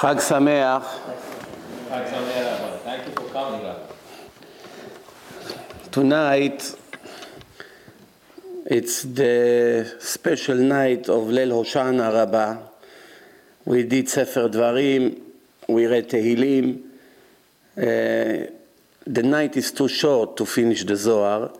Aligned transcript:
Chag 0.00 0.16
Sameach. 0.16 0.82
Chag 1.90 2.08
Sameach. 2.08 2.78
Thank 2.84 3.06
you 3.06 3.12
for 3.12 3.28
coming. 3.34 3.76
Tonight, 5.90 6.74
it's 8.64 9.02
the 9.02 9.94
special 10.00 10.56
night 10.56 11.10
of 11.10 11.24
Leil 11.24 11.52
Hoshana 11.52 12.14
Rabbah. 12.14 12.62
We 13.66 13.82
did 13.82 14.08
Sefer 14.08 14.48
Dvarim, 14.48 15.20
we 15.68 15.84
read 15.84 16.08
Tehillim. 16.08 16.80
Uh, 17.76 18.50
the 19.06 19.22
night 19.22 19.54
is 19.58 19.70
too 19.70 19.88
short 19.88 20.34
to 20.38 20.46
finish 20.46 20.82
the 20.82 20.96
Zohar, 20.96 21.50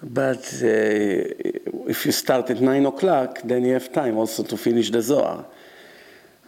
but 0.00 0.38
uh, 0.62 1.88
if 1.90 2.06
you 2.06 2.12
start 2.12 2.48
at 2.48 2.60
9 2.60 2.86
o'clock, 2.86 3.40
then 3.42 3.64
you 3.64 3.72
have 3.72 3.92
time 3.92 4.18
also 4.18 4.44
to 4.44 4.56
finish 4.56 4.88
the 4.88 5.02
Zohar. 5.02 5.46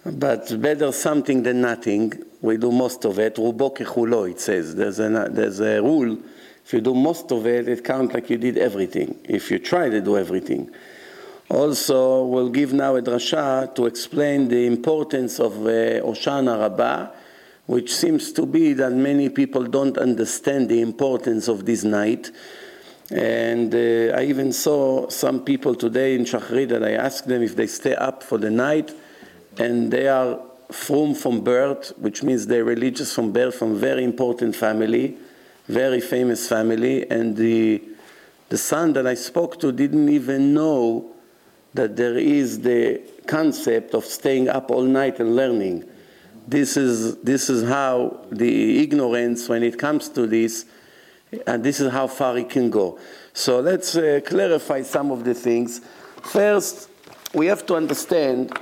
But 0.05 0.61
better 0.61 0.93
something 0.93 1.43
than 1.43 1.61
nothing. 1.61 2.13
We 2.41 2.57
do 2.57 2.71
most 2.71 3.05
of 3.05 3.19
it. 3.19 3.35
Kechulo, 3.37 4.31
it 4.31 4.41
says. 4.41 4.75
There's 4.75 5.01
a, 5.01 5.29
there's 5.31 5.61
a 5.61 5.83
rule. 5.83 6.19
If 6.65 6.73
you 6.73 6.81
do 6.81 6.95
most 6.95 7.33
of 7.33 7.47
it, 7.47 7.69
it 7.69 7.85
counts 7.85 8.15
like 8.15 8.31
you 8.31 8.37
did 8.37 8.59
everything. 8.59 9.19
If 9.25 9.51
you 9.51 9.59
try 9.59 9.89
to 9.89 10.01
do 10.01 10.17
everything. 10.17 10.71
Also, 11.51 12.27
we'll 12.27 12.51
give 12.51 12.75
now 12.75 12.97
a 12.97 13.03
drasha 13.03 13.75
to 13.75 13.87
explain 13.87 14.49
the 14.49 14.67
importance 14.67 15.41
of 15.41 15.55
uh, 15.67 16.05
Oshana 16.05 16.61
Rabbah, 16.61 17.11
which 17.67 17.95
seems 17.95 18.33
to 18.33 18.45
be 18.45 18.75
that 18.75 18.93
many 18.93 19.31
people 19.31 19.65
don't 19.65 19.97
understand 19.97 20.69
the 20.69 20.83
importance 20.83 21.49
of 21.49 21.65
this 21.65 21.85
night. 21.85 22.31
And 23.11 23.75
uh, 23.75 24.15
I 24.15 24.25
even 24.25 24.53
saw 24.53 25.09
some 25.09 25.43
people 25.43 25.75
today 25.75 26.15
in 26.15 26.25
Shachri 26.25 26.69
that 26.69 26.85
I 26.85 26.93
asked 26.93 27.27
them 27.27 27.43
if 27.43 27.57
they 27.57 27.67
stay 27.67 27.95
up 27.95 28.23
for 28.23 28.37
the 28.37 28.51
night 28.51 28.93
and 29.59 29.91
they 29.91 30.09
are 30.09 30.41
from 30.71 31.15
from 31.15 31.41
birth, 31.41 31.93
which 31.99 32.23
means 32.23 32.47
they're 32.47 32.65
religious 32.65 33.15
from 33.15 33.33
birth, 33.33 33.55
from 33.55 33.77
very 33.77 34.05
important 34.05 34.55
family, 34.55 35.17
very 35.67 36.01
famous 36.01 36.49
family, 36.49 37.09
and 37.11 37.37
the 37.37 37.83
the 38.49 38.59
son 38.59 38.93
that 38.95 39.07
I 39.07 39.15
spoke 39.15 39.61
to 39.61 39.73
didn't 39.73 40.09
even 40.09 40.55
know 40.55 41.15
that 41.75 41.97
there 41.97 42.17
is 42.17 42.61
the 42.61 43.03
concept 43.27 43.95
of 43.95 44.05
staying 44.05 44.49
up 44.49 44.71
all 44.71 44.83
night 44.83 45.21
and 45.21 45.37
learning. 45.37 45.85
This 46.47 46.77
is 46.77 47.17
this 47.19 47.51
is 47.51 47.69
how 47.69 48.25
the 48.31 48.83
ignorance 48.83 49.49
when 49.49 49.63
it 49.63 49.79
comes 49.79 50.09
to 50.11 50.27
this, 50.27 50.65
and 51.47 51.63
this 51.63 51.81
is 51.81 51.93
how 51.93 52.07
far 52.07 52.39
it 52.39 52.49
can 52.49 52.71
go. 52.71 52.99
So 53.33 53.61
let's 53.61 53.97
uh, 53.97 54.21
clarify 54.25 54.83
some 54.83 55.11
of 55.11 55.25
the 55.25 55.35
things. 55.35 55.81
First, 56.23 56.89
we 57.35 57.47
have 57.47 57.67
to 57.67 57.75
understand 57.77 58.59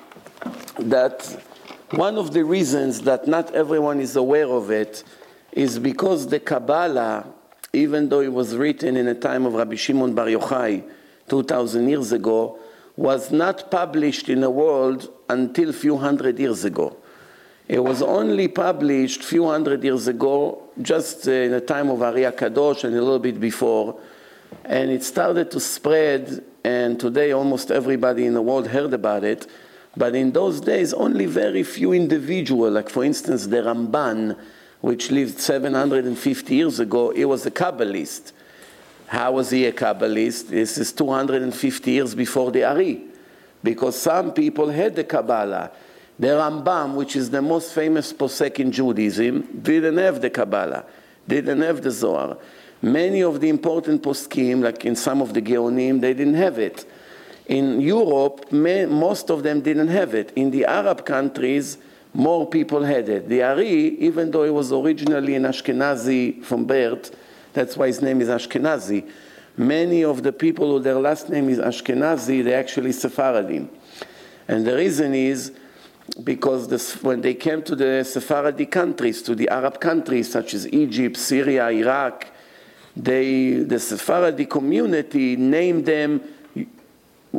that 0.78 1.42
one 1.91 2.16
of 2.19 2.33
the 2.33 2.44
reasons 2.44 3.02
that 3.02 3.28
not 3.28 3.55
everyone 3.55 4.00
is 4.00 4.16
aware 4.16 4.48
of 4.48 4.70
it 4.70 5.05
is 5.53 5.78
because 5.78 6.27
the 6.27 6.41
Kabbalah, 6.41 7.27
even 7.72 8.08
though 8.08 8.20
it 8.20 8.33
was 8.33 8.56
written 8.56 8.97
in 8.97 9.06
a 9.08 9.14
time 9.14 9.47
of 9.47 9.55
Rabbi 9.55 9.77
Shimon 9.77 10.14
Bar 10.14 10.27
Yochai 10.27 10.84
2,000 11.28 11.88
years 11.88 12.12
ago, 12.12 12.58
was 12.97 13.30
not 13.30 13.70
published 13.70 14.28
in 14.28 14.41
the 14.41 14.50
world 14.50 15.12
until 15.28 15.72
few 15.72 15.97
hundred 15.97 16.38
years 16.38 16.64
ago. 16.64 16.97
It 17.69 17.83
was 17.83 18.00
only 18.00 18.48
published 18.48 19.22
few 19.22 19.47
hundred 19.47 19.83
years 19.83 20.06
ago, 20.06 20.62
just 20.81 21.27
uh, 21.27 21.33
in 21.33 21.50
the 21.50 21.60
time 21.60 21.91
of 21.91 22.00
Ari 22.00 22.22
Kadosh 22.22 22.84
and 22.84 22.94
a 22.94 23.00
little 23.00 23.19
bit 23.19 23.41
before, 23.41 23.98
and 24.64 24.91
it 24.91 25.03
started 25.03 25.50
to 25.50 25.60
spread, 25.60 26.44
and 26.64 26.98
today 26.98 27.33
almost 27.33 27.70
everybody 27.70 28.25
in 28.25 28.34
the 28.34 28.42
world 28.42 28.69
heard 28.69 28.94
about 28.94 29.25
it. 29.25 29.47
But 29.97 30.14
in 30.14 30.33
those 30.33 30.61
days, 30.61 30.92
only 30.92 31.27
very 31.27 31.62
few 31.62 31.92
individuals, 31.92 32.75
like 32.75 32.91
for 32.91 33.02
instance 33.05 33.47
the 33.47 33.58
Ramban, 33.58 34.36
which 34.80 35.11
lived 35.11 35.41
750 35.41 36.55
years 36.55 36.80
ago, 36.80 37.11
he 37.11 37.25
was 37.25 37.47
a 37.47 37.50
Kabbalist. 37.50 38.33
How 39.06 39.32
was 39.32 39.50
he 39.50 39.65
a 39.66 39.72
Kabbalist? 39.72 40.48
This 40.48 40.76
is 40.76 40.93
250 40.93 41.91
years 41.91 42.15
before 42.15 42.50
the 42.50 42.65
Ari, 42.65 43.04
because 43.62 43.98
some 43.98 44.32
people 44.32 44.69
had 44.69 44.97
the 44.97 45.04
Kabbalah. 45.04 45.70
The 46.19 46.28
Rambam, 46.28 46.94
which 46.94 47.15
is 47.15 47.31
the 47.31 47.43
most 47.43 47.75
famous 47.75 48.12
posek 48.12 48.59
in 48.59 48.72
Judaism, 48.72 49.60
didn't 49.62 49.99
have 49.99 50.20
the 50.20 50.31
Kabbalah, 50.31 50.84
didn't 51.28 51.60
have 51.60 51.82
the 51.82 51.91
Zohar. 51.91 52.38
Many 52.82 53.22
of 53.22 53.41
the 53.41 53.49
important 53.49 54.03
poskim, 54.03 54.62
like 54.62 54.84
in 54.84 54.97
some 54.97 55.22
of 55.22 55.32
the 55.34 55.43
Geonim, 55.43 56.00
they 56.00 56.15
didn't 56.15 56.34
have 56.34 56.59
it. 56.59 56.87
In 57.46 57.80
Europe, 57.80 58.50
may, 58.50 58.86
most 58.86 59.30
of 59.30 59.42
them 59.42 59.60
didn't 59.60 59.88
have 59.88 60.14
it. 60.14 60.32
In 60.34 60.50
the 60.50 60.64
Arab 60.64 61.06
countries, 61.06 61.78
more 62.12 62.46
people 62.46 62.82
had 62.82 63.08
it. 63.08 63.28
The 63.28 63.42
Ari, 63.42 63.98
even 64.00 64.30
though 64.30 64.44
he 64.44 64.50
was 64.50 64.72
originally 64.72 65.34
an 65.34 65.44
Ashkenazi 65.44 66.42
from 66.44 66.64
birth, 66.64 67.14
that's 67.52 67.76
why 67.76 67.86
his 67.86 68.02
name 68.02 68.20
is 68.20 68.28
Ashkenazi. 68.28 69.08
Many 69.56 70.02
of 70.02 70.22
the 70.22 70.32
people 70.32 70.72
who 70.72 70.80
their 70.80 70.96
last 70.96 71.28
name 71.28 71.48
is 71.48 71.58
Ashkenazi, 71.58 72.42
they're 72.42 72.58
actually 72.58 72.92
Sephardim. 72.92 73.70
And 74.48 74.66
the 74.66 74.76
reason 74.76 75.14
is 75.14 75.52
because 76.22 76.68
this, 76.68 77.02
when 77.02 77.20
they 77.20 77.34
came 77.34 77.62
to 77.62 77.76
the 77.76 78.04
Sephardi 78.04 78.66
countries, 78.66 79.22
to 79.22 79.34
the 79.34 79.48
Arab 79.48 79.80
countries 79.80 80.30
such 80.30 80.54
as 80.54 80.66
Egypt, 80.72 81.16
Syria, 81.16 81.68
Iraq, 81.68 82.26
they, 82.96 83.54
the 83.54 83.78
Sephardi 83.78 84.46
community 84.46 85.36
named 85.36 85.86
them 85.86 86.22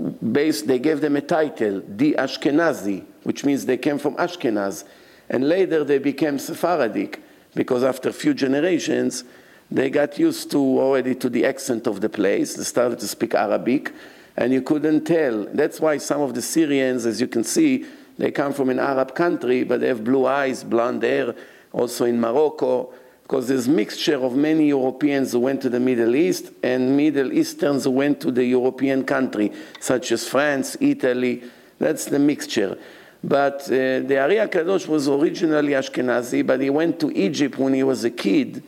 based, 0.02 0.68
they 0.68 0.80
gave 0.80 1.02
them 1.02 1.16
a 1.16 1.22
title, 1.22 1.82
the 1.88 2.16
Ashkenazi, 2.18 3.06
which 3.24 3.44
means 3.44 3.66
they 3.66 3.78
came 3.78 3.98
from 3.98 4.16
Ashkenaz. 4.16 4.84
And 5.30 5.48
later 5.48 5.84
they 5.84 5.98
became 5.98 6.40
Sephardic, 6.40 7.22
because 7.54 7.84
after 7.84 8.10
a 8.10 8.14
few 8.14 8.34
generations, 8.34 9.24
they 9.70 9.90
got 9.90 10.18
used 10.18 10.52
to 10.52 10.58
already 10.58 11.16
to 11.16 11.30
the 11.30 11.46
accent 11.46 11.88
of 11.88 12.02
the 12.02 12.10
place. 12.10 12.56
They 12.56 12.64
started 12.64 13.00
to 13.00 13.08
speak 13.08 13.36
Arabic, 13.36 13.94
and 14.38 14.54
you 14.54 14.62
couldn't 14.62 15.06
tell. 15.06 15.46
That's 15.54 15.80
why 15.80 15.98
some 15.98 16.22
of 16.22 16.34
the 16.34 16.42
Syrians, 16.42 17.06
as 17.06 17.20
you 17.20 17.28
can 17.28 17.44
see, 17.44 17.86
they 18.18 18.32
come 18.32 18.54
from 18.54 18.70
an 18.70 18.80
Arab 18.80 19.14
country, 19.16 19.64
but 19.64 19.82
they 19.82 19.88
have 19.88 20.04
blue 20.04 20.26
eyes, 20.26 20.64
blonde 20.64 21.04
hair, 21.04 21.36
also 21.74 22.06
in 22.06 22.20
Morocco 22.20 22.94
because 23.28 23.50
there's 23.50 23.68
mixture 23.68 24.24
of 24.24 24.38
many 24.38 24.70
Europeans 24.70 25.34
who 25.34 25.40
went 25.40 25.62
to 25.62 25.70
the 25.70 25.82
Middle 25.82 26.16
East 26.16 26.50
and 26.64 26.96
Middle 26.96 27.34
Easterns 27.34 27.84
who 27.84 27.92
went 27.92 28.22
to 28.22 28.32
the 28.32 28.46
European 28.46 29.04
country, 29.04 29.52
such 29.82 30.14
as 30.14 30.26
France, 30.26 30.78
Italy. 30.80 31.44
That's 31.78 32.06
the 32.06 32.20
mixture. 32.20 32.78
But 33.22 33.64
uh, 33.64 34.00
the 34.08 34.18
Ari 34.22 34.36
Kadosh 34.48 34.88
was 34.88 35.10
originally 35.10 35.74
Ashkenazi, 35.74 36.48
but 36.48 36.62
he 36.62 36.70
went 36.70 37.02
to 37.02 37.12
Egypt 37.12 37.58
when 37.58 37.74
he 37.74 37.84
was 37.84 38.06
a 38.06 38.12
kid, 38.12 38.64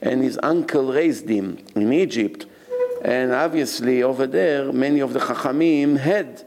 and 0.00 0.22
his 0.22 0.38
uncle 0.44 0.92
raised 0.92 1.28
him 1.28 1.58
in 1.74 1.92
Egypt. 1.92 2.46
And 3.02 3.32
obviously, 3.32 4.04
over 4.04 4.28
there, 4.28 4.72
many 4.72 5.00
of 5.00 5.12
the 5.12 5.18
Chachamim 5.18 5.98
had 5.98 6.44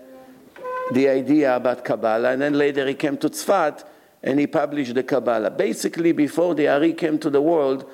the 0.93 1.09
idea 1.09 1.53
about 1.57 1.83
Kabbalah, 1.83 2.31
and 2.31 2.41
then 2.41 2.53
later 2.53 2.87
he 2.87 2.93
came 2.93 3.17
to 3.17 3.29
Tzfat 3.29 3.83
and 4.27 4.41
he 4.41 4.45
published 4.45 4.93
the 4.93 5.03
Kabbalah. 5.03 5.49
Basically, 5.49 6.11
before 6.11 6.53
the 6.53 6.67
Ari 6.67 6.91
came 6.91 7.17
to 7.19 7.29
the 7.29 7.41
world, 7.41 7.89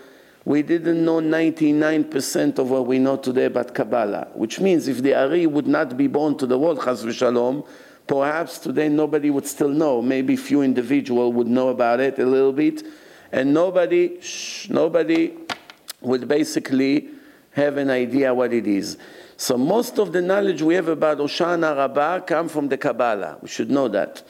we 0.46 0.64
didn't 0.64 1.06
know 1.06 1.20
99% 1.22 2.58
of 2.58 2.72
what 2.72 2.88
we 2.88 2.98
know 2.98 3.18
today 3.18 3.46
about 3.46 3.76
Kabbalah, 3.76 4.30
which 4.34 4.60
means 4.60 4.88
if 4.88 5.04
the 5.04 5.14
Ari 5.14 5.46
would 5.46 5.68
not 5.68 5.96
be 5.96 6.08
born 6.08 6.36
to 6.40 6.48
the 6.48 6.58
world, 6.58 6.82
Chas 6.84 7.04
v'shalom, 7.04 7.68
perhaps 8.08 8.58
today 8.58 8.90
nobody 8.90 9.30
would 9.30 9.46
still 9.46 9.70
know. 9.70 10.02
Maybe 10.02 10.36
few 10.36 10.64
individuals 10.64 11.36
would 11.36 11.46
know 11.46 11.70
about 11.70 12.00
it 12.00 12.18
a 12.18 12.26
little 12.26 12.52
bit, 12.52 12.82
and 13.32 13.54
nobody, 13.54 14.20
shh, 14.20 14.70
nobody 14.70 15.36
would 16.02 16.28
basically 16.28 17.10
have 17.52 17.78
an 17.78 17.92
idea 17.92 18.34
what 18.34 18.54
it 18.54 18.66
is. 18.66 18.98
So 19.38 19.56
most 19.56 20.00
of 20.00 20.12
the 20.12 20.22
knowledge 20.24 20.64
we 20.64 20.74
have 20.74 20.88
about 20.88 21.20
Oshana 21.20 21.78
Rabbah 21.78 22.22
come 22.22 22.50
from 22.50 22.70
the 22.70 22.78
Kabbalah. 22.80 23.38
We 23.40 23.50
should 23.50 23.70
know 23.70 23.88
that. 23.90 24.24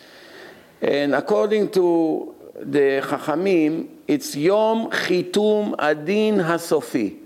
And 0.83 1.15
according 1.15 1.69
to 1.69 2.35
the 2.59 3.01
Chachamim, 3.01 3.87
it's 4.05 4.35
Yom 4.35 4.91
Chitum 4.91 5.75
Adin 5.79 6.35
Hasofi, 6.35 7.19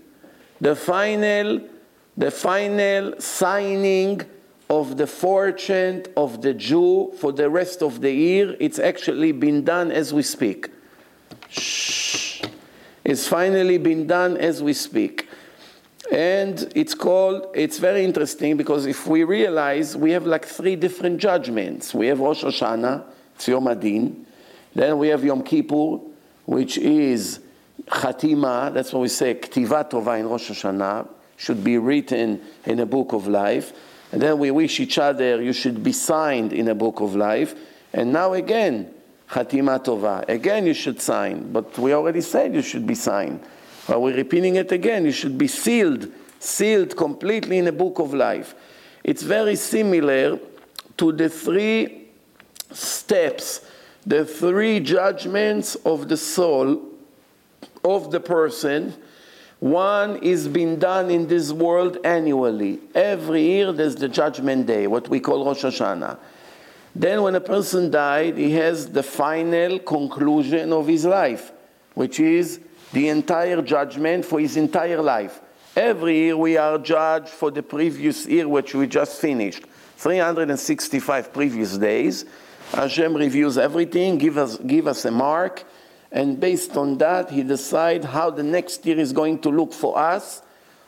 the 0.61 0.75
final, 0.75 1.61
the 2.15 2.29
final 2.29 3.19
signing 3.19 4.21
of 4.69 4.95
the 4.95 5.07
fortune 5.07 6.05
of 6.15 6.43
the 6.43 6.53
Jew 6.53 7.11
for 7.17 7.31
the 7.31 7.49
rest 7.49 7.81
of 7.81 7.99
the 7.99 8.11
year. 8.11 8.55
It's 8.59 8.77
actually 8.77 9.31
been 9.31 9.63
done 9.63 9.91
as 9.91 10.13
we 10.13 10.21
speak. 10.21 10.69
Shh. 11.49 12.43
It's 13.03 13.27
finally 13.27 13.79
been 13.79 14.05
done 14.05 14.37
as 14.37 14.61
we 14.61 14.73
speak. 14.73 15.29
And 16.11 16.71
it's 16.75 16.93
called, 16.93 17.47
it's 17.55 17.79
very 17.79 18.05
interesting 18.05 18.55
because 18.55 18.85
if 18.85 19.07
we 19.07 19.23
realize 19.23 19.97
we 19.97 20.11
have 20.11 20.27
like 20.27 20.45
three 20.45 20.75
different 20.75 21.17
judgments. 21.17 21.95
We 21.95 22.05
have 22.07 22.19
Rosh 22.19 22.43
Hashanah, 22.43 23.03
Then 23.45 24.97
we 24.97 25.07
have 25.09 25.23
Yom 25.23 25.43
Kippur, 25.43 25.99
which 26.45 26.77
is 26.77 27.39
Chatima, 27.85 28.73
that's 28.73 28.91
what 28.91 29.01
we 29.01 29.07
say, 29.07 29.35
Ktiva 29.35 29.89
Tova 29.89 30.19
in 30.19 30.27
Rosh 30.27 30.49
Hashanah, 30.49 31.07
should 31.37 31.63
be 31.63 31.77
written 31.77 32.41
in 32.65 32.79
a 32.79 32.85
book 32.85 33.13
of 33.13 33.27
life. 33.27 33.73
And 34.11 34.21
then 34.21 34.39
we 34.39 34.51
wish 34.51 34.79
each 34.79 34.97
other 34.97 35.41
you 35.41 35.53
should 35.53 35.83
be 35.83 35.91
signed 35.91 36.53
in 36.53 36.67
a 36.67 36.75
book 36.75 37.01
of 37.01 37.15
life. 37.15 37.55
And 37.93 38.11
now 38.11 38.33
again, 38.33 38.93
Chatima 39.29 39.83
Tova. 39.83 40.27
Again, 40.27 40.65
you 40.65 40.73
should 40.73 41.01
sign, 41.01 41.51
but 41.51 41.77
we 41.77 41.93
already 41.93 42.21
said 42.21 42.53
you 42.53 42.61
should 42.61 42.87
be 42.87 42.95
signed. 42.95 43.41
But 43.87 44.01
we're 44.01 44.15
repeating 44.15 44.55
it 44.55 44.71
again. 44.71 45.05
You 45.05 45.11
should 45.11 45.37
be 45.37 45.47
sealed, 45.47 46.07
sealed 46.39 46.95
completely 46.95 47.57
in 47.57 47.67
a 47.67 47.71
book 47.71 47.99
of 47.99 48.13
life. 48.13 48.55
It's 49.03 49.23
very 49.23 49.55
similar 49.55 50.39
to 50.97 51.11
the 51.11 51.29
three 51.29 51.96
steps, 52.71 53.61
the 54.05 54.25
three 54.25 54.79
judgments 54.79 55.75
of 55.75 56.07
the 56.07 56.17
soul 56.17 56.81
of 57.83 58.11
the 58.11 58.19
person. 58.19 58.93
One 59.59 60.17
is 60.17 60.47
being 60.47 60.77
done 60.77 61.09
in 61.09 61.27
this 61.27 61.51
world 61.51 61.97
annually. 62.03 62.79
Every 62.93 63.41
year 63.41 63.71
there's 63.71 63.95
the 63.95 64.07
judgment 64.07 64.67
day, 64.67 64.87
what 64.87 65.09
we 65.09 65.19
call 65.19 65.45
Rosh 65.45 65.63
Hashanah. 65.63 66.17
Then, 66.95 67.21
when 67.21 67.35
a 67.35 67.41
person 67.41 67.91
died, 67.91 68.37
he 68.37 68.51
has 68.53 68.87
the 68.87 69.03
final 69.03 69.77
conclusion 69.79 70.73
of 70.73 70.87
his 70.87 71.05
life, 71.05 71.51
which 71.93 72.19
is 72.19 72.59
the 72.91 73.09
entire 73.09 73.61
judgment 73.61 74.25
for 74.25 74.39
his 74.39 74.57
entire 74.57 75.01
life. 75.01 75.39
Every 75.75 76.17
year 76.17 76.37
we 76.37 76.57
are 76.57 76.79
judged 76.79 77.29
for 77.29 77.51
the 77.51 77.61
previous 77.61 78.25
year, 78.25 78.47
which 78.47 78.73
we 78.73 78.87
just 78.87 79.21
finished. 79.21 79.65
365 79.97 81.31
previous 81.31 81.77
days. 81.77 82.25
Hashem 82.73 83.15
reviews 83.15 83.57
everything, 83.57 84.17
give 84.17 84.37
us, 84.37 84.57
give 84.57 84.87
us 84.87 85.05
a 85.05 85.11
mark, 85.11 85.63
and 86.11 86.39
based 86.39 86.77
on 86.77 86.97
that, 86.99 87.29
he 87.29 87.43
decides 87.43 88.05
how 88.05 88.29
the 88.29 88.43
next 88.43 88.85
year 88.85 88.99
is 88.99 89.11
going 89.11 89.39
to 89.39 89.49
look 89.49 89.73
for 89.73 89.97
us, 89.97 90.41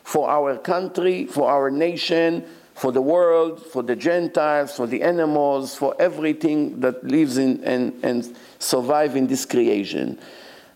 for 0.04 0.30
our 0.30 0.58
country, 0.58 1.26
for 1.26 1.50
our 1.50 1.70
nation, 1.70 2.46
for 2.74 2.92
the 2.92 3.02
world, 3.02 3.66
for 3.66 3.84
the 3.84 3.96
Gentiles, 3.96 4.76
for 4.76 4.88
the 4.88 5.02
animals, 5.02 5.76
for 5.76 5.94
everything 6.00 6.80
that 6.80 7.04
lives 7.04 7.38
in 7.38 7.62
and, 7.64 7.94
and 8.04 8.36
survive 8.58 9.16
in 9.16 9.28
this 9.28 9.46
creation. 9.46 10.18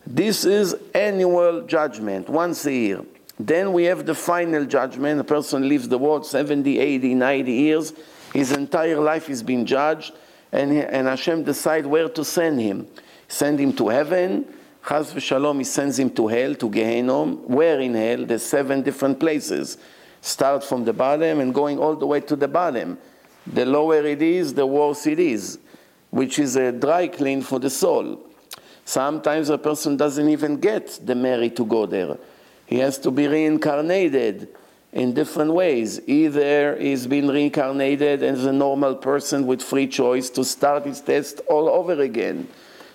This 0.05 0.43
is 0.43 0.75
annual 0.93 1.61
judgment, 1.61 2.27
once 2.27 2.65
a 2.65 2.73
year. 2.73 3.01
Then 3.39 3.71
we 3.71 3.85
have 3.85 4.05
the 4.05 4.15
final 4.15 4.65
judgment. 4.65 5.21
A 5.21 5.23
person 5.23 5.67
leaves 5.67 5.87
the 5.87 5.97
world 5.97 6.25
70, 6.25 6.77
80, 6.77 7.15
90 7.15 7.51
years. 7.51 7.93
His 8.33 8.51
entire 8.51 8.99
life 8.99 9.29
is 9.29 9.41
being 9.41 9.65
judged, 9.65 10.13
and, 10.53 10.71
and 10.71 11.07
Hashem 11.07 11.43
decide 11.43 11.85
where 11.85 12.07
to 12.07 12.23
send 12.23 12.61
him. 12.61 12.87
Send 13.27 13.59
him 13.59 13.73
to 13.73 13.89
heaven. 13.89 14.45
Chas 14.87 15.11
v'shalom, 15.11 15.57
he 15.57 15.63
sends 15.63 15.97
him 15.97 16.11
to 16.11 16.27
hell, 16.27 16.53
to 16.53 16.69
Gehenom. 16.69 17.39
Where 17.47 17.79
in 17.79 17.95
hell? 17.95 18.25
There's 18.25 18.43
seven 18.43 18.83
different 18.83 19.19
places 19.19 19.77
start 20.21 20.63
from 20.63 20.85
the 20.85 20.93
bottom 20.93 21.39
and 21.39 21.53
going 21.53 21.79
all 21.79 21.95
the 21.95 22.05
way 22.05 22.21
to 22.21 22.35
the 22.35 22.47
bottom. 22.47 22.99
The 23.47 23.65
lower 23.65 24.05
it 24.05 24.21
is, 24.21 24.53
the 24.53 24.65
worse 24.65 25.07
it 25.07 25.19
is, 25.19 25.57
which 26.11 26.37
is 26.37 26.55
a 26.55 26.71
dry 26.71 27.07
clean 27.07 27.41
for 27.41 27.59
the 27.59 27.69
soul. 27.69 28.21
Sometimes 28.85 29.49
a 29.49 29.57
person 29.57 29.97
doesn't 29.97 30.29
even 30.29 30.57
get 30.57 30.99
the 31.03 31.15
merit 31.15 31.55
to 31.55 31.65
go 31.65 31.87
there. 31.87 32.17
He 32.67 32.77
has 32.77 32.99
to 32.99 33.11
be 33.11 33.27
reincarnated 33.27 34.49
in 34.93 35.13
different 35.13 35.51
ways. 35.51 35.99
Either 36.07 36.77
he's 36.77 37.07
been 37.07 37.27
reincarnated 37.27 38.21
as 38.23 38.45
a 38.45 38.53
normal 38.53 38.95
person 38.95 39.47
with 39.47 39.61
free 39.61 39.87
choice 39.87 40.29
to 40.29 40.45
start 40.45 40.85
his 40.85 41.01
test 41.01 41.41
all 41.49 41.67
over 41.67 41.99
again. 42.01 42.47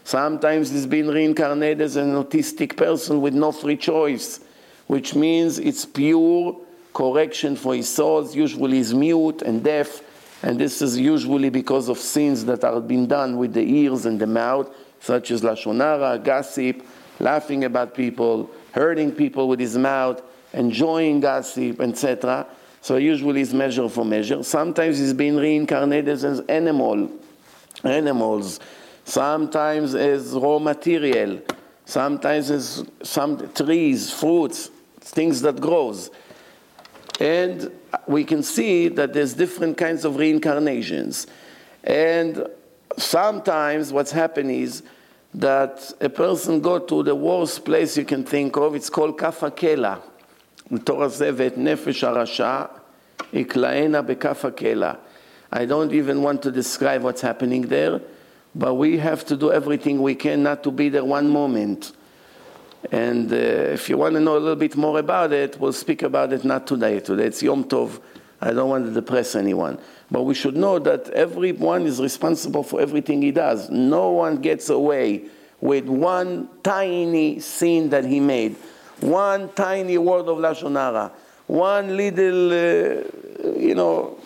Sometimes 0.04 0.70
he's 0.70 0.86
been 0.86 1.08
reincarnated 1.08 1.82
as 1.82 1.96
an 1.96 2.12
autistic 2.12 2.76
person 2.76 3.20
with 3.20 3.34
no 3.34 3.52
free 3.52 3.76
choice, 3.76 4.40
which 4.86 5.14
means 5.14 5.58
it's 5.58 5.84
pure 5.84 6.56
correction 6.94 7.56
for 7.56 7.74
his 7.74 7.88
souls. 7.88 8.34
Usually 8.34 8.78
he's 8.78 8.94
mute 8.94 9.42
and 9.42 9.62
deaf, 9.62 10.00
and 10.42 10.58
this 10.58 10.80
is 10.80 10.96
usually 10.96 11.50
because 11.50 11.88
of 11.88 11.98
sins 11.98 12.44
that 12.44 12.62
are 12.64 12.80
being 12.80 13.06
done 13.06 13.36
with 13.36 13.52
the 13.52 13.60
ears 13.62 14.06
and 14.06 14.20
the 14.20 14.26
mouth, 14.26 14.72
such 15.00 15.32
as 15.32 15.42
lashon 15.42 15.80
hara, 15.80 16.18
gossip, 16.18 16.80
laughing 17.18 17.64
about 17.64 17.92
people, 17.94 18.48
hurting 18.72 19.12
people 19.12 19.48
with 19.48 19.58
his 19.58 19.76
mouth, 19.76 20.22
enjoying 20.52 21.20
gossip, 21.20 21.80
etc. 21.80 22.46
So 22.80 22.96
usually 22.96 23.42
it's 23.42 23.52
measure 23.52 23.88
for 23.88 24.04
measure. 24.04 24.42
Sometimes 24.42 25.00
it's 25.00 25.12
been 25.12 25.36
reincarnated 25.36 26.24
as 26.24 26.40
animal, 26.40 27.10
animals. 27.84 28.60
Sometimes 29.04 29.94
as 29.94 30.32
raw 30.32 30.58
material. 30.58 31.40
Sometimes 31.84 32.50
as 32.50 32.84
some 33.02 33.50
trees, 33.52 34.12
fruits, 34.12 34.70
things 35.00 35.40
that 35.42 35.60
grows. 35.60 36.10
And 37.18 37.72
we 38.06 38.24
can 38.24 38.42
see 38.42 38.88
that 38.88 39.12
there's 39.12 39.34
different 39.34 39.76
kinds 39.76 40.04
of 40.04 40.16
reincarnations. 40.16 41.26
And 41.82 42.46
sometimes 42.96 43.92
what's 43.92 44.12
happened 44.12 44.50
is 44.50 44.82
that 45.34 45.92
a 46.00 46.08
person 46.08 46.60
go 46.60 46.78
to 46.78 47.02
the 47.02 47.14
worst 47.14 47.64
place 47.64 47.96
you 47.96 48.04
can 48.04 48.24
think 48.24 48.56
of. 48.56 48.74
It's 48.74 48.90
called 48.90 49.18
kafakela. 49.18 50.00
בתור 50.71 51.03
הזה 51.03 51.29
ואת 51.33 51.57
נפש 51.57 52.03
הרשע 52.03 52.61
יקלענה 53.33 54.01
בכף 54.01 54.45
הקלע. 54.45 54.91
I 55.51 55.65
don't 55.65 55.93
even 55.93 56.23
want 56.23 56.41
to 56.41 56.51
describe 56.51 57.03
what's 57.03 57.21
happening 57.21 57.67
there, 57.67 58.01
but 58.55 58.73
we 58.73 58.97
have 58.97 59.23
to 59.25 59.37
do 59.37 59.51
everything 59.51 60.01
we 60.01 60.15
can 60.15 60.41
not 60.41 60.63
to 60.63 60.71
be 60.71 60.89
there 60.89 61.05
one 61.05 61.29
moment. 61.29 61.91
And 62.91 63.31
uh, 63.31 63.35
if 63.77 63.87
you 63.87 63.97
want 63.97 64.15
to 64.15 64.19
know 64.19 64.35
a 64.35 64.39
little 64.39 64.55
bit 64.55 64.75
more 64.75 64.97
about 64.97 65.31
it, 65.31 65.59
we'll 65.59 65.73
speak 65.73 66.01
about 66.01 66.33
it 66.33 66.43
not 66.43 66.65
today. 66.65 66.99
Today 66.99 67.25
it's 67.25 67.43
Yom 67.43 67.65
Tov. 67.65 67.99
I 68.41 68.51
don't 68.51 68.67
want 68.67 68.85
to 68.87 68.91
depress 68.91 69.35
anyone. 69.35 69.79
But 70.11 70.23
we 70.23 70.33
should 70.33 70.57
know 70.57 70.79
that 70.79 71.09
everyone 71.11 71.85
is 71.85 72.01
responsible 72.01 72.63
for 72.63 72.81
everything 72.81 73.21
he 73.21 73.31
does. 73.31 73.69
No 73.69 74.09
one 74.09 74.37
gets 74.37 74.69
away 74.69 75.25
with 75.61 75.85
one 75.85 76.49
tiny 76.61 77.39
sin 77.39 77.89
that 77.91 78.03
he 78.05 78.19
made, 78.19 78.57
one 79.00 79.50
tiny 79.54 79.98
word 79.98 80.26
of 80.28 80.38
Lashon 80.38 80.74
Hara, 80.74 81.12
one 81.46 81.96
little, 81.96 82.52
uh, 82.52 83.58
you 83.58 83.74
know, 83.74 84.18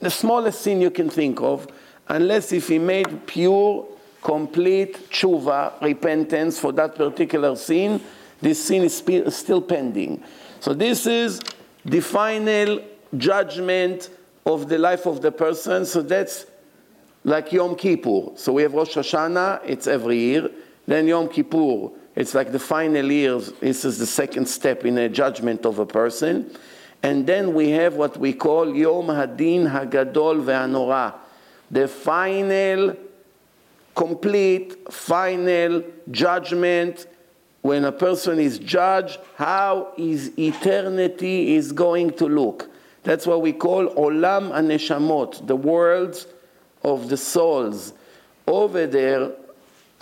the 0.00 0.10
smallest 0.10 0.62
sin 0.62 0.80
you 0.80 0.90
can 0.90 1.08
think 1.08 1.40
of, 1.40 1.66
unless 2.08 2.52
if 2.52 2.68
he 2.68 2.78
made 2.78 3.26
pure 3.26 3.86
complete 4.22 5.10
tshuva, 5.10 5.80
repentance 5.80 6.58
for 6.58 6.72
that 6.72 6.94
particular 6.94 7.56
sin, 7.56 8.00
this 8.40 8.64
sin 8.64 8.82
is 8.82 9.36
still 9.36 9.60
pending. 9.60 10.22
So 10.60 10.74
this 10.74 11.06
is 11.06 11.40
the 11.84 12.00
final 12.00 12.80
judgment 13.16 14.10
of 14.46 14.68
the 14.68 14.78
life 14.78 15.06
of 15.06 15.22
the 15.22 15.32
person. 15.32 15.84
So 15.86 16.02
that's 16.02 16.46
like 17.24 17.52
Yom 17.52 17.76
Kippur. 17.76 18.32
So 18.36 18.52
we 18.52 18.62
have 18.62 18.74
Rosh 18.74 18.96
Hashanah, 18.96 19.60
it's 19.64 19.86
every 19.86 20.18
year. 20.18 20.50
Then 20.86 21.06
Yom 21.06 21.28
Kippur, 21.28 21.90
it's 22.14 22.34
like 22.34 22.52
the 22.52 22.58
final 22.58 23.10
years. 23.10 23.52
This 23.60 23.84
is 23.84 23.98
the 23.98 24.06
second 24.06 24.46
step 24.46 24.84
in 24.84 24.98
a 24.98 25.08
judgment 25.08 25.64
of 25.64 25.78
a 25.78 25.86
person. 25.86 26.54
And 27.02 27.26
then 27.26 27.54
we 27.54 27.70
have 27.70 27.94
what 27.94 28.16
we 28.16 28.32
call 28.32 28.74
Yom 28.74 29.06
Hadin 29.06 29.70
Hagadol 29.70 30.44
Ve'anora, 30.44 31.14
the 31.70 31.88
final 31.88 32.96
complete, 33.94 34.92
final 34.92 35.82
judgment 36.10 37.06
when 37.62 37.84
a 37.84 37.92
person 37.92 38.38
is 38.38 38.58
judged, 38.58 39.18
how 39.36 39.92
his 39.96 40.36
eternity 40.38 41.54
is 41.54 41.72
going 41.72 42.10
to 42.12 42.26
look. 42.26 42.68
That's 43.04 43.26
what 43.26 43.42
we 43.42 43.52
call 43.52 43.88
Olam 43.88 44.50
Aneshamot, 44.52 45.46
the 45.46 45.56
worlds 45.56 46.26
of 46.82 47.08
the 47.08 47.16
souls. 47.16 47.94
Over 48.46 48.86
there, 48.86 49.32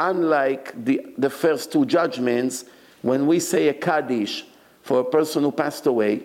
unlike 0.00 0.84
the, 0.84 1.06
the 1.18 1.30
first 1.30 1.70
two 1.70 1.84
judgments, 1.84 2.64
when 3.02 3.26
we 3.26 3.38
say 3.38 3.68
a 3.68 3.74
Kaddish 3.74 4.46
for 4.82 5.00
a 5.00 5.04
person 5.04 5.42
who 5.42 5.52
passed 5.52 5.86
away, 5.86 6.22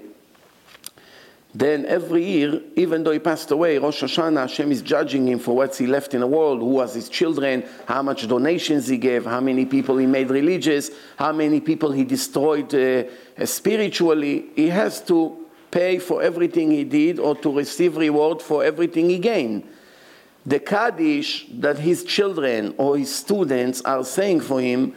then 1.53 1.85
every 1.85 2.23
year, 2.23 2.61
even 2.75 3.03
though 3.03 3.11
he 3.11 3.19
passed 3.19 3.51
away, 3.51 3.77
Rosh 3.77 4.03
Hashanah, 4.03 4.41
Hashem 4.41 4.71
is 4.73 4.81
judging 4.81 5.27
him 5.27 5.39
for 5.39 5.55
what 5.55 5.75
he 5.75 5.87
left 5.87 6.13
in 6.13 6.19
the 6.19 6.27
world, 6.27 6.59
who 6.59 6.65
was 6.65 6.93
his 6.93 7.07
children, 7.07 7.63
how 7.85 8.01
much 8.01 8.27
donations 8.27 8.87
he 8.87 8.97
gave, 8.97 9.25
how 9.25 9.39
many 9.39 9.65
people 9.65 9.97
he 9.97 10.05
made 10.05 10.29
religious, 10.29 10.91
how 11.17 11.31
many 11.31 11.61
people 11.61 11.93
he 11.93 12.03
destroyed 12.03 12.73
uh, 12.75 13.03
uh, 13.37 13.45
spiritually. 13.45 14.47
He 14.55 14.67
has 14.67 14.99
to 15.05 15.45
pay 15.71 15.97
for 15.99 16.21
everything 16.21 16.71
he 16.71 16.83
did 16.83 17.19
or 17.19 17.35
to 17.35 17.53
receive 17.53 17.95
reward 17.95 18.41
for 18.41 18.63
everything 18.63 19.09
he 19.09 19.19
gained. 19.19 19.63
The 20.45 20.59
Kaddish 20.59 21.47
that 21.53 21.79
his 21.79 22.03
children 22.03 22.75
or 22.77 22.97
his 22.97 23.13
students 23.13 23.81
are 23.81 24.03
saying 24.05 24.41
for 24.41 24.61
him, 24.61 24.93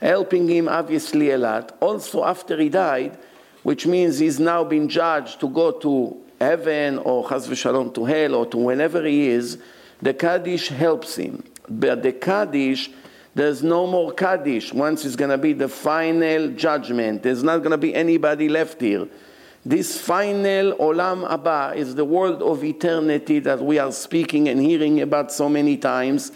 helping 0.00 0.48
him 0.48 0.68
obviously 0.68 1.30
a 1.30 1.38
lot. 1.38 1.76
Also, 1.80 2.24
after 2.24 2.56
he 2.56 2.70
died, 2.70 3.18
which 3.64 3.86
means 3.86 4.18
he's 4.18 4.40
now 4.40 4.64
been 4.64 4.88
judged 4.88 5.40
to 5.40 5.48
go 5.48 5.72
to 5.72 6.16
heaven 6.40 6.98
or 6.98 7.28
chas 7.28 7.46
v'shalom 7.46 7.92
to 7.94 8.04
hell 8.04 8.34
or 8.34 8.46
to 8.46 8.56
whenever 8.56 9.04
he 9.04 9.28
is, 9.28 9.58
the 10.00 10.14
Kaddish 10.14 10.68
helps 10.68 11.16
him. 11.16 11.42
But 11.68 12.02
the 12.02 12.12
Kaddish, 12.12 12.90
there's 13.34 13.62
no 13.62 13.86
more 13.86 14.12
Kaddish. 14.12 14.72
Once 14.72 15.04
it's 15.04 15.16
going 15.16 15.30
to 15.30 15.38
be 15.38 15.52
the 15.52 15.68
final 15.68 16.48
judgment, 16.52 17.22
there's 17.22 17.42
not 17.42 17.58
going 17.58 17.72
to 17.72 17.78
be 17.78 17.94
anybody 17.94 18.48
left 18.48 18.80
here. 18.80 19.06
This 19.68 20.00
final 20.00 20.72
Olam 20.78 21.28
Haba 21.28 21.76
is 21.76 21.94
the 21.94 22.06
world 22.06 22.40
of 22.40 22.64
eternity 22.64 23.38
that 23.40 23.60
we 23.62 23.78
are 23.78 23.92
speaking 23.92 24.48
and 24.48 24.58
hearing 24.58 25.02
about 25.02 25.30
so 25.30 25.46
many 25.46 25.76
times. 25.76 26.32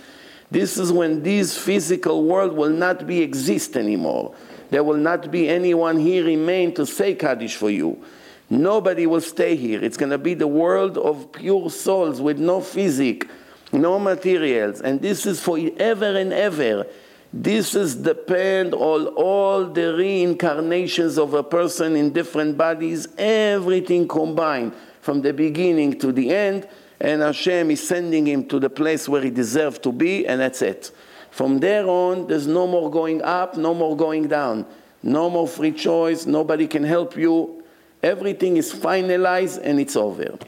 This 0.51 0.77
is 0.77 0.93
when 0.93 1.23
this 1.23 1.57
physical 1.57 2.25
world 2.25 2.53
will 2.53 2.69
not 2.69 3.07
be 3.07 3.23
exist 3.23 3.75
anymore. 3.75 4.35
There 4.69 4.85
will 4.85 4.99
not 4.99 5.31
be 5.31 5.49
anyone 5.49 5.99
here 5.99 6.27
remain 6.27 6.75
to 6.75 6.85
say 6.85 7.15
Kaddish 7.15 7.57
for 7.57 7.71
you. 7.71 8.05
Nobody 8.51 9.07
will 9.07 9.23
stay 9.23 9.57
here. 9.57 9.83
It's 9.83 9.97
going 9.97 10.11
to 10.11 10.19
be 10.19 10.35
the 10.35 10.47
world 10.47 10.99
of 10.99 11.33
pure 11.33 11.71
souls 11.71 12.21
with 12.21 12.39
no 12.39 12.61
physic, 12.61 13.31
no 13.73 13.99
materials. 13.99 14.83
And 14.83 15.01
this 15.01 15.25
is 15.25 15.41
for 15.41 15.59
ever 15.79 16.19
and 16.19 16.35
ever. 16.35 16.87
This 17.33 17.75
is 17.75 17.95
depend 17.95 18.75
on 18.75 19.07
all 19.09 19.65
the 19.65 19.95
reincarnations 19.95 21.19
of 21.19 21.33
a 21.33 21.43
person 21.43 21.97
in 21.97 22.13
different 22.13 22.59
bodies, 22.59 23.09
everything 23.17 24.07
combined 24.07 24.75
from 25.01 25.23
the 25.23 25.33
beginning 25.33 25.99
to 26.01 26.13
the 26.13 26.31
end. 26.31 26.69
And 27.01 27.23
Hashem 27.23 27.71
is 27.71 27.87
sending 27.87 28.27
him 28.27 28.47
to 28.49 28.61
the 28.61 28.69
place 28.69 29.09
where 29.09 29.23
he 29.23 29.31
deserves 29.31 29.79
to 29.81 29.93
be, 29.93 30.27
and 30.27 30.41
that's 30.41 30.61
it. 30.61 30.93
From 31.31 31.59
there 31.59 31.89
on, 31.89 32.27
there's 32.27 32.47
no 32.47 32.67
more 32.67 32.91
going 32.91 33.23
up, 33.23 33.57
no 33.57 33.73
more 33.73 33.97
going 33.97 34.29
down, 34.29 34.67
no 35.03 35.31
more 35.31 35.49
free 35.49 35.73
choice, 35.73 36.27
nobody 36.27 36.67
can 36.67 36.85
help 36.85 37.17
you. 37.17 37.65
Everything 38.03 38.59
is 38.59 38.73
finalized 38.73 39.59
and 39.63 39.81
it's 39.81 39.97
over. 39.97 40.39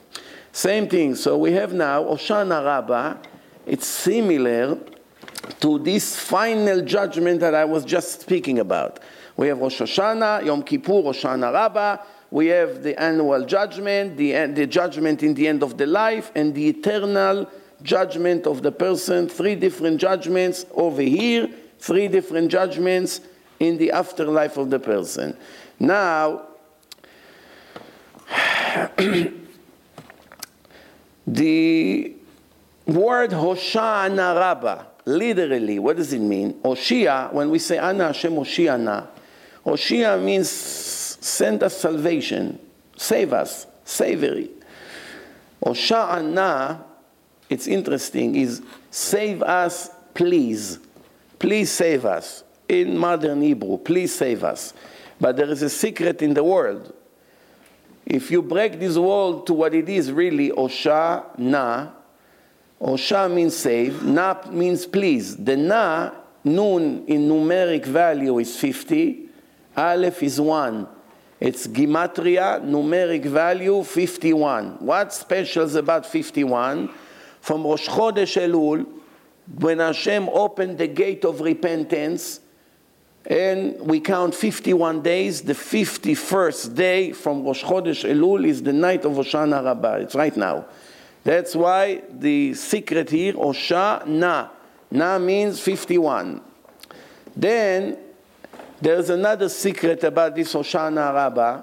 Same 0.53 0.88
thing. 0.88 1.14
So 1.14 1.38
we 1.38 1.53
have 1.53 1.73
now 1.73 2.05
Oshana 2.05 2.64
Rabbah. 2.64 3.17
It's 3.67 3.87
similar 3.87 4.79
to 5.60 5.78
this 5.78 6.16
final 6.16 6.82
judgment 6.82 7.40
that 7.40 7.54
I 7.54 7.64
was 7.64 7.84
just 7.84 8.20
speaking 8.22 8.58
about. 8.58 9.00
We 9.36 9.48
have 9.48 9.58
Rosh 9.58 9.80
Hashanah, 9.80 10.44
Yom 10.44 10.62
Kippur, 10.62 11.02
Oshana 11.02 11.52
Rabbah. 11.52 11.98
We 12.30 12.46
have 12.48 12.82
the 12.82 13.00
annual 13.00 13.44
judgment, 13.44 14.16
the, 14.16 14.46
the 14.46 14.66
judgment 14.66 15.22
in 15.22 15.34
the 15.34 15.46
end 15.48 15.62
of 15.62 15.76
the 15.76 15.86
life, 15.86 16.32
and 16.34 16.54
the 16.54 16.68
eternal 16.68 17.48
judgment 17.82 18.46
of 18.46 18.62
the 18.62 18.72
person. 18.72 19.28
Three 19.28 19.54
different 19.54 20.00
judgments 20.00 20.66
over 20.72 21.02
here, 21.02 21.48
three 21.78 22.08
different 22.08 22.50
judgments 22.50 23.20
in 23.60 23.78
the 23.78 23.90
afterlife 23.92 24.56
of 24.56 24.70
the 24.70 24.78
person. 24.78 25.36
Now, 25.78 26.46
the 31.26 32.14
word 32.86 33.30
Hoshana 33.30 34.36
Rabbah, 34.36 34.84
literally, 35.04 35.78
what 35.78 35.96
does 35.96 36.12
it 36.12 36.20
mean? 36.20 36.54
Oshia, 36.62 37.32
when 37.32 37.50
we 37.50 37.58
say 37.58 37.78
Ana 37.78 38.08
Hashem 38.08 38.32
Hoshiana, 38.32 39.08
Oshia 39.64 40.23
means 40.23 40.50
send 40.50 41.62
us 41.62 41.76
salvation, 41.78 42.58
save 42.96 43.32
us, 43.32 43.66
savory. 43.84 44.50
Osha'ana, 45.64 46.82
it's 47.49 47.66
interesting, 47.66 48.37
is 48.37 48.62
save 48.90 49.42
us, 49.42 49.90
please. 50.12 50.78
Please 51.38 51.70
save 51.70 52.04
us. 52.04 52.44
In 52.68 52.96
modern 52.96 53.42
Hebrew, 53.42 53.78
please 53.78 54.14
save 54.14 54.44
us. 54.44 54.75
But 55.20 55.37
there 55.37 55.49
is 55.50 55.62
a 55.62 55.70
secret 55.70 56.23
in 56.23 56.34
the 56.34 56.44
world. 56.44 56.94
If 58.06 58.30
you 58.30 58.42
break 58.42 58.78
this 58.78 58.96
world 58.99 59.46
to 59.46 59.54
what 59.54 59.75
it 59.75 59.88
is 59.88 60.12
really, 60.12 60.50
Osha, 60.50 61.38
Na, 61.38 61.88
Osha 62.81 63.33
means 63.33 63.57
save, 63.57 64.02
Na 64.02 64.37
means 64.50 64.87
please. 64.87 65.37
The 65.37 65.57
Na, 65.57 66.11
Nun 66.45 67.04
in 67.07 67.28
numeric 67.28 67.87
value 67.87 68.38
is 68.38 68.57
50, 68.57 69.28
Aleph 69.76 70.23
is 70.23 70.40
1. 70.40 70.87
It's 71.40 71.66
Gematria, 71.66 72.62
numeric 72.62 73.25
value 73.25 73.83
51. 73.83 74.76
What's 74.81 75.19
special 75.19 75.76
about 75.76 76.07
51? 76.07 76.90
From 77.40 77.64
Rosh 77.64 77.88
Chodesh 77.88 78.40
Elul, 78.40 78.87
when 79.59 79.78
Hashem 79.78 80.28
opened 80.31 80.78
the 80.78 80.87
gate 80.87 81.25
of 81.25 81.40
repentance, 81.40 82.40
and 83.26 83.81
we 83.81 84.00
count 84.00 84.35
51 84.35 85.02
days. 85.02 85.43
The 85.43 85.54
51st 85.54 86.75
day 86.75 87.12
from 87.12 87.45
Rosh 87.45 87.64
Chodesh 87.64 88.09
Elul 88.09 88.47
is 88.47 88.62
the 88.62 88.73
night 88.73 89.04
of 89.04 89.12
Hoshana 89.12 89.64
Rabbah. 89.64 89.95
It's 89.97 90.14
right 90.14 90.37
now. 90.37 90.66
That's 91.25 91.57
why 91.57 92.02
the 92.11 92.54
secret 92.54 93.11
here, 93.11 93.33
Osha 93.33 94.07
Na. 94.07 94.49
Na 94.90 95.19
means 95.19 95.59
51. 95.61 96.40
Then 97.37 97.99
there's 98.81 99.11
another 99.11 99.49
secret 99.49 100.04
about 100.04 100.37
this 100.37 100.52
Hoshana 100.54 101.12
Rabbah. 101.14 101.62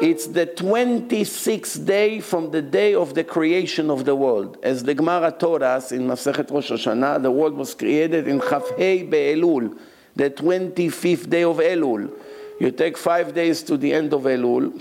It's 0.00 0.26
the 0.26 0.46
26th 0.46 1.86
day 1.86 2.20
from 2.20 2.50
the 2.50 2.60
day 2.60 2.94
of 2.94 3.14
the 3.14 3.22
creation 3.22 3.88
of 3.90 4.04
the 4.04 4.16
world. 4.16 4.58
As 4.62 4.82
the 4.82 4.94
Gemara 4.94 5.30
taught 5.30 5.62
us 5.62 5.92
in 5.92 6.02
Masechet 6.08 6.50
Rosh 6.50 6.72
Hashanah, 6.72 7.22
the 7.22 7.30
world 7.30 7.54
was 7.54 7.74
created 7.74 8.26
in 8.26 8.40
Chafhei 8.40 9.08
Be'elul 9.08 9.78
the 10.14 10.30
25th 10.30 11.28
day 11.28 11.44
of 11.44 11.56
Elul. 11.58 12.12
You 12.60 12.70
take 12.70 12.96
five 12.96 13.34
days 13.34 13.62
to 13.64 13.76
the 13.76 13.92
end 13.92 14.12
of 14.12 14.22
Elul, 14.22 14.80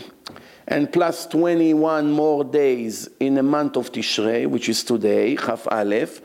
and 0.68 0.92
plus 0.92 1.26
21 1.28 2.12
more 2.12 2.44
days 2.44 3.10
in 3.20 3.36
the 3.36 3.44
month 3.44 3.76
of 3.76 3.92
Tishrei, 3.92 4.48
which 4.48 4.70
is 4.70 4.84
today, 4.84 5.36
Chaf 5.36 5.68
Aleph, 5.68 6.22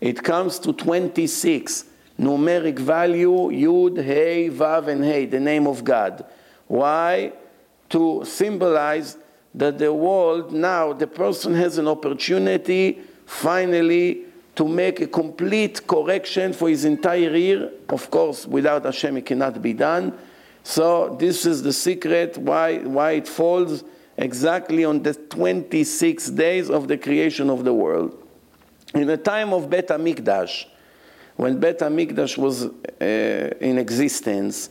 it 0.00 0.22
comes 0.22 0.58
to 0.60 0.72
26 0.72 1.84
numeric 2.18 2.78
value, 2.78 3.50
Yud, 3.50 4.02
Hey, 4.02 4.50
Vav, 4.50 4.88
and 4.88 5.04
Hey, 5.04 5.26
the 5.26 5.40
name 5.40 5.66
of 5.66 5.84
God. 5.84 6.24
Why? 6.66 7.32
To 7.90 8.24
symbolize 8.24 9.18
that 9.54 9.78
the 9.78 9.92
world 9.92 10.52
now, 10.52 10.92
the 10.92 11.06
person 11.06 11.54
has 11.54 11.78
an 11.78 11.88
opportunity 11.88 13.00
finally 13.26 14.22
to 14.54 14.68
make 14.68 15.00
a 15.00 15.06
complete 15.06 15.86
correction 15.86 16.52
for 16.52 16.68
his 16.68 16.84
entire 16.84 17.34
year. 17.34 17.70
Of 17.88 18.10
course, 18.10 18.46
without 18.46 18.84
Hashem, 18.84 19.16
it 19.18 19.26
cannot 19.26 19.60
be 19.62 19.72
done. 19.72 20.16
So 20.64 21.16
this 21.18 21.44
is 21.46 21.62
the 21.62 21.72
secret 21.72 22.38
why, 22.38 22.78
why 22.78 23.12
it 23.12 23.28
falls 23.28 23.84
exactly 24.16 24.84
on 24.84 25.02
the 25.02 25.14
26 25.14 26.30
days 26.30 26.70
of 26.70 26.88
the 26.88 26.96
creation 26.96 27.50
of 27.50 27.64
the 27.64 27.74
world. 27.74 28.16
In 28.94 29.06
the 29.06 29.16
time 29.16 29.52
of 29.52 29.70
Bet 29.70 29.88
HaMikdash, 29.88 30.66
when 31.36 31.58
Bet 31.58 31.78
HaMikdash 31.80 32.36
was 32.36 32.64
uh, 32.64 32.70
in 33.60 33.78
existence, 33.78 34.70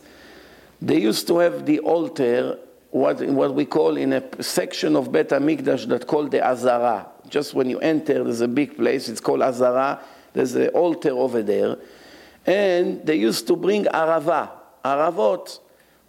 they 0.80 1.00
used 1.00 1.26
to 1.26 1.38
have 1.38 1.66
the 1.66 1.80
altar, 1.80 2.58
what, 2.90 3.20
what 3.20 3.54
we 3.54 3.64
call 3.64 3.96
in 3.96 4.12
a 4.12 4.42
section 4.42 4.96
of 4.96 5.12
Bet 5.12 5.30
HaMikdash 5.30 5.88
that 5.88 6.06
called 6.06 6.30
the 6.30 6.44
Azara 6.44 7.08
just 7.32 7.54
when 7.54 7.68
you 7.70 7.78
enter, 7.80 8.22
there's 8.22 8.42
a 8.42 8.48
big 8.48 8.76
place, 8.76 9.08
it's 9.08 9.20
called 9.20 9.40
Azara. 9.40 10.00
There's 10.34 10.54
an 10.54 10.68
altar 10.68 11.10
over 11.10 11.42
there. 11.42 11.78
And 12.46 13.04
they 13.06 13.16
used 13.16 13.46
to 13.46 13.56
bring 13.56 13.84
Arava, 13.86 14.50
Aravot. 14.84 15.58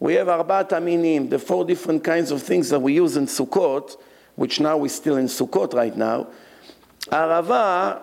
We 0.03 0.15
have 0.15 0.27
Arbat 0.27 0.71
Aminim, 0.71 1.29
the 1.29 1.39
four 1.39 1.63
different 1.63 2.03
kinds 2.03 2.29
of 2.29 2.43
things 2.43 2.67
that 2.71 2.79
we 2.81 2.91
use 2.91 3.15
in 3.15 3.25
Sukkot, 3.25 3.95
which 4.35 4.59
now 4.59 4.75
we're 4.75 4.89
still 4.89 5.15
in 5.15 5.27
Sukkot 5.27 5.73
right 5.73 5.95
now. 5.95 6.27
Arava, 7.07 8.01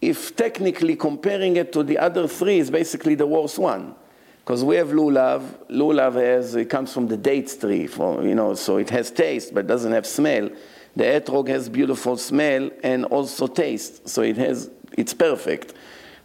if 0.00 0.34
technically 0.34 0.96
comparing 0.96 1.54
it 1.54 1.72
to 1.72 1.84
the 1.84 1.98
other 1.98 2.26
three, 2.26 2.58
is 2.58 2.68
basically 2.68 3.14
the 3.14 3.28
worst 3.28 3.60
one. 3.60 3.94
Because 4.38 4.64
we 4.64 4.74
have 4.74 4.88
lulav. 4.88 5.42
Lulav 5.70 6.14
has, 6.14 6.56
it 6.56 6.68
comes 6.68 6.92
from 6.92 7.06
the 7.06 7.16
dates 7.16 7.56
tree, 7.56 7.86
for, 7.86 8.20
you 8.24 8.34
know, 8.34 8.56
so 8.56 8.78
it 8.78 8.90
has 8.90 9.12
taste 9.12 9.54
but 9.54 9.68
doesn't 9.68 9.92
have 9.92 10.08
smell. 10.08 10.50
The 10.96 11.04
etrog 11.04 11.46
has 11.46 11.68
beautiful 11.68 12.16
smell 12.16 12.70
and 12.82 13.04
also 13.04 13.46
taste, 13.46 14.08
so 14.08 14.22
it 14.22 14.36
has 14.38 14.68
it's 14.98 15.14
perfect, 15.14 15.74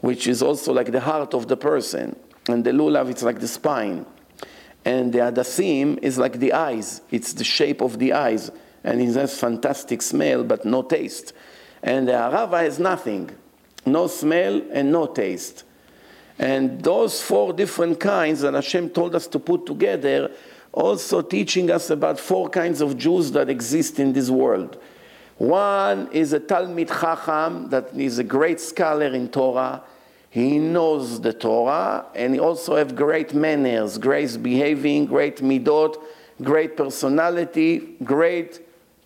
which 0.01 0.25
is 0.25 0.41
also 0.41 0.73
like 0.73 0.91
the 0.91 1.01
heart 1.01 1.35
of 1.35 1.47
the 1.47 1.57
person. 1.57 2.15
And 2.47 2.63
the 2.63 2.71
lulav, 2.71 3.11
it's 3.11 3.21
like 3.21 3.39
the 3.39 3.47
spine. 3.47 4.07
And 4.85 5.13
the 5.13 5.19
adasim 5.19 5.99
is 6.01 6.17
like 6.17 6.39
the 6.39 6.53
eyes, 6.53 7.01
it's 7.11 7.33
the 7.33 7.43
shape 7.43 7.81
of 7.81 7.99
the 7.99 8.13
eyes. 8.13 8.51
And 8.83 9.01
it 9.01 9.13
has 9.15 9.37
fantastic 9.37 10.01
smell, 10.01 10.43
but 10.43 10.63
no 10.63 10.81
taste. 10.83 11.33
And 11.83 12.07
the 12.07 12.13
arava 12.13 12.61
has 12.61 12.79
nothing, 12.79 13.29
no 13.85 14.07
smell 14.07 14.61
and 14.71 14.91
no 14.91 15.07
taste. 15.07 15.63
And 16.37 16.81
those 16.81 17.21
four 17.21 17.51
different 17.51 17.99
kinds 17.99 18.41
that 18.41 18.53
Hashem 18.53 18.91
told 18.91 19.15
us 19.15 19.27
to 19.27 19.39
put 19.39 19.65
together 19.65 20.31
also 20.71 21.21
teaching 21.21 21.69
us 21.69 21.89
about 21.89 22.19
four 22.19 22.49
kinds 22.49 22.79
of 22.79 22.97
Jews 22.97 23.31
that 23.31 23.49
exist 23.49 23.99
in 23.99 24.13
this 24.13 24.29
world. 24.29 24.81
One 25.37 26.09
is 26.11 26.33
a 26.33 26.39
Talmid 26.39 26.87
Chacham 26.87 27.69
that 27.69 27.93
is 27.95 28.19
a 28.19 28.23
great 28.23 28.59
scholar 28.59 29.07
in 29.07 29.29
Torah. 29.29 29.81
He 30.29 30.59
knows 30.59 31.21
the 31.21 31.33
Torah 31.33 32.05
and 32.13 32.33
he 32.33 32.39
also 32.39 32.75
have 32.75 32.95
great 32.95 33.33
manners, 33.33 33.97
great 33.97 34.41
behaving, 34.41 35.07
great 35.07 35.37
midot, 35.37 35.95
great 36.41 36.77
personality, 36.77 37.95
great 38.03 38.59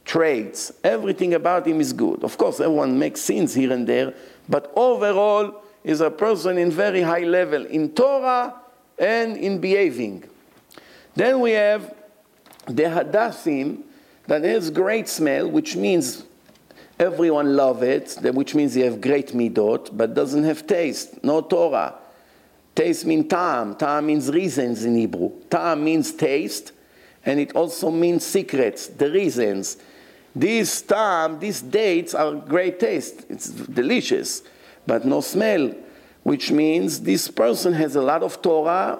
traits. 0.05 0.71
Everything 0.83 1.33
about 1.33 1.65
him 1.65 1.79
is 1.79 1.93
good. 1.93 2.23
Of 2.23 2.37
course, 2.37 2.59
everyone 2.59 2.99
makes 2.99 3.21
sins 3.21 3.53
here 3.53 3.71
and 3.71 3.87
there, 3.87 4.13
but 4.49 4.71
overall 4.75 5.63
is 5.83 6.01
a 6.01 6.11
person 6.11 6.57
in 6.57 6.71
very 6.71 7.01
high 7.01 7.23
level 7.23 7.65
in 7.65 7.91
Torah 7.91 8.55
and 8.99 9.37
in 9.37 9.59
behaving. 9.59 10.25
Then 11.15 11.39
we 11.39 11.51
have 11.51 11.93
the 12.65 12.83
hadassim 12.83 13.83
that 14.27 14.43
has 14.43 14.69
great 14.69 15.07
smell, 15.07 15.49
which 15.49 15.75
means 15.75 16.23
everyone 17.03 17.55
love 17.55 17.83
it, 17.83 18.17
which 18.33 18.55
means 18.55 18.75
you 18.75 18.83
have 18.85 18.99
great 19.01 19.27
midot, 19.27 19.89
but 19.95 20.13
doesn't 20.13 20.43
have 20.43 20.65
taste, 20.65 21.23
no 21.23 21.41
Torah. 21.41 21.95
Taste 22.73 23.05
means 23.05 23.27
ta'am. 23.27 23.75
Ta'am 23.75 24.05
means 24.07 24.31
reasons 24.31 24.83
in 24.83 24.95
Hebrew. 24.95 25.31
Ta'am 25.49 25.83
means 25.83 26.11
taste, 26.13 26.71
and 27.25 27.39
it 27.39 27.55
also 27.55 27.91
means 27.91 28.25
secrets, 28.25 28.87
the 28.87 29.11
reasons. 29.11 29.77
These 30.35 30.81
ta'am, 30.81 31.39
these 31.39 31.61
dates 31.61 32.15
are 32.15 32.33
great 32.33 32.79
taste. 32.79 33.25
It's 33.29 33.49
delicious, 33.49 34.41
but 34.87 35.05
no 35.05 35.21
smell, 35.21 35.75
which 36.23 36.51
means 36.51 37.01
this 37.01 37.27
person 37.27 37.73
has 37.73 37.95
a 37.95 38.01
lot 38.01 38.23
of 38.23 38.41
Torah, 38.41 38.99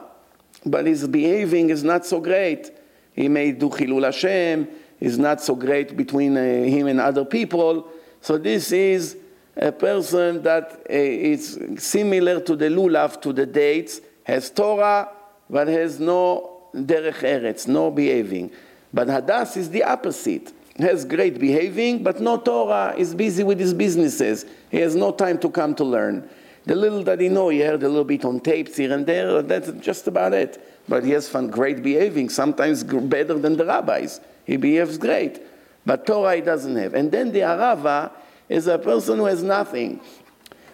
but 0.66 0.86
his 0.86 1.08
behaving 1.08 1.72
is 1.72 1.84
not 1.84 2.06
so 2.06 2.20
great. 2.20 2.72
He 3.14 3.28
may 3.28 3.52
do 3.52 3.70
Chilul 3.70 4.06
Hashem, 4.06 4.68
is 5.04 5.20
not 5.20 5.42
so 5.42 5.54
great 5.54 5.98
between 5.98 6.38
uh, 6.38 6.42
him 6.42 6.88
and 6.88 6.98
other 6.98 7.26
people. 7.26 7.90
So 8.22 8.38
this 8.38 8.72
is 8.72 9.18
a 9.58 9.70
person 9.70 10.42
that 10.44 10.72
uh, 10.90 10.94
is 10.94 11.60
similar 11.78 12.40
to 12.40 12.56
the 12.56 12.70
lulav, 12.70 13.22
to 13.24 13.34
the 13.34 13.46
dates, 13.46 14.00
has 14.24 14.50
Torah, 14.50 15.10
but 15.50 15.68
has 15.68 16.00
no 16.00 16.70
derech 16.74 17.20
eretz, 17.20 17.68
no 17.68 17.92
behaving. 17.92 18.52
But 18.94 19.10
Hadas 19.10 19.58
is 19.58 19.70
the 19.70 19.84
opposite. 19.84 20.54
Has 20.78 21.04
great 21.04 21.38
behaving, 21.38 22.02
but 22.02 22.22
no 22.22 22.38
Torah, 22.38 22.96
is 22.98 23.14
busy 23.14 23.44
with 23.44 23.60
his 23.60 23.74
businesses. 23.74 24.46
He 24.72 24.78
has 24.78 24.96
no 24.96 25.12
time 25.12 25.38
to 25.40 25.50
come 25.50 25.76
to 25.76 25.84
learn. 25.84 26.30
The 26.64 26.76
little 26.76 27.04
that 27.04 27.20
he 27.20 27.28
know, 27.28 27.50
he 27.50 27.60
heard 27.60 27.84
a 27.84 27.90
little 27.90 28.06
bit 28.06 28.24
on 28.24 28.40
tapes 28.40 28.78
here 28.78 28.94
and 28.94 29.06
there, 29.06 29.42
that's 29.42 29.70
just 29.86 30.08
about 30.08 30.34
it. 30.34 30.66
But 30.88 31.04
he 31.04 31.12
has 31.12 31.28
found 31.28 31.52
great 31.52 31.84
behaving, 31.84 32.30
sometimes 32.30 32.86
better 32.86 33.34
than 33.34 33.58
the 33.58 33.66
rabbis. 33.66 34.22
He 34.46 34.58
behaves 34.58 34.98
great. 34.98 35.42
But 35.86 36.06
Torah 36.06 36.36
he 36.36 36.42
doesn't 36.42 36.76
have. 36.76 36.94
And 36.94 37.12
then 37.12 37.32
the 37.32 37.40
Arava 37.40 38.12
is 38.50 38.68
a 38.68 38.78
person 38.78 39.18
who 39.18 39.26
has 39.26 39.44
nothing. 39.44 40.00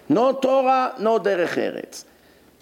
No 0.08 0.34
Torah, 0.34 0.96
no 1.00 1.20
Derech 1.20 1.56
Eretz. 1.56 2.06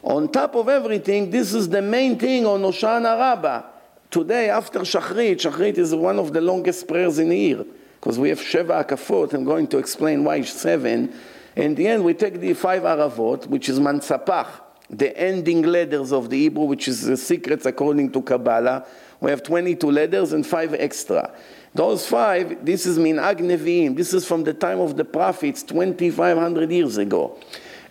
On 0.03 0.31
top 0.31 0.55
of 0.55 0.69
everything, 0.69 1.31
this 1.31 1.53
is 1.53 1.69
the 1.69 1.81
main 1.81 2.17
thing 2.19 2.45
on 2.45 2.61
Hoshana 2.61 3.17
Rabbah. 3.17 3.63
Today, 4.09 4.49
after 4.49 4.79
Shachrit, 4.79 5.35
Shachrit 5.35 5.77
is 5.77 5.93
one 5.93 6.19
of 6.19 6.31
the 6.31 6.39
longest 6.39 6.87
prayers 6.87 7.19
in 7.19 7.29
the 7.29 7.37
year, 7.37 7.65
because 7.99 8.17
we 8.17 8.29
have 8.29 8.39
Sheva 8.39 8.85
Akafot. 8.85 9.33
I'm 9.33 9.43
going 9.43 9.67
to 9.67 9.77
explain 9.77 10.23
why 10.23 10.41
seven. 10.43 11.13
In 11.55 11.75
the 11.75 11.87
end, 11.87 12.05
we 12.05 12.13
take 12.13 12.39
the 12.39 12.53
five 12.53 12.83
Aravot, 12.83 13.47
which 13.47 13.67
is 13.67 13.79
Mansapach, 13.79 14.47
the 14.89 15.17
ending 15.17 15.63
letters 15.63 16.13
of 16.13 16.29
the 16.29 16.37
Hebrew, 16.37 16.63
which 16.65 16.87
is 16.87 17.01
the 17.01 17.17
secrets 17.17 17.65
according 17.65 18.11
to 18.13 18.21
Kabbalah. 18.21 18.85
We 19.19 19.31
have 19.31 19.43
22 19.43 19.89
letters 19.89 20.33
and 20.33 20.45
five 20.45 20.74
extra. 20.74 21.33
Those 21.74 22.07
five, 22.07 22.65
this 22.65 22.86
is 22.86 22.97
Minag 22.97 23.39
Nevi'im. 23.39 23.95
This 23.95 24.13
is 24.13 24.25
from 24.27 24.43
the 24.43 24.53
time 24.53 24.79
of 24.79 24.95
the 24.95 25.05
prophets, 25.05 25.63
2,500 25.63 26.71
years 26.71 26.97
ago. 26.97 27.38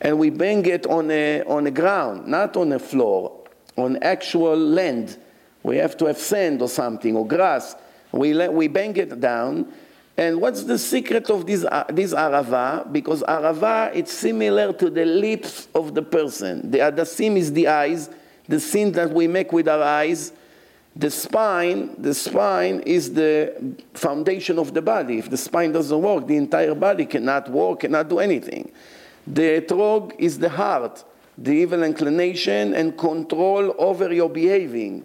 And 0.01 0.19
we 0.19 0.31
bang 0.31 0.65
it 0.67 0.87
on 0.87 1.11
a, 1.11 1.43
on 1.43 1.67
a 1.67 1.71
ground, 1.71 2.27
not 2.27 2.57
on 2.57 2.73
a 2.73 2.79
floor, 2.79 3.45
on 3.77 4.03
actual 4.03 4.57
land. 4.57 5.17
We 5.63 5.77
have 5.79 5.97
to 5.99 6.07
have 6.07 6.19
sand 6.19 6.63
or 6.63 6.69
something, 6.69 7.17
or 7.17 7.27
grass. 7.27 7.75
We, 8.13 8.35
let, 8.35 8.53
we 8.53 8.69
bang 8.69 8.97
it 8.97 9.21
down. 9.21 9.73
And 10.17 10.41
what's 10.41 10.63
the 10.63 10.79
secret 10.79 11.29
of 11.29 11.47
this, 11.47 11.65
uh, 11.65 11.85
this 11.91 12.15
arava? 12.15 12.91
Because 12.91 13.23
arava, 13.23 13.95
it's 13.95 14.13
similar 14.13 14.73
to 14.75 14.91
the 14.91 15.05
lips 15.05 15.69
of 15.75 15.95
the 15.95 16.03
person. 16.03 16.71
The 16.71 16.79
adasim 16.79 17.37
is 17.37 17.53
the 17.53 17.69
eyes, 17.69 18.09
the 18.49 18.61
sin 18.61 18.93
that 18.93 19.11
we 19.11 19.27
make 19.27 19.53
with 19.53 19.69
our 19.69 19.83
eyes 19.83 20.33
the 20.97 21.11
spine, 21.11 21.95
the 22.01 22.15
spine 22.15 22.81
is 22.87 23.13
the 23.13 23.77
foundation 23.93 24.59
of 24.59 24.73
the 24.73 24.81
body. 24.81 25.19
If 25.19 25.29
the 25.29 25.37
spine 25.37 25.73
doesn't 25.73 26.01
work, 26.01 26.27
the 26.27 26.37
entire 26.37 26.75
body 26.75 27.05
cannot 27.05 27.51
work, 27.51 27.81
cannot 27.81 28.09
do 28.09 28.19
anything. 28.19 28.73
The 29.27 29.61
etrog 29.61 30.15
is 30.19 30.39
the 30.39 30.49
heart, 30.49 31.05
the 31.37 31.53
evil 31.53 31.83
inclination 31.83 32.73
and 32.73 32.97
control 32.97 33.75
over 33.79 34.11
your 34.11 34.31
behaving. 34.31 35.05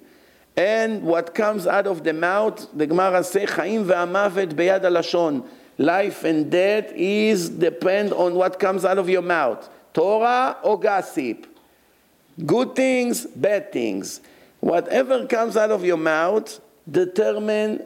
And 0.56 1.04
what 1.04 1.36
comes 1.36 1.68
out 1.68 1.88
of 1.88 2.06
the 2.06 2.14
mouth, 2.14 2.70
the 2.74 2.88
Gemara 2.88 3.22
says, 3.24 3.50
Chaim 3.50 3.84
ve'amavet 3.84 4.54
beyad 4.56 4.84
alashon. 4.84 5.46
Life 5.78 6.24
and 6.24 6.50
death 6.50 6.92
is 6.94 7.50
depend 7.50 8.14
on 8.14 8.36
what 8.36 8.60
comes 8.60 8.86
out 8.86 8.98
of 8.98 9.10
your 9.10 9.22
mouth. 9.24 9.70
Torah 9.94 10.56
or 10.64 10.80
gossip. 10.80 11.48
Good 12.46 12.76
things, 12.76 13.26
bad 13.26 13.74
things. 13.74 14.22
Whatever 14.62 15.26
comes 15.26 15.58
out 15.58 15.72
of 15.72 15.84
your 15.84 15.98
mouth 15.98 16.62
determine 16.90 17.86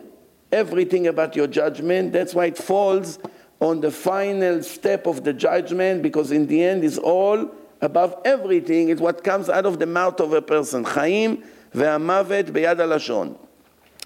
everything 0.52 1.08
about 1.08 1.36
your 1.36 1.48
judgment. 1.48 2.14
That's 2.14 2.34
why 2.34 2.46
it 2.46 2.58
falls 2.58 3.18
on 3.60 3.82
the 3.82 3.92
final 3.92 4.62
step 4.62 5.08
of 5.08 5.24
the 5.24 5.34
judgment 5.34 6.04
because 6.04 6.32
in 6.32 6.48
the 6.48 6.64
end 6.64 6.84
is 6.84 6.98
all 6.98 7.50
above 7.82 8.16
everything 8.26 8.90
is 8.90 9.00
what 9.00 9.24
comes 9.24 9.50
out 9.50 9.66
of 9.66 9.80
the 9.80 9.86
mouth 9.86 10.20
of 10.20 10.34
a 10.34 10.42
person. 10.42 10.84
Chaim 10.84 11.44
ve'amavet 11.74 12.52
beyad 12.52 12.78
alashon. 12.78 13.38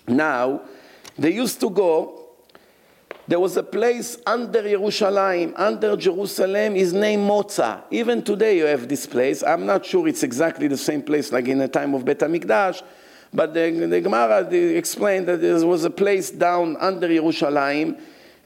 Now, 0.08 0.62
they 1.18 1.34
used 1.34 1.60
to 1.62 1.70
go 1.70 2.19
there 3.30 3.40
was 3.40 3.58
a 3.58 3.62
place 3.62 4.18
under 4.26 4.64
Jerusalem, 4.64 5.54
under 5.56 5.96
Jerusalem, 5.96 6.76
is 6.76 6.94
named 6.94 7.30
Moza. 7.30 7.84
Even 7.92 8.24
today 8.24 8.58
you 8.58 8.66
have 8.66 8.90
this 8.90 9.06
place. 9.06 9.44
I'm 9.44 9.68
not 9.68 9.86
sure 9.86 10.08
it's 10.08 10.24
exactly 10.24 10.68
the 10.68 10.76
same 10.76 11.04
place 11.04 11.32
like 11.32 11.48
in 11.48 11.60
the 11.60 11.68
time 11.68 11.94
of 11.94 12.04
Bet 12.04 12.18
HaMikdash, 12.18 12.82
but 13.32 13.54
the, 13.54 13.70
the 13.70 14.02
Gemara 14.02 14.50
explained 14.50 15.28
that 15.28 15.42
there 15.42 15.64
was 15.64 15.84
a 15.86 15.92
place 15.92 16.32
down 16.32 16.76
under 16.78 17.08
Jerusalem, 17.08 17.98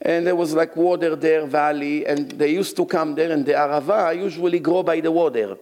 and 0.02 0.26
there 0.26 0.36
was 0.36 0.52
like 0.52 0.76
water 0.76 1.16
there, 1.16 1.46
valley, 1.46 2.06
and 2.06 2.32
they 2.32 2.52
used 2.52 2.76
to 2.76 2.84
come 2.84 3.14
there, 3.14 3.32
and 3.32 3.46
the 3.46 3.52
Arava 3.52 4.14
usually 4.14 4.58
grow 4.58 4.82
by 4.82 5.00
the 5.00 5.10
water, 5.10 5.56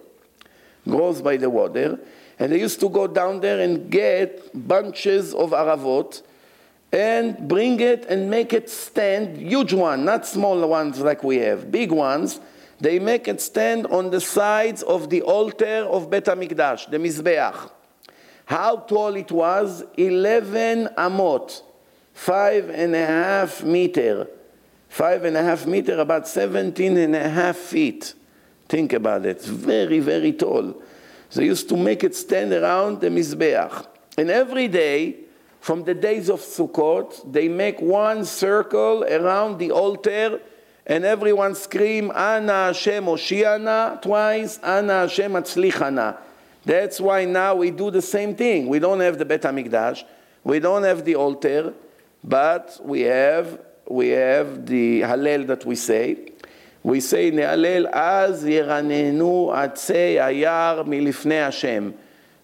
grows 0.83 1.21
by 1.21 1.37
the 1.37 1.49
water, 1.49 1.97
and 2.39 2.51
they 2.51 2.59
used 2.59 2.81
to 2.81 2.89
go 2.89 3.07
down 3.07 3.39
there 3.39 3.61
and 3.61 3.89
get 3.89 4.51
bunches 4.67 5.33
of 5.33 5.51
Aravot, 5.51 6.23
and 6.93 7.47
bring 7.47 7.79
it 7.79 8.05
and 8.05 8.29
make 8.29 8.53
it 8.53 8.69
stand, 8.69 9.35
huge 9.37 9.73
one, 9.73 10.05
not 10.05 10.27
small 10.27 10.65
ones 10.67 10.99
like 10.99 11.23
we 11.23 11.37
have, 11.37 11.71
big 11.71 11.91
ones. 11.91 12.39
They 12.79 12.99
make 12.99 13.27
it 13.27 13.41
stand 13.41 13.87
on 13.87 14.11
the 14.11 14.21
sides 14.21 14.83
of 14.83 15.09
the 15.09 15.23
altar 15.23 15.87
of 15.89 16.11
Bet 16.11 16.25
HaMikdash, 16.25 16.91
the 16.91 16.97
Mizbeach. 16.97 17.71
How 18.45 18.77
tall 18.77 19.15
it 19.15 19.31
was? 19.31 19.83
11 19.97 20.89
amot, 20.95 21.63
five 22.13 22.69
and 22.69 22.95
a 22.95 23.05
half 23.05 23.63
meter. 23.63 24.27
Five 24.87 25.25
and 25.25 25.35
a 25.35 25.41
half 25.41 25.65
meter, 25.65 25.97
about 25.99 26.27
17 26.27 26.97
and 26.97 27.15
a 27.15 27.27
half 27.27 27.57
feet. 27.57 28.13
Think 28.69 28.93
about 28.93 29.25
it. 29.25 29.41
Very, 29.41 29.99
very 29.99 30.33
tall. 30.33 30.79
They 31.33 31.45
used 31.45 31.67
to 31.69 31.77
make 31.77 32.03
it 32.03 32.15
stand 32.15 32.53
around 32.53 33.01
the 33.01 33.07
Mizbeach. 33.07 33.87
And 34.15 34.29
every 34.29 34.67
day, 34.67 35.22
from 35.63 35.85
the 35.85 35.93
days 35.93 36.29
of 36.29 36.41
Sukkot, 36.41 37.31
they 37.31 37.47
make 37.47 37.79
one 37.79 38.25
circle 38.25 39.05
around 39.05 39.59
the 39.59 39.71
altar 39.71 40.41
and 40.85 41.05
everyone 41.05 41.55
scream, 41.55 42.11
Ana 42.11 42.65
Hashem 42.65 43.05
Oshiana 43.05 44.01
twice, 44.01 44.59
Ana 44.61 45.07
Hashem 45.07 45.31
Atzlichana. 45.31 46.17
That's 46.65 46.99
why 46.99 47.23
now 47.23 47.55
we 47.55 47.71
do 47.71 47.91
the 47.91 48.01
same 48.01 48.35
thing. 48.35 48.67
We 48.67 48.79
don't 48.79 48.99
have 48.99 49.17
the 49.17 49.23
Bet 49.23 49.43
HaMikdash, 49.43 50.03
we 50.43 50.59
don't 50.59 50.83
have 50.83 51.05
the 51.05 51.15
altar, 51.15 51.73
but 52.25 52.77
we 52.83 53.03
have, 53.03 53.57
we 53.87 54.09
have 54.09 54.65
the 54.65 54.99
Hallel 54.99 55.47
that 55.47 55.63
we 55.65 55.77
say. 55.77 56.27
We 56.83 56.99
say 56.99 57.31
Hallel, 57.31 57.89
Az 57.89 58.43
Yeranenu 58.43 59.47
Atzei 59.47 60.15
Ayar 60.15 60.85
Milifnei 60.85 61.45
Hashem. 61.45 61.93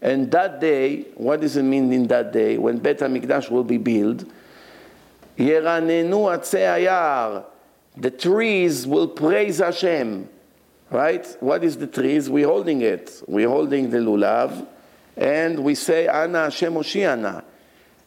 And 0.02 0.32
that 0.32 0.62
day, 0.62 1.08
what 1.16 1.42
does 1.42 1.58
it 1.58 1.64
mean 1.64 1.92
in 1.92 2.08
that 2.08 2.32
day? 2.32 2.58
When 2.58 2.78
Bet 2.78 3.00
HaMikdash 3.00 3.50
will 3.50 3.66
be 3.66 3.78
built, 3.78 4.24
Yeranenu. 5.38 7.46
The 7.98 8.12
trees 8.12 8.88
will 8.88 9.08
praise 9.08 9.58
Hashem. 9.58 10.30
Right? 10.90 11.28
What 11.40 11.64
is 11.64 11.78
the 11.78 11.88
trees? 11.88 12.30
We're 12.30 12.48
holding 12.48 12.82
it. 12.82 13.22
We're 13.28 13.50
holding 13.50 13.90
the 13.90 13.98
lulav, 13.98 14.66
and 15.16 15.60
we 15.60 15.76
say, 15.76 16.08
Ana 16.08 16.46
Hashem 16.46 16.74
Oshiana. 16.74 17.44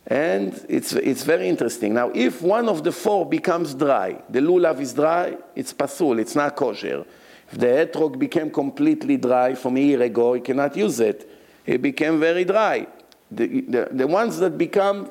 And 0.07 0.66
it's, 0.68 0.92
it's 0.94 1.22
very 1.22 1.48
interesting. 1.48 1.94
Now, 1.94 2.11
if 2.12 2.42
one 2.42 2.68
of 2.68 2.83
the 2.83 2.90
four 2.90 3.24
becomes 3.24 3.74
dry, 3.74 4.20
the 4.28 4.40
lulav 4.40 4.81
is 4.81 4.94
dry, 4.94 5.37
it's 5.55 5.72
pasul, 5.72 6.18
it's 6.18 6.35
not 6.35 6.57
kosher. 6.57 7.05
If 7.52 7.59
the 7.59 7.66
etrog 7.66 8.18
became 8.18 8.50
completely 8.50 9.16
dry 9.16 9.55
from 9.55 9.76
a 9.76 9.81
year 9.81 10.02
ago, 10.02 10.35
you 10.35 10.42
cannot 10.42 10.76
use 10.76 10.98
it 10.98 11.32
it 11.66 11.83
became 11.83 12.20
very 12.20 12.44
dry. 12.44 12.87
The, 13.31 13.61
the, 13.62 13.88
the 13.90 14.07
ones 14.07 14.38
that 14.38 14.59
become 14.59 15.11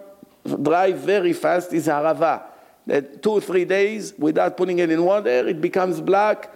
dry 0.61 0.91
very 0.91 1.33
fast 1.33 1.73
is 1.73 1.87
harava. 1.87 2.43
That 2.87 3.21
two 3.21 3.31
or 3.31 3.41
three 3.41 3.65
days 3.65 4.13
without 4.17 4.57
putting 4.57 4.79
it 4.79 4.89
in 4.89 5.03
water, 5.03 5.47
it 5.47 5.61
becomes 5.61 6.01
black. 6.01 6.51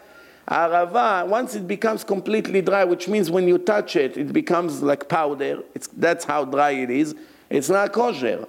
Harava, 0.47 1.27
once 1.27 1.55
it 1.55 1.67
becomes 1.67 2.03
completely 2.03 2.61
dry, 2.61 2.83
which 2.83 3.07
means 3.07 3.31
when 3.31 3.47
you 3.47 3.57
touch 3.57 3.95
it, 3.95 4.15
it 4.17 4.31
becomes 4.31 4.81
like 4.81 5.07
powder. 5.09 5.63
It's, 5.73 5.87
that's 5.87 6.25
how 6.25 6.45
dry 6.45 6.71
it 6.71 6.91
is. 6.91 7.15
It's 7.49 7.69
not 7.69 7.93
kosher. 7.93 8.47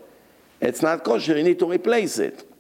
It's 0.61 0.83
not 0.83 1.05
kosher. 1.05 1.37
You 1.37 1.45
need 1.45 1.59
to 1.59 1.71
replace 1.71 2.19
it. 2.19 2.51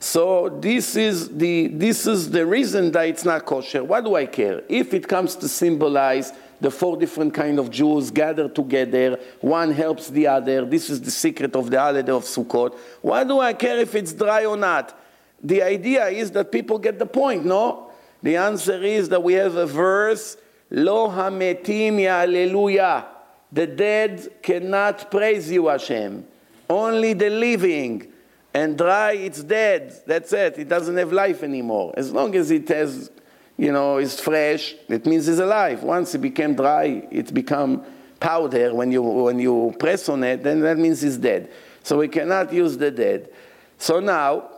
So 0.00 0.50
this 0.60 0.96
is 0.96 1.34
the 1.36 1.68
this 1.68 2.06
is 2.06 2.30
the 2.30 2.44
reason 2.44 2.92
that 2.92 3.08
it's 3.08 3.24
not 3.24 3.46
kosher. 3.46 3.82
What 3.82 4.04
do 4.04 4.16
I 4.16 4.26
care? 4.26 4.62
If 4.68 4.92
it 4.92 5.08
comes 5.08 5.34
to 5.36 5.48
symbolize 5.48 6.32
the 6.60 6.70
four 6.70 6.96
different 6.96 7.34
kind 7.34 7.58
of 7.58 7.70
Jews 7.70 8.10
gather 8.10 8.48
together, 8.48 9.18
one 9.40 9.72
helps 9.72 10.08
the 10.08 10.26
other. 10.26 10.64
This 10.64 10.90
is 10.90 11.00
the 11.00 11.10
secret 11.10 11.54
of 11.56 11.70
the 11.70 11.78
holiday 11.78 12.12
of 12.12 12.24
Sukkot. 12.24 12.76
Why 13.02 13.24
do 13.24 13.40
I 13.40 13.52
care 13.52 13.78
if 13.78 13.94
it's 13.94 14.12
dry 14.12 14.44
or 14.44 14.56
not? 14.56 14.98
The 15.42 15.62
idea 15.62 16.06
is 16.06 16.30
that 16.32 16.50
people 16.50 16.78
get 16.78 16.98
the 16.98 17.06
point, 17.06 17.44
no? 17.44 17.90
The 18.22 18.36
answer 18.36 18.82
is 18.82 19.10
that 19.10 19.22
we 19.22 19.34
have 19.34 19.56
a 19.56 19.66
verse, 19.66 20.36
Lo 20.70 21.08
hametim 21.08 22.02
hallelujah. 22.02 23.06
The 23.52 23.66
dead 23.66 24.28
cannot 24.42 25.10
praise 25.10 25.50
you, 25.50 25.68
Hashem. 25.68 26.26
Only 26.68 27.12
the 27.12 27.30
living 27.30 28.10
and 28.52 28.78
dry, 28.78 29.12
it's 29.12 29.42
dead. 29.42 29.94
That's 30.06 30.32
it. 30.32 30.58
It 30.58 30.68
doesn't 30.68 30.96
have 30.96 31.12
life 31.12 31.42
anymore. 31.42 31.92
As 31.96 32.10
long 32.12 32.34
as 32.34 32.50
it 32.50 32.68
has, 32.68 33.10
you 33.56 33.72
know, 33.72 33.98
is 33.98 34.20
fresh, 34.20 34.74
it 34.88 35.06
means 35.06 35.28
it's 35.28 35.38
alive. 35.38 35.82
Once 35.82 36.14
it 36.14 36.18
became 36.18 36.54
dry, 36.54 37.06
it 37.10 37.32
become 37.32 37.84
powder. 38.18 38.74
When 38.74 38.90
you 38.90 39.02
when 39.02 39.38
you 39.38 39.74
press 39.78 40.08
on 40.08 40.24
it, 40.24 40.42
then 40.42 40.60
that 40.60 40.78
means 40.78 41.04
it's 41.04 41.16
dead. 41.16 41.50
So 41.82 41.98
we 41.98 42.08
cannot 42.08 42.52
use 42.52 42.76
the 42.76 42.90
dead. 42.90 43.30
So 43.78 44.00
now, 44.00 44.50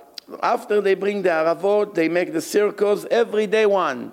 after 0.43 0.81
they 0.81 0.95
bring 0.95 1.23
the 1.23 1.31
aravot, 1.31 1.95
they 1.95 2.09
make 2.09 2.33
the 2.33 2.41
circles 2.41 3.05
every 3.11 3.47
day 3.47 3.67
one. 3.67 4.13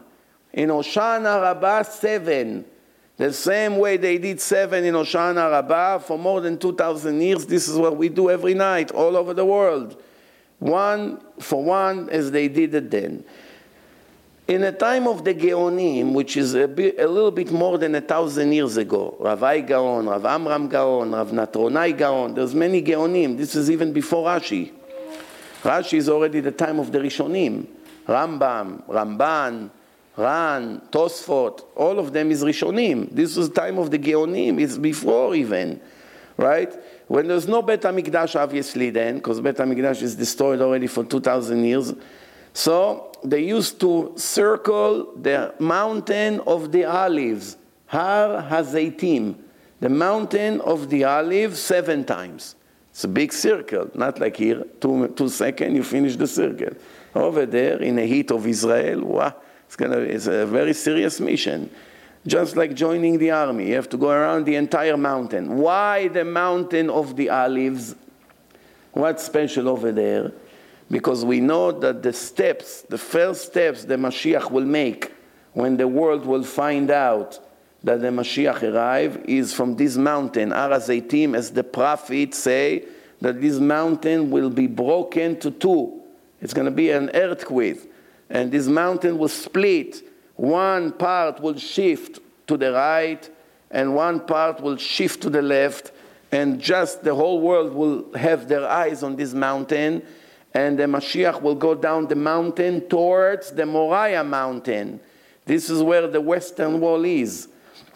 In 0.51 0.69
Hoshana 0.69 1.41
Rabbah, 1.41 1.83
seven. 1.83 2.65
The 3.17 3.31
same 3.31 3.77
way 3.77 3.97
they 3.97 4.17
did 4.17 4.41
seven 4.41 4.83
in 4.85 4.95
Hoshana 4.95 5.51
Rabbah 5.51 5.99
for 5.99 6.17
more 6.17 6.41
than 6.41 6.57
2,000 6.57 7.21
years, 7.21 7.45
this 7.45 7.67
is 7.67 7.77
what 7.77 7.95
we 7.95 8.09
do 8.09 8.31
every 8.31 8.55
night 8.55 8.91
all 8.91 9.15
over 9.15 9.35
the 9.35 9.45
world. 9.45 10.01
One 10.57 11.21
for 11.39 11.63
one 11.63 12.09
as 12.09 12.31
they 12.31 12.47
did 12.47 12.73
it 12.73 12.89
then. 12.89 13.23
In 14.45 14.60
the 14.60 14.73
time 14.73 15.08
of 15.08 15.23
the 15.23 15.34
Geonim, 15.34 16.12
which 16.12 16.36
is 16.36 16.53
a, 16.53 16.67
bit, 16.67 16.99
a 16.99 17.08
little 17.08 17.32
bit 17.32 17.49
more 17.49 17.77
than 17.77 17.95
a 17.95 18.01
thousand 18.01 18.51
years 18.51 18.75
ago, 18.75 19.15
Rav 19.17 19.39
Gaon, 19.39 20.06
Rav 20.06 20.25
Amram 20.25 20.67
Gaon, 20.67 21.12
Rav 21.12 21.32
Natronai 21.32 21.97
Gaon, 21.97 22.34
there's 22.34 22.53
many 22.53 22.82
Geonim. 22.82 23.38
This 23.38 23.56
is 23.56 23.71
even 23.71 23.93
before 23.93 24.27
Rashi. 24.27 24.73
Rashi 25.62 25.93
is 25.93 26.10
already 26.10 26.41
the 26.41 26.51
time 26.51 26.77
of 26.77 26.91
the 26.91 26.99
Rishonim. 26.99 27.67
Rambam, 28.06 28.86
Ramban, 28.89 29.69
Ran, 30.17 30.82
Tosfot, 30.91 31.63
all 31.77 31.97
of 31.97 32.12
them 32.12 32.29
is 32.29 32.43
Rishonim. 32.43 33.15
This 33.15 33.38
was 33.38 33.47
time 33.47 33.79
of 33.79 33.91
the 33.91 33.97
Geonim, 33.97 34.60
it's 34.60 34.77
before 34.77 35.36
even, 35.36 35.79
right? 36.36 36.73
When 37.08 37.29
there's 37.29 37.47
no 37.47 37.62
Bet 37.62 37.84
HaMikdash, 37.84 38.38
obviously 38.38 38.89
then, 38.89 39.15
because 39.15 39.39
Bet 39.39 39.56
HaMikdash 39.56 40.01
is 40.01 40.15
destroyed 40.15 40.60
already 40.60 40.88
for 40.88 41.06
2,000 41.06 41.63
years. 41.63 41.93
So 42.53 43.11
they 43.23 43.43
used 43.43 43.79
to 43.81 44.13
circle 44.15 45.13
the 45.15 45.53
mountain 45.59 46.39
of 46.41 46.71
the 46.71 46.85
olives, 46.85 47.57
Har 47.87 48.43
Hazeitim, 48.43 49.35
the 49.79 49.89
mountain 49.89 50.61
of 50.61 50.89
the 50.89 51.03
olives, 51.03 51.59
seven 51.59 52.05
times. 52.05 52.55
It's 52.91 53.03
a 53.03 53.07
big 53.07 53.33
circle, 53.33 53.89
not 53.95 54.19
like 54.19 54.37
here, 54.37 54.63
two, 54.79 55.07
two 55.09 55.29
seconds, 55.29 55.75
you 55.75 55.83
finish 55.83 56.15
the 56.15 56.27
circle. 56.27 56.75
Over 57.15 57.45
there, 57.45 57.81
in 57.81 57.95
the 57.95 58.05
heat 58.05 58.31
of 58.31 58.45
Israel, 58.45 59.01
wow 59.01 59.35
it's, 59.73 59.75
gonna, 59.75 59.97
it's 59.97 60.27
a 60.27 60.45
very 60.45 60.73
serious 60.73 61.19
mission. 61.19 61.67
Just 62.27 62.55
like 62.55 62.75
joining 62.75 63.17
the 63.17 63.31
army, 63.31 63.69
you 63.69 63.75
have 63.75 63.89
to 63.89 63.97
go 63.97 64.11
around 64.11 64.45
the 64.45 64.55
entire 64.55 64.95
mountain. 64.95 65.57
Why 65.57 66.09
the 66.09 66.23
mountain 66.23 66.91
of 66.91 67.15
the 67.15 67.31
olives? 67.31 67.95
What's 68.91 69.23
special 69.23 69.67
over 69.67 69.91
there? 69.91 70.31
Because 70.93 71.25
we 71.25 71.39
know 71.39 71.71
that 71.71 72.03
the 72.03 72.13
steps, 72.13 72.84
the 72.84 72.99
first 72.99 73.47
steps 73.47 73.84
the 73.84 73.95
Mashiach 73.95 74.51
will 74.51 74.63
make 74.65 75.12
when 75.53 75.75
the 75.75 75.88
world 75.88 76.23
will 76.23 76.43
find 76.43 76.91
out 76.91 77.39
that 77.84 77.99
the 77.99 78.10
Mashiach 78.10 78.62
arrive 78.62 79.25
is 79.25 79.51
from 79.56 79.75
this 79.75 79.97
mountain, 79.97 80.51
Har 80.51 80.69
Hazeitim, 80.69 81.36
as 81.36 81.49
the 81.49 81.63
prophets 81.63 82.38
say, 82.38 82.86
that 83.21 83.41
this 83.41 83.58
mountain 83.58 84.29
will 84.29 84.51
be 84.51 84.67
broken 84.67 85.39
to 85.39 85.49
two. 85.49 85.99
It's 86.41 86.53
going 86.53 86.65
to 86.65 86.71
be 86.71 86.91
an 86.91 87.10
earthquake 87.15 87.89
and 88.29 88.51
this 88.51 88.67
mountain 88.67 89.17
will 89.17 89.29
split. 89.29 90.08
One 90.36 90.91
part 90.91 91.39
will 91.39 91.58
shift 91.58 92.19
to 92.45 92.56
the 92.56 92.71
right, 92.71 93.27
and 93.71 93.95
one 93.95 94.19
part 94.19 94.62
will 94.62 94.77
shift 94.77 95.21
to 95.23 95.32
the 95.32 95.41
left, 95.41 95.91
and 96.32 96.62
just 96.62 97.03
the 97.03 97.15
whole 97.15 97.41
world 97.41 97.73
will 97.73 98.13
have 98.13 98.47
their 98.47 98.67
eyes 98.67 99.01
on 99.01 99.15
this 99.15 99.34
mountain, 99.34 100.03
and 100.53 100.77
the 100.77 100.83
Mashiach 100.83 101.41
will 101.41 101.55
go 101.55 101.73
down 101.73 102.07
the 102.07 102.15
mountain 102.15 102.81
towards 102.87 103.51
the 103.51 103.65
Moriah 103.65 104.23
mountain. 104.23 104.99
This 105.45 105.69
is 105.69 105.81
where 105.81 106.07
the 106.07 106.21
western 106.21 106.79
wall 106.79 107.03
is. 107.03 107.47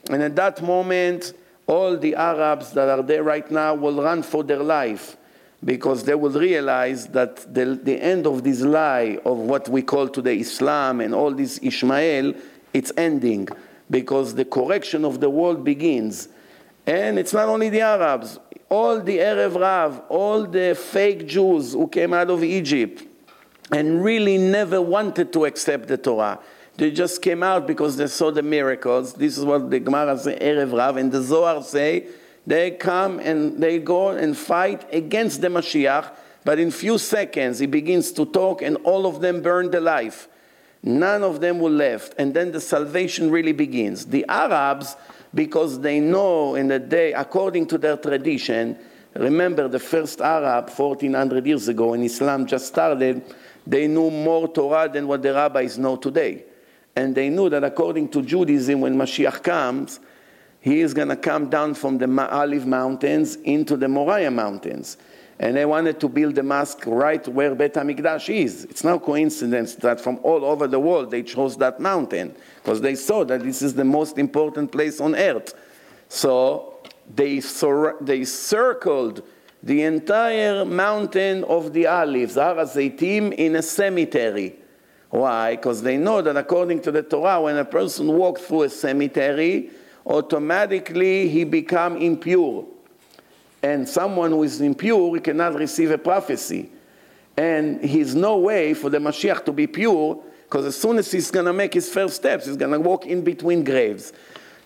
And 0.09 0.23
at 0.23 0.35
that 0.35 0.61
moment, 0.61 1.33
all 1.67 1.97
the 1.97 2.15
Arabs 2.15 2.71
that 2.71 2.89
are 2.89 3.03
there 3.03 3.23
right 3.23 3.49
now 3.51 3.75
will 3.75 4.01
run 4.01 4.23
for 4.23 4.43
their 4.43 4.63
life 4.63 5.17
because 5.63 6.03
they 6.03 6.15
will 6.15 6.31
realize 6.31 7.07
that 7.07 7.53
the, 7.53 7.79
the 7.81 8.01
end 8.01 8.25
of 8.25 8.43
this 8.43 8.61
lie 8.61 9.19
of 9.25 9.37
what 9.37 9.67
we 9.69 9.81
call 9.81 10.07
today 10.07 10.39
Islam 10.39 11.01
and 11.01 11.13
all 11.13 11.31
this 11.31 11.59
Ishmael, 11.61 12.33
it's 12.73 12.91
ending 12.95 13.47
because 13.89 14.35
the 14.35 14.45
correction 14.45 15.03
of 15.05 15.19
the 15.19 15.29
world 15.29 15.63
begins. 15.63 16.29
And 16.85 17.19
it's 17.19 17.33
not 17.33 17.49
only 17.49 17.69
the 17.69 17.81
Arabs, 17.81 18.39
all 18.69 18.99
the 18.99 19.17
Erev 19.17 19.59
Rav, 19.59 20.01
all 20.09 20.45
the 20.45 20.75
fake 20.75 21.27
Jews 21.27 21.73
who 21.73 21.87
came 21.87 22.13
out 22.13 22.29
of 22.29 22.43
Egypt 22.43 23.03
and 23.71 24.03
really 24.03 24.37
never 24.37 24.81
wanted 24.81 25.31
to 25.33 25.45
accept 25.45 25.87
the 25.87 25.97
Torah. 25.97 26.39
They 26.77 26.91
just 26.91 27.21
came 27.21 27.43
out 27.43 27.65
because 27.65 27.97
they 27.97 28.07
saw 28.07 28.31
the 28.31 28.43
miracles. 28.43 29.13
This 29.13 29.37
is 29.37 29.43
what 29.43 29.69
the 29.69 29.79
Gemara 29.79 30.17
says, 30.17 30.39
Erev 30.39 30.77
Rav, 30.77 30.97
and 30.97 31.11
the 31.11 31.21
Zohar 31.21 31.63
say 31.63 32.07
they 32.45 32.71
come 32.71 33.19
and 33.19 33.61
they 33.61 33.79
go 33.79 34.09
and 34.09 34.37
fight 34.37 34.85
against 34.93 35.41
the 35.41 35.47
Mashiach, 35.47 36.11
but 36.45 36.59
in 36.59 36.71
few 36.71 36.97
seconds 36.97 37.59
he 37.59 37.65
begins 37.65 38.11
to 38.13 38.25
talk 38.25 38.61
and 38.61 38.77
all 38.83 39.05
of 39.05 39.21
them 39.21 39.41
burn 39.41 39.71
the 39.71 39.81
life. 39.81 40.27
None 40.83 41.23
of 41.23 41.41
them 41.41 41.59
will 41.59 41.71
left. 41.71 42.13
And 42.17 42.33
then 42.33 42.51
the 42.51 42.61
salvation 42.61 43.31
really 43.31 43.51
begins. 43.51 44.05
The 44.05 44.25
Arabs, 44.29 44.95
because 45.33 45.79
they 45.79 45.99
know 45.99 46.55
in 46.55 46.67
the 46.67 46.79
day, 46.79 47.13
according 47.13 47.67
to 47.67 47.77
their 47.77 47.97
tradition, 47.97 48.77
remember 49.15 49.67
the 49.67 49.79
first 49.79 50.21
Arab 50.21 50.69
1400 50.69 51.45
years 51.45 51.67
ago 51.67 51.91
when 51.91 52.03
Islam 52.03 52.45
just 52.45 52.67
started, 52.67 53.21
they 53.65 53.87
knew 53.87 54.09
more 54.09 54.47
Torah 54.47 54.89
than 54.89 55.07
what 55.07 55.21
the 55.21 55.33
rabbis 55.33 55.77
know 55.77 55.97
today. 55.97 56.45
And 56.95 57.13
they 57.13 57.29
knew 57.29 57.49
that 57.49 57.63
according 57.63 58.09
to 58.09 58.21
Judaism, 58.21 58.81
when 58.81 58.95
Mashiach 58.95 59.43
comes, 59.43 59.99
he 60.61 60.81
is 60.81 60.93
going 60.93 61.09
to 61.09 61.15
come 61.15 61.49
down 61.49 61.75
from 61.75 61.97
the 61.97 62.29
Olive 62.31 62.65
Mountains 62.65 63.35
into 63.37 63.77
the 63.77 63.87
Moriah 63.87 64.31
Mountains. 64.31 64.97
And 65.39 65.55
they 65.55 65.65
wanted 65.65 65.99
to 65.99 66.09
build 66.09 66.35
the 66.35 66.43
mosque 66.43 66.83
right 66.87 67.25
where 67.27 67.53
Bet 67.53 67.75
HaMikdash 67.75 68.33
is. 68.33 68.65
It's 68.65 68.83
no 68.83 68.99
coincidence 68.99 69.75
that 69.75 70.01
from 70.01 70.19
all 70.23 70.43
over 70.43 70.67
the 70.67 70.79
world 70.79 71.11
they 71.11 71.21
chose 71.21 71.57
that 71.57 71.79
mountain 71.79 72.35
because 72.55 72.81
they 72.81 72.95
saw 72.95 73.23
that 73.25 73.43
this 73.43 73.61
is 73.61 73.75
the 73.75 73.85
most 73.85 74.17
important 74.17 74.71
place 74.71 74.99
on 74.99 75.15
earth. 75.15 75.53
So 76.09 76.79
they, 77.13 77.39
sur- 77.39 77.97
they 78.01 78.25
circled 78.25 79.21
the 79.61 79.83
entire 79.83 80.65
mountain 80.65 81.43
of 81.43 81.73
the 81.73 81.87
olives, 81.87 82.35
Har 82.35 82.57
in 82.79 83.55
a 83.55 83.61
cemetery. 83.61 84.55
Why? 85.09 85.55
Because 85.55 85.81
they 85.81 85.97
know 85.97 86.21
that 86.21 86.35
according 86.35 86.81
to 86.81 86.91
the 86.91 87.03
Torah, 87.03 87.41
when 87.41 87.57
a 87.57 87.65
person 87.65 88.07
walks 88.07 88.41
through 88.41 88.63
a 88.63 88.69
cemetery, 88.69 89.69
automatically 90.05 91.29
he 91.29 91.43
become 91.43 91.97
impure. 91.97 92.65
And 93.67 93.87
someone 93.87 94.31
who 94.31 94.43
is 94.43 94.61
impure 94.61 95.19
cannot 95.19 95.55
receive 95.55 95.91
a 95.91 95.97
prophecy. 95.97 96.71
And 97.35 97.83
he's 97.83 98.15
no 98.15 98.37
way 98.37 98.73
for 98.73 98.89
the 98.89 98.97
Mashiach 98.97 99.43
to 99.43 99.51
be 99.51 99.67
pure, 99.67 100.23
because 100.43 100.65
as 100.65 100.77
soon 100.77 100.97
as 100.97 101.11
he's 101.11 101.29
going 101.29 101.47
to 101.47 101.51
make 101.51 101.73
his 101.73 101.89
first 101.89 102.15
steps, 102.15 102.45
he's 102.45 102.55
going 102.55 102.71
to 102.71 102.79
walk 102.79 103.05
in 103.05 103.25
between 103.25 103.65
graves. 103.65 104.13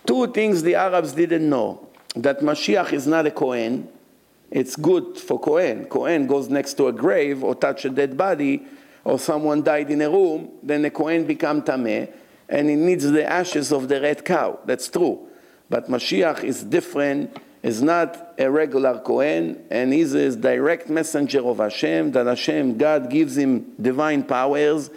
Two 0.06 0.28
things 0.28 0.62
the 0.62 0.76
Arabs 0.76 1.12
didn't 1.14 1.50
know 1.50 1.88
that 2.14 2.40
Mashiach 2.42 2.92
is 2.92 3.08
not 3.08 3.26
a 3.26 3.32
Kohen. 3.32 3.88
It's 4.52 4.76
good 4.76 5.18
for 5.18 5.40
Kohen. 5.40 5.86
Kohen 5.86 6.28
goes 6.28 6.48
next 6.48 6.74
to 6.74 6.86
a 6.86 6.92
grave 6.92 7.42
or 7.42 7.56
touch 7.56 7.84
a 7.84 7.90
dead 7.90 8.16
body, 8.16 8.64
or 9.04 9.18
someone 9.18 9.62
died 9.62 9.90
in 9.90 10.00
a 10.00 10.08
room, 10.08 10.48
then 10.62 10.82
the 10.82 10.90
Kohen 10.90 11.24
becomes 11.26 11.64
Tameh, 11.64 12.08
and 12.48 12.70
he 12.70 12.76
needs 12.76 13.10
the 13.10 13.28
ashes 13.28 13.72
of 13.72 13.88
the 13.88 14.00
red 14.00 14.24
cow. 14.24 14.60
That's 14.64 14.86
true. 14.86 15.28
But 15.68 15.90
Mashiach 15.90 16.44
is 16.44 16.62
different, 16.62 17.36
is 17.62 17.80
not 17.80 18.34
a 18.38 18.50
regular 18.50 18.98
Kohen, 18.98 19.64
and 19.70 19.92
he's 19.92 20.14
a 20.14 20.34
direct 20.34 20.88
messenger 20.88 21.40
of 21.46 21.58
Hashem, 21.58 22.12
that 22.12 22.26
Hashem, 22.26 22.76
God 22.76 23.08
gives 23.08 23.36
him 23.36 23.72
divine 23.80 24.24
powers, 24.24 24.90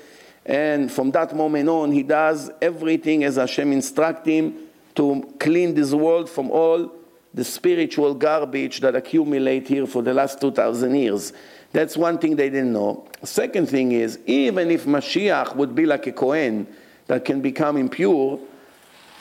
and 0.45 0.91
from 0.91 1.11
that 1.11 1.35
moment 1.35 1.69
on, 1.69 1.91
he 1.91 2.03
does 2.03 2.51
everything 2.61 3.23
as 3.23 3.35
Hashem 3.35 3.71
instructs 3.71 4.27
him 4.27 4.55
to 4.95 5.33
clean 5.39 5.73
this 5.73 5.93
world 5.93 6.29
from 6.29 6.51
all 6.51 6.91
the 7.33 7.43
spiritual 7.43 8.13
garbage 8.13 8.79
that 8.79 8.95
accumulate 8.95 9.67
here 9.67 9.85
for 9.85 10.01
the 10.01 10.13
last 10.13 10.39
2,000 10.39 10.95
years. 10.95 11.33
That's 11.73 11.97
one 11.97 12.17
thing 12.17 12.37
they 12.37 12.49
didn't 12.49 12.71
know. 12.71 13.05
Second 13.23 13.67
thing 13.67 13.91
is, 13.91 14.19
even 14.25 14.71
if 14.71 14.85
Mashiach 14.85 15.55
would 15.55 15.75
be 15.75 15.85
like 15.85 16.07
a 16.07 16.13
Kohen 16.13 16.65
that 17.07 17.25
can 17.25 17.41
become 17.41 17.75
impure, 17.75 18.39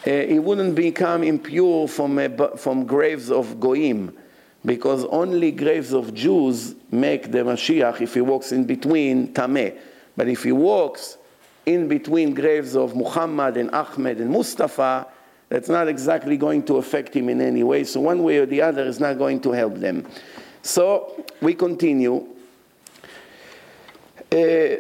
uh, 0.07 0.11
he 0.11 0.39
wouldn't 0.39 0.75
become 0.75 1.23
impure 1.23 1.89
from, 1.89 2.19
from 2.57 2.85
graves 2.87 3.31
of 3.31 3.59
goyim, 3.59 4.17
because 4.65 5.05
only 5.07 5.51
graves 5.51 5.93
of 5.93 6.15
Jews 6.15 6.75
make 6.91 7.31
the 7.31 7.39
Mashiach 7.39 8.01
if 8.01 8.15
he 8.15 8.21
walks 8.21 8.53
in 8.53 8.65
between 8.65 9.33
Tameh. 9.35 9.79
But 10.17 10.29
if 10.29 10.45
he 10.45 10.53
walks 10.53 11.19
in 11.67 11.89
between 11.89 12.35
graves 12.35 12.77
of 12.77 12.95
Muhammad 12.95 13.57
and 13.57 13.71
Ahmed 13.71 14.21
and 14.21 14.31
Mustafa, 14.31 15.07
that's 15.49 15.69
not 15.69 15.89
exactly 15.89 16.37
going 16.37 16.63
to 16.65 16.77
affect 16.77 17.15
him 17.15 17.29
in 17.29 17.41
any 17.41 17.63
way. 17.63 17.85
So 17.85 18.01
one 18.01 18.23
way 18.23 18.39
or 18.39 18.47
the 18.47 18.63
other 18.63 18.85
is 18.85 19.01
not 19.01 19.19
going 19.19 19.41
to 19.43 19.53
help 19.53 19.77
them. 19.77 20.07
So 20.63 21.25
we 21.41 21.55
continue. 21.55 22.27
Uh, 24.33 24.77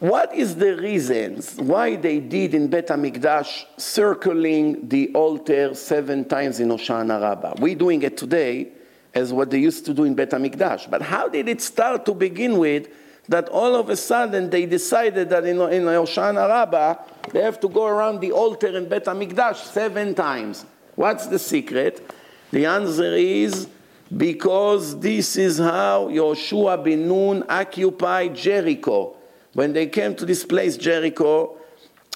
what 0.00 0.32
is 0.32 0.54
the 0.54 0.76
reasons 0.76 1.56
why 1.56 1.96
they 1.96 2.20
did 2.20 2.54
in 2.54 2.68
Bet 2.68 2.88
HaMikdash 2.88 3.64
circling 3.76 4.88
the 4.88 5.12
altar 5.12 5.74
seven 5.74 6.24
times 6.24 6.60
in 6.60 6.68
Hoshana 6.68 7.20
Rabbah? 7.20 7.54
We're 7.58 7.74
doing 7.74 8.02
it 8.02 8.16
today 8.16 8.68
as 9.12 9.32
what 9.32 9.50
they 9.50 9.58
used 9.58 9.84
to 9.86 9.94
do 9.94 10.04
in 10.04 10.14
Bet 10.14 10.30
HaMikdash. 10.30 10.88
But 10.88 11.02
how 11.02 11.28
did 11.28 11.48
it 11.48 11.60
start 11.60 12.06
to 12.06 12.14
begin 12.14 12.58
with 12.58 12.88
that 13.28 13.48
all 13.48 13.74
of 13.74 13.90
a 13.90 13.96
sudden 13.96 14.50
they 14.50 14.66
decided 14.66 15.30
that 15.30 15.44
in, 15.44 15.60
in 15.60 15.82
Hoshana 15.82 16.48
Rabbah 16.48 16.94
they 17.32 17.42
have 17.42 17.58
to 17.60 17.68
go 17.68 17.86
around 17.86 18.20
the 18.20 18.30
altar 18.30 18.68
in 18.68 18.88
Bet 18.88 19.06
HaMikdash 19.06 19.56
seven 19.56 20.14
times? 20.14 20.64
What's 20.94 21.26
the 21.26 21.40
secret? 21.40 22.08
The 22.52 22.66
answer 22.66 23.14
is 23.14 23.68
because 24.16 24.98
this 25.00 25.36
is 25.36 25.58
how 25.58 26.08
Yoshua 26.08 26.82
bin 26.82 27.08
Nun 27.08 27.44
occupied 27.48 28.36
Jericho. 28.36 29.17
When 29.54 29.72
they 29.72 29.86
came 29.86 30.14
to 30.16 30.26
this 30.26 30.44
place, 30.44 30.76
Jericho, 30.76 31.56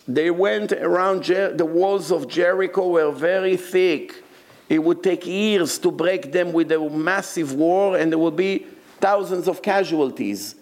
they 0.07 0.31
went 0.31 0.73
around 0.73 1.23
Jer- 1.23 1.55
the 1.55 1.64
walls 1.64 2.11
of 2.11 2.29
Jericho 2.29 2.88
were 2.88 3.11
very 3.11 3.57
thick. 3.57 4.23
It 4.68 4.83
would 4.83 5.03
take 5.03 5.27
years 5.27 5.79
to 5.79 5.90
break 5.90 6.33
them 6.33 6.53
with 6.53 6.73
a 6.73 6.90
massive 6.90 7.55
war, 7.55 7.97
and 7.97 8.11
there 8.11 8.18
would 8.18 8.37
be 8.37 8.66
thousands 9.01 9.49
of 9.49 9.62
casualties. 9.62 10.57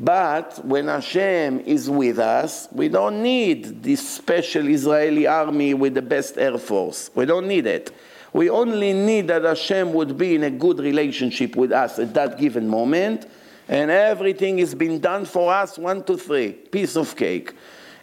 But 0.00 0.64
when 0.64 0.88
Hashem 0.88 1.60
is 1.60 1.88
with 1.88 2.18
us, 2.18 2.68
we 2.72 2.88
don't 2.88 3.22
need 3.22 3.82
this 3.82 4.06
special 4.16 4.66
Israeli 4.68 5.26
army 5.26 5.72
with 5.72 5.94
the 5.94 6.02
best 6.02 6.36
air 6.36 6.58
force. 6.58 7.10
We 7.14 7.26
don't 7.26 7.46
need 7.46 7.66
it. 7.66 7.92
We 8.32 8.50
only 8.50 8.92
need 8.92 9.28
that 9.28 9.44
Hashem 9.44 9.92
would 9.92 10.18
be 10.18 10.34
in 10.34 10.42
a 10.42 10.50
good 10.50 10.80
relationship 10.80 11.54
with 11.54 11.70
us 11.70 12.00
at 12.00 12.12
that 12.14 12.38
given 12.38 12.68
moment, 12.68 13.26
and 13.68 13.90
everything 13.90 14.58
is 14.58 14.74
being 14.74 14.98
done 14.98 15.24
for 15.24 15.52
us, 15.52 15.78
one, 15.78 16.04
two, 16.04 16.16
three, 16.16 16.52
piece 16.52 16.96
of 16.96 17.16
cake. 17.16 17.52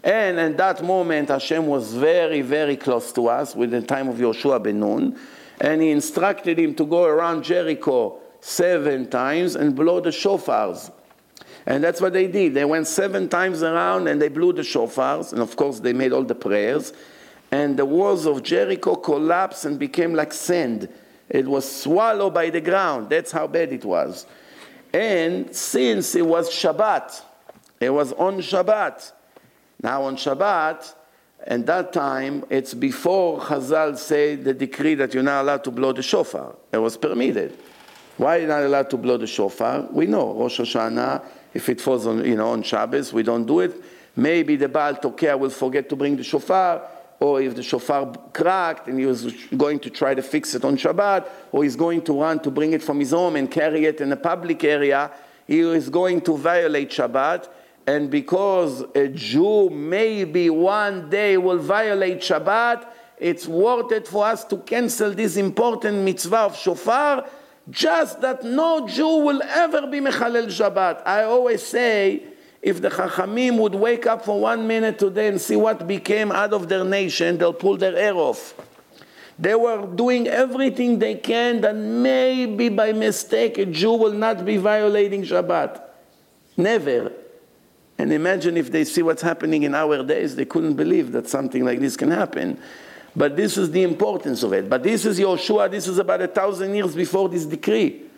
And 0.04 0.39
at 0.39 0.58
that 0.58 0.84
moment, 0.84 1.30
Hashem 1.30 1.67
was 1.67 1.93
very, 1.93 2.41
very 2.41 2.76
close 2.76 3.12
to 3.13 3.28
us 3.28 3.56
with 3.56 3.71
the 3.71 3.82
time 3.82 4.10
of 4.10 4.15
Yoshua 4.15 4.62
ben 4.62 4.80
Nun, 4.80 5.17
and 5.60 5.82
he 5.82 5.91
instructed 5.91 6.58
him 6.58 6.74
to 6.76 6.86
go 6.86 7.04
around 7.06 7.43
Jericho 7.43 8.19
seven 8.39 9.10
times 9.10 9.56
and 9.56 9.76
blow 9.76 10.00
the 10.00 10.10
shofars. 10.10 10.91
And 11.67 11.84
that's 11.84 12.02
what 12.02 12.13
they 12.13 12.26
did. 12.26 12.56
They 12.56 12.65
went 12.65 12.88
seven 12.88 13.30
times 13.30 13.62
around 13.62 14.08
and 14.08 14.19
they 14.19 14.30
blew 14.30 14.54
the 14.54 14.63
shofars, 14.63 15.32
and 15.32 15.41
of 15.41 15.56
course, 15.56 15.80
they 15.80 15.93
made 15.93 16.12
all 16.12 16.24
the 16.24 16.34
prayers 16.34 16.93
and 17.52 17.76
the 17.78 17.86
walls 17.86 18.26
of 18.26 18.43
Jericho 18.43 18.95
collapsed 18.95 19.65
and 19.65 19.78
became 19.78 20.13
like 20.13 20.34
sand. 20.34 20.89
It 21.30 21.45
was 21.45 21.69
swallowed 21.69 22.34
by 22.34 22.50
the 22.50 22.62
ground. 22.62 23.10
That's 23.10 23.32
how 23.32 23.47
bad 23.47 23.74
it 23.74 23.86
was. 23.86 24.26
And 24.93 25.56
since 25.56 26.15
it 26.15 26.25
was 26.25 26.49
Shabbat, 26.49 27.21
it 27.80 27.89
was 27.89 28.13
on 28.13 28.38
Shabbat. 28.39 29.12
Now 29.82 30.04
on 30.04 30.15
Shabbat, 30.15 30.93
and 31.47 31.65
that 31.65 31.91
time, 31.91 32.45
it's 32.49 32.73
before 32.73 33.39
Chazal 33.39 33.97
said 33.97 34.43
the 34.43 34.54
decree 34.54 34.95
that 34.95 35.13
you're 35.13 35.23
not 35.23 35.41
allowed 35.41 35.63
to 35.63 35.71
blow 35.71 35.91
the 35.91 36.04
shofar. 36.04 36.56
It 36.71 36.77
was 36.77 36.97
permitted. 36.97 37.58
Why 38.17 38.38
are 38.38 38.41
you 38.41 38.47
not 38.47 38.62
allowed 38.62 38.89
to 38.91 38.97
blow 38.97 39.17
the 39.17 39.25
shofar? 39.25 39.88
We 39.91 40.06
know 40.06 40.34
Rosh 40.34 40.60
Hashanah, 40.60 41.23
if 41.54 41.67
it 41.69 41.82
falls 41.82 42.06
on, 42.06 42.23
you 42.23 42.36
know, 42.36 42.49
on 42.49 42.62
Shabbos, 42.62 43.12
we 43.12 43.23
don't 43.23 43.45
do 43.45 43.62
it. 43.62 43.73
Maybe 44.15 44.56
the 44.56 44.69
Baal 44.69 44.95
Tokea 44.95 45.39
will 45.39 45.49
forget 45.49 45.89
to 45.89 45.95
bring 45.95 46.15
the 46.15 46.23
shofar 46.23 46.84
or 47.22 47.40
if 47.40 47.56
the 47.56 47.62
shofar 47.62 48.12
cracked 48.34 48.88
and 48.88 49.00
he 49.00 49.06
was 49.06 49.32
going 49.56 49.80
to 49.80 49.92
try 49.92 50.16
to 50.16 50.24
fix 50.24 50.56
it 50.56 50.66
on 50.66 50.76
Shabbat, 50.76 51.30
or 51.52 51.64
he's 51.64 51.76
going 51.76 52.02
to 52.02 52.20
run 52.20 52.40
to 52.40 52.50
bring 52.50 52.74
it 52.74 52.82
from 52.82 53.00
his 53.00 53.12
home 53.12 53.36
and 53.36 53.50
carry 53.50 53.86
it 53.86 54.02
in 54.02 54.12
a 54.12 54.18
public 54.18 54.64
area, 54.64 55.12
he 55.46 55.60
is 55.60 55.88
going 55.88 56.22
to 56.22 56.36
violate 56.36 56.90
Shabbat. 56.90 57.48
And 57.86 58.10
because 58.10 58.82
a 58.96 59.08
Jew 59.08 59.70
maybe 59.70 60.50
one 60.50 61.12
day 61.12 61.38
will 61.38 61.60
violate 61.60 62.22
Shabbat, 62.22 62.88
it's 63.20 63.48
worth 63.48 63.92
it 63.92 64.08
for 64.08 64.26
us 64.26 64.44
to 64.46 64.58
cancel 64.58 65.12
this 65.12 65.38
important 65.38 66.00
mitzvah 66.00 66.38
of 66.38 66.58
shofar, 66.58 67.28
just 67.70 68.20
that 68.22 68.44
no 68.44 68.88
Jew 68.88 69.18
will 69.18 69.44
ever 69.44 69.86
be 69.86 70.00
mechalel 70.00 70.48
Shabbat. 70.48 71.04
I 71.06 71.24
always 71.26 71.62
say, 71.62 72.24
if 72.62 72.82
the 72.82 72.89
Chachamim 72.89 73.58
would 73.58 73.74
wake 73.74 74.06
up 74.06 74.24
for 74.24 74.39
one 74.39 74.67
minute 74.67 75.00
today 75.00 75.28
and 75.28 75.41
see 75.41 75.56
what 75.56 75.88
became 75.88 76.32
out 76.32 76.54
of 76.54 76.69
their 76.69 76.84
nation, 76.84 77.38
they'll 77.38 77.54
pull 77.54 77.78
their 77.78 77.93
hair 77.93 78.13
off. 78.15 78.54
They 79.39 79.56
were 79.56 79.88
doing 79.88 80.28
everything 80.28 81.00
they 81.00 81.15
can 81.15 81.62
that 81.62 81.76
maybe 81.76 82.69
by 82.69 82.93
mistake 82.93 83.58
a 83.58 83.65
Jew 83.65 83.93
will 83.93 84.13
not 84.13 84.45
be 84.45 84.58
violating 84.58 85.24
Shabbat. 85.24 85.82
Never. 86.56 87.12
And 87.97 88.13
imagine 88.13 88.58
if 88.58 88.71
they 88.71 88.84
see 88.84 89.02
what's 89.02 89.24
happening 89.24 89.63
in 89.63 89.74
our 89.74 90.04
days, 90.04 90.36
they 90.36 90.45
couldn't 90.45 90.76
believe 90.76 91.12
that 91.13 91.28
something 91.28 91.65
like 91.65 91.80
this 91.80 91.97
can 91.97 92.12
happen. 92.12 92.60
But 93.15 93.36
this 93.36 93.58
is 93.58 93.71
the 93.71 93.82
importance 93.82 94.43
of 94.43 94.54
it. 94.54 94.69
But 94.69 94.84
this 94.84 95.06
is 95.06 95.19
Yoshua, 95.19 95.71
this 95.71 95.88
is 95.88 95.97
about 95.97 96.21
a 96.21 96.28
thousand 96.28 96.76
years 96.76 96.93
before 96.93 97.28
this 97.28 97.45
decree 97.45 98.11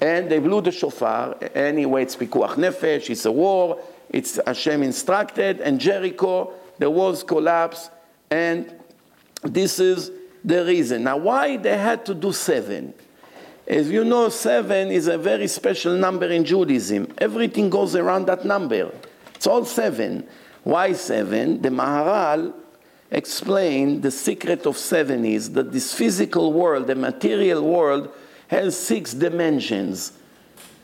and 0.00 0.30
they 0.30 0.38
blew 0.38 0.60
the 0.60 0.72
shofar. 0.72 1.36
Anyway, 1.54 2.02
it's 2.02 2.16
pikuach 2.16 2.54
nefesh, 2.54 3.10
it's 3.10 3.24
a 3.24 3.32
war, 3.32 3.80
it's 4.08 4.38
Hashem 4.46 4.82
instructed, 4.82 5.60
and 5.60 5.80
Jericho, 5.80 6.52
the 6.78 6.88
walls 6.88 7.22
collapse, 7.22 7.90
and 8.30 8.72
this 9.42 9.78
is 9.80 10.10
the 10.44 10.64
reason. 10.64 11.04
Now, 11.04 11.16
why 11.16 11.56
they 11.56 11.76
had 11.76 12.06
to 12.06 12.14
do 12.14 12.32
seven? 12.32 12.94
As 13.66 13.90
you 13.90 14.04
know, 14.04 14.30
seven 14.30 14.88
is 14.88 15.08
a 15.08 15.18
very 15.18 15.46
special 15.46 15.94
number 15.94 16.26
in 16.26 16.44
Judaism. 16.44 17.12
Everything 17.18 17.68
goes 17.68 17.94
around 17.94 18.26
that 18.26 18.44
number. 18.44 18.90
It's 19.34 19.46
all 19.46 19.64
seven. 19.64 20.26
Why 20.64 20.94
seven? 20.94 21.60
The 21.60 21.68
Maharal 21.68 22.54
explained 23.10 24.02
the 24.02 24.10
secret 24.10 24.66
of 24.66 24.78
seven 24.78 25.24
is 25.24 25.52
that 25.52 25.72
this 25.72 25.92
physical 25.92 26.52
world, 26.52 26.86
the 26.86 26.94
material 26.94 27.62
world, 27.62 28.10
has 28.48 28.78
six 28.78 29.14
dimensions 29.14 30.12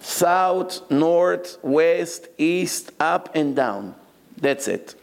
south, 0.00 0.90
north, 0.90 1.58
west, 1.62 2.28
east, 2.36 2.92
up, 3.00 3.34
and 3.34 3.56
down. 3.56 3.94
That's 4.36 4.68
it. 4.68 4.94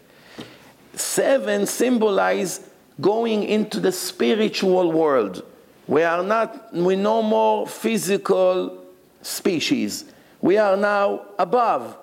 Seven 0.94 1.66
symbolize 1.66 2.70
going 3.00 3.44
into 3.44 3.80
the 3.80 3.92
spiritual 3.92 4.92
world. 4.92 5.44
We 5.88 6.04
are 6.04 6.22
not, 6.22 6.74
we 6.74 6.96
no 6.96 7.24
more 7.24 7.66
physical 7.66 8.86
species. 9.24 10.06
We 10.40 10.58
are 10.58 10.78
now 10.78 11.26
above, 11.40 11.98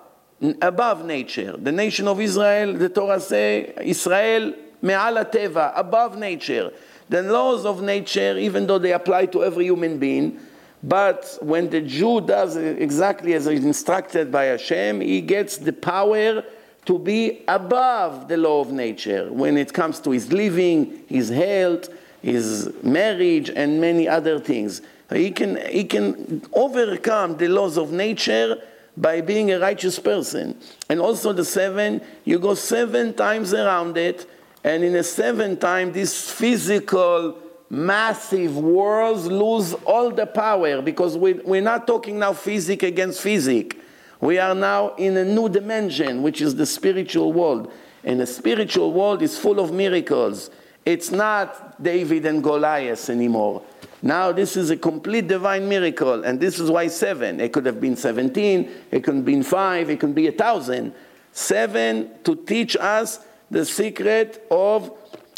above 0.61 1.05
nature. 1.05 1.55
The 1.55 1.71
nation 1.71 2.07
of 2.07 2.19
Israel, 2.19 2.73
the 2.73 2.89
Torah 2.89 3.21
say, 3.21 3.73
Israel 3.81 4.53
me'al 4.81 5.23
teva, 5.25 5.71
above 5.75 6.17
nature. 6.17 6.71
The 7.07 7.23
laws 7.23 7.65
of 7.65 7.81
nature, 7.81 8.37
even 8.37 8.67
though 8.67 8.77
they 8.77 8.93
apply 8.93 9.27
to 9.27 9.43
every 9.43 9.65
human 9.65 9.97
being, 9.97 10.39
but 10.81 11.37
when 11.41 11.69
the 11.69 11.81
Jew 11.81 12.21
does 12.21 12.55
exactly 12.55 13.33
as 13.33 13.47
is 13.47 13.65
instructed 13.65 14.31
by 14.31 14.45
Hashem, 14.45 15.01
he 15.01 15.21
gets 15.21 15.57
the 15.57 15.73
power 15.73 16.43
to 16.85 16.97
be 16.97 17.43
above 17.47 18.27
the 18.29 18.37
law 18.37 18.61
of 18.61 18.71
nature 18.71 19.31
when 19.31 19.57
it 19.57 19.73
comes 19.73 19.99
to 19.99 20.11
his 20.11 20.31
living, 20.31 21.03
his 21.07 21.29
health, 21.29 21.89
his 22.21 22.71
marriage, 22.81 23.49
and 23.49 23.81
many 23.81 24.07
other 24.07 24.39
things. 24.39 24.81
He 25.11 25.31
can, 25.31 25.57
he 25.67 25.83
can 25.83 26.41
overcome 26.53 27.37
the 27.37 27.47
laws 27.47 27.77
of 27.77 27.91
nature 27.91 28.57
by 28.95 29.21
being 29.21 29.51
a 29.51 29.59
righteous 29.59 29.99
person. 29.99 30.57
And 30.89 30.99
also 30.99 31.33
the 31.33 31.45
seven, 31.45 32.01
you 32.25 32.39
go 32.39 32.53
seven 32.53 33.13
times 33.13 33.53
around 33.53 33.97
it, 33.97 34.29
and 34.63 34.83
in 34.83 34.95
a 34.95 35.03
seven 35.03 35.57
time, 35.57 35.91
this 35.93 36.29
physical 36.29 37.37
massive 37.69 38.57
worlds 38.57 39.27
lose 39.27 39.73
all 39.85 40.11
the 40.11 40.25
power 40.25 40.81
because 40.81 41.17
we, 41.17 41.33
we're 41.33 41.61
not 41.61 41.85
talking 41.85 42.19
now 42.19 42.33
physics 42.33 42.83
against 42.83 43.21
physics. 43.21 43.75
We 44.19 44.37
are 44.37 44.55
now 44.55 44.95
in 44.95 45.15
a 45.17 45.23
new 45.23 45.47
dimension, 45.47 46.21
which 46.23 46.41
is 46.41 46.55
the 46.55 46.65
spiritual 46.65 47.31
world. 47.31 47.71
And 48.03 48.19
the 48.19 48.27
spiritual 48.27 48.91
world 48.91 49.21
is 49.21 49.37
full 49.37 49.59
of 49.59 49.71
miracles. 49.71 50.49
It's 50.85 51.11
not 51.11 51.81
David 51.81 52.25
and 52.25 52.43
Goliath 52.43 53.09
anymore. 53.09 53.63
Now 54.01 54.31
this 54.31 54.55
is 54.55 54.69
a 54.69 54.77
complete 54.77 55.27
divine 55.27 55.67
miracle, 55.67 56.23
and 56.23 56.39
this 56.39 56.59
is 56.59 56.71
why 56.71 56.87
seven. 56.87 57.39
It 57.39 57.51
could 57.51 57.65
have 57.65 57.81
been 57.81 57.95
17, 57.95 58.69
it 58.91 59.03
could 59.03 59.15
have 59.15 59.25
been 59.25 59.43
five, 59.43 59.89
it 59.89 59.99
could 59.99 60.15
be 60.15 60.27
a 60.27 60.31
thousand. 60.31 60.93
Seven 61.31 62.09
to 62.23 62.35
teach 62.35 62.75
us 62.77 63.19
the 63.51 63.65
secret 63.65 64.45
of 64.49 64.91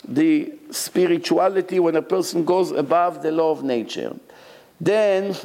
the 0.07 0.53
spirituality 0.71 1.79
when 1.79 1.95
a 1.95 2.01
person 2.01 2.43
goes 2.43 2.71
above 2.71 3.21
the 3.21 3.31
law 3.31 3.51
of 3.51 3.63
nature. 3.63 4.15
Then 4.79 5.35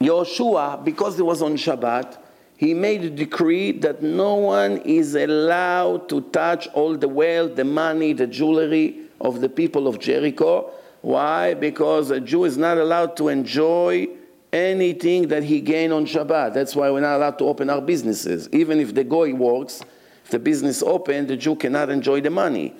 Yoshua, 0.00 0.84
because 0.84 1.18
it 1.18 1.24
was 1.24 1.40
on 1.42 1.56
Shabbat, 1.56 2.18
he 2.56 2.74
made 2.74 3.04
a 3.04 3.10
decree 3.10 3.72
that 3.72 4.02
no 4.02 4.34
one 4.36 4.78
is 4.78 5.14
allowed 5.14 6.08
to 6.08 6.22
touch 6.22 6.66
all 6.68 6.96
the 6.96 7.08
wealth, 7.08 7.56
the 7.56 7.64
money, 7.64 8.12
the 8.12 8.26
jewelry 8.26 9.00
of 9.20 9.40
the 9.40 9.48
people 9.48 9.88
of 9.88 9.98
Jericho. 9.98 10.70
Why? 11.02 11.54
Because 11.54 12.10
a 12.10 12.20
Jew 12.20 12.44
is 12.44 12.56
not 12.56 12.78
allowed 12.78 13.16
to 13.18 13.28
enjoy 13.28 14.08
anything 14.52 15.28
that 15.28 15.42
he 15.42 15.60
gained 15.60 15.92
on 15.92 16.06
Shabbat. 16.06 16.54
That's 16.54 16.76
why 16.76 16.90
we're 16.90 17.00
not 17.00 17.16
allowed 17.16 17.38
to 17.38 17.44
open 17.44 17.68
our 17.70 17.80
businesses. 17.80 18.48
Even 18.52 18.78
if 18.80 18.94
the 18.94 19.04
goy 19.04 19.34
works, 19.34 19.82
if 20.24 20.30
the 20.30 20.38
business 20.38 20.82
open, 20.82 21.26
the 21.26 21.36
Jew 21.36 21.56
cannot 21.56 21.90
enjoy 21.90 22.20
the 22.20 22.30
money. 22.30 22.74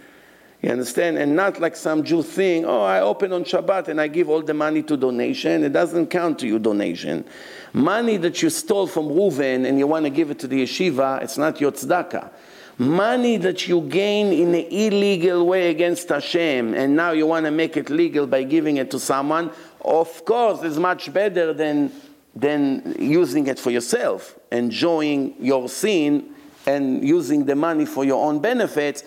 You 0.65 0.71
understand? 0.71 1.19
And 1.19 1.37
not 1.37 1.61
like 1.61 1.77
some 1.77 2.05
Jew 2.05 2.23
thing, 2.23 2.65
oh, 2.65 2.81
I 2.81 3.03
open 3.03 3.35
on 3.35 3.45
Shabbat 3.45 3.89
and 3.89 4.01
I 4.01 4.09
give 4.09 4.31
all 4.31 4.41
the 4.41 4.55
money 4.55 4.83
to 4.85 4.97
donation. 4.97 5.63
It 5.63 5.75
doesn't 5.75 6.07
count 6.07 6.39
to 6.39 6.47
you 6.47 6.59
donation. 6.59 7.27
Money 7.75 8.17
that 8.17 8.41
you 8.41 8.49
stole 8.49 8.87
from 8.87 9.11
Reuven 9.11 9.67
and 9.67 9.79
you 9.79 9.87
want 9.87 10.07
to 10.07 10.11
give 10.11 10.31
it 10.31 10.39
to 10.39 10.47
the 10.47 10.63
yeshiva, 10.63 11.23
it's 11.23 11.37
not 11.37 11.61
your 11.61 11.71
tzedakah. 11.71 12.31
Money 12.79 13.37
that 13.37 13.69
you 13.69 13.83
gain 13.83 14.33
in 14.33 14.55
an 14.55 14.67
illegal 14.71 15.47
way 15.47 15.69
against 15.69 16.09
Hashem 16.09 16.73
and 16.73 16.97
now 16.97 17.11
you 17.11 17.27
want 17.27 17.45
to 17.45 17.51
make 17.51 17.77
it 17.77 17.91
legal 17.91 18.27
by 18.27 18.43
giving 18.43 18.79
it 18.79 18.91
to 18.93 18.99
someone, 18.99 19.51
of 19.83 20.25
course, 20.25 20.63
is 20.63 20.79
much 20.79 21.13
better 21.13 21.53
than, 21.53 21.93
than 22.35 22.97
using 22.99 23.49
it 23.49 23.59
for 23.59 23.71
yourself, 23.71 24.39
enjoying 24.51 25.35
your 25.39 25.69
sin 25.69 26.35
and 26.67 27.07
using 27.07 27.45
the 27.45 27.55
money 27.55 27.85
for 27.85 28.07
your 28.07 28.25
own 28.27 28.39
benefits 28.39 29.05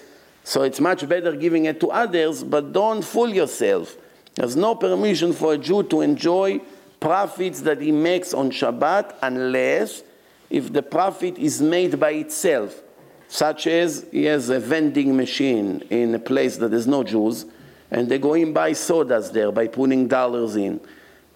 so 0.48 0.64
it's 0.64 0.80
much 0.80 1.06
better 1.10 1.36
giving 1.36 1.66
it 1.66 1.82
to 1.82 1.92
others, 1.92 2.42
but 2.42 2.72
don't 2.72 3.02
fool 3.02 3.28
yourself. 3.28 3.98
There's 4.36 4.56
no 4.56 4.76
permission 4.76 5.34
for 5.34 5.56
a 5.56 5.58
Jew 5.58 5.84
to 5.84 6.00
enjoy 6.00 6.62
profits 7.02 7.60
that 7.64 7.82
he 7.82 7.92
makes 7.92 8.34
on 8.34 8.52
Shabbat 8.52 9.16
unless 9.22 10.04
if 10.50 10.72
the 10.72 10.82
profit 10.82 11.38
is 11.38 11.62
made 11.62 12.00
by 12.00 12.12
itself, 12.12 12.82
such 13.28 13.68
as 13.68 14.06
he 14.10 14.24
has 14.24 14.48
a 14.48 14.58
vending 14.58 15.18
machine 15.18 15.82
in 15.90 16.16
a 16.16 16.20
place 16.20 16.56
that 16.56 16.72
there's 16.72 16.88
no 16.88 17.04
Jews, 17.04 17.46
and 17.92 18.08
they 18.08 18.18
go 18.18 18.34
in 18.34 18.54
buy 18.54 18.72
sodas 18.72 19.32
there 19.32 19.52
by 19.52 19.68
putting 19.68 20.08
dollars 20.08 20.56
in. 20.56 20.80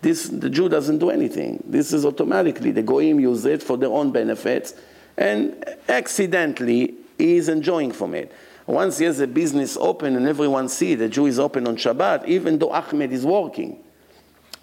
This, 0.01 0.29
the 0.29 0.49
Jew 0.49 0.69
doesn't 0.69 0.99
do 0.99 1.09
anything. 1.09 1.61
This 1.67 1.91
is 1.91 2.05
automatically, 2.05 2.71
the 2.71 2.81
Goyim 2.81 3.19
use 3.19 3.43
it 3.43 3.61
for 3.61 3.75
their 3.75 3.91
own 3.91 4.13
benefits, 4.13 4.73
and 5.17 5.65
accidentally 5.89 6.95
he 7.17 7.35
is 7.35 7.49
enjoying 7.49 7.91
from 7.91 8.15
it. 8.15 8.31
Once 8.67 8.97
he 8.97 9.05
has 9.05 9.19
a 9.19 9.27
business 9.27 9.77
open 9.79 10.15
and 10.15 10.27
everyone 10.27 10.69
see 10.69 10.95
the 10.95 11.09
Jew 11.09 11.25
is 11.25 11.39
open 11.39 11.67
on 11.67 11.75
Shabbat, 11.75 12.27
even 12.27 12.59
though 12.59 12.71
Ahmed 12.71 13.11
is 13.11 13.25
working, 13.25 13.83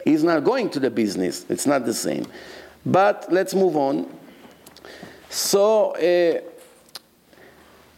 he's 0.05 0.23
not 0.23 0.45
going 0.45 0.71
to 0.71 0.81
the 0.81 0.91
business. 0.91 1.45
It's 1.49 1.67
not 1.67 1.85
the 1.85 1.95
same. 1.95 2.27
But 2.87 3.27
let's 3.31 3.55
move 3.55 3.77
on. 3.77 4.09
So 5.31 5.93
uh, 5.93 6.41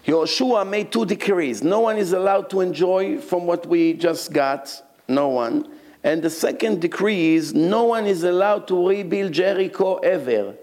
Yoshua 0.06 0.68
made 0.68 0.90
two 0.90 1.04
decrees. 1.04 1.62
No 1.62 1.80
one 1.80 1.98
is 1.98 2.12
allowed 2.12 2.50
to 2.50 2.60
enjoy 2.60 3.18
from 3.18 3.46
what 3.46 3.66
we 3.66 3.92
just 3.94 4.32
got. 4.32 4.82
No 5.06 5.28
one. 5.28 5.68
And 6.02 6.22
the 6.22 6.30
second 6.30 6.80
decree 6.80 7.34
is 7.34 7.52
no 7.52 7.84
one 7.84 8.06
is 8.06 8.24
allowed 8.24 8.66
to 8.68 8.88
rebuild 8.88 9.32
Jericho 9.32 9.96
ever. 9.96 10.54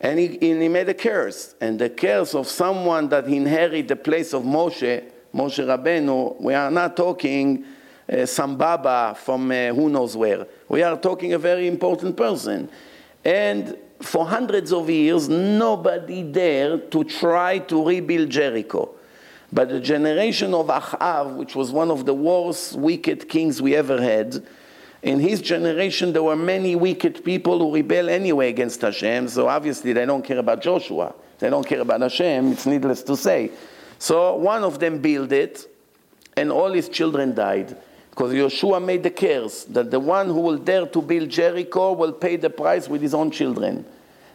And 0.00 0.18
he, 0.18 0.50
and 0.50 0.62
he 0.62 0.68
made 0.68 0.88
a 0.88 0.94
curse. 0.94 1.54
And 1.60 1.78
the 1.78 1.90
curse 1.90 2.34
of 2.34 2.48
someone 2.48 3.08
that 3.10 3.26
inherit 3.26 3.88
the 3.88 3.96
place 3.96 4.32
of 4.32 4.44
Moshe, 4.44 5.04
Moshe 5.34 5.64
Rabbeinu, 5.64 6.40
we 6.40 6.54
are 6.54 6.70
not 6.70 6.96
talking 6.96 7.64
uh, 8.10 8.24
some 8.26 8.56
Baba 8.56 9.16
from 9.18 9.50
uh, 9.50 9.68
who 9.68 9.90
knows 9.90 10.16
where. 10.16 10.46
We 10.68 10.82
are 10.82 10.96
talking 10.96 11.34
a 11.34 11.38
very 11.38 11.66
important 11.66 12.16
person. 12.16 12.70
And 13.24 13.76
for 14.00 14.26
hundreds 14.26 14.72
of 14.72 14.88
years, 14.88 15.28
nobody 15.28 16.22
dared 16.22 16.90
to 16.92 17.04
try 17.04 17.58
to 17.58 17.86
rebuild 17.86 18.30
Jericho. 18.30 18.94
But 19.52 19.68
the 19.68 19.80
generation 19.80 20.54
of 20.54 20.68
Achav, 20.68 21.36
which 21.36 21.54
was 21.54 21.72
one 21.72 21.90
of 21.90 22.06
the 22.06 22.14
worst 22.14 22.76
wicked 22.76 23.28
kings 23.28 23.60
we 23.60 23.76
ever 23.76 24.00
had, 24.00 24.46
in 25.02 25.18
his 25.18 25.40
generation, 25.40 26.12
there 26.12 26.22
were 26.22 26.36
many 26.36 26.76
wicked 26.76 27.24
people 27.24 27.58
who 27.58 27.74
rebel 27.74 28.10
anyway 28.10 28.50
against 28.50 28.82
Hashem, 28.82 29.28
so 29.28 29.48
obviously 29.48 29.92
they 29.92 30.04
don't 30.04 30.22
care 30.22 30.38
about 30.38 30.60
Joshua. 30.60 31.14
They 31.38 31.48
don't 31.48 31.66
care 31.66 31.80
about 31.80 32.02
Hashem, 32.02 32.52
it's 32.52 32.66
needless 32.66 33.02
to 33.04 33.16
say. 33.16 33.50
So 33.98 34.36
one 34.36 34.62
of 34.62 34.78
them 34.78 34.98
built 34.98 35.32
it, 35.32 35.66
and 36.36 36.52
all 36.52 36.70
his 36.70 36.88
children 36.88 37.34
died. 37.34 37.76
Because 38.10 38.34
Joshua 38.34 38.78
made 38.80 39.02
the 39.02 39.10
curse 39.10 39.64
that 39.64 39.90
the 39.90 40.00
one 40.00 40.26
who 40.26 40.40
will 40.40 40.58
dare 40.58 40.84
to 40.84 41.00
build 41.00 41.30
Jericho 41.30 41.92
will 41.92 42.12
pay 42.12 42.36
the 42.36 42.50
price 42.50 42.88
with 42.88 43.00
his 43.00 43.14
own 43.14 43.30
children. 43.30 43.86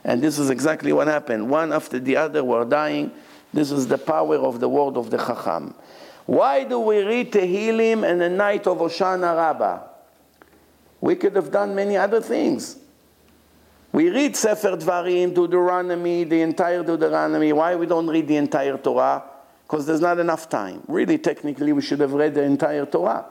And 0.03 0.21
this 0.21 0.39
is 0.39 0.49
exactly 0.49 0.93
what 0.93 1.07
happened. 1.07 1.49
One 1.49 1.73
after 1.73 1.99
the 1.99 2.15
other 2.15 2.43
were 2.43 2.65
dying. 2.65 3.11
This 3.53 3.71
is 3.71 3.87
the 3.87 3.97
power 3.97 4.37
of 4.37 4.59
the 4.59 4.69
word 4.69 4.97
of 4.97 5.11
the 5.11 5.17
Chacham. 5.17 5.75
Why 6.25 6.63
do 6.63 6.79
we 6.79 7.03
read 7.03 7.31
Tehillim 7.31 8.09
and 8.09 8.19
the 8.19 8.29
night 8.29 8.65
of 8.65 8.79
Hoshana 8.79 9.35
Rabbah? 9.35 9.94
We 11.05 11.15
could 11.15 11.35
have 11.35 11.51
done 11.51 11.75
many 11.75 11.97
other 11.97 12.19
things. 12.19 12.77
We 13.91 14.09
read 14.09 14.35
Sefer 14.35 14.75
Dvarim, 14.75 15.35
Deuteronomy, 15.35 16.23
the 16.23 16.41
entire 16.41 16.81
Deuteronomy. 16.81 17.53
Why 17.53 17.75
we 17.75 17.85
don't 17.85 18.07
read 18.07 18.27
the 18.27 18.37
entire 18.37 18.75
Torah? 18.79 19.23
Because 19.61 19.85
there's 19.85 20.01
not 20.01 20.17
enough 20.17 20.49
time. 20.49 20.81
Really, 20.87 21.19
technically, 21.19 21.73
we 21.73 21.83
should 21.83 21.99
have 21.99 22.13
read 22.13 22.33
the 22.33 22.41
entire 22.41 22.87
Torah. 22.87 23.23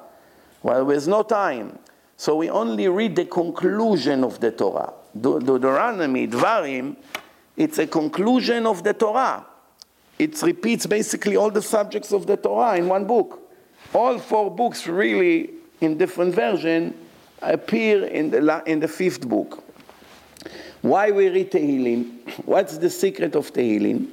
Well, 0.62 0.84
there's 0.84 1.08
no 1.08 1.24
time. 1.24 1.76
So 2.16 2.36
we 2.36 2.48
only 2.48 2.86
read 2.86 3.16
the 3.16 3.24
conclusion 3.24 4.22
of 4.22 4.38
the 4.38 4.52
Torah. 4.52 4.92
De- 5.20 5.40
Deuteronomy, 5.40 6.28
Dvarim, 6.28 6.94
it's 7.56 7.78
a 7.78 7.88
conclusion 7.88 8.68
of 8.68 8.84
the 8.84 8.94
Torah. 8.94 9.44
It 10.16 10.40
repeats 10.42 10.86
basically 10.86 11.34
all 11.34 11.50
the 11.50 11.62
subjects 11.62 12.12
of 12.12 12.28
the 12.28 12.36
Torah 12.36 12.76
in 12.76 12.86
one 12.86 13.04
book. 13.04 13.50
All 13.92 14.20
four 14.20 14.48
books 14.48 14.86
really 14.86 15.50
in 15.80 15.98
different 15.98 16.36
version 16.36 16.94
appear 17.52 18.04
in 18.04 18.30
the, 18.30 18.62
in 18.66 18.80
the 18.80 18.88
fifth 18.88 19.28
book. 19.28 19.62
Why 20.82 21.10
we 21.10 21.28
read 21.28 21.50
Tehillim? 21.50 22.44
What's 22.44 22.78
the 22.78 22.90
secret 22.90 23.34
of 23.34 23.52
Tehillim? 23.52 24.12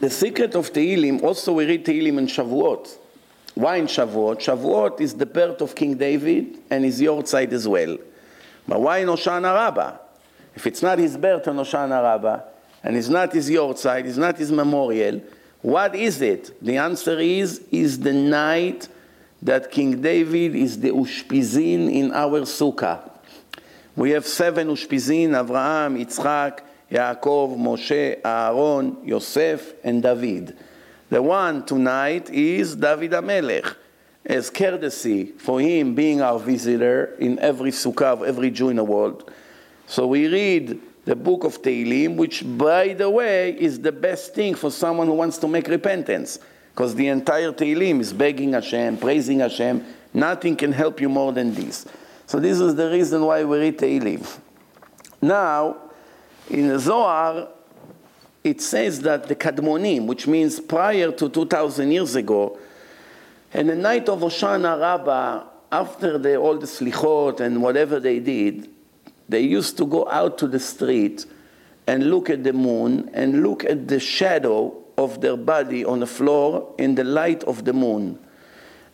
The 0.00 0.10
secret 0.10 0.54
of 0.54 0.72
Tehillim, 0.72 1.22
also 1.22 1.52
we 1.52 1.66
read 1.66 1.84
Tehillim 1.84 2.18
in 2.18 2.26
Shavuot. 2.26 2.98
Why 3.54 3.76
in 3.76 3.86
Shavuot? 3.86 4.38
Shavuot 4.38 5.00
is 5.00 5.14
the 5.14 5.26
birth 5.26 5.60
of 5.60 5.74
King 5.74 5.96
David 5.96 6.58
and 6.70 6.84
his 6.84 7.00
yahrzeit 7.00 7.52
as 7.52 7.68
well. 7.68 7.98
But 8.66 8.80
why 8.80 8.98
in 8.98 9.08
Oshana 9.08 9.54
Rabbah? 9.54 9.98
If 10.54 10.66
it's 10.66 10.82
not 10.82 10.98
his 10.98 11.16
birth 11.16 11.46
on 11.48 11.56
Oshana 11.56 12.02
Rabbah, 12.02 12.40
and 12.82 12.96
it's 12.96 13.08
not 13.08 13.32
his 13.32 13.50
yahrzeit, 13.50 14.06
it's 14.06 14.16
not 14.16 14.38
his 14.38 14.50
memorial, 14.50 15.22
what 15.60 15.94
is 15.94 16.20
it? 16.20 16.56
The 16.64 16.78
answer 16.78 17.18
is, 17.18 17.64
is 17.70 18.00
the 18.00 18.12
night 18.12 18.88
that 19.42 19.70
King 19.70 20.00
David 20.00 20.54
is 20.54 20.78
the 20.78 20.90
Ushpizin 20.90 21.92
in 21.92 22.12
our 22.12 22.42
Sukkah. 22.42 23.10
We 23.96 24.10
have 24.12 24.26
seven 24.26 24.68
Ushpizin, 24.68 25.30
Avraham, 25.30 26.02
Yitzchak, 26.02 26.60
Yaakov, 26.90 27.58
Moshe, 27.58 28.20
Aaron, 28.24 28.98
Yosef, 29.04 29.74
and 29.82 30.02
David. 30.02 30.56
The 31.10 31.20
one 31.20 31.66
tonight 31.66 32.30
is 32.30 32.76
David 32.76 33.10
Amelech, 33.10 33.74
as 34.24 34.48
courtesy 34.48 35.32
for 35.32 35.60
him 35.60 35.94
being 35.94 36.22
our 36.22 36.38
visitor 36.38 37.16
in 37.18 37.38
every 37.40 37.72
Sukkah 37.72 38.12
of 38.12 38.22
every 38.22 38.50
Jew 38.50 38.68
in 38.68 38.76
the 38.76 38.84
world. 38.84 39.30
So 39.86 40.06
we 40.06 40.28
read 40.28 40.80
the 41.04 41.16
book 41.16 41.42
of 41.44 41.60
Tehillim, 41.60 42.16
which, 42.16 42.44
by 42.56 42.94
the 42.94 43.10
way, 43.10 43.58
is 43.58 43.80
the 43.80 43.92
best 43.92 44.34
thing 44.34 44.54
for 44.54 44.70
someone 44.70 45.08
who 45.08 45.14
wants 45.14 45.36
to 45.38 45.48
make 45.48 45.66
repentance. 45.66 46.38
Because 46.74 46.94
the 46.94 47.08
entire 47.08 47.52
Tehillim 47.52 48.00
is 48.00 48.12
begging 48.12 48.54
Hashem, 48.54 48.96
praising 48.98 49.40
Hashem. 49.40 49.84
Nothing 50.14 50.56
can 50.56 50.72
help 50.72 51.00
you 51.00 51.08
more 51.08 51.32
than 51.32 51.54
this. 51.54 51.86
So 52.26 52.40
this 52.40 52.60
is 52.60 52.74
the 52.74 52.90
reason 52.90 53.24
why 53.24 53.44
we 53.44 53.58
read 53.58 53.78
Tehillim. 53.78 54.26
Now, 55.20 55.76
in 56.48 56.68
the 56.68 56.78
Zohar, 56.78 57.48
it 58.42 58.60
says 58.60 59.00
that 59.02 59.28
the 59.28 59.36
Kadmonim, 59.36 60.06
which 60.06 60.26
means 60.26 60.60
prior 60.60 61.12
to 61.12 61.28
2,000 61.28 61.92
years 61.92 62.14
ago, 62.16 62.58
and 63.52 63.68
the 63.68 63.76
night 63.76 64.08
of 64.08 64.20
Hoshana 64.20 64.80
Rabbah, 64.80 65.44
after 65.70 66.18
the, 66.18 66.36
all 66.36 66.58
the 66.58 66.66
slichot 66.66 67.40
and 67.40 67.62
whatever 67.62 68.00
they 68.00 68.18
did, 68.18 68.68
they 69.28 69.40
used 69.40 69.76
to 69.78 69.86
go 69.86 70.08
out 70.10 70.38
to 70.38 70.46
the 70.46 70.60
street 70.60 71.26
and 71.86 72.10
look 72.10 72.30
at 72.30 72.44
the 72.44 72.52
moon 72.52 73.10
and 73.14 73.42
look 73.42 73.64
at 73.64 73.88
the 73.88 74.00
shadow 74.00 74.81
of 75.02 75.20
their 75.20 75.36
body 75.36 75.84
on 75.84 76.00
the 76.00 76.06
floor 76.06 76.74
in 76.78 76.94
the 76.94 77.04
light 77.04 77.44
of 77.44 77.64
the 77.64 77.72
moon. 77.72 78.18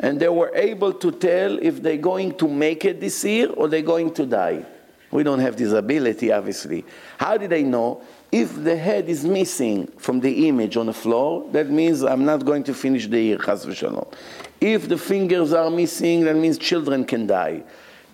and 0.00 0.20
they 0.20 0.28
were 0.28 0.52
able 0.54 0.92
to 0.92 1.10
tell 1.10 1.58
if 1.58 1.82
they're 1.82 1.96
going 1.96 2.34
to 2.36 2.46
make 2.48 2.84
it 2.84 3.00
this 3.00 3.24
year 3.24 3.50
or 3.50 3.68
they're 3.68 3.82
going 3.82 4.12
to 4.14 4.26
die. 4.26 4.64
We 5.10 5.22
don't 5.22 5.38
have 5.40 5.56
this 5.56 5.72
ability, 5.72 6.30
obviously. 6.30 6.84
How 7.16 7.36
did 7.36 7.50
they 7.50 7.62
know? 7.62 8.02
If 8.30 8.62
the 8.62 8.76
head 8.76 9.08
is 9.08 9.24
missing 9.24 9.86
from 9.96 10.20
the 10.20 10.48
image 10.48 10.76
on 10.76 10.86
the 10.86 10.92
floor, 10.92 11.48
that 11.52 11.70
means 11.70 12.02
I'm 12.02 12.26
not 12.26 12.44
going 12.44 12.62
to 12.64 12.74
finish 12.74 13.06
the 13.06 13.18
year, 13.18 13.38
chas 13.38 13.64
v'shalom. 13.64 14.12
If 14.60 14.86
the 14.86 14.98
fingers 14.98 15.54
are 15.54 15.70
missing, 15.70 16.24
that 16.24 16.36
means 16.36 16.58
children 16.58 17.06
can 17.06 17.26
die. 17.26 17.62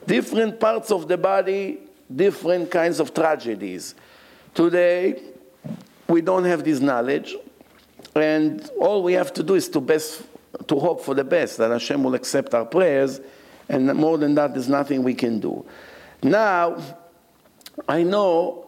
Different 0.07 0.61
parts 0.61 0.92
of 0.92 1.09
the 1.09 1.18
body, 1.18 1.80
different 2.14 2.70
kinds 2.70 3.01
of 3.01 3.12
tragedies. 3.12 3.97
Today, 4.55 5.20
we 6.07 6.20
don't 6.20 6.45
have 6.45 6.62
this 6.62 6.78
knowledge, 6.78 7.34
and 8.15 8.69
all 8.79 9.03
we 9.03 9.15
have 9.15 9.33
to 9.35 9.43
do 9.43 9.55
is 9.55 9.69
to 9.71 9.81
best 9.81 10.23
to 10.69 10.79
hope 10.79 11.01
for 11.01 11.15
the 11.15 11.25
best 11.25 11.59
that 11.59 11.71
Hashem 11.71 12.03
will 12.05 12.15
accept 12.15 12.55
our 12.55 12.65
prayers, 12.65 13.21
and 13.69 13.93
more 13.95 14.19
than 14.19 14.35
that, 14.37 14.55
there's 14.55 14.69
nothing 14.69 15.03
we 15.03 15.15
can 15.15 15.41
do. 15.41 15.65
Now, 16.23 16.81
I 17.89 18.03
know 18.03 18.65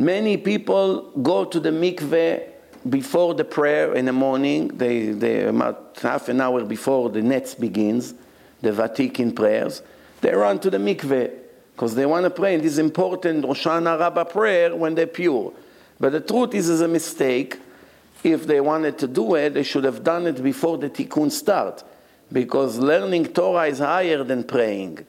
Many 0.00 0.38
people 0.38 1.10
go 1.22 1.44
to 1.44 1.60
the 1.60 1.68
mikveh 1.68 2.48
before 2.88 3.34
the 3.34 3.44
prayer 3.44 3.92
in 3.94 4.06
the 4.06 4.14
morning. 4.14 4.68
They, 4.68 5.08
they 5.08 5.44
about 5.44 5.98
half 6.00 6.30
an 6.30 6.40
hour 6.40 6.64
before 6.64 7.10
the 7.10 7.20
netz 7.20 7.54
begins, 7.54 8.14
the 8.62 8.70
Vatikin 8.70 9.36
prayers. 9.36 9.82
They 10.22 10.32
run 10.32 10.58
to 10.60 10.70
the 10.70 10.78
mikveh 10.78 11.30
because 11.74 11.94
they 11.94 12.06
want 12.06 12.24
to 12.24 12.30
pray 12.30 12.54
in 12.54 12.62
this 12.62 12.78
important 12.78 13.44
Rosh 13.44 13.66
Hashanah 13.66 14.00
Rabbah 14.00 14.24
prayer 14.24 14.74
when 14.74 14.94
they're 14.94 15.06
pure. 15.06 15.52
But 15.98 16.12
the 16.12 16.20
truth 16.22 16.54
is, 16.54 16.70
it's 16.70 16.80
a 16.80 16.88
mistake. 16.88 17.60
If 18.22 18.46
they 18.46 18.60
wanted 18.60 18.98
to 18.98 19.06
do 19.06 19.34
it, 19.34 19.54
they 19.54 19.62
should 19.62 19.84
have 19.84 20.04
done 20.04 20.26
it 20.26 20.42
before 20.42 20.76
the 20.78 20.90
tikkun 20.90 21.30
start, 21.30 21.82
because 22.30 22.78
learning 22.78 23.26
Torah 23.26 23.66
is 23.66 23.78
higher 23.78 24.22
than 24.24 24.44
praying. 24.44 25.06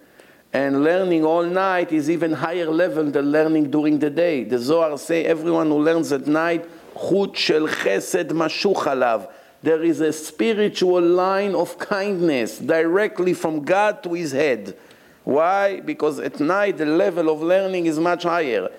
And 0.53 0.84
learning 0.84 1.24
all 1.24 1.43
night 1.43 1.91
is 1.91 2.09
even 2.09 2.34
higher 2.34 2.70
level 2.70 3.09
than 3.09 3.32
learning 3.32 3.72
during 3.72 3.99
the 3.99 4.09
day. 4.09 4.43
The 4.43 4.59
Zohar 4.59 4.97
say 4.97 5.26
everyone 5.26 5.68
who 5.68 5.78
learns 5.78 6.12
at 6.12 6.28
night, 6.28 6.70
chut 6.93 7.38
shel 7.38 7.68
chesed. 7.68 9.28
There 9.64 9.84
is 9.84 10.01
a 10.01 10.12
spiritual 10.12 11.01
line 11.01 11.53
of 11.53 11.78
kindness 11.78 12.57
directly 12.57 13.34
from 13.34 13.64
God 13.64 14.03
to 14.03 14.14
his 14.14 14.32
head. 14.32 14.76
Why? 15.24 15.80
Because 15.80 16.20
at 16.20 16.39
night 16.39 16.78
the 16.78 16.86
level 16.86 17.30
of 17.30 17.41
learning 17.41 17.86
is 17.86 17.99
much 17.99 18.24
higher. 18.24 18.70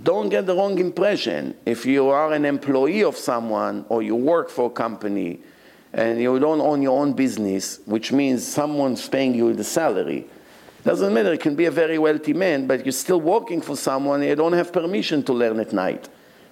Don't 0.00 0.30
get 0.30 0.46
the 0.46 0.54
wrong 0.54 0.78
impression. 0.78 1.54
If 1.66 1.84
you 1.84 2.08
are 2.08 2.32
an 2.32 2.44
employee 2.44 3.02
of 3.04 3.16
someone 3.16 3.84
or 3.88 4.02
you 4.02 4.16
work 4.16 4.48
for 4.48 4.66
a 4.66 4.70
company 4.70 5.40
and 5.92 6.20
you 6.20 6.38
don't 6.38 6.60
own 6.60 6.80
your 6.80 6.98
own 6.98 7.12
business, 7.12 7.80
which 7.84 8.10
means 8.10 8.46
someone's 8.46 9.06
paying 9.06 9.34
you 9.34 9.52
the 9.52 9.64
salary, 9.64 10.26
doesn't 10.84 11.12
matter, 11.12 11.32
it 11.32 11.40
can 11.40 11.54
be 11.54 11.66
a 11.66 11.70
very 11.70 11.98
wealthy 11.98 12.32
man, 12.32 12.66
but 12.66 12.84
you're 12.84 12.92
still 12.92 13.20
working 13.20 13.60
for 13.60 13.76
someone, 13.76 14.22
you 14.22 14.34
don't 14.34 14.54
have 14.54 14.72
permission 14.72 15.22
to 15.24 15.32
learn 15.32 15.60
at 15.60 15.72
night. 15.72 16.08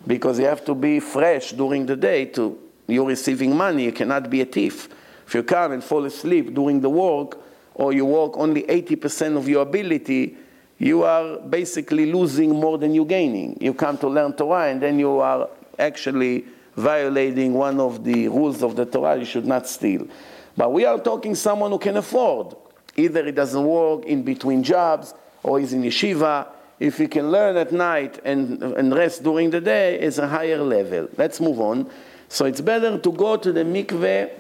Because 0.07 0.39
you 0.39 0.45
have 0.47 0.65
to 0.67 0.75
be 0.75 1.01
fresh 1.01 1.53
during 1.53 1.87
the 1.87 1.97
day 1.97 2.27
to 2.27 2.59
you're 2.87 3.07
receiving 3.07 3.57
money, 3.57 3.85
you 3.85 3.93
cannot 3.93 4.29
be 4.31 4.41
a 4.41 4.45
thief. 4.45 4.89
If 5.27 5.35
you 5.35 5.43
come 5.43 5.73
and 5.73 5.83
fall 5.83 6.05
asleep 6.05 6.55
during 6.55 6.81
the 6.81 6.91
work, 6.91 7.39
or 7.75 7.93
you 7.93 8.05
work 8.05 8.37
only 8.37 8.65
80% 8.65 9.37
of 9.37 9.49
your 9.49 9.63
ability, 9.63 10.37
you 10.81 11.05
are 11.05 11.39
basically 11.39 12.11
losing 12.11 12.51
more 12.51 12.79
than 12.79 12.95
you're 12.95 13.05
gaining. 13.05 13.57
You 13.61 13.75
come 13.75 13.99
to 13.99 14.09
learn 14.09 14.33
Torah 14.33 14.71
and 14.71 14.81
then 14.81 14.99
you 14.99 15.21
are 15.21 15.49
actually 15.79 16.47
violating 16.75 17.53
one 17.53 17.79
of 17.79 18.03
the 18.03 18.29
rules 18.29 18.63
of 18.63 18.77
the 18.77 18.87
Torah, 18.87 19.19
you 19.19 19.27
should 19.27 19.45
not 19.45 19.69
steal. 19.69 20.09
But 20.57 20.73
we 20.73 20.87
are 20.87 20.99
talking 20.99 21.35
someone 21.35 21.71
who 21.71 21.79
can 21.79 21.99
afford. 21.99 22.57
Either 22.97 23.27
he 23.27 23.31
doesn't 23.31 23.63
work 23.63 24.07
in 24.07 24.23
between 24.23 24.63
jobs 24.63 25.13
or 25.43 25.61
he's 25.61 25.75
in 25.75 25.83
yeshiva. 25.83 26.49
If 26.79 26.97
he 26.97 27.09
can 27.09 27.31
learn 27.31 27.59
at 27.59 27.73
night 27.73 28.19
and, 28.25 28.63
and 28.63 28.95
rest 28.95 29.23
during 29.23 29.51
the 29.51 29.61
day, 29.61 30.01
it's 30.01 30.17
a 30.17 30.27
higher 30.27 30.63
level. 30.63 31.11
Let's 31.19 31.41
move 31.41 31.61
on. 31.61 31.91
So 32.31 32.47
it's 32.47 32.63
better 32.63 32.97
to 32.97 33.13
go 33.13 33.37
to 33.37 33.53
the 33.53 33.65
mikveh 33.65 34.31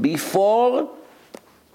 before 0.00 0.90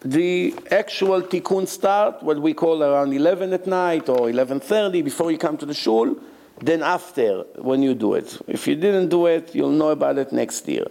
the 0.06 0.53
actual 0.70 1.24
tikkun 1.24 1.68
start, 1.68 2.22
what 2.22 2.39
we 2.39 2.53
call 2.53 2.84
around 2.84 3.12
11 3.12 3.53
at 3.53 3.66
night 3.66 4.08
or 4.08 4.28
11.30 4.30 5.03
before 5.03 5.32
you 5.32 5.38
come 5.39 5.58
to 5.58 5.66
the 5.66 5.74
shul, 5.74 6.16
then 6.62 6.84
after 6.84 7.39
when 7.58 7.82
you 7.82 7.95
do 7.95 8.14
it. 8.14 8.38
If 8.47 8.68
you 8.68 8.76
didn't 8.76 9.10
do 9.10 9.26
it, 9.26 9.56
you'll 9.56 9.72
know 9.72 9.89
about 9.89 10.20
it 10.20 10.32
next 10.32 10.68
year. 10.68 10.86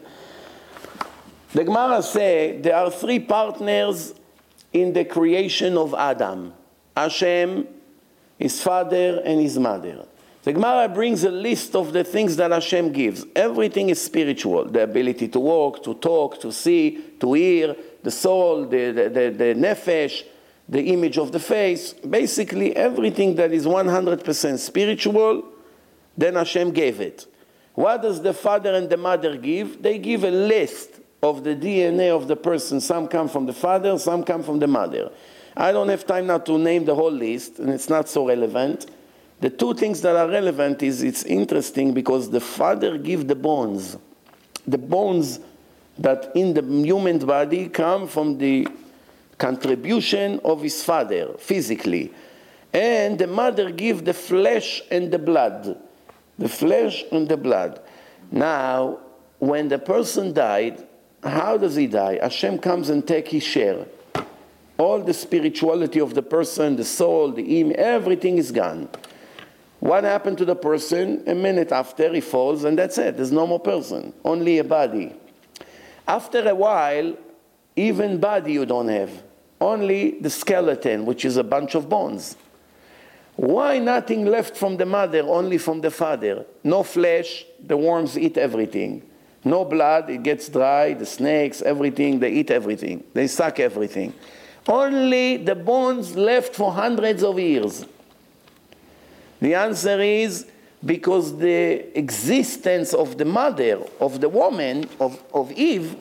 The 1.53 1.62
Gemara 1.62 2.03
say 2.03 2.61
there 2.61 2.75
are 2.75 2.91
three 2.91 3.21
partners 3.21 4.15
in 4.73 4.93
the 4.93 5.05
creation 5.05 5.79
of 5.79 5.95
Adam. 5.95 6.53
Hashem, 6.97 7.69
his 8.37 8.61
father, 8.61 9.23
and 9.25 9.41
his 9.41 9.57
mother. 9.61 10.07
The 10.43 10.53
Gemara 10.53 10.89
brings 10.89 11.23
a 11.23 11.31
list 11.31 11.77
of 11.77 11.93
the 11.93 12.03
things 12.03 12.37
that 12.37 12.51
Hashem 12.51 12.93
gives. 12.93 13.25
Everything 13.37 13.91
is 13.91 14.03
spiritual 14.03 14.65
the 14.65 14.83
ability 14.83 15.29
to 15.29 15.41
walk, 15.41 15.85
to 15.85 15.95
talk, 15.95 16.41
to 16.41 16.53
see, 16.53 17.01
to 17.21 17.33
hear, 17.33 17.77
the 18.05 18.11
soul, 18.11 18.67
the, 18.67 18.93
the, 18.93 19.09
the, 19.09 19.31
the 19.31 19.55
nefesh, 19.55 20.23
the 20.69 20.83
image 20.93 21.19
of 21.19 21.33
the 21.33 21.41
face. 21.41 21.95
Basically, 21.95 22.77
everything 22.77 23.35
that 23.37 23.51
is 23.53 23.67
100% 23.67 24.59
spiritual, 24.59 25.45
then 26.17 26.35
Hashem 26.35 26.71
gave 26.71 27.01
it. 27.01 27.27
What 27.75 28.03
does 28.03 28.23
the 28.23 28.33
father 28.33 28.75
and 28.75 28.89
the 28.89 28.99
mother 28.99 29.37
give? 29.37 29.83
They 29.83 29.99
give 29.99 30.23
a 30.23 30.31
list 30.31 31.01
of 31.23 31.43
the 31.43 31.57
DNA 31.57 32.15
of 32.15 32.29
the 32.29 32.37
person. 32.37 32.81
Some 32.81 33.09
come 33.09 33.29
from 33.29 33.47
the 33.47 33.53
father, 33.53 33.99
some 33.99 34.23
come 34.23 34.43
from 34.43 34.59
the 34.59 34.69
mother. 34.69 35.11
I 35.57 35.73
don't 35.73 35.89
have 35.89 36.07
time 36.07 36.27
now 36.27 36.39
to 36.39 36.59
name 36.59 36.85
the 36.85 36.95
whole 36.95 37.13
list, 37.13 37.59
and 37.59 37.71
it's 37.71 37.89
not 37.89 38.09
so 38.09 38.29
relevant. 38.29 38.91
The 39.41 39.51
two 39.51 39.75
things 39.75 40.03
that 40.03 40.15
are 40.15 40.29
relevant 40.29 40.83
is 40.83 41.03
it's 41.03 41.25
interesting 41.25 41.95
because 41.95 42.31
the 42.31 42.41
father 42.41 42.99
gives 42.99 43.25
the 43.25 43.35
bones. 43.35 43.97
The 44.67 44.79
bones 44.79 45.41
that 45.99 46.33
in 46.35 46.55
the 46.55 46.63
human 46.63 47.19
body 47.19 47.69
come 47.69 48.09
from 48.09 48.39
the 48.39 48.67
contribution 49.39 50.41
of 50.45 50.63
his 50.63 50.83
father 50.83 51.35
physically. 51.39 52.13
And 52.73 53.19
the 53.19 53.27
mother 53.27 53.71
give 53.71 54.05
the 54.05 54.15
flesh 54.15 54.83
and 54.91 55.11
the 55.11 55.19
blood. 55.19 55.79
The 56.39 56.49
flesh 56.49 57.05
and 57.13 57.29
the 57.29 57.37
blood. 57.37 57.81
Now, 58.33 58.99
when 59.39 59.69
the 59.69 59.79
person 59.79 60.33
died, 60.33 60.85
how 61.23 61.57
does 61.57 61.77
he 61.77 61.87
die? 61.87 62.19
Hashem 62.21 62.59
comes 62.59 62.91
and 62.91 63.07
take 63.07 63.29
his 63.29 63.45
share. 63.45 63.87
All 64.77 65.01
the 65.01 65.15
spirituality 65.15 66.01
of 66.01 66.15
the 66.15 66.23
person, 66.23 66.75
the 66.75 66.85
soul, 66.85 67.31
the 67.31 67.61
image, 67.61 67.77
everything 67.77 68.39
is 68.39 68.51
gone. 68.51 68.89
What 69.79 70.03
happened 70.03 70.39
to 70.39 70.45
the 70.45 70.57
person? 70.57 71.23
A 71.29 71.35
minute 71.35 71.71
after 71.71 72.13
he 72.13 72.21
falls, 72.21 72.65
and 72.65 72.77
that's 72.77 72.99
it. 72.99 73.17
There's 73.17 73.31
no 73.31 73.47
more 73.47 73.61
person, 73.61 74.13
only 74.25 74.59
a 74.59 74.65
body. 74.65 75.15
After 76.07 76.49
a 76.49 76.55
while, 76.55 77.17
even 77.77 78.19
body 78.19 78.53
you 78.53 78.67
don't 78.67 78.89
have, 78.89 79.11
only 79.61 80.21
the 80.21 80.31
skeleton, 80.31 81.07
which 81.07 81.25
is 81.25 81.37
a 81.37 81.45
bunch 81.45 81.75
of 81.75 81.89
bones. 81.89 82.37
Why 83.37 83.79
nothing 83.79 84.27
left 84.27 84.57
from 84.57 84.77
the 84.77 84.87
mother, 84.87 85.23
only 85.23 85.59
from 85.59 85.81
the 85.81 85.91
father? 85.91 86.45
No 86.63 86.83
flesh, 86.83 87.45
the 87.65 87.77
worms 87.77 88.17
eat 88.19 88.37
everything. 88.37 89.03
No 89.45 89.65
blood, 89.65 90.09
it 90.09 90.23
gets 90.23 90.49
dry, 90.49 90.95
the 90.95 91.07
snakes, 91.07 91.61
everything, 91.63 92.21
they 92.21 92.31
eat 92.31 92.51
everything. 92.51 93.05
They 93.13 93.27
suck 93.27 93.59
everything. 93.61 94.15
Only 94.67 95.37
the 95.39 95.55
bones 95.55 96.17
left 96.17 96.55
for 96.55 96.73
hundreds 96.73 97.23
of 97.23 97.39
years. 97.39 97.85
The 99.41 99.55
answer 99.55 100.01
is 100.01 100.47
because 100.85 101.39
the 101.39 101.97
existence 101.99 102.93
of 102.93 103.18
the 103.18 103.24
mother, 103.24 103.82
of 104.01 104.20
the 104.20 104.28
woman, 104.28 104.89
of, 105.01 105.22
of 105.32 105.51
Eve, 105.53 105.97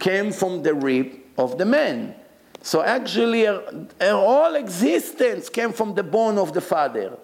came 0.00 0.32
from 0.32 0.62
the 0.62 0.74
rib 0.74 1.12
of 1.36 1.58
the 1.58 1.64
man. 1.64 2.14
So 2.62 2.82
actually, 2.82 3.44
her, 3.44 3.86
her 4.00 4.12
whole 4.12 4.54
existence 4.54 5.48
came 5.48 5.72
from 5.72 5.94
the 5.94 6.02
bone 6.02 6.38
of 6.38 6.52
the 6.52 6.60
father. 6.60 7.16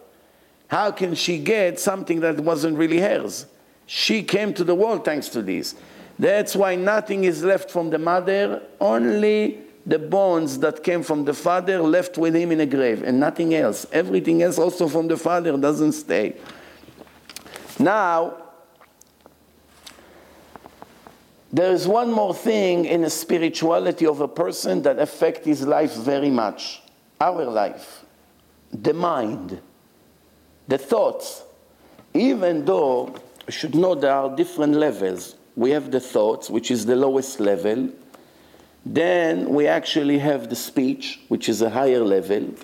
How 0.68 0.90
can 0.90 1.14
she 1.14 1.38
get 1.38 1.78
something 1.78 2.20
that 2.20 2.40
wasn't 2.40 2.78
really 2.78 2.98
hers? 2.98 3.46
She 3.86 4.22
came 4.22 4.54
to 4.54 4.64
the 4.64 4.74
world 4.74 5.04
thanks 5.04 5.28
to 5.30 5.42
this. 5.42 5.74
That's 6.18 6.54
why 6.54 6.76
nothing 6.76 7.24
is 7.24 7.42
left 7.42 7.70
from 7.70 7.90
the 7.90 7.98
mother, 7.98 8.62
only 8.80 9.58
the 9.86 9.98
bones 9.98 10.60
that 10.60 10.82
came 10.82 11.02
from 11.02 11.24
the 11.24 11.34
father 11.34 11.82
left 11.82 12.16
with 12.16 12.34
him 12.34 12.52
in 12.52 12.60
a 12.60 12.66
grave, 12.66 13.02
and 13.02 13.20
nothing 13.20 13.54
else. 13.54 13.86
Everything 13.92 14.42
else, 14.42 14.58
also 14.58 14.88
from 14.88 15.08
the 15.08 15.16
father, 15.16 15.56
doesn't 15.58 15.92
stay. 15.92 16.36
Now, 17.78 18.42
there 21.52 21.72
is 21.72 21.86
one 21.86 22.10
more 22.10 22.34
thing 22.34 22.84
in 22.84 23.02
the 23.02 23.10
spirituality 23.10 24.06
of 24.06 24.20
a 24.20 24.28
person 24.28 24.82
that 24.82 24.98
affects 24.98 25.46
his 25.46 25.66
life 25.66 25.94
very 25.94 26.30
much 26.30 26.82
our 27.20 27.44
life 27.44 28.04
the 28.74 28.92
mind, 28.92 29.60
the 30.66 30.78
thoughts. 30.78 31.44
Even 32.12 32.64
though 32.64 33.14
should 33.48 33.74
know 33.74 33.94
there 33.94 34.12
are 34.12 34.34
different 34.34 34.74
levels. 34.74 35.36
We 35.56 35.70
have 35.70 35.90
the 35.90 36.00
thoughts, 36.00 36.50
which 36.50 36.70
is 36.70 36.86
the 36.86 36.96
lowest 36.96 37.40
level. 37.40 37.90
Then 38.84 39.50
we 39.50 39.66
actually 39.66 40.18
have 40.18 40.50
the 40.50 40.56
speech, 40.56 41.20
which 41.28 41.48
is 41.48 41.62
a 41.62 41.70
higher 41.70 42.00
level. 42.00 42.54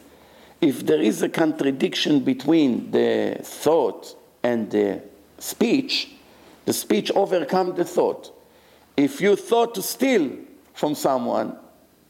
If 0.60 0.84
there 0.84 1.00
is 1.00 1.22
a 1.22 1.28
contradiction 1.28 2.20
between 2.20 2.90
the 2.90 3.38
thought 3.42 4.16
and 4.42 4.70
the 4.70 5.02
speech, 5.38 6.10
the 6.64 6.72
speech 6.72 7.10
overcome 7.12 7.74
the 7.74 7.84
thought. 7.84 8.32
If 8.96 9.20
you 9.20 9.36
thought 9.36 9.74
to 9.76 9.82
steal 9.82 10.30
from 10.74 10.94
someone, 10.94 11.56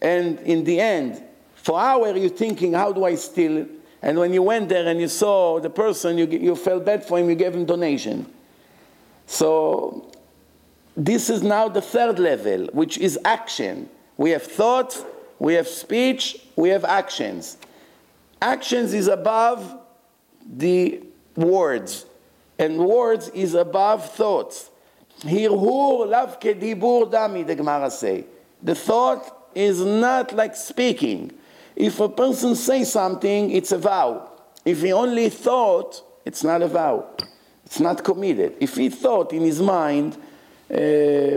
and 0.01 0.39
in 0.41 0.65
the 0.65 0.81
end, 0.81 1.23
for 1.55 1.79
hour 1.79 2.17
you're 2.17 2.31
thinking, 2.31 2.73
how 2.73 2.93
do 2.93 3.05
I 3.05 3.15
steal? 3.15 3.67
And 4.03 4.19
when 4.19 4.33
you 4.33 4.43
went 4.43 4.69
there 4.69 4.87
and 4.87 5.01
you 5.01 5.09
saw 5.09 5.61
the 5.61 5.71
person, 5.71 6.17
you, 6.17 6.27
you 6.27 6.57
felt 6.57 6.85
bad 6.85 7.05
for 7.05 7.19
him, 7.19 7.29
you 7.29 7.35
gave 7.35 7.55
him 7.55 7.67
donation. 7.67 8.27
So 9.27 10.11
this 10.97 11.31
is 11.31 11.43
now 11.43 11.69
the 11.69 11.83
third 11.83 12.19
level, 12.19 12.67
which 12.73 12.99
is 12.99 13.19
action. 13.25 13.89
We 14.17 14.31
have 14.31 14.43
thoughts, 14.43 15.05
we 15.39 15.55
have 15.55 15.69
speech, 15.69 16.39
we 16.57 16.71
have 16.71 16.85
actions. 16.85 17.59
Actions 18.43 18.95
is 18.95 19.07
above 19.07 19.79
the 20.47 21.03
words, 21.37 22.07
and 22.61 22.77
words 22.77 23.31
is 23.31 23.55
above 23.55 24.07
thoughts. 24.11 24.71
Hirhur 25.21 26.07
lav 26.07 26.39
kedibur 26.39 27.11
dami, 27.11 27.47
the 27.47 27.55
Gemara 27.55 27.91
say. 27.91 28.27
The 28.63 28.75
thought 28.75 29.49
is 29.55 29.81
not 29.81 30.35
like 30.35 30.55
speaking. 30.55 31.33
If 31.75 32.01
a 32.01 32.09
person 32.11 32.55
says 32.55 32.93
something, 32.93 33.51
it's 33.51 33.73
a 33.73 33.79
vow. 33.79 34.31
If 34.67 34.83
he 34.83 34.93
only 34.93 35.31
thought, 35.31 36.03
it's 36.27 36.45
not 36.45 36.61
a 36.61 36.69
vow. 36.69 37.09
It's 37.65 37.81
not 37.81 38.05
committed. 38.05 38.57
If 38.61 38.77
he 38.77 38.91
thought 38.91 39.33
in 39.33 39.41
his 39.41 39.63
mind, 39.63 40.19
uh, 40.71 40.77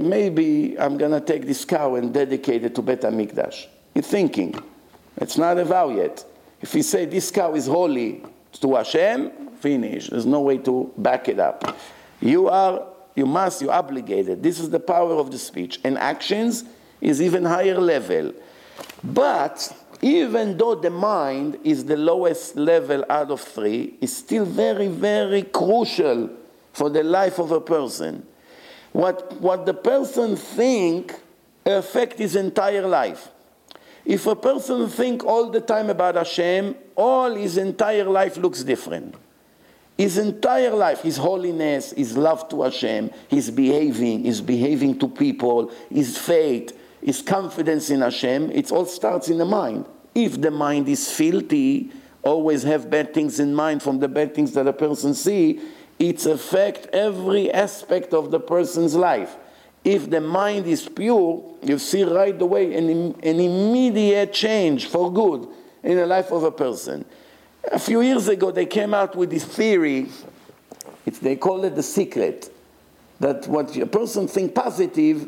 maybe 0.02 0.78
I'm 0.78 0.98
going 0.98 1.12
to 1.12 1.22
take 1.22 1.46
this 1.46 1.64
cow 1.64 1.96
and 1.96 2.14
dedicate 2.14 2.66
it 2.66 2.76
to 2.76 2.82
Bet 2.82 3.02
HaMikdash. 3.02 3.68
He's 3.94 4.08
thinking. 4.08 4.62
It's 5.16 5.38
not 5.38 5.58
a 5.58 5.64
vow 5.64 5.90
yet. 5.90 6.26
If 6.62 6.74
he 6.74 6.82
say 6.82 7.06
this 7.06 7.32
cow 7.32 7.56
is 7.56 7.68
holy 7.68 8.24
to 8.60 8.76
Hashem, 8.76 9.43
finish. 9.64 10.10
There's 10.10 10.26
no 10.26 10.42
way 10.42 10.58
to 10.60 10.92
back 10.98 11.30
it 11.30 11.40
up. 11.40 11.78
You 12.20 12.50
are, 12.50 12.86
you 13.16 13.26
must, 13.26 13.62
you're 13.62 13.72
obligated. 13.72 14.44
This 14.44 14.60
is 14.60 14.70
the 14.70 14.80
power 14.80 15.14
of 15.14 15.32
the 15.32 15.40
speech. 15.40 15.80
And 15.86 15.98
actions 15.98 16.66
is 17.00 17.22
even 17.22 17.46
higher 17.46 17.80
level. 17.80 18.34
But 19.04 19.74
even 20.02 20.58
though 20.58 20.76
the 20.76 20.90
mind 20.90 21.60
is 21.64 21.86
the 21.86 21.96
lowest 21.96 22.58
level 22.58 23.06
out 23.10 23.32
of 23.32 23.40
three, 23.40 23.96
it's 24.02 24.18
still 24.18 24.44
very, 24.46 24.90
very 24.90 25.44
crucial 25.44 26.30
for 26.74 26.90
the 26.90 27.04
life 27.04 27.40
of 27.40 27.52
a 27.52 27.62
person. 27.62 28.26
What, 28.92 29.40
what 29.40 29.66
the 29.66 29.74
person 29.74 30.36
think 30.36 31.16
affect 31.66 32.20
his 32.20 32.36
entire 32.36 32.86
life. 32.86 33.30
If 34.06 34.28
a 34.28 34.36
person 34.36 34.90
think 34.90 35.24
all 35.24 35.50
the 35.50 35.62
time 35.62 35.90
about 35.90 36.16
Hashem, 36.16 36.76
all 36.96 37.34
his 37.34 37.56
entire 37.56 38.04
life 38.04 38.36
looks 38.36 38.62
different. 38.64 39.16
His 39.98 40.18
entire 40.18 40.72
life, 40.72 41.02
his 41.02 41.18
holiness, 41.18 41.92
his 41.92 42.18
love 42.18 42.50
to 42.50 42.64
Hashem, 42.64 43.12
his 43.28 43.52
behaving, 43.52 44.24
his 44.24 44.42
behaving 44.42 44.98
to 45.00 45.08
people, 45.08 45.72
his 45.90 46.18
faith, 46.18 46.78
his 47.02 47.22
confidence 47.22 47.90
in 47.90 48.02
Hashem, 48.02 48.52
it 48.52 48.72
all 48.72 48.86
starts 48.86 49.30
in 49.30 49.38
the 49.38 49.46
mind. 49.46 49.86
If 50.16 50.42
the 50.42 50.52
mind 50.52 50.90
is 50.90 51.12
filthy, 51.12 51.92
always 52.24 52.64
have 52.64 52.90
bad 52.90 53.14
things 53.14 53.40
in 53.40 53.54
mind 53.54 53.84
from 53.84 54.00
the 54.00 54.08
bad 54.08 54.34
things 54.34 54.54
that 54.54 54.68
a 54.68 54.74
person 54.74 55.14
see, 55.14 55.62
it 56.00 56.26
affects 56.26 56.88
every 56.92 57.52
aspect 57.52 58.14
of 58.14 58.32
the 58.32 58.40
person's 58.40 58.96
life. 58.96 59.38
If 59.84 60.10
the 60.10 60.22
mind 60.22 60.66
is 60.66 60.88
pure, 60.88 61.44
you 61.62 61.78
see 61.78 62.04
right 62.04 62.42
away 62.42 62.74
an, 62.76 62.90
an 62.90 63.40
immediate 63.40 64.34
change 64.34 64.88
for 64.88 65.12
good 65.12 65.48
in 65.84 65.98
the 65.98 66.06
life 66.06 66.32
of 66.32 66.44
a 66.44 66.52
person. 66.52 67.06
A 67.72 67.80
few 67.80 68.02
years 68.02 68.28
ago, 68.28 68.52
they 68.52 68.66
came 68.66 68.94
out 68.94 69.16
with 69.16 69.30
this 69.30 69.46
theory, 69.46 70.08
it's, 71.06 71.20
they 71.20 71.36
call 71.36 71.64
it 71.64 71.76
the 71.76 71.84
secret, 71.84 72.54
that 73.20 73.48
what 73.48 73.76
a 73.78 73.86
person 73.86 74.28
think 74.28 74.54
positive, 74.54 75.28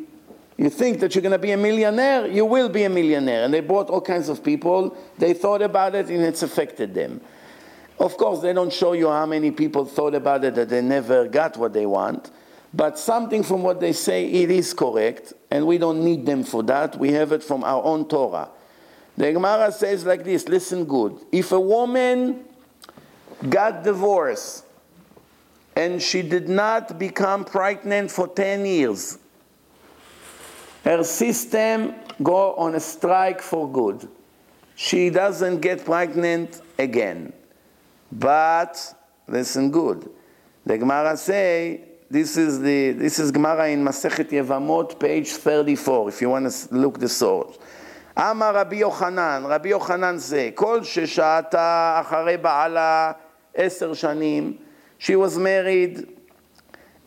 you 0.58 0.70
think 0.70 1.00
that 1.00 1.16
you're 1.16 1.22
going 1.22 1.32
to 1.32 1.40
be 1.40 1.52
a 1.52 1.58
millionaire, 1.58 2.28
you 2.28 2.46
will 2.46 2.70
be 2.70 2.84
a 2.84 2.90
millionaire. 2.90 3.46
And 3.46 3.54
they 3.54 3.62
brought 3.62 3.90
all 3.90 4.02
kinds 4.02 4.30
of 4.30 4.44
people, 4.44 4.98
they 5.18 5.34
thought 5.34 5.62
about 5.62 5.96
it, 5.96 6.08
and 6.10 6.24
it's 6.24 6.44
affected 6.44 6.94
them. 6.94 7.22
Of 8.00 8.18
course, 8.18 8.42
they 8.42 8.52
don't 8.52 8.72
show 8.72 8.94
you 8.94 9.10
how 9.10 9.26
many 9.26 9.52
people 9.52 9.86
thought 9.86 10.16
about 10.16 10.44
it 10.44 10.56
that 10.56 10.70
they 10.70 10.82
never 10.82 11.28
got 11.28 11.56
what 11.56 11.72
they 11.72 11.86
want, 11.86 12.32
but 12.74 13.00
something 13.00 13.44
from 13.44 13.64
what 13.64 13.80
they 13.80 13.94
say, 13.94 14.26
it 14.26 14.52
is 14.52 14.74
correct, 14.74 15.34
and 15.50 15.66
we 15.66 15.78
don't 15.78 16.04
need 16.04 16.26
them 16.26 16.44
for 16.44 16.64
that. 16.64 17.00
We 17.00 17.14
have 17.14 17.32
it 17.32 17.44
from 17.44 17.64
our 17.64 17.82
own 17.82 18.08
Torah. 18.10 18.50
The 19.18 19.32
Gemara 19.32 19.72
says 19.72 20.06
like 20.06 20.24
this 20.24 20.48
listen 20.48 20.86
good. 20.86 21.20
If 21.32 21.52
a 21.52 21.60
woman 21.60 22.44
got 23.50 23.84
divorced 23.84 24.66
and 25.76 26.02
she 26.02 26.22
did 26.22 26.50
not 26.50 27.00
become 27.00 27.46
pregnant 27.46 28.12
for 28.12 28.28
10 28.28 28.66
years, 28.66 29.18
her 30.84 31.04
system 31.04 31.96
go 32.22 32.54
on 32.56 32.76
a 32.76 32.80
strike 32.80 33.42
for 33.42 33.72
good. 33.72 34.08
She 34.76 35.10
doesn't 35.10 35.62
get 35.62 35.86
pregnant 35.86 36.62
again. 36.78 37.34
But 38.12 38.94
listen 39.28 39.72
good. 39.72 40.10
The 40.66 40.78
Gemara 40.78 41.16
say 41.18 41.82
this 42.10 42.38
is 42.38 42.60
the 42.60 42.92
this 42.92 43.20
is 43.20 43.32
Gemara 43.32 43.70
in 43.70 43.84
Masechet 43.84 44.30
Yevamot, 44.30 45.00
page 45.00 45.30
34. 45.30 46.10
If 46.10 46.22
you 46.22 46.30
want 46.30 46.52
to 46.52 46.76
look 46.76 47.00
the 47.00 47.10
source. 47.10 47.58
אמר 48.19 48.57
רבי 48.57 48.77
יוחנן, 48.77 49.43
רבי 49.49 49.69
יוחנן 49.69 50.17
זה, 50.17 50.51
כל 50.55 50.85
ששהתה 50.85 51.99
אחרי 52.01 52.37
בעלה 52.37 53.13
עשר 53.55 53.95
שנים, 53.95 54.57
she 54.99 55.17
was 55.17 55.39
married 55.39 56.07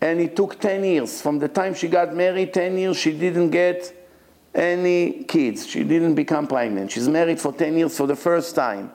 and 0.02 0.20
it 0.20 0.36
took 0.36 0.60
10 0.60 0.84
years. 0.84 1.22
From 1.22 1.40
the 1.40 1.48
time 1.48 1.74
she 1.74 1.88
got 1.88 2.14
married, 2.14 2.54
10 2.54 2.78
years, 2.78 2.98
she 2.98 3.12
didn't 3.12 3.52
get 3.52 3.94
any 4.54 5.24
kids. 5.28 5.68
She 5.68 5.84
didn't 5.84 6.16
become 6.16 6.48
pregnant. 6.48 6.92
She's 6.92 7.08
married 7.08 7.40
for 7.40 7.54
10 7.54 7.78
years 7.78 7.96
for 7.96 8.08
the 8.08 8.16
first 8.16 8.56
time 8.56 8.92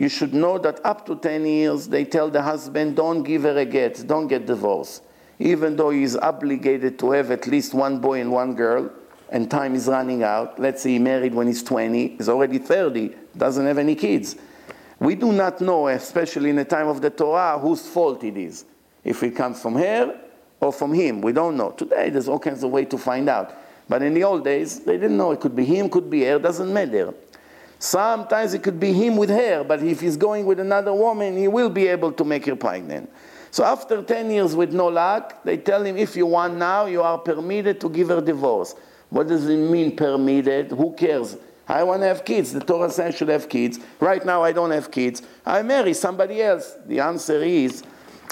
you 0.00 0.08
should 0.08 0.32
know 0.32 0.56
that 0.56 0.80
up 0.82 1.04
to 1.04 1.14
10 1.14 1.44
years, 1.44 1.86
they 1.86 2.06
tell 2.06 2.30
the 2.30 2.40
husband, 2.40 2.96
don't 2.96 3.22
give 3.22 3.42
her 3.42 3.58
a 3.58 3.66
get, 3.66 4.02
don't 4.06 4.28
get 4.28 4.46
divorced. 4.46 5.02
Even 5.38 5.76
though 5.76 5.90
he 5.90 6.02
is 6.02 6.16
obligated 6.16 6.98
to 7.00 7.10
have 7.10 7.30
at 7.30 7.46
least 7.46 7.74
one 7.74 8.00
boy 8.00 8.18
and 8.22 8.32
one 8.32 8.54
girl, 8.54 8.90
and 9.29 9.49
time 9.49 9.75
is 9.75 9.87
running 9.87 10.23
out. 10.23 10.59
Let's 10.59 10.81
say 10.81 10.91
he 10.91 10.99
married 10.99 11.33
when 11.33 11.47
he's 11.47 11.63
20, 11.63 12.17
he's 12.17 12.29
already 12.29 12.57
30, 12.57 13.15
doesn't 13.37 13.65
have 13.65 13.77
any 13.77 13.95
kids. 13.95 14.35
We 14.99 15.15
do 15.15 15.31
not 15.31 15.61
know, 15.61 15.87
especially 15.87 16.49
in 16.49 16.55
the 16.55 16.65
time 16.65 16.87
of 16.87 17.01
the 17.01 17.09
Torah, 17.09 17.59
whose 17.59 17.87
fault 17.87 18.23
it 18.23 18.37
is. 18.37 18.65
If 19.03 19.21
it 19.23 19.35
comes 19.35 19.61
from 19.61 19.75
her 19.75 20.19
or 20.59 20.71
from 20.71 20.93
him, 20.93 21.21
we 21.21 21.31
don't 21.33 21.57
know. 21.57 21.71
Today, 21.71 22.09
there's 22.09 22.27
all 22.27 22.39
kinds 22.39 22.63
of 22.63 22.71
ways 22.71 22.87
to 22.89 22.97
find 22.97 23.29
out. 23.29 23.53
But 23.87 24.01
in 24.01 24.13
the 24.13 24.23
old 24.23 24.43
days, 24.43 24.79
they 24.79 24.97
didn't 24.97 25.17
know. 25.17 25.31
It 25.31 25.39
could 25.39 25.55
be 25.55 25.65
him, 25.65 25.89
could 25.89 26.09
be 26.09 26.23
her, 26.23 26.39
doesn't 26.39 26.73
matter. 26.73 27.13
Sometimes 27.77 28.53
it 28.53 28.63
could 28.63 28.79
be 28.79 28.93
him 28.93 29.17
with 29.17 29.29
her, 29.29 29.63
but 29.63 29.83
if 29.83 29.99
he's 29.99 30.17
going 30.17 30.45
with 30.45 30.59
another 30.59 30.93
woman, 30.93 31.37
he 31.37 31.47
will 31.47 31.69
be 31.69 31.87
able 31.87 32.11
to 32.13 32.23
make 32.23 32.45
her 32.45 32.55
pregnant. 32.55 33.11
So 33.51 33.63
after 33.63 34.01
10 34.01 34.31
years 34.31 34.55
with 34.55 34.73
no 34.73 34.87
luck, 34.87 35.43
they 35.43 35.57
tell 35.57 35.85
him, 35.85 35.97
if 35.97 36.15
you 36.15 36.25
want 36.25 36.55
now, 36.55 36.85
you 36.85 37.01
are 37.01 37.17
permitted 37.17 37.79
to 37.81 37.89
give 37.89 38.07
her 38.09 38.21
divorce. 38.21 38.75
What 39.15 39.29
does 39.29 39.47
it 39.47 39.55
mean, 39.55 39.95
permitted? 39.95 40.71
Who 40.71 40.91
cares? 40.91 41.37
I 41.69 41.83
want 41.83 42.01
to 42.01 42.07
have 42.07 42.25
kids. 42.25 42.51
The 42.51 42.59
Torah 42.59 42.89
says 42.89 43.15
I 43.15 43.17
should 43.17 43.29
have 43.29 43.47
kids. 43.47 43.79
Right 44.01 44.25
now, 44.25 44.43
I 44.43 44.51
don't 44.51 44.71
have 44.71 44.91
kids. 44.91 45.21
I 45.45 45.61
marry 45.61 45.93
somebody 45.93 46.41
else. 46.41 46.75
The 46.85 46.99
answer 46.99 47.41
is 47.41 47.81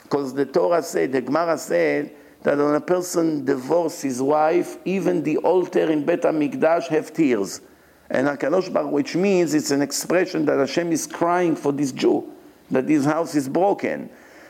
because 0.02 0.34
the 0.34 0.46
Torah 0.46 0.84
said, 0.84 1.14
the 1.14 1.22
Gemara 1.22 1.58
said, 1.58 2.14
that 2.42 2.58
when 2.58 2.76
a 2.76 2.82
person 2.82 3.46
divorces 3.46 4.02
his 4.02 4.22
wife, 4.22 4.76
even 4.84 5.24
the 5.24 5.38
altar 5.38 5.90
in 5.90 6.04
Bet 6.04 6.24
HaMikdash 6.24 6.88
have 6.88 7.14
tears. 7.14 7.62
And 8.10 8.28
HaKadosh 8.28 8.74
Baruch 8.74 8.92
which 8.92 9.16
means 9.16 9.54
it's 9.54 9.72
an 9.72 9.82
expression 9.82 10.46
that 10.48 10.60
Hashem 10.60 10.92
is 10.92 11.08
crying 11.08 11.56
for 11.56 11.72
this 11.72 11.94
Jew, 11.94 12.30
that 12.72 12.90
his 12.90 13.06
house 13.06 13.36
is 13.36 13.48
broken. 13.48 14.10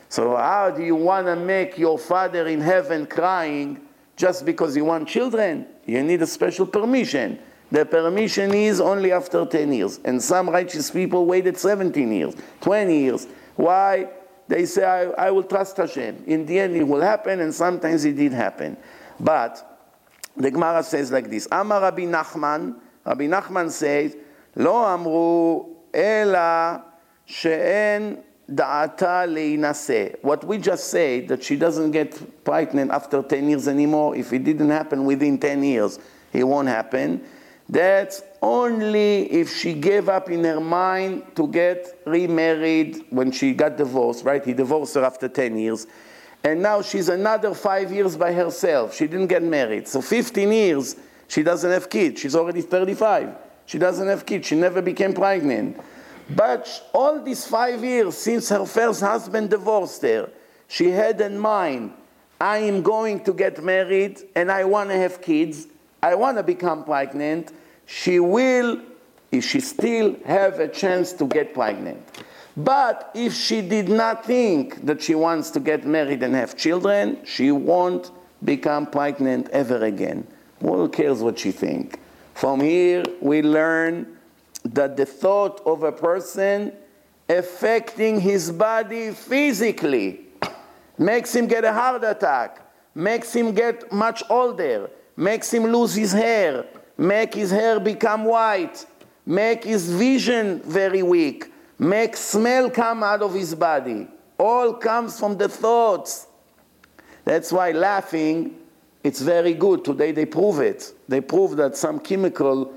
So 0.09 0.35
how 0.35 0.71
do 0.71 0.83
you 0.83 0.95
want 0.95 1.27
to 1.27 1.35
make 1.35 1.77
your 1.77 1.99
father 1.99 2.47
in 2.47 2.59
heaven 2.59 3.05
crying 3.05 3.87
just 4.22 4.44
because 4.44 4.76
you 4.76 4.84
want 4.84 5.08
children? 5.08 5.66
You 5.86 6.02
need 6.02 6.22
a 6.22 6.26
special 6.26 6.66
permission. 6.66 7.38
The 7.70 7.84
permission 7.84 8.52
is 8.54 8.80
only 8.80 9.12
after 9.12 9.44
10 9.44 9.72
years. 9.72 10.00
And 10.04 10.22
some 10.22 10.48
righteous 10.48 10.90
people 10.90 11.26
waited 11.26 11.58
17 11.58 12.10
years, 12.10 12.34
20 12.60 12.98
years. 12.98 13.26
Why? 13.56 14.08
They 14.48 14.64
say, 14.64 14.84
I, 14.84 15.26
I 15.26 15.30
will 15.30 15.42
trust 15.42 15.76
Hashem. 15.76 16.24
In 16.26 16.46
the 16.46 16.58
end, 16.58 16.74
it 16.76 16.84
will 16.84 17.02
happen, 17.02 17.40
and 17.40 17.54
sometimes 17.54 18.04
it 18.06 18.16
did 18.16 18.32
happen. 18.32 18.76
But 19.20 19.80
the 20.36 20.50
Gemara 20.50 20.82
says 20.82 21.12
like 21.12 21.28
this 21.28 21.46
Amar 21.52 21.82
Rabbi 21.82 22.04
Nachman, 22.04 22.76
רבי 23.08 23.28
נחמן 23.28 23.70
says, 23.70 24.16
לא 24.56 24.94
אמרו 24.94 25.68
אלא 25.94 26.38
שאין 27.26 28.16
leinase. 28.49 30.15
What 30.21 30.43
we 30.43 30.57
just 30.57 30.89
said, 30.89 31.27
that 31.29 31.43
she 31.43 31.55
doesn't 31.55 31.91
get 31.91 32.43
pregnant 32.43 32.91
after 32.91 33.21
10 33.21 33.49
years 33.49 33.67
anymore. 33.67 34.15
If 34.15 34.33
it 34.33 34.43
didn't 34.43 34.69
happen 34.69 35.05
within 35.05 35.37
10 35.37 35.63
years, 35.63 35.99
it 36.31 36.43
won't 36.43 36.67
happen. 36.67 37.23
That's 37.69 38.21
only 38.41 39.31
if 39.31 39.55
she 39.55 39.73
gave 39.73 40.09
up 40.09 40.29
in 40.29 40.43
her 40.43 40.59
mind 40.59 41.23
to 41.35 41.47
get 41.47 42.01
remarried 42.05 43.05
when 43.09 43.31
she 43.31 43.53
got 43.53 43.77
divorced, 43.77 44.25
right? 44.25 44.43
He 44.43 44.53
divorced 44.53 44.95
her 44.95 45.03
after 45.03 45.29
10 45.29 45.57
years. 45.57 45.87
And 46.43 46.61
now 46.61 46.81
she's 46.81 47.07
another 47.07 47.53
five 47.53 47.91
years 47.91 48.17
by 48.17 48.33
herself. 48.33 48.93
She 48.95 49.07
didn't 49.07 49.27
get 49.27 49.43
married. 49.43 49.87
So 49.87 50.01
15 50.01 50.51
years, 50.51 50.97
she 51.29 51.41
doesn't 51.41 51.71
have 51.71 51.89
kids. 51.89 52.19
She's 52.19 52.35
already 52.35 52.61
35. 52.61 53.33
She 53.65 53.77
doesn't 53.77 54.07
have 54.07 54.25
kids. 54.25 54.47
She 54.47 54.55
never 54.55 54.81
became 54.81 55.13
pregnant. 55.13 55.79
But 56.35 56.89
all 56.93 57.21
these 57.21 57.45
five 57.45 57.83
years 57.83 58.17
since 58.17 58.49
her 58.49 58.65
first 58.65 59.01
husband 59.01 59.49
divorced 59.49 60.01
her, 60.03 60.29
she 60.67 60.89
had 60.89 61.21
in 61.21 61.37
mind, 61.37 61.93
I 62.39 62.57
am 62.57 62.81
going 62.81 63.23
to 63.25 63.33
get 63.33 63.63
married 63.63 64.21
and 64.35 64.51
I 64.51 64.63
want 64.63 64.89
to 64.89 64.97
have 64.97 65.21
kids. 65.21 65.67
I 66.01 66.15
want 66.15 66.37
to 66.37 66.43
become 66.43 66.83
pregnant. 66.83 67.51
She 67.85 68.19
will, 68.19 68.81
if 69.31 69.43
she 69.43 69.59
still 69.59 70.15
have 70.25 70.59
a 70.59 70.67
chance 70.67 71.13
to 71.13 71.27
get 71.27 71.53
pregnant. 71.53 72.01
But 72.55 73.11
if 73.15 73.33
she 73.33 73.61
did 73.61 73.89
not 73.89 74.25
think 74.25 74.85
that 74.85 75.01
she 75.01 75.15
wants 75.15 75.49
to 75.51 75.59
get 75.59 75.85
married 75.85 76.21
and 76.21 76.35
have 76.35 76.55
children, 76.57 77.17
she 77.25 77.51
won't 77.51 78.11
become 78.43 78.85
pregnant 78.85 79.49
ever 79.49 79.83
again. 79.83 80.27
Who 80.59 80.89
cares 80.89 81.21
what 81.21 81.39
she 81.39 81.51
think? 81.51 81.99
From 82.33 82.59
here, 82.59 83.03
we 83.21 83.41
learn 83.41 84.12
that 84.65 84.97
the 84.97 85.05
thought 85.05 85.61
of 85.65 85.83
a 85.83 85.91
person 85.91 86.73
affecting 87.29 88.19
his 88.19 88.51
body 88.51 89.11
physically 89.11 90.21
makes 90.97 91.35
him 91.35 91.47
get 91.47 91.63
a 91.63 91.73
heart 91.73 92.03
attack, 92.03 92.59
makes 92.95 93.33
him 93.33 93.53
get 93.53 93.91
much 93.91 94.23
older, 94.29 94.89
makes 95.15 95.53
him 95.53 95.63
lose 95.63 95.95
his 95.95 96.11
hair, 96.11 96.65
make 96.97 97.33
his 97.33 97.51
hair 97.51 97.79
become 97.79 98.25
white, 98.25 98.85
make 99.25 99.63
his 99.63 99.91
vision 99.91 100.61
very 100.61 101.03
weak, 101.03 101.51
make 101.79 102.15
smell 102.15 102.69
come 102.69 103.03
out 103.03 103.21
of 103.21 103.33
his 103.33 103.55
body. 103.55 104.07
All 104.37 104.73
comes 104.73 105.19
from 105.19 105.37
the 105.37 105.47
thoughts. 105.47 106.27
That's 107.25 107.51
why 107.51 107.71
laughing, 107.71 108.57
it's 109.03 109.21
very 109.21 109.53
good. 109.53 109.85
Today 109.85 110.11
they 110.11 110.25
prove 110.25 110.59
it. 110.59 110.93
They 111.07 111.21
prove 111.21 111.55
that 111.57 111.77
some 111.77 111.99
chemical 111.99 112.73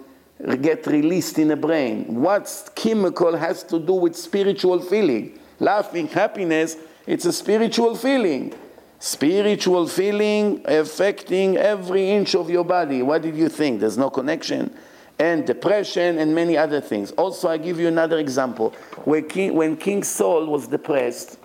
get 0.60 0.86
released 0.86 1.38
in 1.38 1.48
the 1.48 1.56
brain. 1.56 2.20
What 2.20 2.70
chemical 2.74 3.36
has 3.36 3.62
to 3.64 3.78
do 3.78 3.94
with 3.94 4.16
spiritual 4.16 4.80
feeling? 4.80 5.38
Laughing, 5.58 6.06
happiness, 6.06 6.76
it's 7.06 7.24
a 7.24 7.32
spiritual 7.32 7.96
feeling. 7.96 8.54
Spiritual 8.98 9.86
feeling 9.88 10.62
affecting 10.64 11.56
every 11.56 12.10
inch 12.10 12.34
of 12.34 12.50
your 12.50 12.64
body. 12.64 13.02
What 13.02 13.22
did 13.22 13.36
you 13.36 13.48
think? 13.48 13.80
There's 13.80 13.98
no 13.98 14.10
connection 14.10 14.74
and 15.18 15.46
depression 15.46 16.18
and 16.18 16.34
many 16.34 16.56
other 16.56 16.80
things. 16.80 17.12
Also, 17.12 17.48
I 17.48 17.56
give 17.56 17.80
you 17.80 17.88
another 17.88 18.18
example. 18.18 18.70
When 19.04 19.26
King, 19.28 19.54
when 19.54 19.76
King 19.76 20.02
Saul 20.02 20.46
was 20.46 20.66
depressed, 20.66 21.38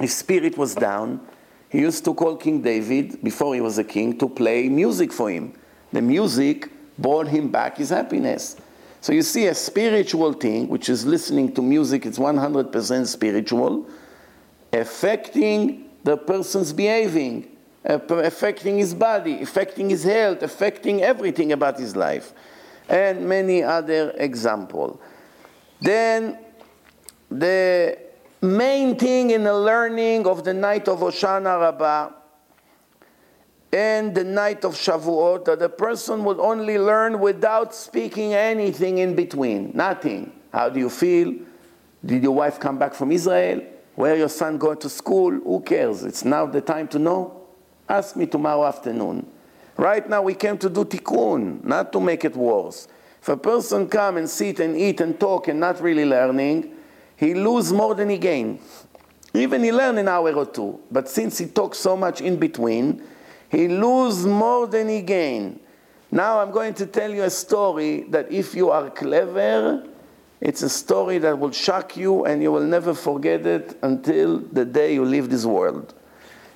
his 0.00 0.14
spirit 0.14 0.56
was 0.56 0.74
down. 0.74 1.20
He 1.68 1.80
used 1.80 2.04
to 2.04 2.14
call 2.14 2.36
King 2.36 2.62
David, 2.62 3.22
before 3.22 3.54
he 3.54 3.60
was 3.60 3.78
a 3.78 3.84
king, 3.84 4.16
to 4.18 4.28
play 4.28 4.68
music 4.68 5.12
for 5.12 5.30
him. 5.30 5.54
The 5.92 6.02
music 6.02 6.70
brought 6.98 7.28
him 7.28 7.50
back 7.50 7.78
his 7.78 7.90
happiness. 7.90 8.56
So 9.00 9.12
you 9.12 9.22
see 9.22 9.46
a 9.46 9.54
spiritual 9.54 10.32
thing, 10.32 10.68
which 10.68 10.88
is 10.88 11.04
listening 11.04 11.52
to 11.54 11.62
music, 11.62 12.06
it's 12.06 12.18
100% 12.18 13.06
spiritual, 13.06 13.86
affecting 14.72 15.90
the 16.04 16.16
person's 16.16 16.72
behaving, 16.72 17.54
affecting 17.84 18.78
his 18.78 18.94
body, 18.94 19.42
affecting 19.42 19.90
his 19.90 20.04
health, 20.04 20.42
affecting 20.42 21.02
everything 21.02 21.52
about 21.52 21.78
his 21.78 21.94
life 21.94 22.32
and 22.88 23.28
many 23.28 23.62
other 23.62 24.12
examples. 24.16 24.98
Then 25.80 26.38
the 27.30 27.98
main 28.40 28.96
thing 28.96 29.30
in 29.30 29.44
the 29.44 29.54
learning 29.54 30.26
of 30.26 30.44
the 30.44 30.54
night 30.54 30.88
of 30.88 31.00
Hoshana 31.00 31.60
Rabbah 31.60 32.10
and 33.74 34.14
the 34.14 34.22
night 34.22 34.64
of 34.64 34.76
Shavuot 34.76 35.46
that 35.46 35.58
the 35.58 35.68
person 35.68 36.22
will 36.22 36.40
only 36.40 36.78
learn 36.78 37.18
without 37.18 37.74
speaking 37.74 38.32
anything 38.32 38.98
in 38.98 39.16
between, 39.16 39.72
nothing. 39.74 40.32
How 40.52 40.68
do 40.68 40.78
you 40.78 40.88
feel? 40.88 41.34
Did 42.06 42.22
your 42.22 42.36
wife 42.36 42.60
come 42.60 42.78
back 42.78 42.94
from 42.94 43.10
Israel? 43.10 43.62
Where 43.96 44.16
your 44.16 44.28
son 44.28 44.58
going 44.58 44.78
to 44.78 44.88
school? 44.88 45.32
Who 45.32 45.60
cares? 45.60 46.04
It's 46.04 46.24
now 46.24 46.46
the 46.46 46.60
time 46.60 46.86
to 46.88 47.00
know. 47.00 47.48
Ask 47.88 48.14
me 48.14 48.26
tomorrow 48.26 48.64
afternoon. 48.64 49.26
Right 49.76 50.08
now 50.08 50.22
we 50.22 50.34
came 50.34 50.56
to 50.58 50.70
do 50.70 50.84
tikkun, 50.84 51.64
not 51.64 51.92
to 51.94 52.00
make 52.00 52.24
it 52.24 52.36
worse. 52.36 52.86
If 53.20 53.28
a 53.28 53.36
person 53.36 53.88
come 53.88 54.18
and 54.18 54.30
sit 54.30 54.60
and 54.60 54.76
eat 54.76 55.00
and 55.00 55.18
talk 55.18 55.48
and 55.48 55.58
not 55.58 55.82
really 55.82 56.04
learning, 56.04 56.72
he 57.16 57.34
lose 57.34 57.72
more 57.72 57.96
than 57.96 58.08
he 58.08 58.18
gain. 58.18 58.60
Even 59.32 59.64
he 59.64 59.72
learn 59.72 59.98
an 59.98 60.06
hour 60.06 60.32
or 60.32 60.46
two, 60.46 60.78
but 60.92 61.08
since 61.08 61.38
he 61.38 61.46
talks 61.46 61.78
so 61.78 61.96
much 61.96 62.20
in 62.20 62.36
between, 62.36 63.02
he 63.54 63.68
lose 63.68 64.26
more 64.26 64.66
than 64.66 64.88
he 64.88 65.02
gain. 65.02 65.60
Now 66.10 66.40
I'm 66.40 66.50
going 66.50 66.74
to 66.74 66.86
tell 66.86 67.12
you 67.12 67.24
a 67.24 67.30
story 67.30 68.02
that 68.10 68.30
if 68.30 68.54
you 68.54 68.70
are 68.70 68.90
clever, 68.90 69.86
it's 70.40 70.62
a 70.62 70.68
story 70.68 71.18
that 71.18 71.38
will 71.38 71.52
shock 71.52 71.96
you 71.96 72.24
and 72.24 72.42
you 72.42 72.52
will 72.52 72.64
never 72.64 72.94
forget 72.94 73.46
it 73.46 73.76
until 73.82 74.38
the 74.38 74.64
day 74.64 74.94
you 74.94 75.04
leave 75.04 75.30
this 75.30 75.44
world 75.44 75.94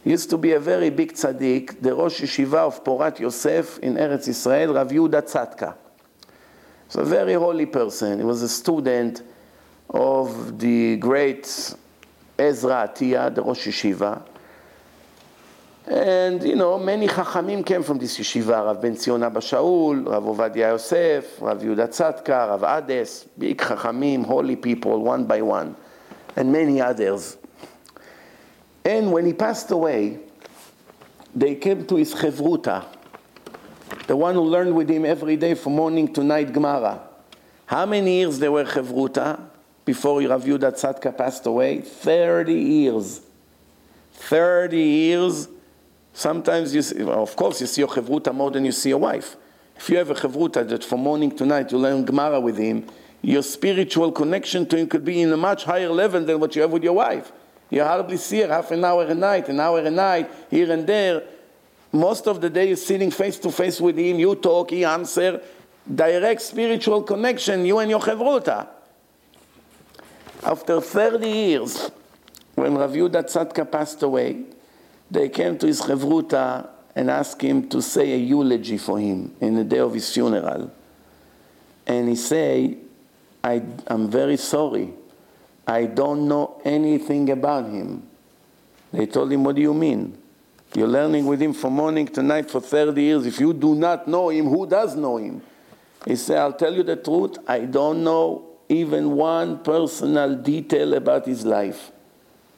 used 0.09 0.31
to 0.31 0.39
be 0.39 0.53
a 0.53 0.61
very 0.61 0.91
big 0.91 1.13
tzaddik, 1.13 1.81
the 1.83 1.95
Rosh 1.95 2.23
Yeshiva 2.23 2.59
of 2.67 2.83
Porat 2.83 3.19
Yosef 3.19 3.79
in 3.81 3.95
Eretz 3.95 4.29
Israel, 4.29 4.75
Rav 4.75 4.89
Yehuda 4.89 5.23
Tzadka. 5.23 5.75
So 6.89 7.03
a 7.03 7.05
very 7.05 7.35
holy 7.35 7.67
person. 7.67 8.19
He 8.19 8.25
was 8.25 8.43
a 8.43 8.49
student 8.49 9.23
of 9.91 10.59
the 10.59 10.97
great 10.97 11.45
Ezra 12.39 12.89
Atiya, 12.89 13.35
the 13.35 13.43
Rosh 13.43 13.67
Yeshiva. 13.67 14.23
And, 15.91 16.43
you 16.43 16.55
know, 16.55 16.79
many 16.79 17.09
Chachamim 17.09 17.65
came 17.65 17.83
from 17.83 17.97
this 17.97 18.19
yeshiva, 18.19 18.63
Rav 18.63 18.83
Ben 18.83 18.95
Zion 18.95 19.23
Abba 19.23 19.41
Shaul, 19.41 20.07
Rav 20.07 20.23
Ovadia 20.23 20.73
Yosef, 20.73 21.41
Rav 21.41 21.63
Yehuda 21.63 21.89
Tzadka, 21.89 22.61
Rav 22.61 22.85
Ades, 22.85 23.27
big 23.39 23.57
Chachamim, 23.57 24.27
holy 24.27 24.57
people, 24.57 25.03
one 25.03 25.25
by 25.25 25.41
one, 25.41 25.75
and 26.37 26.53
many 26.53 26.79
others. 26.79 27.39
And 28.85 29.11
when 29.11 29.25
he 29.25 29.33
passed 29.33 29.71
away, 29.71 30.19
they 31.35 31.55
came 31.55 31.87
to 31.87 31.97
his 31.97 32.15
chevruta, 32.15 32.85
the 34.07 34.17
one 34.17 34.35
who 34.35 34.43
learned 34.43 34.75
with 34.75 34.91
him 34.91 35.07
every 35.07 35.37
day 35.37 35.55
from 35.55 35.77
morning 35.77 36.13
to 36.13 36.23
night 36.23 36.53
Gemara. 36.53 37.01
How 37.65 37.87
many 37.87 38.19
years 38.19 38.39
they 38.39 38.51
were 38.51 38.65
chevruta 38.65 39.41
before 39.87 40.21
Rav 40.21 40.45
Yehuda 40.45 40.73
Tzadka 40.73 41.17
passed 41.17 41.47
away? 41.47 41.81
30 41.81 42.53
years. 42.53 43.23
30 44.13 44.77
years. 44.77 45.49
Sometimes 46.19 46.75
you 46.75 46.83
see, 46.83 47.01
well, 47.05 47.23
of 47.23 47.37
course, 47.37 47.61
you 47.61 47.69
see 47.69 47.81
your 47.81 47.87
chevruta 47.87 48.35
more 48.35 48.51
than 48.51 48.65
you 48.65 48.73
see 48.73 48.89
your 48.89 48.99
wife. 48.99 49.37
If 49.77 49.89
you 49.89 49.99
have 49.99 50.11
a 50.11 50.15
chevruta 50.15 50.69
that 50.69 50.83
from 50.83 50.99
morning 51.03 51.31
to 51.37 51.47
night 51.47 51.71
you 51.71 51.79
learn 51.79 52.05
Gemara 52.05 52.41
with 52.41 52.59
him, 52.59 52.87
your 53.23 53.45
spiritual 53.45 54.11
connection 54.11 54.67
to 54.67 54.77
him 54.77 54.89
could 54.89 55.05
be 55.05 55.23
in 55.23 55.33
a 55.33 55.37
much 55.37 55.63
higher 55.63 55.91
level 55.91 56.25
than 56.25 56.41
what 56.41 56.57
you 56.57 56.63
have 56.63 56.73
with 56.73 56.83
your 56.83 56.95
wife. 56.95 57.31
You 57.71 57.85
hardly 57.85 58.17
see 58.17 58.41
her 58.41 58.49
half 58.49 58.73
an 58.73 58.85
hour 58.85 59.05
a 59.05 59.15
night, 59.15 59.49
an 59.49 59.61
hour 59.61 59.79
a 59.79 59.93
night, 59.93 60.29
here 60.51 60.73
and 60.73 60.85
there. 60.89 61.23
Most 61.93 62.27
of 62.27 62.41
the 62.41 62.51
day 62.51 62.67
you're 62.67 62.77
sitting 62.77 63.13
face 63.13 63.39
to 63.39 63.53
face 63.53 63.81
with 63.81 63.97
him, 63.97 64.19
you 64.19 64.35
talk, 64.35 64.71
he 64.71 64.85
answer. 64.85 65.41
Direct 65.95 66.43
spiritual 66.43 67.05
connection, 67.05 67.65
you 67.65 67.79
and 67.79 67.91
your 67.91 68.01
chevruta. 68.01 68.67
After 70.43 70.81
30 70.81 71.29
years, 71.29 71.93
when 72.57 72.75
Rav 72.75 72.91
Yehuda 72.91 73.23
Tzadka 73.23 73.71
passed 73.71 74.03
away, 74.03 74.58
they 75.11 75.29
came 75.29 75.59
to 75.59 75.67
his 75.67 75.81
chevruta 75.81 76.69
and 76.95 77.11
asked 77.11 77.41
him 77.41 77.69
to 77.69 77.81
say 77.81 78.13
a 78.13 78.17
eulogy 78.17 78.79
for 78.79 78.99
him 78.99 79.35
in 79.41 79.55
the 79.55 79.65
day 79.65 79.79
of 79.79 79.95
his 79.95 80.13
funeral. 80.13 80.71
And 81.87 82.09
he 82.09 82.17
said, 82.17 82.77
I, 83.43 83.63
I'm 83.87 84.11
very 84.11 84.37
sorry 84.37 84.93
I 85.69 85.85
don't 85.85 86.27
know 86.27 86.63
anything 86.65 87.29
about 87.29 87.67
him. 87.67 88.03
They 88.91 89.05
told 89.05 89.31
him, 89.31 89.45
What 89.45 89.57
do 89.57 89.61
you 89.61 89.75
mean? 89.75 90.17
You're 90.75 90.89
learning 90.89 91.27
with 91.27 91.43
him 91.43 91.53
from 91.53 91.75
morning 91.75 92.09
to 92.09 92.23
night 92.23 92.51
for 92.51 92.63
30 92.63 93.03
years. 93.03 93.27
If 93.27 93.39
you 93.39 93.53
do 93.53 93.75
not 93.75 94.09
know 94.09 94.31
him, 94.31 94.47
who 94.47 94.67
does 94.67 94.97
know 94.97 95.19
him? 95.19 95.43
He 96.07 96.17
said, 96.17 96.39
I'll 96.39 96.55
tell 96.55 96.73
you 96.73 96.83
the 96.83 96.97
truth. 96.97 97.37
I 97.47 97.61
don't 97.61 98.03
know 98.03 98.47
even 98.71 99.13
one 99.13 99.59
personal 99.59 100.37
detail 100.37 100.95
about 100.95 101.27
his 101.27 101.45
life. 101.45 101.91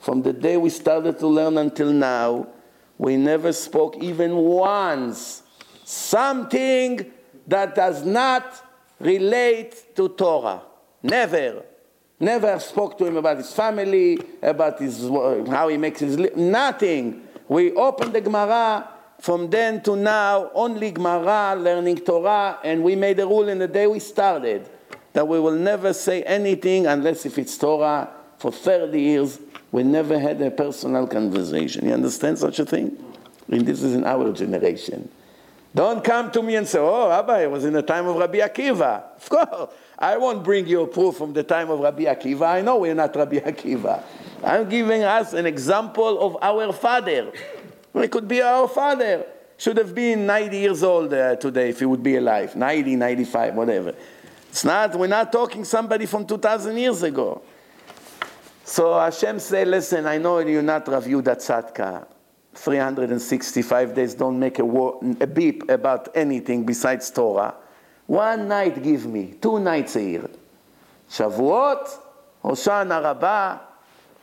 From 0.01 0.22
the 0.22 0.32
day 0.32 0.57
we 0.57 0.70
started 0.70 1.18
to 1.18 1.26
learn 1.26 1.59
until 1.59 1.92
now, 1.92 2.48
we 2.96 3.16
never 3.16 3.53
spoke 3.53 3.96
even 4.03 4.34
once 4.34 5.42
something 5.84 7.11
that 7.46 7.74
does 7.74 8.05
not 8.05 8.66
relate 8.98 9.94
to 9.96 10.09
Torah. 10.09 10.62
Never. 11.03 11.64
Never 12.18 12.59
spoke 12.61 12.96
to 12.98 13.07
him 13.07 13.16
about 13.16 13.38
his 13.38 13.53
family, 13.53 14.18
about 14.42 14.78
his, 14.78 15.09
how 15.48 15.68
he 15.68 15.76
makes 15.76 16.01
his 16.01 16.18
living, 16.18 16.51
nothing. 16.51 17.22
We 17.48 17.72
opened 17.72 18.14
the 18.14 18.20
Gemara 18.20 18.88
from 19.20 19.51
then 19.51 19.82
to 19.82 19.96
now, 19.96 20.51
only 20.55 20.90
Gemara, 20.92 21.57
learning 21.57 21.98
Torah, 21.98 22.59
and 22.64 22.82
we 22.82 22.96
made 22.96 23.18
a 23.20 23.26
rule 23.26 23.48
in 23.48 23.59
the 23.59 23.68
day 23.68 23.86
we 23.86 23.98
started 23.98 24.68
that 25.12 25.26
we 25.26 25.40
will 25.40 25.57
never 25.57 25.92
say 25.92 26.22
anything 26.22 26.86
unless 26.86 27.26
if 27.26 27.38
it's 27.38 27.59
Torah. 27.59 28.09
For 28.38 28.51
30 28.51 28.98
years, 28.98 29.38
we 29.72 29.82
never 29.82 30.18
had 30.18 30.40
a 30.42 30.50
personal 30.50 31.06
conversation. 31.06 31.86
You 31.86 31.94
understand 31.94 32.38
such 32.38 32.58
a 32.58 32.64
thing? 32.64 32.96
And 33.48 33.66
this 33.66 33.82
is 33.82 33.94
in 33.94 34.04
our 34.04 34.32
generation. 34.32 35.08
Don't 35.74 36.02
come 36.02 36.32
to 36.32 36.42
me 36.42 36.56
and 36.56 36.66
say, 36.66 36.80
oh, 36.80 37.08
Rabbi, 37.08 37.42
it 37.42 37.50
was 37.50 37.64
in 37.64 37.72
the 37.72 37.82
time 37.82 38.06
of 38.06 38.16
Rabbi 38.16 38.38
Akiva. 38.38 39.04
Of 39.16 39.28
course, 39.28 39.72
I 39.98 40.16
won't 40.16 40.42
bring 40.42 40.66
you 40.66 40.82
a 40.82 40.86
proof 40.86 41.16
from 41.16 41.32
the 41.32 41.44
time 41.44 41.70
of 41.70 41.78
Rabbi 41.78 42.04
Akiva. 42.04 42.42
I 42.42 42.60
know 42.60 42.78
we're 42.78 42.94
not 42.94 43.14
Rabbi 43.14 43.38
Akiva. 43.38 44.02
I'm 44.42 44.68
giving 44.68 45.02
us 45.02 45.32
an 45.32 45.46
example 45.46 46.20
of 46.20 46.36
our 46.42 46.72
father. 46.72 47.30
It 47.94 48.10
could 48.10 48.26
be 48.26 48.42
our 48.42 48.66
father. 48.66 49.26
Should 49.58 49.76
have 49.76 49.94
been 49.94 50.26
90 50.26 50.56
years 50.56 50.82
old 50.82 51.12
uh, 51.12 51.36
today 51.36 51.68
if 51.68 51.80
he 51.80 51.84
would 51.84 52.02
be 52.02 52.16
alive. 52.16 52.56
90, 52.56 52.96
95, 52.96 53.54
whatever. 53.54 53.94
It's 54.48 54.64
not, 54.64 54.96
we're 54.96 55.06
not 55.06 55.30
talking 55.30 55.64
somebody 55.64 56.06
from 56.06 56.26
2,000 56.26 56.76
years 56.76 57.02
ago. 57.02 57.42
So 58.70 58.96
Hashem 58.96 59.40
said, 59.40 59.66
listen, 59.66 60.06
I 60.06 60.18
know 60.18 60.38
you're 60.38 60.62
not 60.62 60.86
Rav 60.86 61.04
Yudah 61.04 61.38
Tzadka. 61.38 62.06
365 62.54 63.94
days 63.96 64.14
don't 64.14 64.38
make 64.38 64.60
a, 64.60 64.62
a 64.62 65.26
beep 65.26 65.68
about 65.68 66.08
anything 66.14 66.64
besides 66.64 67.10
Torah. 67.10 67.56
One 68.06 68.46
night 68.46 68.80
give 68.80 69.06
me, 69.06 69.34
two 69.42 69.58
nights 69.58 69.96
a 69.96 70.02
year. 70.04 70.30
Shavuot, 71.10 71.98
Hoshana 72.44 73.02
Rabbah, 73.02 73.58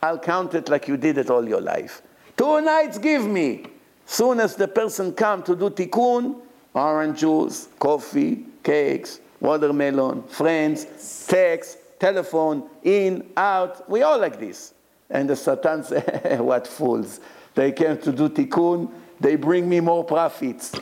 I'll 0.01 0.19
count 0.19 0.53
it 0.53 0.69
like 0.69 0.87
you 0.87 0.95
did 0.95 1.17
it 1.17 1.29
all 1.29 1.45
your 1.45 1.59
life. 1.59 2.01
Two 2.37 2.61
nights 2.61 2.97
give 2.99 3.25
me. 3.25 3.65
Soon 4.05 4.39
as 4.39 4.55
the 4.55 4.69
person 4.69 5.11
come 5.11 5.43
to 5.43 5.57
do 5.57 5.69
tikkun, 5.69 6.39
orange 6.73 7.19
juice, 7.19 7.67
coffee, 7.77 8.45
cakes, 8.63 9.19
watermelon, 9.41 10.23
friends, 10.23 11.25
text, 11.27 11.79
telephone, 11.99 12.69
in, 12.83 13.31
out. 13.35 13.89
We 13.89 14.03
all 14.03 14.19
like 14.19 14.39
this. 14.39 14.73
And 15.09 15.29
the 15.29 15.35
Satan 15.35 15.83
say, 15.83 16.37
what 16.39 16.67
fools. 16.67 17.19
They 17.55 17.71
came 17.71 17.97
to 17.99 18.11
do 18.11 18.29
tikkun, 18.29 18.91
they 19.19 19.35
bring 19.35 19.67
me 19.67 19.79
more 19.79 20.03
profits. 20.03 20.73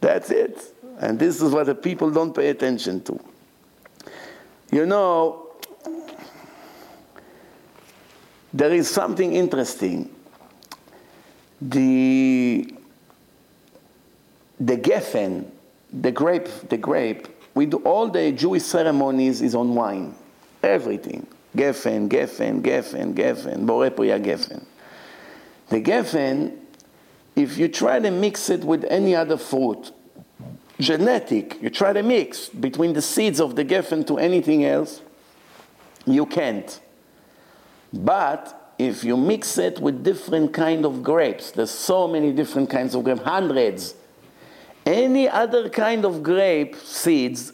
That's 0.00 0.30
it. 0.30 0.74
And 0.98 1.18
this 1.18 1.40
is 1.40 1.52
what 1.52 1.66
the 1.66 1.74
people 1.74 2.10
don't 2.10 2.34
pay 2.34 2.50
attention 2.50 3.02
to. 3.04 3.18
You 4.70 4.86
know, 4.86 5.48
there 8.52 8.72
is 8.72 8.88
something 8.88 9.34
interesting. 9.34 10.14
The, 11.62 12.74
the 14.58 14.76
geffen, 14.76 15.50
the 15.92 16.12
grape, 16.12 16.48
the 16.68 16.76
grape, 16.76 17.28
we 17.60 17.66
do 17.66 17.76
all 17.84 18.08
the 18.08 18.32
Jewish 18.32 18.62
ceremonies 18.62 19.42
is 19.42 19.54
on 19.54 19.74
wine. 19.74 20.14
Everything. 20.62 21.26
Geffen, 21.54 22.08
Geffen, 22.08 22.62
Geffen, 22.62 23.12
Geffen, 23.12 23.66
Borei 23.66 23.94
Priya 23.94 24.18
Geffen. 24.18 24.64
The 25.68 25.82
Geffen, 25.82 26.56
if 27.36 27.58
you 27.58 27.68
try 27.68 27.98
to 27.98 28.10
mix 28.10 28.48
it 28.48 28.64
with 28.64 28.84
any 28.84 29.14
other 29.14 29.36
fruit, 29.36 29.92
genetic, 30.80 31.60
you 31.60 31.68
try 31.68 31.92
to 31.92 32.02
mix 32.02 32.48
between 32.48 32.94
the 32.94 33.02
seeds 33.02 33.42
of 33.42 33.56
the 33.56 33.64
Geffen 33.66 34.06
to 34.06 34.16
anything 34.16 34.64
else, 34.64 35.02
you 36.06 36.24
can't. 36.24 36.80
But 37.92 38.74
if 38.78 39.04
you 39.04 39.18
mix 39.18 39.58
it 39.58 39.80
with 39.80 40.02
different 40.02 40.54
kind 40.54 40.86
of 40.86 41.02
grapes, 41.02 41.50
there's 41.50 41.70
so 41.70 42.08
many 42.08 42.32
different 42.32 42.70
kinds 42.70 42.94
of 42.94 43.04
grapes, 43.04 43.20
hundreds. 43.20 43.96
Any 44.90 45.28
other 45.28 45.68
kind 45.68 46.04
of 46.04 46.20
grape 46.20 46.74
seeds 46.74 47.52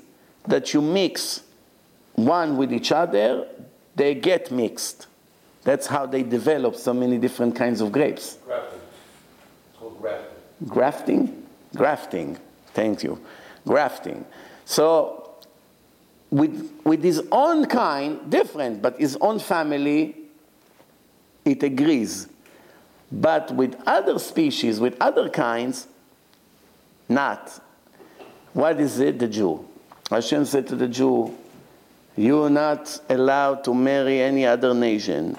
that 0.48 0.72
you 0.72 0.80
mix 0.80 1.42
one 2.14 2.56
with 2.56 2.72
each 2.72 2.90
other, 2.92 3.46
they 3.94 4.14
get 4.14 4.50
mixed. 4.50 5.06
That's 5.62 5.86
how 5.86 6.06
they 6.06 6.22
develop 6.22 6.76
so 6.76 6.94
many 6.94 7.18
different 7.18 7.54
kinds 7.54 7.82
of 7.82 7.92
grapes. 7.92 8.38
Grafting. 8.46 8.80
It's 9.68 9.78
called 9.78 10.00
grafting. 10.00 10.66
Grafting? 10.66 11.46
Grafting. 11.74 12.38
Thank 12.72 13.02
you. 13.02 13.20
Grafting. 13.66 14.24
So, 14.64 15.34
with, 16.30 16.72
with 16.84 17.02
his 17.02 17.22
own 17.30 17.66
kind, 17.66 18.30
different, 18.30 18.80
but 18.80 18.98
his 18.98 19.18
own 19.20 19.40
family, 19.40 20.16
it 21.44 21.62
agrees. 21.62 22.28
But 23.12 23.54
with 23.54 23.76
other 23.86 24.18
species, 24.18 24.80
with 24.80 24.96
other 25.02 25.28
kinds, 25.28 25.86
not. 27.08 27.62
What 28.52 28.80
is 28.80 28.98
it? 29.00 29.18
The 29.18 29.28
Jew. 29.28 29.66
Hashem 30.10 30.44
said 30.44 30.66
to 30.68 30.76
the 30.76 30.88
Jew, 30.88 31.36
You 32.16 32.44
are 32.44 32.50
not 32.50 33.00
allowed 33.08 33.64
to 33.64 33.74
marry 33.74 34.20
any 34.20 34.46
other 34.46 34.72
nation, 34.72 35.36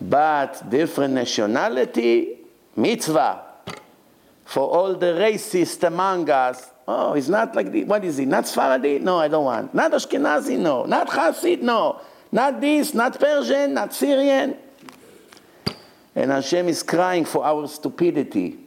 but 0.00 0.68
different 0.68 1.14
nationality, 1.14 2.38
mitzvah. 2.76 3.42
For 4.44 4.66
all 4.66 4.94
the 4.94 5.12
racists 5.12 5.82
among 5.86 6.30
us, 6.30 6.70
oh, 6.86 7.12
he's 7.12 7.28
not 7.28 7.54
like 7.54 7.70
the, 7.70 7.84
what 7.84 8.02
is 8.02 8.16
he? 8.16 8.24
Not 8.24 8.44
Sfaradi? 8.44 9.00
No, 9.00 9.18
I 9.18 9.28
don't 9.28 9.44
want. 9.44 9.74
Not 9.74 9.92
Ashkenazi? 9.92 10.58
No. 10.58 10.84
Not 10.84 11.08
Hasid? 11.08 11.60
No. 11.60 12.00
Not 12.32 12.60
this, 12.60 12.94
not 12.94 13.20
Persian, 13.20 13.74
not 13.74 13.94
Syrian. 13.94 14.56
And 16.14 16.30
Hashem 16.30 16.68
is 16.68 16.82
crying 16.82 17.24
for 17.24 17.44
our 17.44 17.68
stupidity. 17.68 18.58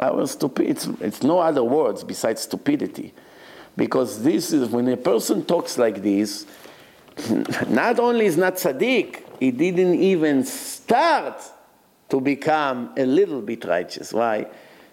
Our 0.00 0.26
stupid, 0.26 0.68
it's, 0.68 0.86
it's 1.00 1.22
no 1.22 1.40
other 1.40 1.64
words 1.64 2.04
besides 2.04 2.42
stupidity. 2.42 3.12
Because 3.76 4.22
this 4.22 4.52
is, 4.52 4.68
when 4.68 4.88
a 4.88 4.96
person 4.96 5.44
talks 5.44 5.78
like 5.78 6.02
this, 6.02 6.46
not 7.68 7.98
only 7.98 8.26
is 8.26 8.36
not 8.36 8.54
tzaddik, 8.56 9.22
he 9.40 9.50
didn't 9.50 10.00
even 10.00 10.44
start 10.44 11.40
to 12.08 12.20
become 12.20 12.92
a 12.96 13.04
little 13.04 13.40
bit 13.40 13.64
righteous. 13.64 14.12
Why? 14.12 14.46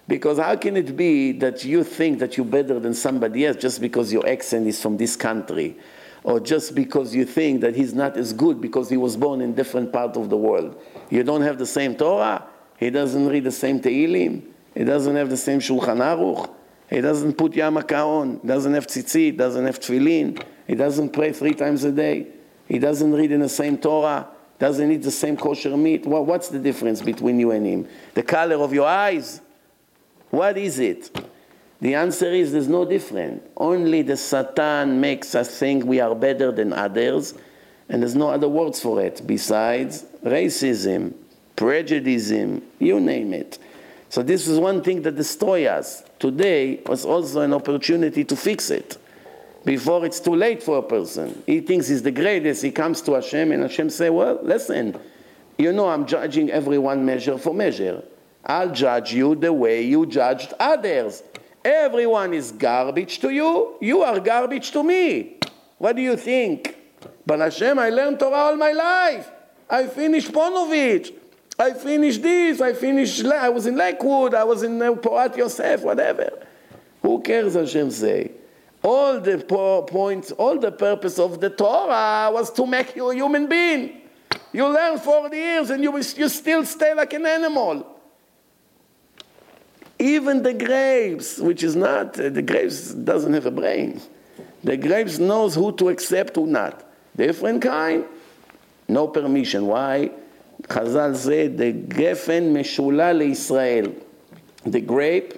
Because 0.08 0.38
how 0.38 0.56
can 0.56 0.78
it 0.78 0.96
be 0.96 1.32
that 1.34 1.66
you 1.66 1.84
think 1.84 2.20
that 2.20 2.38
you're 2.38 2.46
better 2.46 2.80
than 2.80 2.94
somebody 2.94 3.46
else 3.46 3.58
just 3.58 3.82
because 3.82 4.14
your 4.14 4.28
accent 4.28 4.68
is 4.68 4.82
from 4.82 4.98
this 4.98 5.16
country? 5.16 5.78
Or 6.24 6.40
just 6.40 6.76
because 6.76 7.14
you 7.14 7.26
think 7.26 7.62
that 7.62 7.76
he's 7.76 7.94
not 7.94 8.18
as 8.18 8.34
good 8.34 8.60
because 8.60 8.90
he 8.90 8.98
was 8.98 9.16
born 9.16 9.42
in 9.42 9.54
different 9.54 9.94
part 9.94 10.18
of 10.18 10.30
the 10.30 10.38
world? 10.38 10.80
You 11.10 11.24
don't 11.24 11.42
have 11.42 11.58
the 11.58 11.66
same 11.66 11.96
Torah? 11.96 12.44
He 12.78 12.90
doesn't 12.90 13.28
read 13.28 13.44
the 13.44 13.52
same 13.52 13.80
Tehillim? 13.80 14.44
He 14.76 14.84
doesn't 14.84 15.16
have 15.16 15.30
the 15.30 15.38
same 15.38 15.60
Shulchan 15.60 15.98
Aruch? 15.98 16.50
He 16.90 17.02
doesn't 17.02 17.34
put 17.34 17.54
yarmulke 17.54 17.94
on? 17.94 18.42
Doesn't 18.46 18.74
have 18.74 18.86
tzitzit? 18.86 19.38
Doesn't 19.38 19.66
have 19.66 19.80
tefillin? 19.80 20.44
He 20.68 20.76
doesn't 20.76 21.10
pray 21.12 21.32
three 21.32 21.54
times 21.54 21.84
a 21.84 21.92
day? 21.92 22.28
He 22.68 22.78
doesn't 22.78 23.14
read 23.14 23.32
in 23.32 23.40
the 23.40 23.50
same 23.50 23.78
Torah? 23.78 24.28
Doesn't 24.60 24.92
eat 24.92 25.02
the 25.04 25.12
same 25.12 25.38
kosher 25.38 25.76
meat? 25.76 26.06
Well, 26.06 26.26
what's 26.26 26.50
the 26.50 26.60
difference 26.60 27.02
between 27.02 27.40
you 27.40 27.52
and 27.52 27.66
him? 27.66 27.88
The 28.14 28.24
color 28.24 28.56
of 28.56 28.74
your 28.74 28.88
eyes? 28.88 29.42
What 30.30 30.58
is 30.58 30.80
it? 30.80 31.10
The 31.82 31.96
answer 31.96 32.32
is 32.32 32.52
there's 32.52 32.68
no 32.68 32.86
difference. 32.86 33.44
Only 33.58 34.02
the 34.02 34.18
Satan 34.18 35.00
makes 35.00 35.36
us 35.36 35.60
think 35.60 35.86
we 35.86 36.00
are 36.00 36.16
better 36.16 36.52
than 36.52 36.74
others, 36.74 37.34
and 37.90 38.02
there's 38.02 38.16
no 38.16 38.30
other 38.30 38.48
words 38.48 38.82
for 38.82 39.02
it 39.02 39.22
besides 39.26 40.06
racism, 40.24 41.14
prejudice, 41.56 42.32
you 42.80 43.00
name 43.00 43.34
it. 43.34 43.60
So 44.10 44.24
this 44.24 44.48
is 44.48 44.60
one 44.60 44.82
thing 44.82 45.02
that 45.04 45.16
destroys 45.16 45.68
us. 45.68 46.04
Today 46.20 46.82
was 46.86 47.06
also 47.06 47.42
an 47.42 47.54
opportunity 47.54 48.24
to 48.24 48.36
fix 48.36 48.70
it. 48.70 48.98
Before 49.66 50.06
it's 50.06 50.20
too 50.20 50.36
late 50.36 50.62
for 50.62 50.78
a 50.78 50.84
person. 50.84 51.42
He 51.48 51.60
thinks 51.60 51.88
he's 51.88 52.04
the 52.04 52.12
greatest, 52.12 52.62
he 52.62 52.72
comes 52.72 53.02
to 53.02 53.14
Hashem, 53.14 53.52
and 53.52 53.64
Hashem 53.64 53.90
say, 53.90 54.12
well, 54.12 54.40
listen, 54.44 54.98
you 55.58 55.74
know 55.74 55.90
I'm 55.90 56.06
judging 56.06 56.52
everyone 56.52 57.04
measure 57.04 57.38
for 57.40 57.54
measure. 57.54 58.04
I'll 58.46 58.72
judge 58.72 59.12
you 59.12 59.34
the 59.34 59.52
way 59.52 59.82
you 59.82 60.06
judged 60.06 60.54
others. 60.60 61.24
Everyone 61.64 62.32
is 62.36 62.52
garbage 62.52 63.18
to 63.20 63.32
you, 63.32 63.76
you 63.82 64.04
are 64.04 64.20
garbage 64.20 64.70
to 64.72 64.84
me. 64.84 65.38
What 65.80 65.96
do 65.96 66.04
you 66.04 66.16
think? 66.16 66.78
But 67.26 67.40
Hashem, 67.40 67.80
I 67.80 67.90
learned 67.90 68.20
Torah 68.20 68.36
all 68.36 68.56
my 68.56 68.72
life. 68.72 69.30
I 69.68 69.88
finished 69.88 70.32
Ponevezh. 70.32 71.12
I 71.58 71.72
finished 71.72 72.22
this, 72.22 72.60
I 72.60 72.74
finished, 72.74 73.26
I 73.26 73.50
was 73.50 73.66
in 73.66 73.78
Lakewood, 73.78 74.34
I 74.34 74.44
was 74.44 74.64
in 74.64 74.82
uh, 74.82 74.92
Porat 74.94 75.38
Yosef, 75.38 75.82
whatever. 75.82 76.46
Who 77.02 77.22
cares, 77.22 77.54
Hashem 77.54 77.92
say? 77.92 78.32
All 78.84 79.20
the 79.20 79.38
points, 79.88 80.32
all 80.34 80.60
the 80.60 80.72
purpose 80.72 81.18
of 81.18 81.40
the 81.40 81.50
Torah 81.50 82.30
was 82.32 82.52
to 82.54 82.66
make 82.66 82.96
you 82.96 83.10
a 83.10 83.16
human 83.16 83.48
being. 83.48 84.02
You 84.52 84.68
learn 84.68 85.00
40 85.00 85.36
years 85.36 85.70
and 85.70 85.84
you, 85.84 85.96
you 85.96 86.30
still 86.30 86.66
stay 86.66 86.94
like 86.94 87.14
an 87.14 87.26
animal. 87.26 87.86
Even 89.98 90.44
the 90.44 90.54
grapes, 90.54 91.40
which 91.40 91.64
is 91.64 91.76
not, 91.76 92.14
the 92.14 92.42
grapes 92.42 92.94
doesn't 92.94 93.34
have 93.34 93.46
a 93.46 93.52
brain. 93.52 94.02
The 94.64 94.78
grapes 94.78 95.20
knows 95.20 95.56
who 95.56 95.72
to 95.74 95.90
accept, 95.90 96.36
who 96.36 96.48
not. 96.48 96.84
Different 97.16 97.62
kind, 97.62 98.06
no 98.88 99.08
permission. 99.08 99.68
Why? 99.68 100.12
Chazal 100.68 101.16
say 101.16 101.48
the 101.48 101.74
gefen 101.74 102.52
meshula 102.52 103.30
Israel. 103.30 103.94
The 104.66 104.82
grape, 104.82 105.36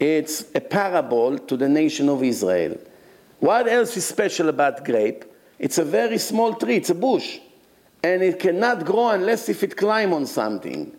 it's 0.00 0.46
a 0.54 0.60
parable 0.60 1.38
to 1.38 1.56
the 1.56 1.68
nation 1.68 2.08
of 2.08 2.22
Israel. 2.22 2.78
What 3.40 3.68
else 3.68 3.96
is 3.96 4.06
special 4.06 4.48
about 4.48 4.84
grape? 4.84 5.24
It's 5.58 5.78
a 5.78 5.84
very 5.84 6.18
small 6.18 6.54
tree, 6.54 6.76
it's 6.76 6.90
a 6.90 6.94
bush. 6.94 7.38
And 8.02 8.22
it 8.22 8.40
cannot 8.40 8.84
grow 8.84 9.10
unless 9.10 9.48
if 9.48 9.62
it 9.62 9.76
climbs 9.76 10.14
on 10.14 10.26
something. 10.26 10.96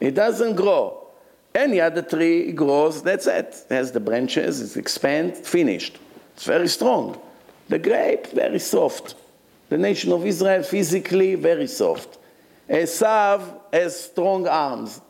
It 0.00 0.14
doesn't 0.14 0.54
grow. 0.54 1.08
Any 1.54 1.80
other 1.80 2.02
tree 2.02 2.52
grows, 2.52 3.02
that's 3.02 3.26
it. 3.26 3.64
It 3.68 3.74
has 3.74 3.92
the 3.92 4.00
branches, 4.00 4.76
it 4.76 4.78
expands, 4.78 5.40
finished. 5.48 5.98
It's 6.34 6.44
very 6.44 6.68
strong. 6.68 7.20
The 7.68 7.78
grape, 7.78 8.28
very 8.28 8.58
soft. 8.58 9.16
The 9.68 9.78
nation 9.78 10.12
of 10.12 10.24
Israel, 10.24 10.62
physically, 10.62 11.34
very 11.34 11.66
soft. 11.66 12.18
Esav 12.70 13.60
has 13.72 14.04
strong 14.04 14.46
arms. 14.46 15.00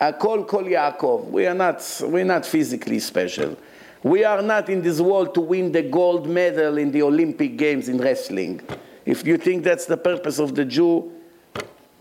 Akol 0.00 0.46
kol 0.46 0.62
Yaakov. 0.62 1.26
We 1.30 1.46
are 1.46 1.54
not, 1.54 2.00
we're 2.04 2.24
not 2.24 2.46
physically 2.46 3.00
special. 3.00 3.56
We 4.02 4.22
are 4.22 4.42
not 4.42 4.68
in 4.68 4.80
this 4.82 5.00
world 5.00 5.34
to 5.34 5.40
win 5.40 5.72
the 5.72 5.82
gold 5.82 6.28
medal 6.28 6.78
in 6.78 6.92
the 6.92 7.02
Olympic 7.02 7.56
Games 7.56 7.88
in 7.88 7.98
wrestling. 7.98 8.60
If 9.04 9.26
you 9.26 9.36
think 9.36 9.64
that's 9.64 9.86
the 9.86 9.96
purpose 9.96 10.38
of 10.38 10.54
the 10.54 10.64
Jew, 10.64 11.12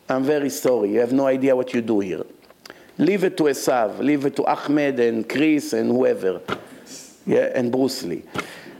I'm 0.07 0.23
very 0.23 0.49
sorry. 0.49 0.93
You 0.93 0.99
have 0.99 1.13
no 1.13 1.25
idea 1.25 1.55
what 1.55 1.73
you 1.73 1.81
do 1.81 1.99
here. 1.99 2.23
Leave 2.97 3.23
it 3.23 3.35
to 3.37 3.43
Esav, 3.43 3.99
leave 3.99 4.25
it 4.25 4.35
to 4.35 4.45
Ahmed 4.45 4.99
and 4.99 5.27
Chris 5.27 5.73
and 5.73 5.89
whoever, 5.89 6.41
yeah, 7.25 7.49
and 7.55 7.71
Bruce 7.71 8.03
Lee. 8.03 8.23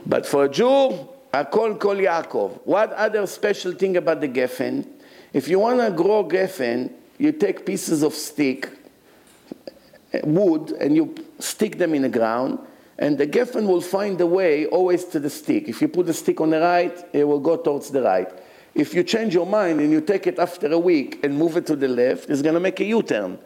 But 0.06 0.26
for 0.26 0.44
a 0.44 0.48
Jew, 0.48 1.08
Akol 1.32 1.80
Kol 1.80 1.96
Yaakov. 1.96 2.60
What 2.64 2.92
other 2.92 3.26
special 3.26 3.72
thing 3.72 3.96
about 3.96 4.20
the 4.20 4.28
Geffen? 4.28 4.86
If 5.34 5.48
you 5.48 5.58
want 5.58 5.80
to 5.80 5.90
grow 5.90 6.24
Geffen, 6.24 6.92
you 7.18 7.32
take 7.32 7.66
pieces 7.66 8.04
of 8.04 8.14
stick, 8.14 8.70
wood, 10.22 10.70
and 10.80 10.94
you 10.94 11.12
stick 11.40 11.76
them 11.76 11.92
in 11.92 12.02
the 12.02 12.08
ground, 12.08 12.60
and 13.00 13.18
the 13.18 13.26
Geffen 13.26 13.66
will 13.66 13.80
find 13.80 14.16
the 14.16 14.26
way 14.26 14.66
always 14.66 15.04
to 15.06 15.18
the 15.18 15.28
stick. 15.28 15.68
If 15.68 15.82
you 15.82 15.88
put 15.88 16.06
the 16.06 16.14
stick 16.14 16.40
on 16.40 16.50
the 16.50 16.60
right, 16.60 16.96
it 17.12 17.24
will 17.24 17.40
go 17.40 17.56
towards 17.56 17.90
the 17.90 18.02
right. 18.02 18.28
If 18.76 18.94
you 18.94 19.02
change 19.02 19.34
your 19.34 19.46
mind 19.46 19.80
and 19.80 19.90
you 19.90 20.00
take 20.00 20.28
it 20.28 20.38
after 20.38 20.70
a 20.72 20.78
week 20.78 21.24
and 21.24 21.36
move 21.36 21.56
it 21.56 21.66
to 21.66 21.74
the 21.74 21.88
left, 21.88 22.30
it's 22.30 22.40
going 22.40 22.54
to 22.54 22.60
make 22.60 22.78
a 22.78 22.84
U-turn 22.84 23.38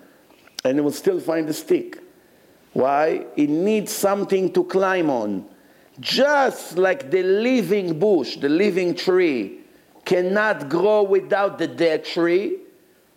and 0.65 0.79
it 0.79 0.83
will 0.83 0.91
still 0.91 1.21
find 1.21 1.49
the 1.49 1.55
stick. 1.55 1.99
Why? 2.75 3.25
It 3.37 3.49
needs 3.49 3.93
something 3.93 4.53
to 4.53 4.65
climb 4.65 5.09
on. 5.09 5.47
Just 6.01 6.77
like 6.77 7.11
the 7.11 7.23
living 7.23 7.99
bush, 7.99 8.37
the 8.37 8.49
living 8.51 8.95
tree, 8.95 9.58
cannot 10.09 10.71
grow 10.71 11.03
without 11.03 11.59
the 11.59 11.67
dead 11.67 12.03
tree, 12.03 12.57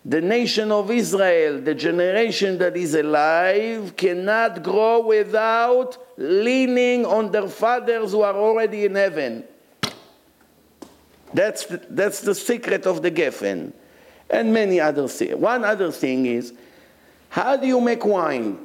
the 0.04 0.20
nation 0.20 0.70
of 0.70 0.90
Israel, 0.90 1.58
the 1.58 1.74
generation 1.74 2.58
that 2.58 2.76
is 2.76 2.94
alive, 2.94 3.96
cannot 3.96 4.62
grow 4.62 5.00
without 5.00 5.96
leaning 6.18 7.06
on 7.06 7.32
their 7.32 7.48
fathers 7.48 8.12
who 8.12 8.20
are 8.20 8.36
already 8.36 8.84
in 8.84 8.94
heaven. 8.94 9.42
That's 11.32 11.64
the, 11.64 11.80
that's 11.88 12.20
the 12.20 12.34
secret 12.34 12.84
of 12.84 13.00
the 13.00 13.10
Geffen. 13.10 13.72
And 14.28 14.52
many 14.52 14.78
other 14.78 15.08
things. 15.08 15.36
One 15.36 15.64
other 15.64 15.90
thing 15.90 16.26
is 16.26 16.52
how 17.30 17.56
do 17.56 17.66
you 17.66 17.80
make 17.80 18.04
wine? 18.04 18.58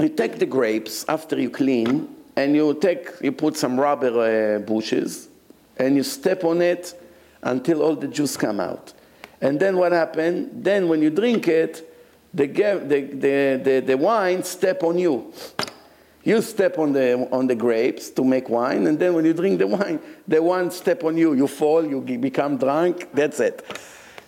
You 0.00 0.08
take 0.08 0.38
the 0.38 0.46
grapes 0.46 1.04
after 1.10 1.38
you 1.38 1.50
clean, 1.50 2.08
and 2.36 2.56
you 2.56 2.72
take, 2.72 3.10
you 3.20 3.32
put 3.32 3.58
some 3.58 3.78
rubber 3.78 4.14
uh, 4.56 4.58
bushes, 4.60 5.28
and 5.76 5.94
you 5.94 6.02
step 6.02 6.42
on 6.42 6.62
it 6.62 6.98
until 7.44 7.82
all 7.82 7.94
the 7.94 8.08
juice 8.08 8.36
come 8.36 8.58
out. 8.58 8.92
And 9.40 9.60
then 9.60 9.76
what 9.76 9.92
happened? 9.92 10.64
Then 10.64 10.88
when 10.88 11.02
you 11.02 11.10
drink 11.10 11.46
it, 11.46 11.90
the, 12.32 12.46
the, 12.46 13.06
the, 13.14 13.60
the, 13.62 13.80
the 13.86 13.96
wine 13.96 14.42
step 14.42 14.82
on 14.82 14.98
you. 14.98 15.32
You 16.24 16.40
step 16.40 16.78
on 16.78 16.92
the, 16.94 17.28
on 17.30 17.46
the 17.46 17.54
grapes 17.54 18.08
to 18.10 18.24
make 18.24 18.48
wine, 18.48 18.86
and 18.86 18.98
then 18.98 19.12
when 19.12 19.26
you 19.26 19.34
drink 19.34 19.58
the 19.58 19.66
wine, 19.66 20.00
the 20.26 20.42
wine 20.42 20.70
step 20.70 21.04
on 21.04 21.18
you. 21.18 21.34
You 21.34 21.46
fall, 21.46 21.86
you 21.86 22.00
become 22.00 22.56
drunk, 22.56 23.10
that's 23.12 23.40
it. 23.40 23.62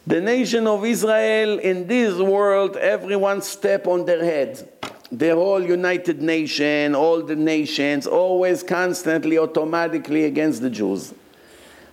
The 0.07 0.21
nation 0.21 0.67
of 0.67 0.85
Israel 0.85 1.59
in 1.59 1.87
this 1.89 2.15
world, 2.19 2.77
everyone 2.77 3.41
step 3.41 3.87
on 3.87 4.05
their 4.05 4.23
head. 4.23 4.69
The 5.11 5.31
whole 5.31 5.63
United 5.63 6.21
Nation, 6.21 6.95
all 6.95 7.23
the 7.23 7.35
nations, 7.35 8.07
always 8.07 8.63
constantly, 8.63 9.39
automatically 9.39 10.25
against 10.25 10.61
the 10.61 10.71
Jews. 10.71 11.15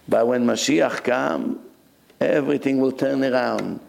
But 0.08 0.28
when 0.28 0.46
Mashiach 0.46 1.04
comes, 1.04 1.60
everything 2.20 2.80
will 2.80 2.92
turn 2.92 3.24
around. 3.24 3.80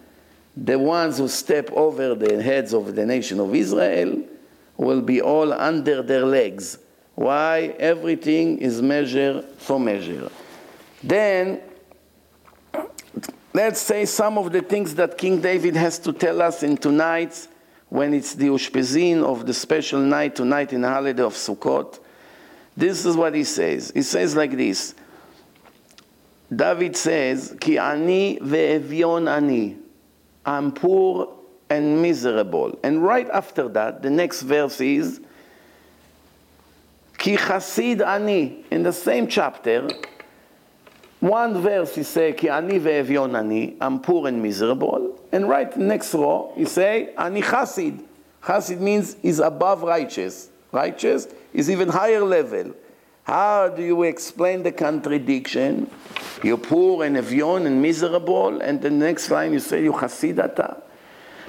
The 0.56 0.78
ones 0.78 1.18
who 1.18 1.28
step 1.28 1.70
over 1.72 2.14
the 2.14 2.42
heads 2.42 2.72
of 2.72 2.94
the 2.94 3.04
nation 3.04 3.40
of 3.40 3.54
Israel 3.54 4.22
will 4.76 5.00
be 5.00 5.20
all 5.20 5.52
under 5.52 6.02
their 6.02 6.24
legs. 6.24 6.78
Why? 7.14 7.74
Everything 7.78 8.58
is 8.58 8.80
measure 8.80 9.42
for 9.58 9.78
measure. 9.80 10.30
Then 11.02 11.60
Let's 13.54 13.80
say 13.80 14.04
some 14.04 14.36
of 14.36 14.50
the 14.50 14.62
things 14.62 14.96
that 14.96 15.16
King 15.16 15.40
David 15.40 15.76
has 15.76 16.00
to 16.00 16.12
tell 16.12 16.42
us 16.42 16.64
in 16.64 16.76
tonight, 16.76 17.46
when 17.88 18.12
it's 18.12 18.34
the 18.34 18.46
Ushpizin 18.46 19.22
of 19.22 19.46
the 19.46 19.54
special 19.54 20.00
night 20.00 20.34
tonight 20.34 20.72
in 20.72 20.80
the 20.80 20.88
holiday 20.88 21.22
of 21.22 21.34
Sukkot. 21.34 22.00
This 22.76 23.06
is 23.06 23.16
what 23.16 23.32
he 23.32 23.44
says. 23.44 23.92
He 23.94 24.02
says 24.02 24.34
like 24.34 24.50
this. 24.56 24.96
David 26.54 26.96
says, 26.96 27.56
Ki 27.60 27.78
ani 27.78 28.38
ve'evion 28.40 29.28
ani. 29.28 29.76
I'm 30.44 30.72
poor 30.72 31.34
and 31.70 32.02
miserable. 32.02 32.78
And 32.82 33.02
right 33.02 33.28
after 33.30 33.68
that, 33.68 34.02
the 34.02 34.10
next 34.10 34.42
verse 34.42 34.80
is, 34.80 35.20
Ki 37.18 37.36
chasid 37.36 38.02
ani. 38.02 38.64
In 38.70 38.82
the 38.82 38.92
same 38.92 39.26
chapter, 39.26 39.88
one 41.20 41.62
verse 41.62 41.94
he 41.94 42.02
say, 42.02 42.32
Ki 42.32 42.48
ani 42.48 42.78
ve'evion 42.78 43.36
ani, 43.36 43.76
I'm 43.80 44.00
poor 44.00 44.28
and 44.28 44.42
miserable. 44.42 45.18
And 45.32 45.48
right 45.48 45.76
next 45.76 46.14
row, 46.14 46.52
he 46.54 46.64
say, 46.64 47.12
Ani 47.18 47.42
chasid. 47.42 48.04
Chasid 48.46 48.80
means 48.80 49.16
he's 49.20 49.40
above 49.40 49.82
righteous. 49.82 50.48
Righteous 50.70 51.26
is 51.52 51.68
even 51.68 51.88
higher 51.88 52.20
level. 52.20 52.72
How 53.24 53.68
do 53.68 53.82
you 53.82 54.02
explain 54.02 54.62
the 54.62 54.72
contradiction? 54.72 55.90
You're 56.42 56.58
poor 56.58 57.04
and 57.04 57.16
evion 57.16 57.66
and 57.66 57.80
miserable, 57.80 58.60
and 58.60 58.82
the 58.82 58.90
next 58.90 59.30
line 59.30 59.54
you 59.54 59.60
say 59.60 59.82
you 59.82 59.92
chasidata. 59.92 60.82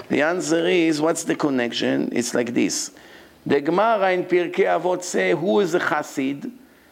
The 0.08 0.22
answer 0.22 0.66
is, 0.66 1.02
what's 1.02 1.24
the 1.24 1.34
connection? 1.34 2.08
It's 2.12 2.32
like 2.32 2.54
this. 2.54 2.92
The 3.44 3.60
Gemara 3.60 4.12
in 4.12 4.24
Pirkei 4.24 4.64
Avot 4.64 5.02
say, 5.02 5.32
who 5.32 5.60
is 5.60 5.74
a 5.74 5.80
chasid? 5.80 6.50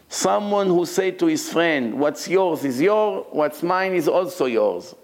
Someone 0.08 0.66
who 0.66 0.84
say 0.84 1.12
to 1.12 1.26
his 1.26 1.50
friend, 1.50 1.98
what's 1.98 2.28
yours 2.28 2.62
is 2.64 2.80
yours, 2.80 3.24
what's 3.30 3.62
mine 3.62 3.94
is 3.94 4.06
also 4.06 4.44
yours. 4.44 4.94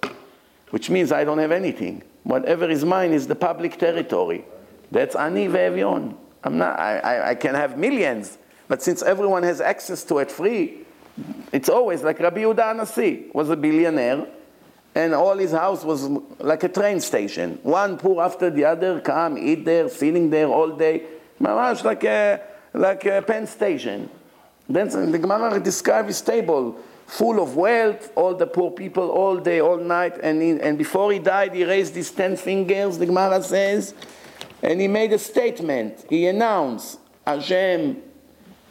Which 0.70 0.90
means 0.90 1.10
I 1.10 1.24
don't 1.24 1.38
have 1.38 1.52
anything. 1.52 2.02
Whatever 2.24 2.68
is 2.68 2.84
mine 2.84 3.12
is 3.12 3.26
the 3.26 3.34
public 3.34 3.78
territory. 3.78 4.44
That's 4.92 5.16
ani 5.16 5.48
ve'evion. 5.48 6.14
I'm 6.44 6.58
not, 6.58 6.78
I, 6.78 6.98
I, 6.98 7.30
I 7.30 7.34
can 7.34 7.54
have 7.54 7.78
millions, 7.78 8.38
but 8.70 8.80
since 8.80 9.02
everyone 9.02 9.42
has 9.42 9.60
access 9.60 10.04
to 10.04 10.18
it 10.18 10.30
free, 10.30 10.86
it's 11.50 11.68
always 11.68 12.04
like 12.04 12.20
Rabbi 12.20 12.42
Yehuda 12.42 12.76
Anasi 12.76 13.34
was 13.34 13.50
a 13.50 13.56
billionaire, 13.56 14.28
and 14.94 15.12
all 15.12 15.36
his 15.36 15.50
house 15.50 15.82
was 15.82 16.08
like 16.38 16.62
a 16.62 16.68
train 16.68 17.00
station. 17.00 17.58
One 17.64 17.98
poor 17.98 18.22
after 18.22 18.48
the 18.48 18.66
other 18.66 19.00
come, 19.00 19.36
eat 19.36 19.64
there, 19.64 19.88
sitting 19.88 20.30
there 20.30 20.46
all 20.46 20.70
day. 20.76 21.02
Mamash 21.40 21.82
like 21.82 22.04
a, 22.04 22.42
like 22.72 23.04
a 23.06 23.22
Penn 23.22 23.48
Station. 23.48 24.08
Then 24.68 24.88
the 25.10 25.18
Gemara 25.18 25.58
describes 25.58 26.06
his 26.06 26.20
table 26.20 26.78
full 27.08 27.42
of 27.42 27.56
wealth, 27.56 28.12
all 28.14 28.36
the 28.36 28.46
poor 28.46 28.70
people 28.70 29.10
all 29.10 29.36
day, 29.36 29.60
all 29.60 29.78
night, 29.78 30.16
and, 30.22 30.40
he, 30.40 30.50
and 30.60 30.78
before 30.78 31.10
he 31.12 31.18
died, 31.18 31.52
he 31.52 31.64
raised 31.64 31.96
his 31.96 32.12
ten 32.12 32.36
fingers, 32.36 32.98
the 32.98 33.06
Gemara 33.06 33.42
says, 33.42 33.94
and 34.62 34.80
he 34.80 34.86
made 34.86 35.12
a 35.12 35.18
statement. 35.18 36.04
He 36.08 36.28
announced, 36.28 37.00
Hashem, 37.26 38.00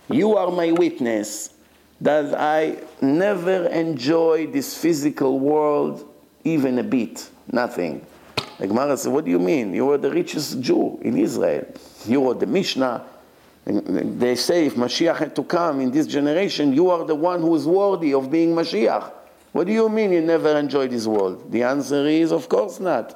you 0.09 0.35
are 0.35 0.51
my 0.51 0.71
witness 0.71 1.53
that 2.01 2.33
I 2.39 2.77
never 3.01 3.67
enjoy 3.67 4.47
this 4.47 4.77
physical 4.77 5.39
world 5.39 6.05
even 6.43 6.79
a 6.79 6.83
bit, 6.83 7.29
nothing. 7.51 8.05
The 8.57 8.67
Gemara 8.67 8.97
said, 8.97 9.13
what 9.13 9.25
do 9.25 9.31
you 9.31 9.39
mean? 9.39 9.73
You 9.73 9.85
were 9.85 9.97
the 9.97 10.11
richest 10.11 10.59
Jew 10.61 10.99
in 11.01 11.17
Israel. 11.17 11.65
You 12.05 12.21
were 12.21 12.33
the 12.33 12.47
Mishnah, 12.47 13.05
they 13.65 14.35
say 14.35 14.65
if 14.65 14.75
Mashiach 14.75 15.17
had 15.17 15.35
to 15.35 15.43
come 15.43 15.79
in 15.81 15.91
this 15.91 16.07
generation, 16.07 16.73
you 16.73 16.89
are 16.89 17.05
the 17.05 17.15
one 17.15 17.41
who 17.41 17.55
is 17.55 17.67
worthy 17.67 18.13
of 18.13 18.31
being 18.31 18.55
Mashiach. 18.55 19.11
What 19.51 19.67
do 19.67 19.73
you 19.73 19.89
mean 19.89 20.11
you 20.11 20.21
never 20.21 20.57
enjoyed 20.57 20.91
this 20.91 21.07
world? 21.07 21.51
The 21.51 21.63
answer 21.63 22.07
is, 22.07 22.31
of 22.31 22.49
course 22.49 22.79
not. 22.79 23.15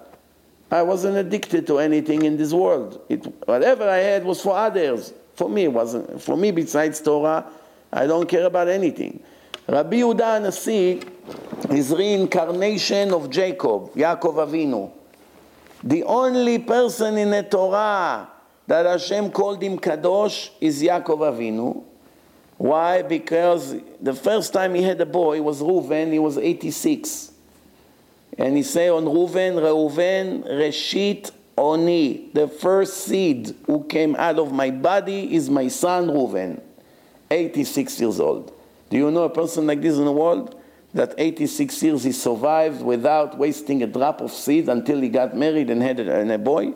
I 0.69 0.81
wasn't 0.81 1.17
addicted 1.17 1.67
to 1.67 1.79
anything 1.79 2.23
in 2.23 2.37
this 2.37 2.53
world. 2.53 3.01
It, 3.09 3.25
whatever 3.47 3.87
I 3.87 3.97
had 3.97 4.25
was 4.25 4.41
for 4.41 4.57
others. 4.57 5.13
For 5.35 5.49
me, 5.49 5.63
it 5.63 5.73
wasn't. 5.73 6.21
For 6.21 6.37
me, 6.37 6.51
besides 6.51 7.01
Torah, 7.01 7.45
I 7.91 8.05
don't 8.07 8.27
care 8.27 8.45
about 8.45 8.67
anything. 8.67 9.21
Rabbi 9.67 9.97
Yehuda 9.97 10.41
Nasi 10.41 11.01
is 11.69 11.91
reincarnation 11.91 13.13
of 13.13 13.29
Jacob, 13.29 13.93
Yaakov 13.93 14.35
Avinu. 14.35 14.91
The 15.83 16.03
only 16.03 16.59
person 16.59 17.17
in 17.17 17.31
the 17.31 17.43
Torah 17.43 18.29
that 18.67 18.85
Hashem 18.85 19.31
called 19.31 19.61
him 19.61 19.79
Kadosh 19.79 20.49
is 20.59 20.81
Yaakov 20.81 21.19
Avinu. 21.19 21.83
Why? 22.57 23.01
Because 23.01 23.75
the 23.99 24.13
first 24.13 24.53
time 24.53 24.75
he 24.75 24.83
had 24.83 25.01
a 25.01 25.05
boy 25.05 25.41
was 25.41 25.61
Reuven, 25.61 26.11
he 26.11 26.19
was 26.19 26.37
86. 26.37 27.31
And 28.37 28.55
he 28.57 28.63
say 28.63 28.89
on 28.89 29.05
Reuven, 29.05 29.55
Reuven, 29.55 30.47
Reshit 30.47 31.31
Oni, 31.57 32.29
the 32.33 32.47
first 32.47 33.05
seed 33.05 33.55
who 33.67 33.83
came 33.83 34.15
out 34.15 34.39
of 34.39 34.51
my 34.51 34.71
body 34.71 35.35
is 35.35 35.49
my 35.49 35.67
son 35.67 36.07
Reuven, 36.07 36.61
86 37.29 37.99
years 37.99 38.19
old. 38.19 38.51
Do 38.89 38.97
you 38.97 39.11
know 39.11 39.23
a 39.23 39.29
person 39.29 39.67
like 39.67 39.81
this 39.81 39.97
in 39.97 40.05
the 40.05 40.11
world? 40.11 40.59
That 40.93 41.13
86 41.17 41.81
years 41.81 42.03
he 42.03 42.11
survived 42.11 42.81
without 42.81 43.37
wasting 43.37 43.81
a 43.83 43.87
drop 43.87 44.21
of 44.21 44.31
seed 44.31 44.69
until 44.69 45.01
he 45.01 45.09
got 45.09 45.35
married 45.35 45.69
and 45.69 45.81
had 45.81 45.99
a, 45.99 46.19
and 46.19 46.31
a 46.31 46.37
boy? 46.37 46.73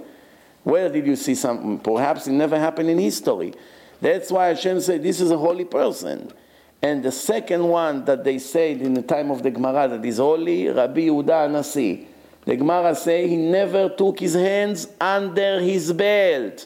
Where 0.63 0.89
did 0.89 1.05
you 1.05 1.15
see 1.15 1.35
something? 1.35 1.79
Perhaps 1.79 2.27
it 2.27 2.33
never 2.33 2.59
happened 2.59 2.89
in 2.89 2.97
history. 2.97 3.53
That's 4.01 4.31
why 4.31 4.47
Hashem 4.47 4.81
said 4.81 5.03
this 5.03 5.21
is 5.21 5.31
a 5.31 5.37
holy 5.37 5.65
person. 5.65 6.31
And 6.81 7.03
the 7.03 7.11
second 7.11 7.67
one 7.67 8.05
that 8.05 8.23
they 8.23 8.37
said 8.37 8.81
in 8.81 8.93
the 8.93 9.01
time 9.01 9.31
of 9.31 9.41
the 9.41 9.49
Gemara 9.49 9.87
that 9.87 10.05
is 10.05 10.17
holy, 10.17 10.67
Rabbi 10.67 11.01
Yehuda 11.01 11.51
Nasi. 11.51 12.07
The 12.47 12.55
Gemara 12.55 12.95
say 12.95 13.27
he 13.27 13.35
never 13.35 13.89
took 13.89 14.21
his 14.21 14.33
hands 14.33 14.87
under 15.01 15.59
his 15.59 15.91
belt. 15.91 16.65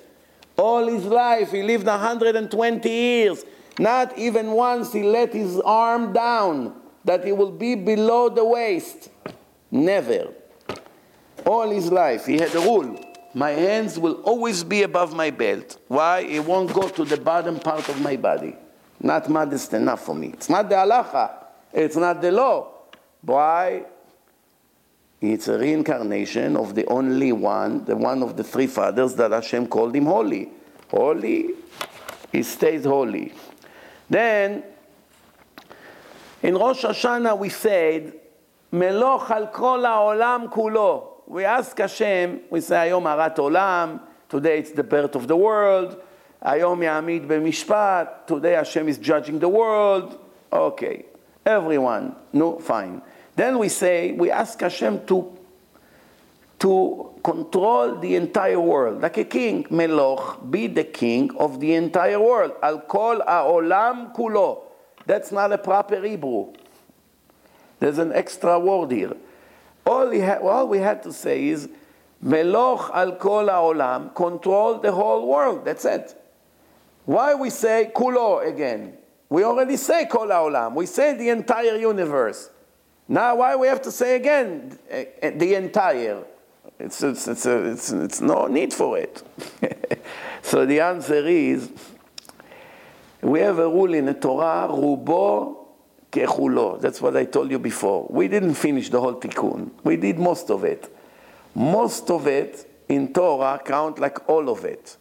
All 0.56 0.86
his 0.86 1.06
life, 1.06 1.50
he 1.50 1.64
lived 1.64 1.88
120 1.88 2.88
years. 2.88 3.44
Not 3.80 4.16
even 4.16 4.52
once 4.52 4.94
he 4.94 5.02
let 5.02 5.34
his 5.34 5.60
arm 5.62 6.14
down, 6.14 6.76
that 7.04 7.26
he 7.26 7.32
will 7.32 7.50
be 7.50 7.74
below 7.74 8.30
the 8.30 8.46
waist. 8.46 9.10
Never. 9.72 10.36
All 11.48 11.72
his 11.72 11.92
life, 11.92 12.28
he 12.28 12.38
had 12.38 12.54
a 12.54 12.60
rule. 12.60 13.04
My 13.34 13.50
hands 13.50 13.98
will 13.98 14.22
always 14.22 14.64
be 14.64 14.84
above 14.84 15.16
my 15.16 15.32
belt. 15.32 15.80
Why? 15.88 16.20
It 16.20 16.46
won't 16.46 16.72
go 16.74 16.90
to 16.90 17.04
the 17.04 17.18
bottom 17.18 17.60
part 17.60 17.90
of 17.90 18.00
my 18.02 18.18
body. 18.18 18.56
Not 19.00 19.30
modest 19.30 19.74
enough 19.74 20.06
for 20.06 20.14
me. 20.14 20.28
It's 20.28 20.48
not 20.48 20.70
the 20.70 20.76
halacha. 20.76 21.32
It's 21.74 21.96
not 21.96 22.22
the 22.22 22.32
law. 22.32 22.72
Why? 23.24 23.86
It's 25.22 25.48
a 25.48 25.58
reincarnation 25.60 26.58
of 26.58 26.74
the 26.74 26.84
only 26.88 27.32
one, 27.32 27.86
the 27.86 27.96
one 27.96 28.24
of 28.24 28.36
the 28.36 28.44
three 28.44 28.66
fathers 28.66 29.14
that 29.16 29.32
Hashem 29.32 29.68
called 29.68 29.96
him 29.96 30.08
holy. 30.08 30.50
Holy, 30.90 31.52
he 32.32 32.42
stays 32.42 32.86
holy. 32.86 33.32
Then, 34.10 34.64
in 36.42 36.56
Rosh 36.56 36.84
Hashanah 36.84 37.38
we 37.38 37.50
said, 37.50 38.14
Meloch 38.72 39.30
al 39.30 39.48
kol 39.48 39.82
ha'olam 39.82 40.52
kulo. 40.52 41.08
We 41.28 41.46
ask 41.46 41.78
Hashem, 41.78 42.42
we 42.50 42.60
say, 42.62 42.90
Ayom 42.90 43.04
harat 43.04 43.36
olam, 43.36 44.02
today 44.28 44.58
it's 44.58 44.72
the 44.72 44.84
birth 44.84 45.14
of 45.14 45.28
the 45.28 45.36
world. 45.36 46.02
Ayom 46.44 46.80
ya'amid 46.80 47.28
b'mishpat, 47.28 48.26
today 48.26 48.54
Hashem 48.54 48.90
is 48.90 48.98
judging 48.98 49.38
the 49.38 49.50
world. 49.50 50.18
Okay, 50.52 51.06
everyone, 51.46 52.16
no, 52.34 52.58
fine. 52.58 53.04
Then 53.36 53.58
we 53.60 53.70
say, 53.70 54.12
we 54.12 54.30
ask 54.30 54.60
Hashem 54.60 55.06
to, 55.08 55.38
to 56.60 57.12
control 57.24 57.96
the 57.96 58.16
entire 58.16 58.60
world, 58.60 59.02
like 59.02 59.18
a 59.18 59.24
king. 59.24 59.66
Meloch, 59.70 60.52
be 60.52 60.68
the 60.68 60.84
king 60.84 61.36
of 61.38 61.60
the 61.60 61.74
entire 61.76 62.20
world. 62.20 62.54
Al 62.62 62.82
kol 62.82 63.22
ha'olam 63.22 64.14
kulo. 64.16 64.64
That's 65.06 65.32
not 65.32 65.52
a 65.52 65.58
proper 65.58 66.02
Hebrew. 66.02 66.54
There's 67.80 67.98
an 67.98 68.12
extra 68.14 68.60
word 68.60 68.92
here. 68.92 69.14
All, 69.86 70.12
ha- 70.14 70.40
all 70.42 70.68
we 70.68 70.78
had 70.78 71.02
to 71.04 71.14
say 71.14 71.48
is, 71.48 71.70
Meloch 72.24 72.92
al 72.94 73.16
kol 73.16 73.48
ha'olam, 73.48 74.14
control 74.14 74.78
the 74.78 74.92
whole 74.92 75.28
world. 75.28 75.66
That's 75.66 75.86
it. 75.86 76.16
Why 77.06 77.34
we 77.34 77.50
say 77.50 77.92
kulo 77.96 78.46
again? 78.46 78.98
We 79.30 79.44
already 79.44 79.78
say 79.78 80.06
kol 80.06 80.28
ha'olam. 80.28 80.76
We 80.76 80.86
say 80.86 81.18
the 81.18 81.30
entire 81.30 81.78
universe. 81.78 82.50
Now, 83.12 83.36
why 83.36 83.58
we 83.58 83.68
have 83.68 83.82
to 83.82 83.92
say 83.92 84.16
again 84.16 84.80
eh, 84.90 85.04
eh, 85.22 85.32
the 85.32 85.56
entire? 85.56 86.24
It's, 86.80 87.04
it's, 87.04 87.28
it's, 87.28 87.46
a, 87.46 87.72
it's, 87.72 87.92
it's 87.92 88.22
no 88.22 88.48
need 88.48 88.74
for 88.74 88.98
it. 88.98 89.22
so 90.42 90.66
the 90.66 90.80
answer 90.80 91.28
is, 91.28 91.70
we 93.22 93.42
have 93.42 93.60
a 93.60 93.68
rule 93.68 93.94
in 93.94 94.06
the 94.06 94.14
Torah, 94.14 94.70
rubo 94.70 95.58
kechulo. 96.10 96.80
That's 96.80 97.02
what 97.02 97.18
I 97.18 97.26
told 97.26 97.52
you 97.52 97.60
before. 97.60 98.08
We 98.10 98.30
didn't 98.30 98.54
finish 98.54 98.90
the 98.90 99.02
whole 99.02 99.16
tikkun. 99.20 99.72
We 99.84 99.98
did 99.98 100.18
most 100.18 100.50
of 100.50 100.64
it. 100.64 100.96
Most 101.54 102.10
of 102.10 102.28
it 102.28 102.66
in 102.88 103.12
Torah 103.12 103.60
count 103.62 104.00
like 104.00 104.30
all 104.30 104.48
of 104.48 104.64
it. 104.64 104.96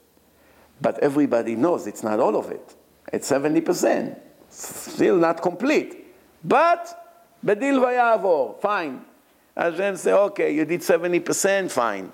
But 0.81 0.99
everybody 0.99 1.55
knows 1.55 1.87
it's 1.87 2.03
not 2.03 2.19
all 2.19 2.35
of 2.35 2.51
it. 2.51 2.75
It's 3.13 3.31
70%. 3.31 4.19
Still 4.49 5.17
not 5.17 5.41
complete. 5.41 6.09
But 6.43 7.00
Bedil 7.45 7.81
vayavor, 7.81 8.61
fine. 8.61 9.05
Hashem 9.57 9.97
say, 9.97 10.13
okay, 10.13 10.55
you 10.55 10.65
did 10.65 10.81
70%, 10.81 11.71
fine. 11.71 12.13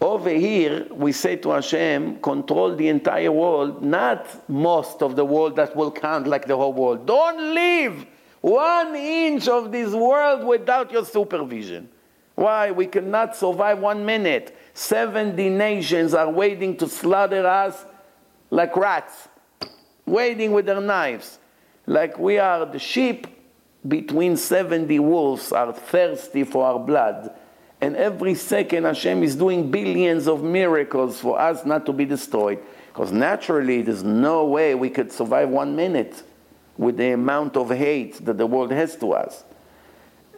Over 0.00 0.30
here, 0.30 0.86
we 0.92 1.12
say 1.12 1.36
to 1.36 1.50
Hashem, 1.50 2.20
control 2.20 2.76
the 2.76 2.88
entire 2.88 3.32
world, 3.32 3.82
not 3.82 4.48
most 4.48 5.02
of 5.02 5.16
the 5.16 5.24
world 5.24 5.56
that 5.56 5.74
will 5.74 5.90
count 5.90 6.26
like 6.26 6.46
the 6.46 6.56
whole 6.56 6.72
world. 6.72 7.04
Don't 7.04 7.54
leave 7.54 8.06
one 8.40 8.94
inch 8.94 9.48
of 9.48 9.72
this 9.72 9.92
world 9.92 10.46
without 10.46 10.92
your 10.92 11.04
supervision. 11.04 11.88
Why? 12.36 12.70
We 12.70 12.86
cannot 12.86 13.34
survive 13.34 13.80
one 13.80 14.06
minute. 14.06 14.56
70 14.74 15.50
nations 15.50 16.14
are 16.14 16.30
waiting 16.30 16.76
to 16.76 16.88
slaughter 16.88 17.44
us 17.44 17.84
like 18.50 18.76
rats, 18.76 19.28
waiting 20.06 20.52
with 20.52 20.66
their 20.66 20.80
knives. 20.80 21.40
Like 21.88 22.18
we 22.18 22.38
are 22.38 22.66
the 22.66 22.78
sheep 22.78 23.26
between 23.86 24.36
70 24.36 24.98
wolves 24.98 25.52
are 25.52 25.72
thirsty 25.72 26.44
for 26.44 26.66
our 26.66 26.78
blood. 26.78 27.32
And 27.80 27.96
every 27.96 28.34
second 28.34 28.84
Hashem 28.84 29.22
is 29.22 29.34
doing 29.34 29.70
billions 29.70 30.28
of 30.28 30.42
miracles 30.42 31.18
for 31.18 31.40
us 31.40 31.64
not 31.64 31.86
to 31.86 31.94
be 31.94 32.04
destroyed. 32.04 32.58
Because 32.88 33.10
naturally 33.10 33.80
there's 33.80 34.02
no 34.02 34.44
way 34.44 34.74
we 34.74 34.90
could 34.90 35.10
survive 35.10 35.48
one 35.48 35.76
minute 35.76 36.22
with 36.76 36.98
the 36.98 37.12
amount 37.12 37.56
of 37.56 37.70
hate 37.70 38.22
that 38.26 38.36
the 38.36 38.46
world 38.46 38.70
has 38.70 38.94
to 38.96 39.12
us. 39.12 39.44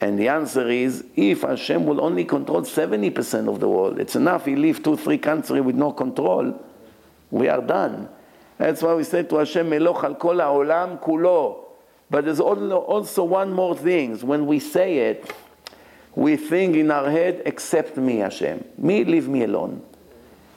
And 0.01 0.16
the 0.16 0.28
answer 0.28 0.68
is, 0.68 1.05
if 1.16 1.42
Hashem 1.42 1.84
will 1.84 2.01
only 2.01 2.24
control 2.24 2.62
70% 2.62 3.53
of 3.53 3.59
the 3.59 3.68
world, 3.68 3.98
it's 3.98 4.14
enough 4.14 4.44
he 4.44 4.55
leave 4.55 4.84
two, 4.84 4.96
three 4.96 5.18
countries 5.18 5.62
with 5.62 5.74
no 5.74 5.90
control, 5.90 6.64
we 7.32 7.48
are 7.48 7.61
done. 7.61 8.09
That's 8.61 8.83
why 8.83 8.93
we 8.93 9.05
say 9.05 9.23
to 9.23 9.37
Hashem, 9.37 9.71
Meloch 9.71 10.05
al 10.05 10.17
kol 10.17 10.37
ha'olam 10.37 11.01
kulo. 11.03 11.65
But 12.11 12.27
there's 12.27 12.41
also 12.41 13.25
one 13.25 13.55
more 13.55 13.75
thing. 13.75 14.19
When 14.19 14.45
we 14.45 14.59
say 14.59 14.99
it, 14.99 15.33
we 16.15 16.37
think 16.37 16.77
in 16.77 16.91
our 16.91 17.11
head, 17.11 17.41
accept 17.47 17.97
me, 17.97 18.19
Hashem. 18.19 18.63
Me, 18.77 19.03
leave 19.05 19.29
me 19.29 19.45
alone. 19.45 19.83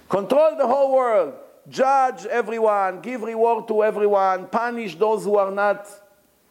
Control 0.09 0.57
the 0.57 0.67
whole 0.67 0.93
world. 0.93 1.35
Judge 1.69 2.25
everyone. 2.25 2.99
Give 2.99 3.21
reward 3.21 3.69
to 3.69 3.85
everyone. 3.85 4.47
Punish 4.47 4.95
those 4.95 5.23
who 5.23 5.37
are 5.37 5.51
not 5.51 5.87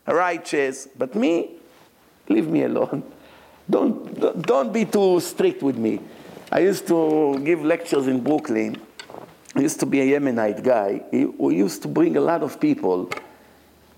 righteous. 0.06 0.88
But 0.96 1.14
me, 1.14 1.56
leave 2.30 2.48
me 2.48 2.62
alone. 2.62 3.02
Don't, 3.70 4.42
don't 4.42 4.72
be 4.72 4.84
too 4.84 5.20
strict 5.20 5.62
with 5.62 5.78
me. 5.78 6.00
I 6.50 6.58
used 6.58 6.86
to 6.88 7.40
give 7.44 7.64
lectures 7.64 8.08
in 8.08 8.20
Brooklyn. 8.20 8.76
Used 9.56 9.80
to 9.80 9.86
be 9.86 10.00
a 10.00 10.18
Yemenite 10.18 10.62
guy 10.64 11.02
he, 11.10 11.22
who 11.22 11.50
used 11.50 11.82
to 11.82 11.88
bring 11.88 12.16
a 12.16 12.20
lot 12.20 12.42
of 12.42 12.58
people. 12.58 13.10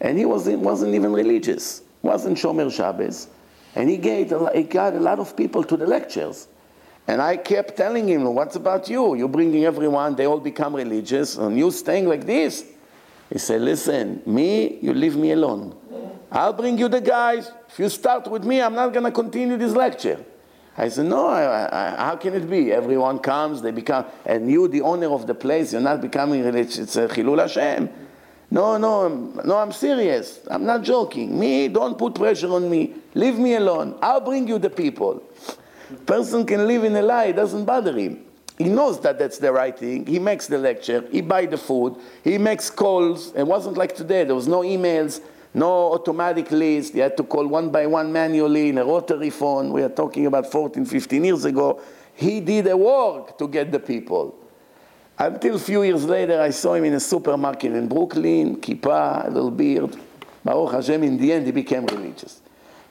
And 0.01 0.19
he 0.19 0.25
wasn't, 0.25 0.61
wasn't 0.61 0.95
even 0.95 1.13
religious, 1.13 1.83
wasn't 2.03 2.37
Shomer 2.37 2.73
Shabbos. 2.73 3.29
And 3.77 3.89
he, 3.89 3.97
gave, 3.97 4.33
he 4.55 4.63
got 4.65 4.95
a 4.95 5.01
lot 5.01 5.19
of 5.19 5.37
people 5.37 5.65
to 5.65 5.77
the 5.77 5.87
lectures. 5.87 6.49
And 7.07 7.21
I 7.21 7.37
kept 7.37 7.77
telling 7.77 8.09
him, 8.09 8.25
what's 8.35 8.57
about 8.57 8.89
you? 8.89 9.15
You're 9.15 9.29
bringing 9.29 9.65
everyone, 9.65 10.17
they 10.17 10.27
all 10.27 10.41
become 10.41 10.75
religious, 10.75 11.37
and 11.37 11.57
you 11.59 11.71
staying 11.71 12.09
like 12.09 12.25
this? 12.25 12.65
He 13.31 13.39
said, 13.39 13.63
listen, 13.63 14.23
me, 14.27 14.79
you 14.81 14.95
leave 14.95 15.17
me 15.17 15.33
alone. 15.33 15.77
I'll 16.31 16.53
bring 16.53 16.79
you 16.79 16.89
the 16.89 17.01
guys. 17.01 17.51
If 17.69 17.79
you 17.79 17.89
start 17.89 18.27
with 18.29 18.45
me, 18.45 18.61
I'm 18.61 18.75
not 18.75 18.93
going 18.93 19.05
to 19.05 19.11
continue 19.11 19.57
this 19.57 19.73
lecture. 19.73 20.25
I 20.77 20.89
said, 20.89 21.07
no, 21.07 21.29
I, 21.29 21.69
I, 21.71 21.97
how 22.05 22.17
can 22.17 22.35
it 22.35 22.51
be? 22.51 22.73
Everyone 22.73 23.21
comes, 23.21 23.63
they 23.63 23.71
become, 23.71 24.07
and 24.27 24.51
you, 24.51 24.67
the 24.67 24.81
owner 24.81 25.13
of 25.13 25.27
the 25.27 25.35
place, 25.35 25.73
you're 25.73 25.81
not 25.81 26.01
becoming 26.01 26.45
religious. 26.45 26.79
It's 26.79 26.97
a 26.97 27.07
chilul 27.07 27.41
Hashem. 27.41 27.89
No, 28.51 28.77
no, 28.77 29.09
no, 29.09 29.57
I'm 29.57 29.73
serious. 29.73 30.41
I'm 30.51 30.65
not 30.65 30.83
joking. 30.83 31.39
Me, 31.39 31.69
don't 31.69 31.97
put 31.97 32.15
pressure 32.15 32.53
on 32.53 32.69
me. 32.69 32.95
Leave 33.15 33.39
me 33.39 33.55
alone. 33.55 33.97
I'll 34.03 34.21
bring 34.21 34.49
you 34.49 34.59
the 34.59 34.71
people. 34.71 35.23
Person 36.07 36.45
can 36.45 36.67
live 36.67 36.85
in 36.85 36.97
a 36.97 37.03
lie, 37.03 37.27
it 37.27 37.37
doesn't 37.37 37.65
bother 37.65 37.97
him. 37.97 38.25
He 38.59 38.69
knows 38.69 39.01
that 39.01 39.19
that's 39.19 39.39
the 39.39 39.53
right 39.53 39.77
thing. 39.77 40.07
He 40.07 40.19
makes 40.19 40.47
the 40.47 40.59
lecture, 40.59 41.05
he 41.11 41.21
buy 41.21 41.47
the 41.47 41.57
food, 41.57 41.97
he 42.23 42.39
makes 42.39 42.71
calls. 42.71 43.33
It 43.35 43.45
wasn't 43.45 43.77
like 43.77 43.95
today, 43.95 44.25
there 44.25 44.35
was 44.35 44.49
no 44.49 44.63
emails, 44.63 45.21
no 45.55 45.93
automatic 45.93 46.51
list. 46.51 46.95
You 46.95 47.03
had 47.03 47.17
to 47.17 47.23
call 47.23 47.47
one 47.47 47.71
by 47.71 47.87
one 47.87 48.13
manually 48.13 48.71
in 48.71 48.79
a 48.79 48.85
rotary 48.85 49.31
phone. 49.31 49.73
We 49.73 49.83
are 49.83 49.89
talking 49.89 50.27
about 50.27 50.51
14, 50.51 50.85
15 50.85 51.25
years 51.25 51.45
ago. 51.45 51.81
He 52.15 52.41
did 52.41 52.67
a 52.67 52.77
work 52.77 53.39
to 53.39 53.49
get 53.49 53.71
the 53.71 53.79
people. 53.79 54.35
Until 55.17 55.55
a 55.55 55.59
few 55.61 55.85
years 55.85 56.05
later, 56.05 56.41
I 56.41 56.51
saw 56.51 56.75
him 56.75 56.85
in 56.85 56.95
a 56.95 57.01
supermarket 57.01 57.73
in 57.73 57.87
Brooklyn, 57.87 58.57
kippah, 58.57 59.29
a 59.29 59.31
little 59.31 59.53
beard. 59.53 59.97
Baruch 60.45 60.73
Hashem, 60.73 61.05
in 61.05 61.17
the 61.17 61.33
end, 61.33 61.47
he 61.47 61.53
became 61.53 61.87
religious. 61.87 62.41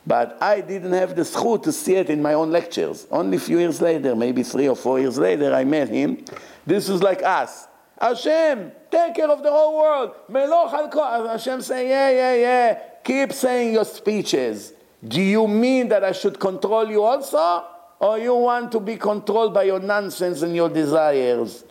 But 0.07 0.37
I 0.41 0.61
didn't 0.61 0.93
have 0.93 1.15
the 1.15 1.21
zchut 1.21 1.63
to 1.63 1.71
see 1.71 1.95
it 1.95 2.09
in 2.09 2.21
my 2.21 2.33
own 2.33 2.49
lectures. 2.51 3.07
Only 3.11 3.37
a 3.37 3.39
few 3.39 3.59
years 3.59 3.81
later, 3.81 4.15
maybe 4.15 4.43
three 4.43 4.67
or 4.67 4.75
four 4.75 4.99
years 4.99 5.17
later, 5.17 5.53
I 5.53 5.65
met 5.65 5.89
him. 5.89 6.23
This 6.65 6.87
was 6.87 7.03
like 7.03 7.23
us. 7.23 7.67
Hashem, 8.03 8.73
take 8.91 9.15
care 9.15 9.31
of 9.31 9.41
the 9.41 9.49
whole 9.49 9.77
world. 9.77 10.11
Hashem 10.29 11.61
say, 11.61 11.87
yeah, 11.87 12.09
yeah, 12.09 12.35
yeah. 12.35 12.79
Keep 13.01 13.31
saying 13.31 13.73
your 13.73 13.85
speeches. 13.85 14.73
Do 15.07 15.21
you 15.21 15.47
mean 15.47 15.87
that 15.87 16.03
I 16.03 16.11
should 16.11 16.37
control 16.37 16.89
you 16.89 17.01
also? 17.01 17.63
Or 17.99 18.19
you 18.19 18.35
want 18.35 18.73
to 18.73 18.81
be 18.81 18.97
controlled 18.97 19.53
by 19.53 19.63
your 19.63 19.79
nonsense 19.79 20.41
and 20.41 20.53
your 20.53 20.67
desires? 20.67 21.63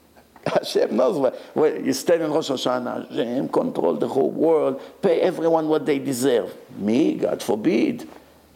Hashem 0.46 0.94
knows 0.94 1.18
what. 1.18 1.56
Well, 1.56 1.76
you 1.76 1.92
stand 1.92 2.22
in 2.22 2.30
Rosh 2.30 2.50
Hashanah, 2.50 3.08
Hashem 3.08 3.48
control 3.48 3.96
the 3.96 4.06
whole 4.06 4.30
world, 4.30 4.80
pay 5.02 5.20
everyone 5.20 5.66
what 5.66 5.86
they 5.86 5.98
deserve. 5.98 6.54
Me, 6.76 7.14
God 7.14 7.42
forbid. 7.42 8.08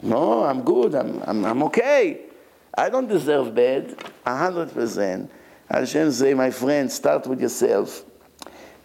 No, 0.03 0.45
I'm 0.45 0.62
good, 0.62 0.95
I'm, 0.95 1.20
I'm, 1.24 1.45
I'm 1.45 1.62
okay. 1.64 2.20
I 2.78 2.91
don't 2.91 3.09
deserve 3.09 3.57
bad, 3.57 3.89
100%. 4.24 5.28
Hashem 5.71 6.12
say, 6.12 6.35
my 6.35 6.51
friend, 6.51 6.91
start 6.91 7.27
with 7.27 7.41
yourself. 7.41 8.05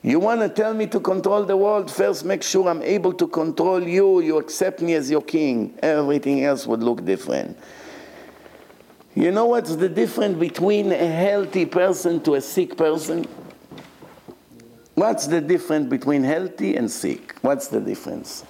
You 0.02 0.20
want 0.20 0.42
to 0.42 0.50
tell 0.50 0.74
me 0.74 0.88
to 0.88 1.00
control 1.00 1.44
the 1.44 1.58
world? 1.58 1.92
First, 1.92 2.24
make 2.24 2.42
sure 2.42 2.70
I'm 2.70 2.82
able 2.82 3.12
to 3.14 3.28
control 3.28 3.86
you. 3.86 4.22
You 4.22 4.38
accept 4.38 4.82
me 4.82 4.94
as 4.94 5.12
your 5.12 5.22
king. 5.22 5.78
Everything 5.84 6.44
else 6.46 6.66
would 6.66 6.82
look 6.82 7.04
different. 7.04 7.58
You 9.14 9.32
know 9.32 9.46
what's 9.46 9.76
the 9.76 9.90
difference 9.90 10.38
between 10.40 10.94
a 10.94 11.08
healthy 11.08 11.66
person 11.66 12.22
to 12.22 12.36
a 12.36 12.42
sick 12.42 12.78
person? 12.78 13.28
What's 14.96 15.28
the 15.28 15.42
difference 15.42 15.90
between 15.90 16.24
healthy 16.24 16.78
and 16.78 16.90
sick? 16.90 17.36
What's 17.42 17.68
the 17.68 17.82
difference? 17.82 18.44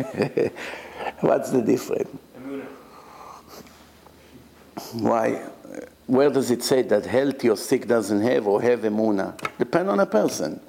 What's 1.20 1.50
the 1.50 1.60
difference? 1.60 2.08
Why? 4.92 5.46
Where 6.10 6.28
does 6.28 6.50
it 6.50 6.64
say 6.64 6.82
that 6.82 7.06
healthy 7.06 7.48
or 7.50 7.56
sick 7.56 7.86
doesn't 7.86 8.22
have 8.22 8.48
or 8.48 8.60
have 8.60 8.80
emuna? 8.80 9.38
Depend 9.58 9.88
on 9.88 10.00
a 10.00 10.06
person. 10.06 10.60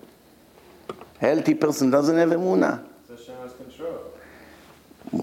Healthy 1.20 1.56
person 1.56 1.90
doesn't 1.90 2.16
have 2.16 2.30
emuna 2.30 2.84
Hashem 3.10 3.36
has 3.38 3.54
control. 3.54 4.14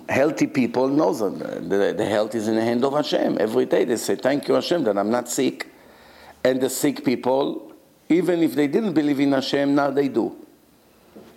healthy 0.08 0.48
people 0.48 0.88
know 0.88 1.14
that 1.14 1.70
the, 1.70 1.94
the, 1.96 2.04
health 2.04 2.34
is 2.34 2.48
in 2.48 2.56
the 2.56 2.64
hand 2.64 2.84
of 2.84 2.94
Hashem. 2.94 3.38
Every 3.38 3.64
day 3.64 3.84
they 3.84 3.94
say, 3.94 4.16
thank 4.16 4.48
you 4.48 4.54
Hashem 4.54 4.82
that 4.84 4.98
I'm 4.98 5.10
not 5.10 5.28
sick. 5.28 5.68
And 6.42 6.60
the 6.60 6.68
sick 6.68 7.04
people, 7.04 7.72
even 8.08 8.42
if 8.42 8.56
they 8.56 8.66
didn't 8.66 8.94
believe 8.94 9.20
in 9.20 9.30
Hashem, 9.30 9.72
now 9.72 9.92
they 9.92 10.08
do. 10.08 10.34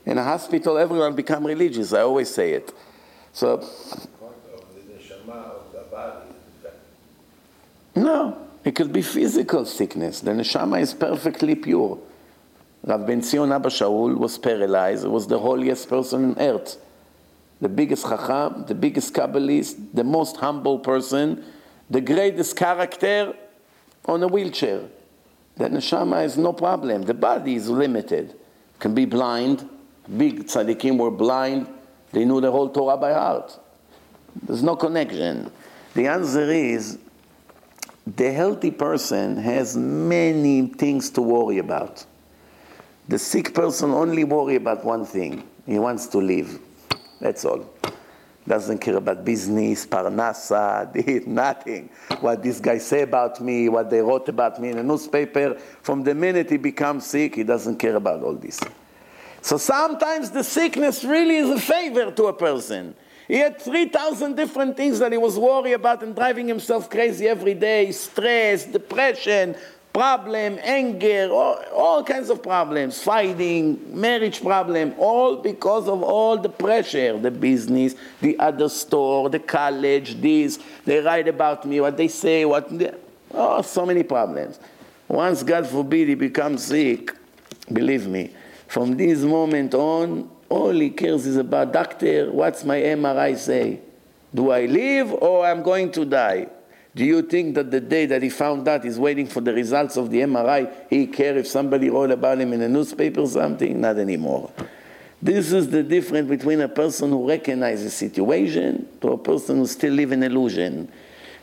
In 0.08 0.18
a 0.18 0.24
hospital, 0.24 0.80
everyone 0.80 1.14
become 1.14 1.46
religious. 1.46 1.94
I 1.94 2.02
always 2.02 2.34
say 2.34 2.54
it. 2.54 2.74
So, 3.32 3.64
no, 7.96 8.48
it 8.64 8.76
could 8.76 8.94
be 8.94 9.02
physical 9.02 9.66
sickness. 9.66 10.22
The 10.22 10.32
neshama 10.32 10.82
is 10.82 10.94
perfectly 10.94 11.56
pure. 11.56 12.00
Rav 12.84 13.06
Ben 13.06 13.22
Zion 13.22 13.52
Abba 13.52 13.70
Shaul 13.70 14.18
was 14.18 14.38
paralyzed. 14.38 15.06
Was 15.06 15.28
the 15.28 15.40
holiest 15.40 15.90
person 15.90 16.32
on 16.32 16.40
earth 16.40 16.78
the 17.62 17.70
biggest 17.70 18.04
chacham, 18.04 18.66
the 18.68 18.76
biggest 18.76 19.14
Kabbalist, 19.14 19.94
the 19.94 20.04
most 20.04 20.38
humble 20.38 20.80
person, 20.80 21.46
the 21.90 22.02
greatest 22.02 22.56
character 22.56 23.34
on 24.06 24.24
a 24.24 24.28
wheelchair. 24.28 24.82
The 25.58 25.66
neshama 25.66 26.26
is 26.26 26.38
no 26.38 26.54
problem. 26.54 27.04
The 27.04 27.14
body 27.14 27.56
is 27.56 27.70
limited. 27.70 28.34
Can 28.80 28.96
be 28.96 29.06
blind. 29.06 29.70
Big 30.18 30.46
tzaddikim 30.46 30.98
were 30.98 31.12
blind. 31.12 31.68
They 32.12 32.26
knew 32.26 32.42
the 32.42 32.52
whole 32.52 32.70
Torah 32.70 32.98
by 32.98 33.14
heart. 33.14 33.58
There's 34.42 34.64
no 34.64 34.76
connection. 34.76 35.52
The 35.94 36.08
answer 36.08 36.50
is 36.50 36.98
the 38.16 38.32
healthy 38.32 38.72
person 38.72 39.38
has 39.38 39.78
many 39.78 40.68
things 40.68 41.10
to 41.12 41.22
worry 41.22 41.60
about. 41.60 42.06
The 43.08 43.20
sick 43.20 43.54
person 43.54 43.92
only 43.92 44.24
worry 44.24 44.56
about 44.56 44.84
one 44.84 45.06
thing. 45.06 45.48
He 45.66 45.80
wants 45.80 46.08
to 46.08 46.18
live. 46.18 46.60
That's 47.20 47.46
all. 47.46 47.70
Doesn't 48.48 48.80
care 48.80 48.98
about 48.98 49.24
business, 49.24 49.86
parnasa, 49.86 51.28
nothing. 51.28 51.90
What 52.22 52.42
this 52.42 52.60
guy 52.60 52.80
say 52.80 53.04
about 53.04 53.40
me, 53.40 53.70
what 53.70 53.90
they 53.90 54.02
wrote 54.02 54.28
about 54.30 54.60
me 54.60 54.70
in 54.70 54.80
a 54.80 54.84
newspaper. 54.84 55.60
From 55.84 56.04
the 56.04 56.16
minute 56.16 56.50
he 56.50 56.58
becomes 56.58 57.06
sick, 57.06 57.36
he 57.36 57.44
doesn't 57.44 57.78
care 57.78 57.96
about 57.96 58.24
all 58.24 58.34
this. 58.34 58.60
So 59.42 59.58
sometimes 59.58 60.32
the 60.32 60.44
sickness 60.44 61.04
really 61.04 61.38
is 61.38 61.50
a 61.50 61.60
favor 61.60 62.12
to 62.12 62.26
a 62.26 62.34
person. 62.34 62.96
He 63.32 63.38
had 63.38 63.62
3,000 63.62 64.36
different 64.36 64.76
things 64.76 65.00
that 65.00 65.14
he 65.14 65.18
was 65.18 65.40
worried 65.40 65.72
about 65.72 66.04
and 66.04 66.14
driving 66.14 66.50
himself 66.50 66.90
crazy 66.90 67.30
every 67.30 67.54
day. 67.54 67.90
Stress, 67.94 68.66
depression, 68.66 69.56
problem, 69.94 70.60
anger, 70.62 71.30
all, 71.32 71.64
all, 71.74 72.04
kinds 72.04 72.30
of 72.30 72.44
problems, 72.44 73.02
fighting, 73.02 73.80
marriage 73.98 74.42
problem, 74.42 74.94
all 74.98 75.38
because 75.38 75.88
of 75.88 76.04
all 76.04 76.40
the 76.40 76.50
pressure, 76.50 77.18
the 77.18 77.32
business, 77.32 77.96
the 78.20 78.38
other 78.38 78.68
store, 78.68 79.30
the 79.30 79.40
college, 79.40 80.20
this, 80.20 80.60
they 80.84 81.00
write 81.00 81.30
about 81.30 81.64
me, 81.64 81.80
what 81.80 81.96
they 81.96 82.10
say, 82.10 82.44
what, 82.44 82.70
oh, 83.34 83.62
so 83.62 83.86
many 83.86 84.04
problems. 84.04 84.60
Once, 85.08 85.42
God 85.42 85.66
forbid, 85.66 86.10
he 86.10 86.16
becomes 86.16 86.66
sick, 86.66 87.16
believe 87.72 88.08
me, 88.08 88.34
from 88.68 88.98
this 88.98 89.20
moment 89.20 89.74
on, 89.74 90.30
all 90.52 90.72
he 90.72 90.90
cares 90.90 91.26
is 91.26 91.38
about, 91.38 91.72
doctor, 91.72 92.30
what's 92.32 92.66
my 92.66 92.78
MRI 92.78 93.38
say? 93.38 93.80
Do 94.36 94.52
I 94.52 94.66
live 94.66 95.14
or 95.14 95.46
I'm 95.46 95.64
going 95.64 95.92
to 95.94 96.06
die? 96.06 96.48
Do 96.94 97.06
you 97.06 97.22
think 97.22 97.56
that 97.56 97.72
the 97.72 97.80
day 97.80 98.06
that 98.08 98.22
he 98.22 98.30
found 98.30 98.68
out 98.68 98.84
he's 98.84 99.00
waiting 99.00 99.28
for 99.28 99.40
the 99.40 99.54
results 99.54 99.96
of 99.96 100.12
the 100.12 100.20
MRI, 100.20 100.70
he 100.90 101.08
care 101.08 101.38
if 101.38 101.48
somebody 101.48 101.90
wrote 101.90 102.12
about 102.12 102.40
him 102.40 102.52
in 102.52 102.62
a 102.62 102.68
newspaper 102.68 103.22
or 103.22 103.28
something? 103.28 103.80
Not 103.80 103.98
anymore. 103.98 104.52
This 105.22 105.54
is 105.54 105.70
the 105.70 105.84
difference 105.84 106.28
between 106.28 106.60
a 106.60 106.68
person 106.68 107.12
who 107.12 107.30
recognizes 107.30 107.94
situation 107.94 108.90
to 109.00 109.12
a 109.12 109.18
person 109.18 109.58
who 109.58 109.68
still 109.68 109.94
live 109.94 110.12
in 110.12 110.22
illusion. 110.22 110.92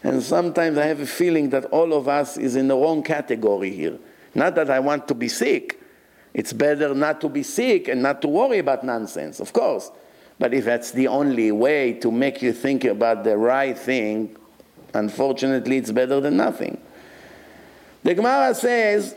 And 0.02 0.22
sometimes 0.22 0.76
I 0.76 0.84
have 0.84 1.00
a 1.00 1.06
feeling 1.06 1.48
that 1.50 1.64
all 1.66 1.94
of 1.94 2.08
us 2.08 2.36
is 2.36 2.56
in 2.56 2.68
the 2.68 2.76
wrong 2.76 3.02
category 3.02 3.70
here. 3.70 3.98
Not 4.34 4.54
that 4.56 4.70
I 4.70 4.80
want 4.80 5.08
to 5.08 5.14
be 5.14 5.28
sick. 5.28 5.77
It's 6.38 6.52
better 6.52 6.94
not 6.94 7.20
to 7.22 7.28
be 7.28 7.42
sick 7.42 7.88
and 7.88 8.00
not 8.02 8.22
to 8.22 8.28
worry 8.28 8.58
about 8.58 8.84
nonsense, 8.84 9.40
of 9.40 9.52
course. 9.52 9.90
But 10.38 10.54
if 10.54 10.64
that's 10.64 10.92
the 10.92 11.08
only 11.08 11.50
way 11.50 11.94
to 11.94 12.12
make 12.12 12.42
you 12.42 12.52
think 12.52 12.84
about 12.84 13.24
the 13.24 13.36
right 13.36 13.76
thing, 13.76 14.36
Unfortunately, 14.94 15.76
it's 15.76 15.90
better 15.90 16.20
than 16.20 16.36
nothing. 16.36 16.80
The 18.02 18.14
Gemara 18.14 18.54
says, 18.54 19.16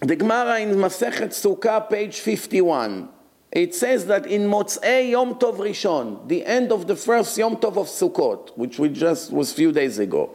the 0.00 0.16
Gemara 0.16 0.60
in 0.60 0.70
Masechet 0.76 1.30
Sukkah, 1.30 1.88
page 1.88 2.20
51, 2.20 3.08
it 3.52 3.74
says 3.74 4.06
that 4.06 4.26
in 4.26 4.42
Motzei 4.42 5.10
Yom 5.10 5.34
Tov 5.34 5.56
Rishon, 5.56 6.26
the 6.28 6.44
end 6.44 6.72
of 6.72 6.86
the 6.86 6.96
first 6.96 7.36
Yom 7.36 7.56
Tov 7.56 7.76
of 7.76 7.86
Sukkot, 7.86 8.56
which 8.56 8.78
we 8.78 8.88
just 8.88 9.32
was 9.32 9.52
a 9.52 9.54
few 9.54 9.72
days 9.72 9.98
ago, 9.98 10.30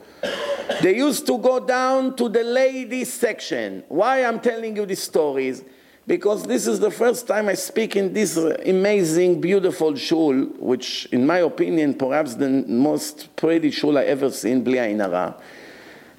they 0.81 0.97
used 0.97 1.25
to 1.27 1.37
go 1.37 1.59
down 1.59 2.15
to 2.15 2.29
the 2.29 2.43
ladies 2.43 3.11
section. 3.11 3.83
Why 3.87 4.23
I'm 4.23 4.39
telling 4.39 4.75
you 4.75 4.85
these 4.85 5.03
stories? 5.03 5.63
Because 6.07 6.43
this 6.43 6.67
is 6.67 6.79
the 6.79 6.91
first 6.91 7.27
time 7.27 7.49
I 7.49 7.55
speak 7.55 7.95
in 7.95 8.13
this 8.13 8.37
amazing, 8.37 9.41
beautiful 9.41 9.95
shul, 9.95 10.35
which, 10.59 11.07
in 11.11 11.25
my 11.25 11.39
opinion, 11.39 11.95
perhaps 11.95 12.35
the 12.35 12.49
most 12.49 13.35
pretty 13.35 13.71
shul 13.71 13.97
I 13.97 14.03
ever 14.03 14.29
seen, 14.29 14.63
Bli 14.63 14.75
Ayin 14.75 14.99
Hara. 14.99 15.35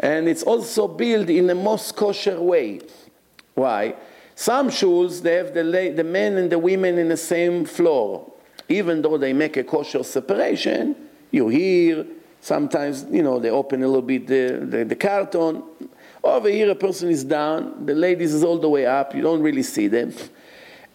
And 0.00 0.28
it's 0.28 0.42
also 0.42 0.88
built 0.88 1.30
in 1.30 1.46
the 1.46 1.54
most 1.54 1.94
kosher 1.94 2.40
way. 2.40 2.80
Why? 3.54 3.94
Some 4.34 4.70
shuls, 4.70 5.22
they 5.22 5.34
have 5.34 5.54
the, 5.54 5.92
the 5.94 6.04
men 6.04 6.36
and 6.36 6.50
the 6.50 6.58
women 6.58 6.98
in 6.98 7.08
the 7.08 7.16
same 7.16 7.64
floor. 7.64 8.32
Even 8.68 9.02
though 9.02 9.16
they 9.16 9.32
make 9.32 9.56
a 9.56 9.62
kosher 9.62 10.02
separation, 10.02 10.96
you 11.30 11.48
hear, 11.48 12.04
sometimes, 12.40 13.06
you 13.10 13.22
know, 13.22 13.38
they 13.38 13.50
open 13.50 13.84
a 13.84 13.86
little 13.86 14.02
bit 14.02 14.26
the, 14.26 14.66
the, 14.68 14.84
the 14.84 14.96
carton, 14.96 15.62
over 16.34 16.48
here, 16.48 16.70
a 16.70 16.74
person 16.74 17.10
is 17.10 17.24
down, 17.24 17.86
the 17.86 17.94
ladies 17.94 18.34
is 18.34 18.42
all 18.42 18.58
the 18.58 18.68
way 18.68 18.86
up, 18.86 19.14
you 19.14 19.22
don't 19.22 19.42
really 19.42 19.62
see 19.62 19.88
them. 19.88 20.12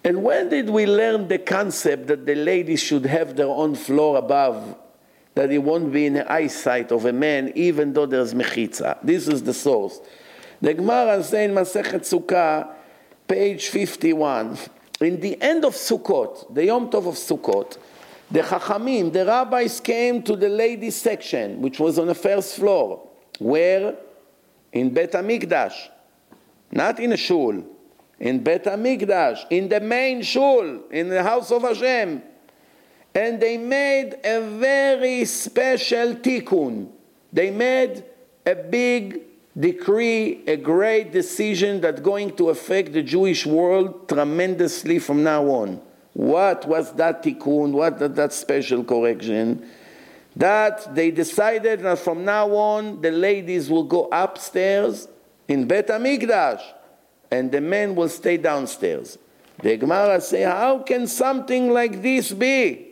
And 0.04 0.24
when 0.24 0.50
did 0.50 0.70
we 0.70 0.86
learn 0.88 1.28
the 1.28 1.38
concept 1.38 2.08
that 2.08 2.26
the 2.26 2.36
ladies 2.36 2.82
should 2.82 3.06
have 3.06 3.36
their 3.36 3.48
own 3.48 3.76
floor 3.76 4.18
above, 4.18 4.76
that 5.36 5.52
it 5.52 5.60
won't 5.60 5.94
be 5.94 6.08
in 6.08 6.14
the 6.14 6.32
eyesight 6.32 6.92
of 6.92 7.06
a 7.06 7.14
man, 7.14 7.52
even 7.56 7.94
though 7.94 8.06
there's 8.08 8.34
mechitza? 8.34 8.98
This 9.04 9.28
is 9.28 9.44
the 9.44 9.54
source. 9.54 10.00
The 10.60 10.74
Gemara 10.74 11.24
says 11.24 11.34
in 11.34 11.56
Masechet 11.56 12.02
Sukkah, 12.02 12.70
page 13.28 13.68
51, 13.68 14.58
in 15.02 15.20
the 15.20 15.42
end 15.42 15.66
of 15.66 15.74
Sukkot, 15.74 16.54
the 16.54 16.66
Yom 16.66 16.90
Tov 16.90 17.08
of 17.08 17.16
Sukkot, 17.16 17.78
the 18.30 18.42
Chachamim, 18.42 19.12
the 19.12 19.26
rabbis 19.26 19.80
came 19.80 20.24
to 20.24 20.36
the 20.36 20.50
ladies 20.50 20.96
section, 20.96 21.62
which 21.62 21.80
was 21.80 22.00
on 22.00 22.08
the 22.08 22.16
first 22.16 22.56
floor, 22.56 23.08
where 23.40 23.96
in 24.74 24.94
Bet 24.94 25.14
HaMikdash. 25.14 25.90
not 26.72 27.00
in 27.00 27.12
a 27.12 27.18
shul, 27.18 27.64
in 28.20 28.44
Bet 28.44 28.64
HaMikdash, 28.64 29.46
in 29.50 29.68
the 29.68 29.80
main 29.82 30.22
shul, 30.22 30.84
in 30.90 31.10
the 31.10 31.22
house 31.22 31.52
of 31.52 31.64
Hashem. 31.64 32.22
And 33.14 33.42
they 33.42 33.58
made 33.58 34.16
a 34.24 34.40
very 34.58 35.26
special 35.26 36.16
tikkun. 36.16 36.90
They 37.34 37.52
made 37.52 38.06
a 38.46 38.56
big 38.56 39.20
decree, 39.60 40.44
a 40.48 40.56
great 40.56 41.12
decision 41.12 41.82
that's 41.82 42.00
going 42.00 42.38
to 42.38 42.50
affect 42.50 42.94
the 42.94 43.04
Jewish 43.04 43.46
world 43.46 44.08
tremendously 44.08 45.00
from 45.00 45.24
now 45.24 45.44
on. 45.48 45.82
What 46.14 46.66
was 46.66 46.94
that 46.94 47.24
tikkun? 47.24 47.72
What 47.72 48.00
was 48.00 48.12
that 48.14 48.32
special 48.32 48.84
correction? 48.86 49.70
That 50.36 50.96
they 50.96 51.12
decided 51.12 51.82
that 51.82 52.00
from 52.00 52.24
now 52.24 52.50
on 52.52 53.02
the 53.02 53.12
ladies 53.12 53.70
will 53.70 53.84
go 53.84 54.08
upstairs 54.12 55.08
in 55.48 55.68
Bet 55.68 55.88
HaMikdash 55.88 56.62
and 57.30 57.52
the 57.52 57.62
men 57.62 57.96
will 57.96 58.10
stay 58.10 58.38
downstairs. 58.38 59.18
The 59.62 59.78
Gemara 59.78 60.22
say, 60.22 60.44
how 60.44 60.80
can 60.80 61.08
something 61.08 61.72
like 61.72 62.02
this 62.02 62.32
be? 62.32 62.88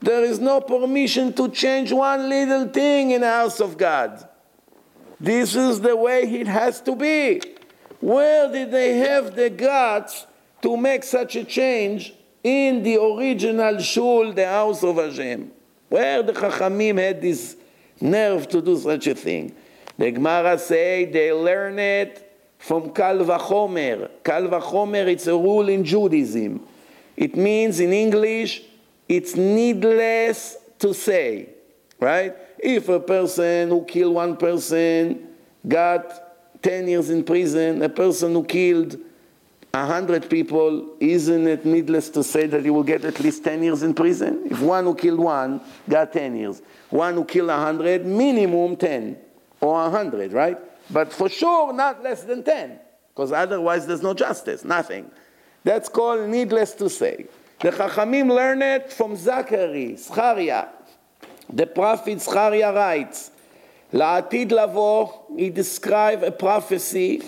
There 0.00 0.24
is 0.24 0.38
no 0.38 0.60
permission 0.60 1.32
to 1.34 1.48
change 1.48 1.92
one 1.92 2.28
little 2.28 2.68
thing 2.68 3.12
in 3.12 3.22
the 3.22 3.30
house 3.30 3.60
of 3.60 3.76
God. 3.76 4.28
This 5.18 5.54
is 5.54 5.80
the 5.80 5.96
way 5.96 6.22
it 6.22 6.46
has 6.46 6.80
to 6.82 6.94
be. 6.94 7.40
Where 8.00 8.52
did 8.52 8.70
they 8.70 8.98
have 8.98 9.34
the 9.34 9.48
guts 9.48 10.26
to 10.62 10.76
make 10.76 11.04
such 11.04 11.36
a 11.36 11.44
change 11.44 12.14
in 12.42 12.82
the 12.82 13.00
original 13.00 13.78
shul, 13.78 14.32
the 14.32 14.46
house 14.46 14.84
of 14.84 14.96
Hashem? 14.96 15.50
Where 15.94 16.24
the 16.24 16.32
Chachamim 16.32 16.98
had 16.98 17.22
this 17.22 17.54
nerve 18.00 18.48
to 18.48 18.60
do 18.60 18.76
such 18.76 19.06
a 19.06 19.14
thing? 19.14 19.54
The 19.96 20.10
Gemara 20.10 20.58
say 20.58 21.04
they 21.04 21.32
learn 21.32 21.78
it 21.78 22.36
from 22.58 22.90
Kal 22.92 23.18
Vachomer. 23.18 24.10
Kal 24.24 24.42
Vachomer, 24.48 25.06
it's 25.06 25.28
a 25.28 25.34
rule 25.34 25.68
in 25.68 25.84
Judaism. 25.84 26.66
It 27.16 27.36
means 27.36 27.78
in 27.78 27.92
English, 27.92 28.62
it's 29.08 29.36
needless 29.36 30.56
to 30.80 30.92
say, 30.92 31.50
right? 32.00 32.34
If 32.58 32.88
a 32.88 32.98
person 32.98 33.68
who 33.68 33.84
killed 33.84 34.16
one 34.16 34.36
person 34.36 35.28
got 35.68 36.60
10 36.60 36.88
years 36.88 37.08
in 37.08 37.22
prison, 37.22 37.80
a 37.82 37.88
person 37.88 38.32
who 38.32 38.42
killed 38.42 38.96
100 39.74 40.30
people, 40.30 40.94
isn't 41.00 41.48
it 41.48 41.64
needless 41.64 42.08
to 42.10 42.22
say 42.22 42.46
that 42.46 42.64
he 42.64 42.70
will 42.70 42.84
get 42.84 43.04
at 43.04 43.18
least 43.18 43.42
10 43.42 43.62
years 43.64 43.82
in 43.82 43.92
prison? 43.92 44.46
If 44.48 44.60
one 44.60 44.84
who 44.84 44.94
killed 44.94 45.18
one 45.18 45.60
got 45.88 46.12
10 46.12 46.36
years, 46.36 46.62
one 46.90 47.14
who 47.14 47.24
killed 47.24 47.48
100, 47.48 48.06
minimum 48.06 48.76
10 48.76 49.16
or 49.60 49.72
100, 49.72 50.32
right? 50.32 50.58
But 50.90 51.12
for 51.12 51.28
sure, 51.28 51.72
not 51.72 52.04
less 52.04 52.22
than 52.22 52.44
10, 52.44 52.78
because 53.08 53.32
otherwise 53.32 53.84
there's 53.84 54.02
no 54.02 54.14
justice, 54.14 54.64
nothing. 54.64 55.10
That's 55.64 55.88
called 55.88 56.28
needless 56.28 56.72
to 56.74 56.88
say. 56.88 57.26
The 57.58 57.70
Chachamim 57.70 58.32
learn 58.32 58.62
it 58.62 58.92
from 58.92 59.16
Zachary, 59.16 59.94
Zcharia. 59.94 60.68
The 61.52 61.66
prophet 61.66 62.18
Zcharia 62.18 62.72
writes, 62.72 63.32
La'atid 63.92 64.52
lavo, 64.52 65.26
he 65.36 65.50
described 65.50 66.22
a 66.22 66.30
prophecy 66.30 67.22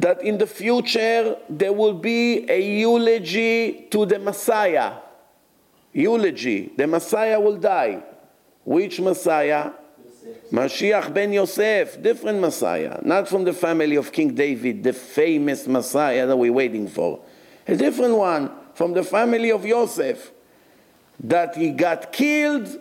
that 0.00 0.22
in 0.22 0.38
the 0.38 0.46
future 0.46 1.36
there 1.48 1.72
will 1.72 1.94
be 1.94 2.50
a 2.50 2.60
eulogy 2.80 3.86
to 3.90 4.06
the 4.06 4.18
Messiah. 4.18 4.94
Eulogy. 5.92 6.72
The 6.76 6.86
Messiah 6.86 7.38
will 7.38 7.56
die. 7.56 8.02
Which 8.64 9.00
Messiah? 9.00 9.72
Mashiach 10.52 11.12
ben 11.14 11.32
Yosef, 11.32 12.00
different 12.02 12.40
Messiah, 12.40 13.00
not 13.02 13.28
from 13.28 13.44
the 13.44 13.52
family 13.52 13.96
of 13.96 14.12
King 14.12 14.34
David, 14.34 14.82
the 14.82 14.92
famous 14.92 15.66
Messiah 15.66 16.26
that 16.26 16.36
we're 16.36 16.52
waiting 16.52 16.88
for 16.88 17.20
a 17.66 17.76
different 17.76 18.16
one 18.16 18.50
from 18.74 18.92
the 18.92 19.02
family 19.02 19.50
of 19.50 19.64
Yosef, 19.64 20.32
that 21.20 21.54
he 21.54 21.70
got 21.70 22.12
killed 22.12 22.80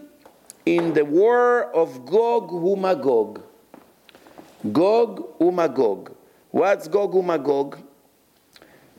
in 0.65 0.93
the 0.93 1.05
war 1.05 1.65
of 1.75 2.05
Gog 2.05 2.49
Umagog. 2.49 3.41
Gog 4.71 5.39
Umagog. 5.39 6.15
What's 6.51 6.88
Gog 6.88 7.13
Umagog? 7.13 7.80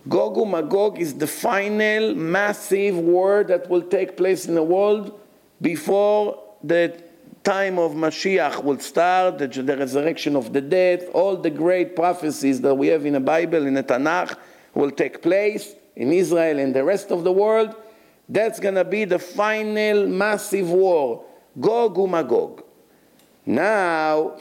Gog 0.09 0.37
Umagog 0.37 0.99
is 0.99 1.15
the 1.15 1.27
final 1.27 2.15
massive 2.15 2.97
war 2.97 3.43
that 3.45 3.69
will 3.69 3.83
take 3.83 4.17
place 4.17 4.47
in 4.47 4.55
the 4.55 4.63
world 4.63 5.19
before 5.61 6.41
the 6.63 7.03
time 7.43 7.79
of 7.79 7.93
Mashiach 7.93 8.63
will 8.63 8.79
start, 8.79 9.39
the, 9.39 9.49
the 9.49 9.77
resurrection 9.77 10.37
of 10.37 10.53
the 10.53 10.61
dead, 10.61 11.09
all 11.13 11.37
the 11.37 11.51
great 11.51 11.97
prophecies 11.97 12.61
that 12.61 12.75
we 12.75 12.87
have 12.89 13.05
in 13.05 13.15
the 13.15 13.21
Bible, 13.21 13.67
in 13.67 13.75
the 13.75 13.83
Tanakh, 13.83 14.37
will 14.75 14.91
take 14.93 15.21
place 15.21 15.75
in 15.97 16.13
Israel 16.13 16.59
and 16.59 16.75
the 16.75 16.85
rest 16.85 17.11
of 17.11 17.25
the 17.25 17.33
world, 17.33 17.75
that's 18.29 18.61
going 18.61 18.77
to 18.77 18.85
be 18.85 19.05
the 19.05 19.19
final 19.19 20.07
massive 20.07 20.71
war, 20.71 21.25
Gog 21.59 21.99
Magog. 22.09 22.63
Now, 23.45 24.39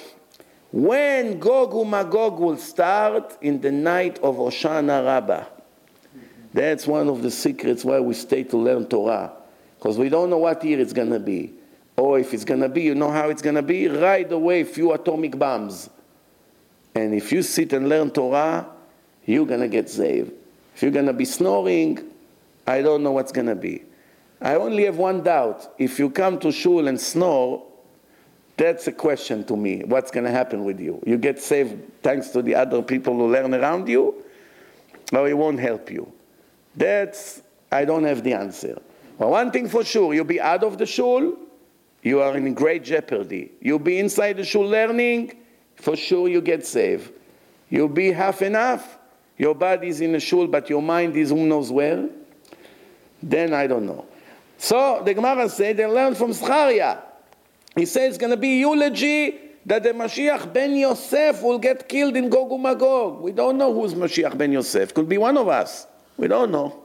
when 0.71 1.39
Gog 1.39 1.87
Magog 1.87 2.39
will 2.39 2.57
start 2.57 3.37
in 3.41 3.59
the 3.61 3.71
night 3.71 4.19
of 4.19 4.35
Hoshana 4.35 5.05
Rabbah, 5.05 5.45
that's 6.53 6.87
one 6.87 7.09
of 7.09 7.21
the 7.21 7.31
secrets 7.31 7.85
why 7.85 7.99
we 7.99 8.13
stay 8.13 8.43
to 8.43 8.57
learn 8.57 8.87
Torah, 8.87 9.31
because 9.77 9.97
we 9.97 10.09
don't 10.09 10.29
know 10.29 10.39
what 10.39 10.63
year 10.63 10.79
it's 10.79 10.93
going 10.93 11.11
to 11.11 11.19
be. 11.19 11.53
Or 11.97 12.17
if 12.17 12.33
it's 12.33 12.45
going 12.45 12.61
to 12.61 12.69
be, 12.69 12.83
you 12.83 12.95
know 12.95 13.11
how 13.11 13.29
it's 13.29 13.41
going 13.41 13.55
to 13.55 13.61
be? 13.61 13.87
Right 13.87 14.31
away, 14.31 14.63
few 14.63 14.93
atomic 14.93 15.37
bombs. 15.37 15.89
And 16.95 17.13
if 17.13 17.31
you 17.31 17.41
sit 17.43 17.73
and 17.73 17.89
learn 17.89 18.09
Torah, 18.11 18.67
you're 19.25 19.45
going 19.45 19.59
to 19.59 19.67
get 19.67 19.89
saved. 19.89 20.31
If 20.75 20.81
you're 20.81 20.91
going 20.91 21.07
to 21.07 21.13
be 21.13 21.25
snoring, 21.25 21.99
I 22.65 22.81
don't 22.81 23.03
know 23.03 23.11
what's 23.11 23.31
going 23.31 23.47
to 23.47 23.55
be. 23.55 23.83
I 24.41 24.55
only 24.55 24.85
have 24.85 24.97
one 24.97 25.23
doubt. 25.23 25.73
If 25.77 25.99
you 25.99 26.09
come 26.09 26.39
to 26.39 26.51
shul 26.51 26.87
and 26.87 26.99
snore, 26.99 27.65
that's 28.59 28.87
a 28.87 28.91
question 28.91 29.45
to 29.45 29.55
me. 29.55 29.83
What's 29.85 30.11
going 30.11 30.25
to 30.25 30.31
happen 30.31 30.65
with 30.65 30.81
you? 30.81 31.01
You 31.05 31.17
get 31.17 31.41
saved 31.41 32.03
thanks 32.03 32.27
to 32.29 32.41
the 32.41 32.55
other 32.55 32.81
people 32.81 33.15
who 33.15 33.31
learn 33.31 33.55
around 33.55 33.87
you, 33.87 34.15
or 35.13 35.29
it 35.29 35.37
won't 35.37 35.61
help 35.61 35.89
you? 35.89 36.11
That's, 36.75 37.41
I 37.71 37.85
don't 37.85 38.03
have 38.03 38.21
the 38.21 38.33
answer. 38.33 38.81
Well, 39.17 39.29
one 39.29 39.51
thing 39.51 39.69
for 39.69 39.85
sure, 39.85 40.13
you'll 40.13 40.25
be 40.25 40.41
out 40.41 40.63
of 40.63 40.77
the 40.77 40.85
shul, 40.85 41.37
you 42.03 42.21
are 42.21 42.35
in 42.35 42.53
great 42.53 42.83
jeopardy. 42.83 43.51
You'll 43.61 43.79
be 43.79 43.97
inside 43.97 44.35
the 44.35 44.43
shul 44.43 44.67
learning, 44.67 45.37
for 45.77 45.95
sure 45.95 46.27
you 46.27 46.41
get 46.41 46.65
saved. 46.65 47.13
You'll 47.69 47.87
be 47.87 48.11
half 48.11 48.41
enough, 48.41 48.97
your 49.37 49.55
body 49.55 49.87
is 49.87 50.01
in 50.01 50.11
the 50.11 50.19
shul, 50.19 50.47
but 50.47 50.69
your 50.69 50.81
mind 50.81 51.15
is 51.15 51.29
who 51.29 51.45
knows 51.45 51.71
where, 51.71 52.09
then 53.23 53.53
I 53.53 53.67
don't 53.67 53.85
know. 53.85 54.05
So 54.57 55.01
the 55.05 55.13
Gemara 55.13 55.47
said 55.47 55.77
they 55.77 55.85
learned 55.85 56.17
from 56.17 56.31
Zcharia. 56.31 57.03
He 57.79 57.85
says 57.85 58.09
it's 58.09 58.17
going 58.17 58.31
to 58.31 58.37
be 58.37 58.59
eulogy 58.59 59.39
that 59.65 59.83
the 59.83 59.91
Mashiach 59.91 60.51
ben 60.51 60.75
Yosef 60.75 61.41
will 61.41 61.59
get 61.59 61.87
killed 61.87 62.17
in 62.17 62.29
Gog 62.29 62.59
Magog. 62.59 63.21
We 63.21 63.31
don't 63.31 63.57
know 63.57 63.73
who's 63.73 63.93
Mashiach 63.93 64.37
ben 64.37 64.51
Yosef. 64.51 64.93
Could 64.93 65.07
be 65.07 65.17
one 65.17 65.37
of 65.37 65.47
us. 65.47 65.87
We 66.17 66.27
don't 66.27 66.51
know. 66.51 66.83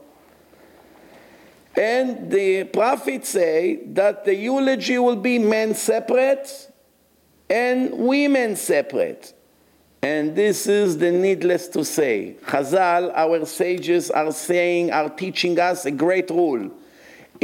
And 1.75 2.31
the 2.31 2.63
prophets 2.63 3.27
say 3.27 3.81
that 3.87 4.23
the 4.23 4.33
eulogy 4.35 4.97
will 4.97 5.17
be 5.17 5.37
men 5.37 5.75
separate 5.75 6.71
and 7.49 7.91
women 7.91 8.55
separate. 8.55 9.33
And 10.01 10.33
this 10.33 10.65
is 10.65 10.97
the 10.97 11.11
needless 11.11 11.67
to 11.69 11.83
say. 11.83 12.37
Chazal, 12.45 13.11
our 13.13 13.45
sages, 13.45 14.11
are 14.11 14.31
saying, 14.31 14.93
are 14.93 15.09
teaching 15.09 15.59
us 15.59 15.83
a 15.83 15.91
great 15.91 16.29
rule. 16.29 16.71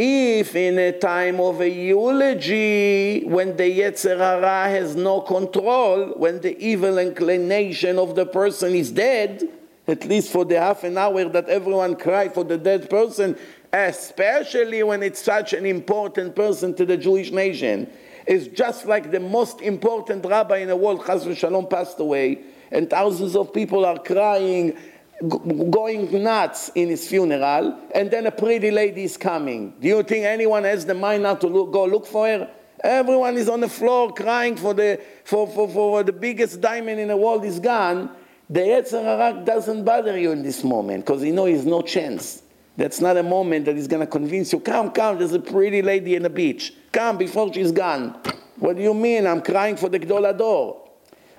If 0.04 0.56
in 0.56 0.80
a 0.80 0.94
time 0.94 1.40
of 1.40 1.62
a 1.62 1.70
eulogy, 1.70 3.24
when 3.24 3.56
the 3.56 3.82
Yetzer 3.82 4.18
Hara 4.18 4.68
has 4.68 4.96
no 4.96 5.22
control, 5.22 6.14
when 6.16 6.42
the 6.42 6.58
evil 6.58 6.98
inclination 6.98 8.00
of 8.00 8.16
the 8.16 8.26
person 8.26 8.74
is 8.74 8.92
dead, 8.92 9.48
at 9.88 10.04
least 10.06 10.32
for 10.32 10.44
the 10.44 10.60
half 10.60 10.84
an 10.84 10.98
hour 10.98 11.26
that 11.26 11.48
everyone 11.50 11.96
cry 11.96 12.30
for 12.30 12.44
the 12.44 12.58
dead 12.58 12.90
person, 12.90 13.38
especially 13.72 14.82
when 14.82 15.04
it's 15.04 15.22
such 15.22 15.54
an 15.54 15.68
important 15.68 16.36
person 16.36 16.74
to 16.74 16.84
the 16.84 16.98
Jewish 16.98 17.30
nation, 17.30 17.88
is 18.26 18.48
just 18.48 18.88
like 18.88 19.12
the 19.12 19.20
most 19.20 19.62
important 19.62 20.26
rabbi 20.26 20.58
in 20.58 20.70
the 20.70 20.76
world, 20.76 21.06
Chas 21.06 21.26
v'Shalom, 21.26 21.70
passed 21.70 22.00
away 22.00 22.40
and 22.72 22.90
thousands 22.90 23.36
of 23.36 23.54
people 23.54 23.86
are 23.86 24.00
crying, 24.00 24.76
going 25.22 26.24
nuts 26.24 26.72
in 26.76 26.90
his 26.90 27.08
funeral, 27.08 27.80
and 27.94 28.10
then 28.10 28.26
a 28.26 28.32
pretty 28.32 28.72
lady 28.72 29.04
is 29.04 29.18
coming. 29.18 29.74
Do 29.80 29.88
you 29.88 30.04
think 30.04 30.26
anyone 30.26 30.64
has 30.64 30.86
the 30.86 30.94
mind 30.94 31.24
now 31.24 31.36
to 31.36 31.48
look, 31.48 31.72
go 31.72 31.86
look 31.86 32.06
for 32.06 32.28
her? 32.28 32.50
Everyone 32.84 33.38
is 33.38 33.48
on 33.48 33.60
the 33.62 33.70
floor 33.70 34.12
crying 34.12 34.56
for 34.56 34.74
the, 34.74 35.00
for, 35.24 35.48
for, 35.48 35.70
for 35.70 36.04
the 36.04 36.12
biggest 36.12 36.62
diamond 36.62 37.00
in 37.00 37.10
the 37.10 37.18
world 37.18 37.46
is 37.46 37.60
gone. 37.60 38.10
The 38.50 38.62
Yetzer 38.62 39.04
Hara 39.04 39.46
doesn't 39.46 39.86
bother 39.86 40.18
you 40.18 40.32
in 40.32 40.42
this 40.42 40.64
moment 40.64 41.06
because 41.06 41.24
you 41.24 41.32
know 41.32 41.46
there's 41.46 41.66
no 41.66 41.82
chance. 41.82 42.42
That's 42.78 43.00
not 43.00 43.18
a 43.18 43.24
moment 43.24 43.66
that 43.66 43.78
is 43.78 43.88
going 43.88 44.00
to 44.00 44.08
convince 44.08 44.52
you. 44.52 44.60
Come, 44.60 44.92
come, 44.92 45.20
there's 45.20 45.34
a 45.34 45.40
pretty 45.40 45.82
lady 45.82 46.16
in 46.16 46.24
the 46.24 46.30
beach. 46.30 46.74
Come 46.92 47.18
before 47.18 47.54
she's 47.54 47.72
gone. 47.72 48.20
What 48.58 48.78
do 48.78 48.82
you 48.82 48.94
mean? 48.94 49.28
I'm 49.28 49.42
crying 49.42 49.76
for 49.76 49.90
the 49.90 50.00
Gdol 50.00 50.30
Ador. 50.30 50.90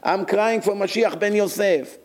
I'm 0.02 0.26
crying 0.26 0.60
for 0.60 0.74
Mashiach 0.74 1.18
ben 1.18 1.34
Yosef. 1.34 1.98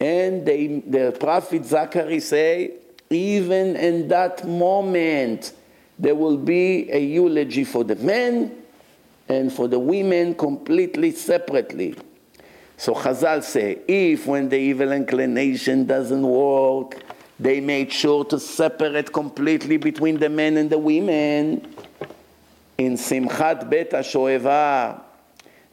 And 0.00 0.46
they, 0.46 0.66
the 0.86 1.14
prophet 1.20 1.66
Zachary 1.66 2.20
say, 2.20 2.72
even 3.10 3.76
in 3.76 4.08
that 4.08 4.46
moment, 4.48 5.52
there 5.98 6.14
will 6.14 6.38
be 6.38 6.90
a 6.90 6.98
eulogy 6.98 7.64
for 7.64 7.84
the 7.84 7.96
men 7.96 8.62
and 9.28 9.52
for 9.52 9.68
the 9.68 9.78
women 9.78 10.34
completely 10.34 11.12
separately. 11.12 11.94
So 12.78 12.94
Chazal 12.94 13.42
say, 13.42 13.80
if 13.86 14.26
when 14.26 14.48
the 14.48 14.56
evil 14.56 14.90
inclination 14.90 15.84
doesn't 15.84 16.22
work, 16.22 17.02
they 17.38 17.60
made 17.60 17.92
sure 17.92 18.24
to 18.24 18.40
separate 18.40 19.12
completely 19.12 19.76
between 19.76 20.18
the 20.18 20.30
men 20.30 20.56
and 20.56 20.70
the 20.70 20.78
women. 20.78 21.74
In 22.78 22.94
Simchat 22.94 23.68
Bet 23.68 23.90
HaShoeva, 23.90 25.00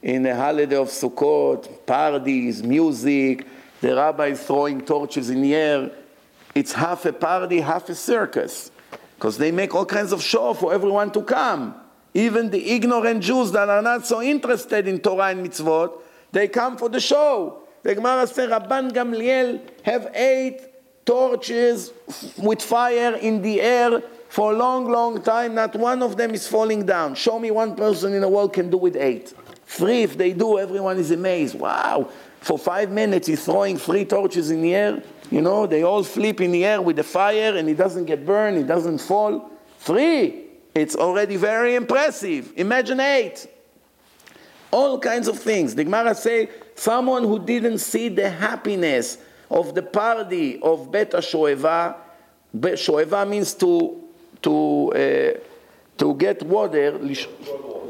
in 0.02 0.24
the 0.24 0.36
holiday 0.36 0.76
of 0.76 0.90
Sukkot, 0.90 1.86
parties, 1.86 2.62
music, 2.62 3.46
the 3.82 3.96
rabbi 3.96 4.28
is 4.28 4.44
throwing 4.44 4.82
torches 4.82 5.30
in 5.30 5.42
the 5.42 5.56
air. 5.56 5.92
It's 6.56 6.74
half 6.74 7.06
a 7.06 7.14
party, 7.14 7.62
half 7.62 7.90
a 7.90 7.96
circus. 7.96 8.72
Because 9.16 9.38
they 9.38 9.52
make 9.52 9.74
all 9.74 9.86
kinds 9.86 10.12
of 10.12 10.22
show 10.22 10.54
for 10.54 10.74
everyone 10.74 11.12
to 11.12 11.22
come. 11.22 11.76
Even 12.14 12.50
the 12.50 12.72
ignorant 12.72 13.24
Jews 13.24 13.52
that 13.52 13.70
are 13.70 13.82
not 13.82 14.06
so 14.06 14.22
interested 14.22 14.88
in 14.88 15.00
Torah 15.00 15.28
and 15.28 15.46
mitzvot, 15.46 16.00
they 16.32 16.48
come 16.48 16.78
for 16.78 16.90
the 16.90 17.00
show. 17.00 17.62
The 17.84 17.96
Gemara 17.96 18.28
says 18.28 18.50
Rabban 18.50 18.92
Gamliel 18.92 19.62
have 19.84 20.12
eight 20.14 20.62
torches 21.06 21.94
with 22.38 22.62
fire 22.62 23.16
in 23.16 23.42
the 23.42 23.62
air 23.62 24.02
for 24.30 24.52
a 24.52 24.56
long, 24.56 24.90
long 24.92 25.22
time. 25.22 25.56
Not 25.56 25.76
one 25.76 26.04
of 26.04 26.18
them 26.18 26.32
is 26.32 26.48
falling 26.48 26.86
down. 26.86 27.16
Show 27.16 27.40
me 27.40 27.50
one 27.52 27.76
person 27.76 28.14
in 28.14 28.22
the 28.22 28.30
world 28.30 28.54
can 28.54 28.70
do 28.70 28.78
with 28.78 28.96
eight. 28.96 29.34
Three, 29.66 30.04
if 30.04 30.18
they 30.18 30.34
do, 30.34 30.60
everyone 30.60 30.98
is 30.98 31.12
amazed. 31.12 31.60
Wow, 31.60 32.10
for 32.42 32.58
five 32.58 32.92
minutes 32.92 33.28
he's 33.28 33.44
throwing 33.46 33.78
three 33.78 34.06
torches 34.06 34.52
in 34.52 34.62
the 34.62 34.76
air. 34.76 35.04
You 35.30 35.42
know, 35.42 35.68
they 35.68 35.84
all 35.84 36.04
flip 36.04 36.40
in 36.40 36.52
the 36.52 36.66
air 36.66 36.82
with 36.82 36.96
the 36.96 37.04
fire 37.04 37.56
and 37.56 37.68
he 37.68 37.74
doesn't 37.74 38.06
get 38.06 38.26
burned, 38.26 38.58
he 38.58 38.64
doesn't 38.64 39.00
fall. 39.00 39.52
Three, 39.80 40.46
it's 40.74 40.96
already 40.96 41.36
very 41.36 41.76
impressive. 41.76 42.54
Imagine 42.56 43.00
eight. 43.00 43.48
All 44.72 45.00
kinds 45.00 45.28
of 45.28 45.40
things. 45.40 45.76
The 45.76 45.84
Gemara 45.84 46.14
say 46.14 46.50
someone 46.76 47.24
who 47.24 47.40
didn't 47.40 47.80
see 47.80 48.10
the 48.10 48.30
happiness 48.30 49.18
of 49.50 49.74
the 49.76 49.82
party 49.82 50.62
of 50.62 50.92
Bet 50.92 51.12
HaShoeva. 51.12 51.96
Shoeva 52.56 53.28
means 53.28 53.54
to 53.56 54.04
to 54.42 54.92
uh, 54.92 55.40
to 55.98 56.14
get 56.16 56.44
water, 56.44 56.98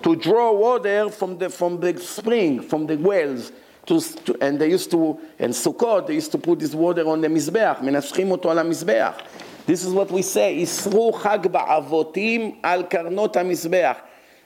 to 0.04 0.16
draw 0.16 0.54
water 0.54 1.10
from 1.10 1.38
the 1.38 1.50
from 1.50 1.80
the 1.80 1.98
spring, 2.00 2.62
from 2.62 2.86
the 2.86 2.98
wells 2.98 3.52
To, 3.87 4.01
to, 4.01 4.37
and 4.41 4.61
they 4.61 4.71
used 4.71 4.93
to, 4.93 5.19
in 5.41 5.51
Sukkot, 5.51 6.07
they 6.07 6.15
used 6.15 6.31
to 6.33 6.39
put 6.39 6.61
this 6.61 6.73
water 6.73 7.05
on 7.09 7.21
the 7.21 7.29
Mizbeach, 7.29 7.81
מנסחים 7.83 8.31
אותו 8.31 8.51
על 8.51 8.59
המזבח. 8.59 9.19
This 9.67 9.85
is 9.85 9.93
what 9.93 10.11
we 10.11 10.23
say, 10.23 10.53
יסרו 10.63 11.13
חג 11.13 11.47
בעבותים 11.47 12.53
על 12.63 12.83
קרנות 12.83 13.37
המזבח. 13.37 13.97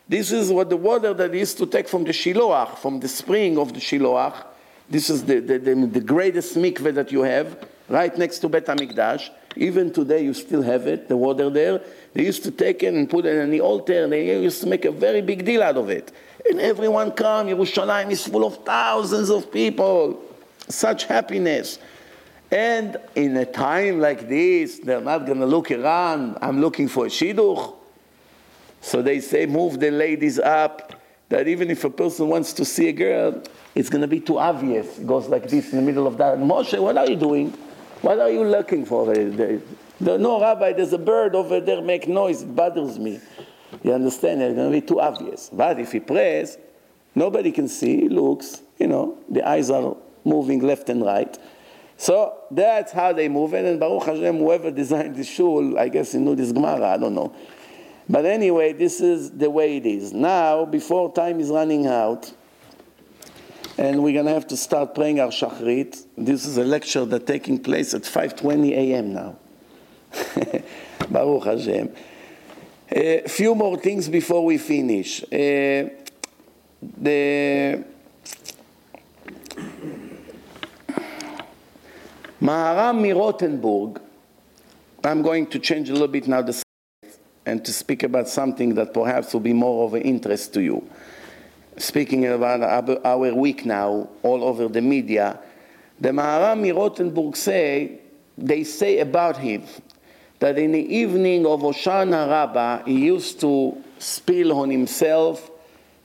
This 0.08 0.32
is 0.32 0.50
what 0.52 0.70
the 0.70 0.76
water 0.76 1.12
that 1.12 1.32
they 1.32 1.40
used 1.40 1.58
to 1.58 1.66
take 1.66 1.88
from 1.88 2.04
the 2.04 2.12
Shiloach, 2.12 2.78
from 2.78 3.00
the 3.00 3.08
spring 3.08 3.58
of 3.58 3.74
the 3.74 3.80
Shiloach. 3.80 4.44
This 4.88 5.10
is 5.10 5.24
the, 5.24 5.40
the, 5.40 5.58
the, 5.58 5.74
the 5.74 6.00
greatest 6.00 6.56
mikveh 6.56 6.94
that 6.94 7.10
you 7.10 7.22
have, 7.22 7.56
right 7.88 8.16
next 8.16 8.38
to 8.38 8.48
Bet 8.48 8.66
HaMikdash. 8.66 9.30
Even 9.56 9.92
today 9.92 10.22
you 10.22 10.32
still 10.32 10.62
have 10.62 10.86
it, 10.86 11.08
the 11.08 11.16
water 11.16 11.50
there. 11.50 11.80
They 12.14 12.24
used 12.24 12.44
to 12.44 12.50
take 12.50 12.82
it 12.82 12.94
and 12.94 13.10
put 13.10 13.26
it 13.26 13.36
in 13.36 13.50
the 13.50 13.60
altar, 13.60 14.04
and 14.04 14.12
they 14.12 14.40
used 14.42 14.60
to 14.60 14.68
make 14.68 14.84
a 14.84 14.92
very 14.92 15.22
big 15.22 15.44
deal 15.44 15.62
out 15.62 15.76
of 15.76 15.90
it. 15.90 16.12
And 16.49 16.59
everyone 16.59 17.11
come, 17.11 17.47
Yerushalayim 17.47 18.11
is 18.11 18.27
full 18.27 18.45
of 18.45 18.65
thousands 18.65 19.29
of 19.29 19.51
people. 19.51 20.21
Such 20.67 21.05
happiness. 21.05 21.79
And 22.51 22.97
in 23.15 23.37
a 23.37 23.45
time 23.45 23.99
like 23.99 24.27
this, 24.27 24.79
they're 24.79 25.01
not 25.01 25.25
going 25.25 25.39
to 25.39 25.45
look 25.45 25.71
around. 25.71 26.37
I'm 26.41 26.59
looking 26.59 26.87
for 26.87 27.05
a 27.05 27.09
shidduch. 27.09 27.75
So 28.81 29.01
they 29.01 29.19
say, 29.19 29.45
move 29.45 29.79
the 29.79 29.91
ladies 29.91 30.39
up. 30.39 30.93
That 31.29 31.47
even 31.47 31.71
if 31.71 31.85
a 31.85 31.89
person 31.89 32.27
wants 32.27 32.51
to 32.53 32.65
see 32.65 32.89
a 32.89 32.91
girl, 32.91 33.41
it's 33.73 33.89
going 33.89 34.01
to 34.01 34.07
be 34.07 34.19
too 34.19 34.37
obvious. 34.37 34.99
It 34.99 35.07
goes 35.07 35.29
like 35.29 35.47
this 35.47 35.71
in 35.71 35.77
the 35.77 35.85
middle 35.85 36.05
of 36.05 36.17
that. 36.17 36.37
Moshe, 36.37 36.77
what 36.81 36.97
are 36.97 37.09
you 37.09 37.15
doing? 37.15 37.51
What 38.01 38.19
are 38.19 38.29
you 38.29 38.43
looking 38.43 38.83
for? 38.85 39.13
No, 40.01 40.41
Rabbi, 40.41 40.73
there's 40.73 40.91
a 40.91 40.97
bird 40.97 41.35
over 41.35 41.61
there 41.61 41.81
make 41.81 42.07
noise. 42.07 42.41
It 42.41 42.53
bothers 42.53 42.99
me. 42.99 43.21
You 43.83 43.93
understand? 43.93 44.41
It's 44.41 44.55
going 44.55 44.71
to 44.71 44.81
be 44.81 44.85
too 44.85 44.99
obvious. 44.99 45.49
But 45.51 45.79
if 45.79 45.91
he 45.91 45.99
prays, 45.99 46.57
nobody 47.15 47.51
can 47.51 47.67
see. 47.67 48.01
He 48.01 48.09
looks, 48.09 48.61
you 48.79 48.87
know, 48.87 49.17
the 49.29 49.47
eyes 49.47 49.69
are 49.69 49.95
moving 50.23 50.59
left 50.59 50.89
and 50.89 51.03
right. 51.03 51.37
So 51.97 52.37
that's 52.49 52.91
how 52.91 53.13
they 53.13 53.29
move 53.29 53.53
it. 53.53 53.65
And 53.65 53.79
Baruch 53.79 54.05
Hashem, 54.05 54.37
whoever 54.37 54.71
designed 54.71 55.15
this 55.15 55.27
shul, 55.27 55.77
I 55.77 55.87
guess 55.87 56.13
he 56.13 56.17
knew 56.17 56.35
this 56.35 56.51
Gemara, 56.51 56.93
I 56.93 56.97
don't 56.97 57.13
know. 57.13 57.33
But 58.09 58.25
anyway, 58.25 58.73
this 58.73 58.99
is 58.99 59.31
the 59.31 59.49
way 59.49 59.77
it 59.77 59.85
is. 59.85 60.11
Now, 60.11 60.65
before 60.65 61.13
time 61.13 61.39
is 61.39 61.49
running 61.49 61.87
out, 61.87 62.31
and 63.77 64.03
we're 64.03 64.13
going 64.13 64.25
to 64.25 64.33
have 64.33 64.47
to 64.47 64.57
start 64.57 64.95
praying 64.95 65.19
our 65.19 65.29
Shachrit. 65.29 66.05
This 66.17 66.45
is 66.45 66.57
a 66.57 66.63
lecture 66.63 67.05
that's 67.05 67.25
taking 67.25 67.57
place 67.61 67.93
at 67.93 68.01
5.20 68.01 68.71
a.m. 68.71 69.13
now. 69.13 69.35
Baruch 71.09 71.45
Hashem. 71.45 71.95
A 72.93 73.23
few 73.29 73.55
more 73.55 73.77
things 73.77 74.09
before 74.09 74.43
we 74.43 74.57
finish. 74.57 75.23
Uh, 75.23 75.87
the 76.81 77.85
Maharam 82.41 82.99
Mirotenburg, 82.99 84.01
I'm 85.05 85.21
going 85.21 85.47
to 85.47 85.59
change 85.59 85.89
a 85.89 85.93
little 85.93 86.09
bit 86.09 86.27
now 86.27 86.41
the 86.41 86.61
and 87.45 87.63
to 87.63 87.71
speak 87.71 88.03
about 88.03 88.27
something 88.27 88.75
that 88.75 88.93
perhaps 88.93 89.33
will 89.33 89.39
be 89.39 89.53
more 89.53 89.85
of 89.85 89.93
an 89.93 90.01
interest 90.01 90.53
to 90.55 90.61
you. 90.61 90.85
Speaking 91.77 92.25
about 92.27 92.61
our 93.05 93.33
week 93.33 93.65
now, 93.65 94.09
all 94.21 94.43
over 94.43 94.67
the 94.67 94.81
media, 94.81 95.39
the 95.99 96.09
Maharam 96.09 96.61
Mirotenburg 96.61 97.37
say, 97.37 98.01
they 98.37 98.65
say 98.65 98.99
about 98.99 99.37
him 99.37 99.63
that 100.41 100.57
in 100.57 100.71
the 100.71 100.95
evening 100.95 101.45
of 101.45 101.61
Hoshana 101.61 102.27
Rabbah, 102.27 102.83
he 102.85 103.05
used 103.05 103.39
to 103.41 103.77
spill 103.99 104.51
on 104.53 104.71
himself 104.71 105.51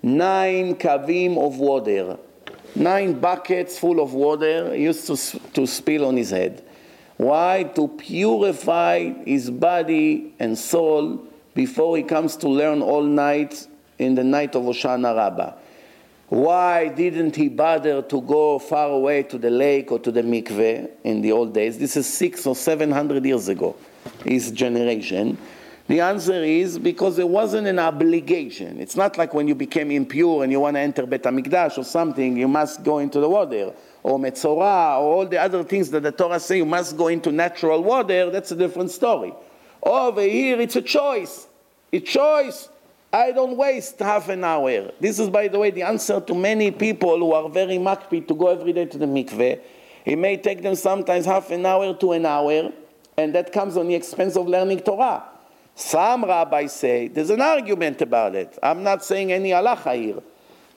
nine 0.02 0.74
kavim 0.74 1.38
of 1.38 1.56
water, 1.56 2.18
nine 2.74 3.18
buckets 3.18 3.78
full 3.78 3.98
of 3.98 4.12
water 4.12 4.74
he 4.74 4.82
used 4.82 5.06
to, 5.06 5.40
to 5.54 5.66
spill 5.66 6.04
on 6.04 6.18
his 6.18 6.30
head. 6.30 6.62
Why? 7.16 7.62
To 7.76 7.88
purify 7.88 9.10
his 9.24 9.50
body 9.50 10.34
and 10.38 10.58
soul 10.58 11.26
before 11.54 11.96
he 11.96 12.02
comes 12.02 12.36
to 12.36 12.48
learn 12.48 12.82
all 12.82 13.02
night 13.02 13.66
in 13.98 14.16
the 14.16 14.24
night 14.24 14.54
of 14.54 14.64
Hoshana 14.64 15.16
Rabbah. 15.16 15.54
Why 16.28 16.88
didn't 16.88 17.36
he 17.36 17.48
bother 17.48 18.02
to 18.02 18.20
go 18.20 18.58
far 18.58 18.90
away 18.90 19.22
to 19.22 19.38
the 19.38 19.48
lake 19.48 19.90
or 19.90 19.98
to 20.00 20.12
the 20.12 20.20
mikveh 20.20 20.90
in 21.04 21.22
the 21.22 21.32
old 21.32 21.54
days? 21.54 21.78
This 21.78 21.96
is 21.96 22.06
six 22.06 22.46
or 22.46 22.54
seven 22.54 22.90
hundred 22.90 23.24
years 23.24 23.48
ago 23.48 23.74
his 24.24 24.50
generation? 24.50 25.38
The 25.88 26.00
answer 26.00 26.42
is 26.42 26.80
because 26.80 27.18
it 27.20 27.28
wasn't 27.28 27.68
an 27.68 27.78
obligation. 27.78 28.80
It's 28.80 28.96
not 28.96 29.16
like 29.16 29.32
when 29.34 29.46
you 29.46 29.54
became 29.54 29.92
impure 29.92 30.42
and 30.42 30.50
you 30.50 30.58
want 30.58 30.74
to 30.74 30.80
enter 30.80 31.06
Bet 31.06 31.22
HaMikdash 31.22 31.78
or 31.78 31.84
something, 31.84 32.36
you 32.36 32.48
must 32.48 32.82
go 32.82 32.98
into 32.98 33.20
the 33.20 33.28
water. 33.28 33.72
Or 34.02 34.18
Metzorah, 34.18 35.00
or 35.00 35.14
all 35.14 35.26
the 35.26 35.38
other 35.38 35.62
things 35.62 35.90
that 35.90 36.02
the 36.02 36.10
Torah 36.10 36.40
say 36.40 36.56
you 36.56 36.66
must 36.66 36.96
go 36.96 37.06
into 37.06 37.30
natural 37.30 37.82
water, 37.84 38.30
that's 38.30 38.50
a 38.50 38.56
different 38.56 38.90
story. 38.90 39.32
Over 39.82 40.22
here, 40.22 40.60
it's 40.60 40.74
a 40.74 40.82
choice. 40.82 41.46
A 41.92 42.00
choice. 42.00 42.68
I 43.12 43.30
don't 43.30 43.56
waste 43.56 44.00
half 44.00 44.28
an 44.28 44.42
hour. 44.42 44.90
This 45.00 45.20
is, 45.20 45.30
by 45.30 45.46
the 45.46 45.58
way, 45.58 45.70
the 45.70 45.82
answer 45.82 46.20
to 46.20 46.34
many 46.34 46.72
people 46.72 47.16
who 47.18 47.32
are 47.32 47.48
very 47.48 47.78
makpi 47.78 48.26
to 48.26 48.34
go 48.34 48.48
every 48.48 48.72
day 48.72 48.86
to 48.86 48.98
the 48.98 49.06
mikveh. 49.06 49.60
It 50.04 50.16
may 50.16 50.36
take 50.36 50.62
them 50.62 50.74
sometimes 50.74 51.26
half 51.26 51.50
an 51.52 51.64
hour 51.64 51.94
to 51.94 52.12
an 52.12 52.26
hour 52.26 52.72
and 53.18 53.34
that 53.34 53.52
comes 53.52 53.76
on 53.76 53.88
the 53.88 53.94
expense 53.94 54.36
of 54.36 54.46
learning 54.46 54.80
Torah. 54.80 55.24
Some 55.74 56.24
rabbis 56.24 56.72
say, 56.72 57.08
there's 57.08 57.30
an 57.30 57.40
argument 57.40 58.02
about 58.02 58.34
it. 58.34 58.58
I'm 58.62 58.82
not 58.82 59.04
saying 59.04 59.32
any 59.32 59.50
halacha 59.50 59.94
here. 59.94 60.22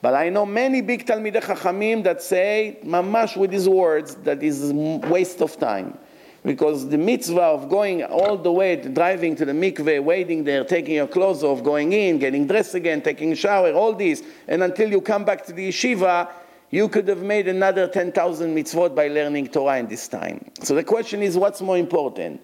But 0.02 0.14
I 0.14 0.30
know 0.30 0.46
many 0.46 0.82
big 0.82 1.06
Talmidei 1.06 1.42
Chachamim 1.42 2.04
that 2.04 2.22
say, 2.22 2.80
mamash 2.86 3.36
with 3.36 3.52
these 3.52 3.68
words, 3.68 4.16
that 4.16 4.42
is 4.42 4.72
waste 4.74 5.42
of 5.42 5.58
time. 5.60 5.98
Because 6.46 6.88
the 6.88 6.98
mitzvah 6.98 7.42
of 7.42 7.70
going 7.70 8.04
all 8.04 8.38
the 8.38 8.52
way, 8.52 8.78
to 8.78 8.88
driving 8.88 9.36
to 9.36 9.44
the 9.44 9.52
mikveh, 9.52 10.02
waiting 10.02 10.46
there, 10.46 10.64
taking 10.64 10.96
your 10.96 11.08
clothes 11.08 11.44
off, 11.44 11.62
going 11.62 11.92
in, 11.92 12.18
getting 12.18 12.48
dressed 12.48 12.76
again, 12.76 13.02
taking 13.02 13.34
a 13.34 13.36
shower, 13.36 13.74
all 13.74 13.94
this, 13.94 14.24
and 14.48 14.64
until 14.64 14.90
you 14.90 15.02
come 15.02 15.26
back 15.26 15.46
to 15.46 15.52
the 15.52 15.68
yeshiva, 15.68 16.30
you 16.72 16.88
could 16.88 17.08
have 17.08 17.24
made 17.24 17.48
another 17.48 17.88
10,000 17.88 18.56
mitzvot 18.56 18.94
by 18.94 19.08
learning 19.08 19.48
Torah 19.48 19.78
in 19.78 19.88
this 19.88 20.08
time. 20.08 20.46
So 20.62 20.76
the 20.76 20.84
question 20.84 21.24
is, 21.24 21.38
what's 21.38 21.62
more 21.62 21.78
important? 21.78 22.42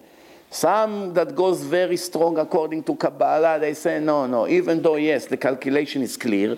Some 0.50 1.14
that 1.14 1.34
goes 1.34 1.62
very 1.62 1.96
strong 1.96 2.38
according 2.38 2.84
to 2.84 2.96
Kabbalah, 2.96 3.58
they 3.60 3.74
say, 3.74 4.00
no, 4.00 4.26
no, 4.26 4.48
even 4.48 4.82
though, 4.82 4.96
yes, 4.96 5.26
the 5.26 5.36
calculation 5.36 6.02
is 6.02 6.16
clear, 6.16 6.56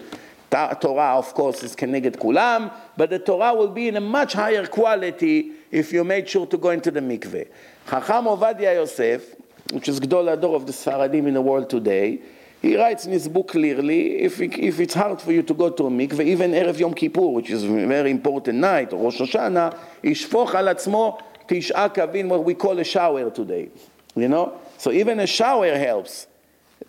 Torah, 0.51 1.19
of 1.19 1.35
course, 1.35 1.62
is 1.62 1.77
Keneged 1.77 2.16
Kulam, 2.16 2.73
but 2.97 3.11
the 3.11 3.19
Torah 3.19 3.55
will 3.55 3.69
be 3.69 3.89
in 3.89 3.97
a 3.97 4.01
much 4.01 4.32
higher 4.32 4.66
quality 4.66 5.53
if 5.70 5.93
you 5.93 6.05
made 6.05 6.28
sure 6.28 6.47
to 6.47 6.57
go 6.57 6.70
into 6.70 6.90
the 6.90 7.01
mikveh. 7.01 7.49
Chacham 7.89 8.24
Ovadia 8.24 8.74
Yosef, 8.74 9.35
which 9.73 9.89
is 9.89 10.01
Gdol 10.01 10.32
Ador 10.32 10.57
of 10.57 10.66
the 10.66 10.73
Sfaradim 10.73 11.27
in 11.27 11.35
the 11.35 11.43
world 11.43 11.69
today, 11.69 12.20
he 12.60 12.76
writes 12.76 13.06
in 13.06 13.12
his 13.12 13.28
book 13.28 13.48
clearly, 13.48 14.20
if, 14.20 14.40
it, 14.40 14.59
if 14.59 14.80
it's 14.80 14.94
hard 14.94 15.20
for 15.20 15.32
you 15.32 15.43
to 15.43 15.55
go 15.55 15.70
to 15.70 15.86
a 15.86 15.90
mikveh, 15.90 16.26
even 16.26 16.51
Erev 16.51 16.78
Yom 16.78 16.93
Kippur, 16.93 17.28
which 17.28 17.51
is 17.51 17.64
a 17.64 17.68
very 17.68 18.10
important 18.10 18.59
night, 18.59 18.93
or 18.93 19.05
Rosh 19.05 19.20
Hashanah, 19.20 19.76
ישפוך 20.02 20.55
על 20.55 20.68
עצמו 20.68 21.18
תשעה 21.47 21.89
קבין, 21.89 22.28
what 22.28 22.44
we 22.44 22.55
call 22.55 22.78
a 22.78 22.85
shower 22.85 23.30
today. 23.30 23.68
You 24.16 24.28
know? 24.28 24.52
So 24.76 24.90
even 24.90 25.20
a 25.20 25.26
shower 25.26 25.76
helps. 25.78 26.26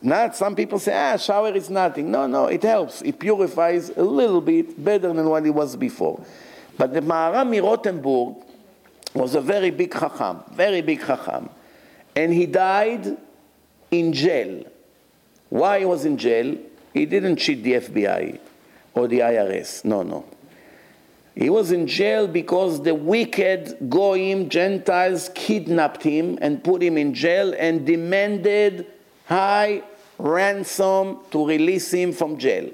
Not 0.01 0.35
some 0.35 0.55
people 0.55 0.79
say, 0.79 0.95
ah, 0.95 1.17
shower 1.17 1.53
is 1.53 1.69
nothing. 1.69 2.09
No, 2.09 2.25
no, 2.25 2.45
it 2.45 2.63
helps. 2.63 3.01
It 3.01 3.19
purifies 3.19 3.89
a 3.89 4.03
little 4.03 4.41
bit 4.41 4.83
better 4.83 5.13
than 5.13 5.29
what 5.29 5.45
it 5.45 5.51
was 5.51 5.75
before. 5.75 6.23
But 6.77 6.93
the 6.93 7.01
Maharam 7.01 7.49
Mirotenburg 7.49 8.43
was 9.13 9.35
a 9.35 9.41
very 9.41 9.71
big 9.71 9.91
chacham, 9.91 10.43
very 10.53 10.81
big 10.81 11.05
chacham. 11.05 11.49
And 12.15 12.33
he 12.33 12.45
died 12.45 13.17
in 13.91 14.13
jail. 14.13 14.65
Why 15.49 15.79
he 15.79 15.85
was 15.85 16.05
in 16.05 16.17
jail? 16.17 16.57
He 16.93 17.05
didn't 17.05 17.37
cheat 17.37 17.63
the 17.63 17.73
FBI 17.73 18.39
or 18.93 19.07
the 19.07 19.19
IRS. 19.19 19.85
No, 19.85 20.03
no. 20.03 20.25
He 21.35 21.49
was 21.49 21.71
in 21.71 21.87
jail 21.87 22.27
because 22.27 22.83
the 22.83 22.93
wicked 22.93 23.89
Goyim, 23.89 24.49
Gentiles, 24.49 25.29
kidnapped 25.33 26.03
him 26.03 26.37
and 26.41 26.63
put 26.63 26.83
him 26.83 26.97
in 26.97 27.13
jail 27.13 27.53
and 27.57 27.85
demanded 27.85 28.87
high 29.25 29.83
ransom 30.17 31.19
to 31.31 31.47
release 31.47 31.91
him 31.93 32.11
from 32.11 32.37
jail. 32.37 32.69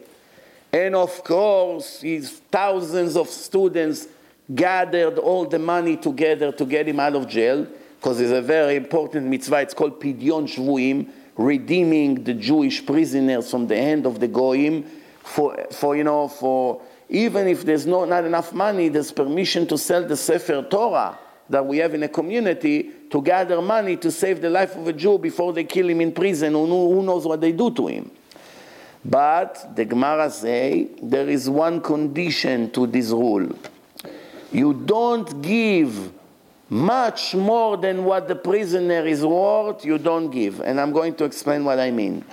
And 0.74 0.96
of 0.96 1.24
course, 1.24 2.02
his 2.02 2.32
thousands 2.52 3.16
of 3.16 3.30
students 3.30 4.08
gathered 4.54 5.20
all 5.20 5.46
the 5.46 5.60
money 5.60 5.96
together 5.98 6.52
to 6.52 6.66
get 6.66 6.88
him 6.88 7.00
out 7.00 7.16
of 7.16 7.28
jail, 7.28 7.68
because 7.98 8.20
it's 8.20 8.32
a 8.32 8.42
very 8.42 8.76
important 8.76 9.28
mitzvah. 9.28 9.62
It's 9.62 9.74
called 9.74 10.02
Pidyon 10.02 10.48
Shvuim, 10.48 11.08
redeeming 11.38 12.24
the 12.24 12.34
Jewish 12.34 12.86
prisoners 12.86 13.50
from 13.50 13.68
the 13.68 13.76
hand 13.76 14.06
of 14.06 14.20
the 14.20 14.28
Goyim. 14.28 14.86
For, 15.24 15.68
for 15.72 15.96
you 15.96 16.04
know, 16.04 16.28
for 16.28 16.82
even 17.10 17.48
if 17.48 17.66
there's 17.66 17.86
no, 17.86 18.06
not 18.06 18.26
enough 18.26 18.54
money, 18.54 18.90
there's 18.90 19.12
permission 19.12 19.68
to 19.68 19.78
sell 19.78 20.06
the 20.06 20.18
Sefer 20.18 20.64
Torah 20.64 21.18
that 21.50 21.66
we 21.66 21.78
have 21.78 21.94
in 21.94 22.04
a 22.04 22.08
community 22.08 22.92
to 23.12 23.22
gather 23.22 23.62
money 23.62 23.98
to 23.98 24.12
save 24.12 24.42
the 24.42 24.50
life 24.50 24.76
of 24.76 24.88
a 24.88 24.94
Jew 24.94 25.18
before 25.18 25.54
they 25.54 25.64
kill 25.64 25.90
him 25.90 26.02
in 26.02 26.12
prison. 26.12 26.54
Who, 26.54 26.66
who 26.66 27.04
knows 27.04 27.26
what 27.26 27.42
they 27.42 27.52
do 27.52 27.72
to 27.72 27.88
him? 27.88 28.12
But 29.04 29.76
the 29.76 29.86
Gemara 29.86 30.32
say 30.32 30.90
there 31.02 31.30
is 31.30 31.48
one 31.48 31.82
condition 31.82 32.72
to 32.72 32.88
this 32.88 33.10
rule. 33.12 33.50
You 34.52 34.74
don't 34.74 35.42
give 35.42 36.12
much 36.70 37.36
more 37.36 37.78
than 37.78 38.04
what 38.04 38.28
the 38.28 38.36
prisoner 38.36 39.06
is 39.06 39.24
worth, 39.24 39.86
you 39.86 39.98
don't 39.98 40.32
give. 40.32 40.60
And 40.62 40.80
I'm 40.80 40.92
going 40.92 41.16
to 41.16 41.24
explain 41.24 41.64
what 41.64 41.80
I 41.80 41.92
mean. 41.92 42.24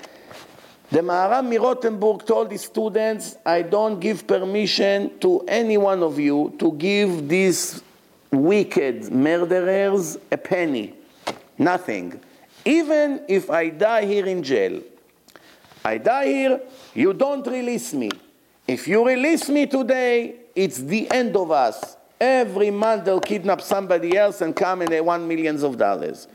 The 0.91 1.01
Maharam 1.01 1.51
Mirotenburg 1.51 2.27
told 2.27 2.51
his 2.51 2.63
students, 2.63 3.37
I 3.47 3.63
don't 3.63 3.99
give 3.99 4.27
permission 4.27 5.19
to 5.21 5.41
any 5.49 5.79
one 5.79 6.03
of 6.03 6.19
you 6.19 6.55
to 6.59 6.73
give 6.73 7.29
these 7.29 7.83
wicked 8.31 9.11
murderers 9.11 10.19
a 10.31 10.37
penny. 10.37 10.95
Nothing. 11.57 12.21
Even 12.65 13.23
if 13.29 13.51
I 13.51 13.71
die 13.71 14.05
here 14.05 14.27
in 14.27 14.43
jail. 14.43 14.83
I 15.85 15.99
die 15.99 16.27
here, 16.27 16.61
you 16.95 17.13
don't 17.13 17.47
release 17.47 17.93
me. 17.93 18.11
If 18.69 18.87
you 18.87 19.07
release 19.07 19.49
me 19.49 19.67
today, 19.67 20.37
it's 20.55 20.79
the 20.79 21.11
end 21.11 21.37
of 21.37 21.51
us. 21.51 21.97
Every 22.23 22.71
month 22.71 23.05
they'll 23.05 23.19
kidnap 23.19 23.61
somebody 23.61 24.17
else 24.17 24.43
and 24.43 24.55
come 24.55 24.83
and 24.83 24.89
they 24.89 25.01
want 25.01 25.25
millions 25.27 25.65
of 25.65 25.77
dollars. 25.77 26.29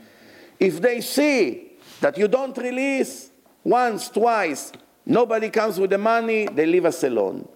If 0.60 0.82
they 0.82 1.00
see 1.00 1.78
that 2.02 2.18
you 2.18 2.28
don't 2.28 2.54
release, 2.58 3.30
once, 3.64 4.10
twice, 4.10 4.70
nobody 5.06 5.48
comes 5.48 5.80
with 5.80 5.88
the 5.88 5.96
money, 5.96 6.46
they 6.46 6.66
leave 6.66 6.84
us 6.84 7.02
alone. 7.04 7.48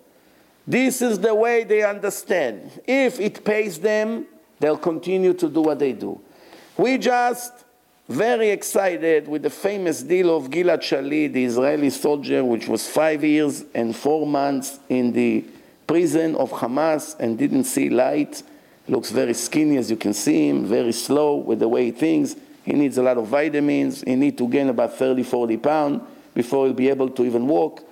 This 0.67 1.03
is 1.03 1.19
the 1.19 1.35
way 1.35 1.65
they 1.65 1.83
understand. 1.83 2.81
If 2.87 3.21
it 3.21 3.45
pays 3.45 3.79
them, 3.79 4.25
they'll 4.59 4.79
continue 4.79 5.35
to 5.35 5.51
do 5.51 5.61
what 5.61 5.79
they 5.79 5.93
do. 5.93 6.19
We 6.79 6.97
just 6.97 7.53
very 8.09 8.49
excited 8.49 9.29
with 9.29 9.43
the 9.43 9.51
famous 9.51 10.03
deal 10.03 10.35
of 10.35 10.49
Gilad 10.49 10.79
Shalit, 10.79 11.35
the 11.35 11.45
Israeli 11.45 11.91
soldier, 11.91 12.43
which 12.43 12.67
was 12.67 12.89
five 12.89 13.23
years 13.23 13.67
and 13.75 13.95
four 13.95 14.27
months 14.27 14.81
in 14.89 15.13
the 15.13 15.45
prison 15.93 16.35
of 16.37 16.51
Hamas 16.51 17.15
and 17.21 17.37
didn't 17.37 17.65
see 17.65 17.91
light. 17.91 18.43
Looks 18.89 19.11
very 19.11 19.35
skinny, 19.35 19.77
as 19.77 19.91
you 19.91 19.99
can 19.99 20.15
see 20.15 20.49
him, 20.49 20.65
very 20.65 20.91
slow 20.91 21.37
with 21.37 21.59
the 21.59 21.69
way 21.69 21.85
he 21.85 21.91
thinks. 21.91 22.35
He 22.65 22.73
needs 22.73 22.97
a 22.97 23.03
lot 23.03 23.19
of 23.19 23.27
vitamins. 23.27 24.01
He 24.01 24.17
needs 24.17 24.39
to 24.39 24.49
gain 24.49 24.71
about 24.71 24.97
30, 24.97 25.23
40 25.23 25.59
pounds 25.59 26.03
before 26.33 26.65
he'll 26.65 26.75
be 26.75 26.89
able 26.89 27.11
to 27.11 27.27
even 27.27 27.47
walk. 27.47 27.87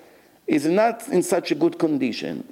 He's 0.46 0.64
not 0.64 1.06
in 1.08 1.22
such 1.22 1.50
a 1.50 1.54
good 1.54 1.78
condition. 1.78 2.50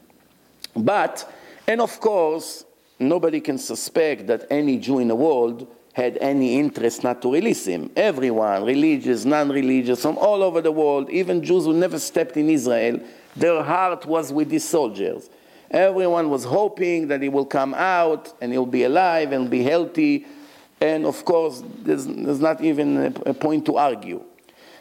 But, 0.77 1.27
and 1.67 1.81
of 1.81 1.99
course, 1.99 2.67
nobody 2.99 3.41
can 3.41 3.57
suspect 3.57 4.27
that 4.27 4.47
any 4.51 4.77
Jew 4.77 4.99
in 4.99 5.09
the 5.09 5.17
world 5.17 5.67
had 5.95 6.19
any 6.19 6.59
interest 6.59 7.03
not 7.03 7.23
to 7.23 7.33
release 7.33 7.65
him. 7.65 7.91
Everyone, 7.97 8.65
religious, 8.65 9.25
non 9.25 9.49
religious, 9.49 10.03
from 10.03 10.19
all 10.19 10.43
over 10.43 10.61
the 10.61 10.73
world, 10.73 11.09
even 11.09 11.43
Jews 11.43 11.65
who 11.65 11.73
never 11.73 11.99
stepped 11.99 12.37
in 12.37 12.51
Israel, 12.51 13.01
their 13.35 13.63
heart 13.63 14.05
was 14.05 14.31
with 14.31 14.51
these 14.51 14.69
soldiers. 14.69 15.31
Everyone 15.71 16.31
was 16.31 16.45
hoping 16.45 17.09
that 17.09 17.23
he 17.23 17.29
will 17.29 17.47
come 17.47 17.75
out 17.75 18.33
and 18.41 18.53
he'll 18.53 18.67
be 18.67 18.85
alive 18.85 19.33
and 19.33 19.51
be 19.51 19.63
healthy 19.63 20.27
and 20.81 21.07
of 21.07 21.25
course, 21.25 21.63
there's, 21.83 22.07
there's 22.07 22.41
not 22.41 22.61
even 22.61 22.97
a, 22.97 23.31
a 23.31 23.35
point 23.35 23.67
to 23.67 23.77
argue. 23.77 24.23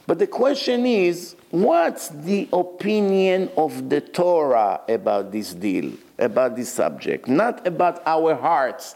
But 0.06 0.20
the 0.20 0.28
question 0.28 0.86
is 0.86 1.36
what's 1.50 2.10
the 2.10 2.48
opinion 2.54 3.50
of 3.58 3.90
the 3.90 4.02
Torah 4.02 4.82
about 4.88 5.32
this 5.32 5.54
deal, 5.54 5.92
about 6.18 6.56
this 6.56 6.72
subject, 6.72 7.28
not 7.28 7.66
about 7.66 8.02
our 8.06 8.36
hearts? 8.36 8.96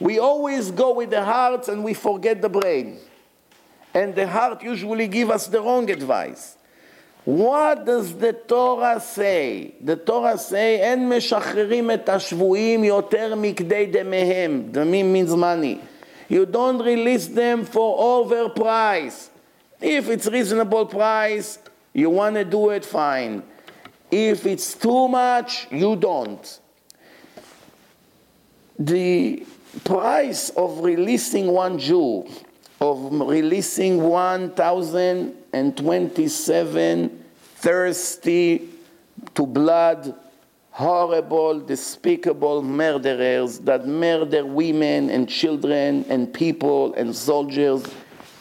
We 0.00 0.18
always 0.18 0.70
go 0.70 0.94
with 0.94 1.10
the 1.10 1.24
hearts 1.24 1.68
and 1.68 1.84
we 1.84 1.94
forget 1.94 2.42
the 2.42 2.48
brain. 2.48 2.98
And 3.94 4.14
the 4.14 4.26
heart 4.26 4.62
usually 4.62 5.06
give 5.06 5.30
us 5.30 5.46
the 5.46 5.60
wrong 5.60 5.88
advice. 5.90 6.56
What 7.25 7.85
does 7.85 8.13
the 8.13 8.31
Torah 8.31 9.01
say? 9.01 9.73
The 9.81 9.97
Torah 9.97 10.37
say, 10.37 10.79
אין 10.79 11.09
משחררים 11.09 11.91
את 11.91 12.09
השבויים 12.09 12.83
יותר 12.83 13.35
מכדי 13.35 13.85
דמיהם. 13.85 14.63
דמים 14.71 15.13
means 15.13 15.35
money. 15.35 15.79
You 16.29 16.45
don't 16.45 16.79
release 16.79 17.27
them 17.27 17.65
for 17.65 17.97
overprice. 18.23 19.29
If 19.81 20.09
it's 20.09 20.27
reasonable 20.27 20.85
price, 20.85 21.59
you 21.93 22.09
want 22.09 22.35
to 22.35 22.45
do 22.45 22.69
it, 22.69 22.85
fine. 22.85 23.43
If 24.09 24.45
it's 24.45 24.73
too 24.73 25.07
much, 25.07 25.67
you 25.69 25.95
don't. 25.97 26.59
The 28.79 29.45
price 29.83 30.49
of 30.51 30.79
releasing 30.79 31.47
one 31.47 31.77
Jew, 31.77 32.25
of 32.79 33.11
releasing 33.11 34.01
1,027 35.52 37.24
thirsty 37.56 38.68
to 39.34 39.46
blood 39.46 40.14
horrible, 40.72 41.60
despicable 41.60 42.62
murderers 42.62 43.58
that 43.60 43.86
murder 43.86 44.44
women 44.44 45.10
and 45.10 45.28
children 45.28 46.04
and 46.08 46.32
people 46.32 46.94
and 46.94 47.14
soldiers, 47.14 47.84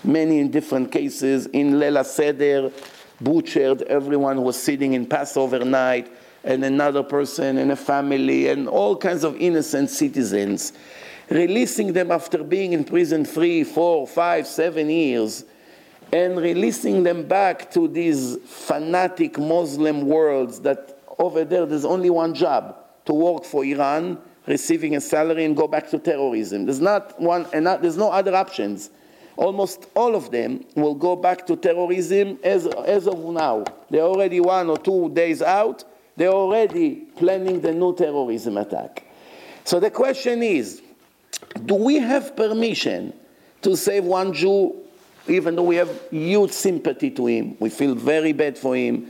many 0.03 0.39
in 0.39 0.49
different 0.49 0.91
cases. 0.91 1.45
In 1.47 1.77
Lela 1.77 2.05
Seder, 2.05 2.71
butchered 3.19 3.81
everyone 3.83 4.37
who 4.37 4.43
was 4.43 4.55
sitting 4.61 4.93
in 4.93 5.05
Passover 5.05 5.63
night, 5.63 6.11
and 6.43 6.63
another 6.63 7.03
person 7.03 7.57
and 7.57 7.71
a 7.71 7.75
family, 7.75 8.47
and 8.47 8.67
all 8.67 8.95
kinds 8.95 9.23
of 9.23 9.35
innocent 9.35 9.89
citizens. 9.89 10.73
Releasing 11.29 11.93
them 11.93 12.11
after 12.11 12.43
being 12.43 12.73
in 12.73 12.83
prison 12.83 13.25
three, 13.25 13.63
four, 13.63 14.07
five, 14.07 14.47
seven 14.47 14.89
years, 14.89 15.45
and 16.11 16.37
releasing 16.37 17.03
them 17.03 17.27
back 17.27 17.71
to 17.71 17.87
these 17.87 18.37
fanatic 18.45 19.37
Muslim 19.37 20.07
worlds 20.07 20.59
that 20.61 20.99
over 21.17 21.45
there, 21.45 21.65
there's 21.65 21.85
only 21.85 22.09
one 22.09 22.33
job 22.33 22.75
to 23.05 23.13
work 23.13 23.45
for 23.45 23.63
Iran, 23.63 24.17
receiving 24.47 24.95
a 24.95 25.01
salary, 25.01 25.45
and 25.45 25.55
go 25.55 25.67
back 25.67 25.89
to 25.91 25.99
terrorism. 25.99 26.65
There's 26.65 26.81
not 26.81 27.19
one, 27.19 27.47
and 27.53 27.63
not, 27.65 27.81
there's 27.81 27.97
no 27.97 28.11
other 28.11 28.35
options. 28.35 28.89
Almost 29.37 29.87
all 29.95 30.15
of 30.15 30.31
them 30.31 30.65
will 30.75 30.95
go 30.95 31.15
back 31.15 31.47
to 31.47 31.55
terrorism 31.55 32.37
as, 32.43 32.67
as 32.67 33.07
of 33.07 33.23
now. 33.23 33.63
They're 33.89 34.01
already 34.01 34.39
one 34.39 34.69
or 34.69 34.77
two 34.77 35.09
days 35.13 35.41
out. 35.41 35.83
They're 36.17 36.29
already 36.29 36.95
planning 37.15 37.61
the 37.61 37.71
new 37.71 37.95
terrorism 37.95 38.57
attack. 38.57 39.05
So 39.63 39.79
the 39.79 39.89
question 39.89 40.43
is 40.43 40.81
do 41.65 41.75
we 41.75 41.95
have 41.95 42.35
permission 42.35 43.13
to 43.61 43.77
save 43.77 44.03
one 44.05 44.33
Jew, 44.33 44.75
even 45.31 45.55
though 45.55 45.63
we 45.63 45.77
have 45.77 45.89
huge 46.11 46.51
sympathy 46.51 47.09
to 47.11 47.25
him? 47.25 47.57
We 47.59 47.69
feel 47.69 47.95
very 47.95 48.33
bad 48.33 48.57
for 48.57 48.75
him 48.75 49.07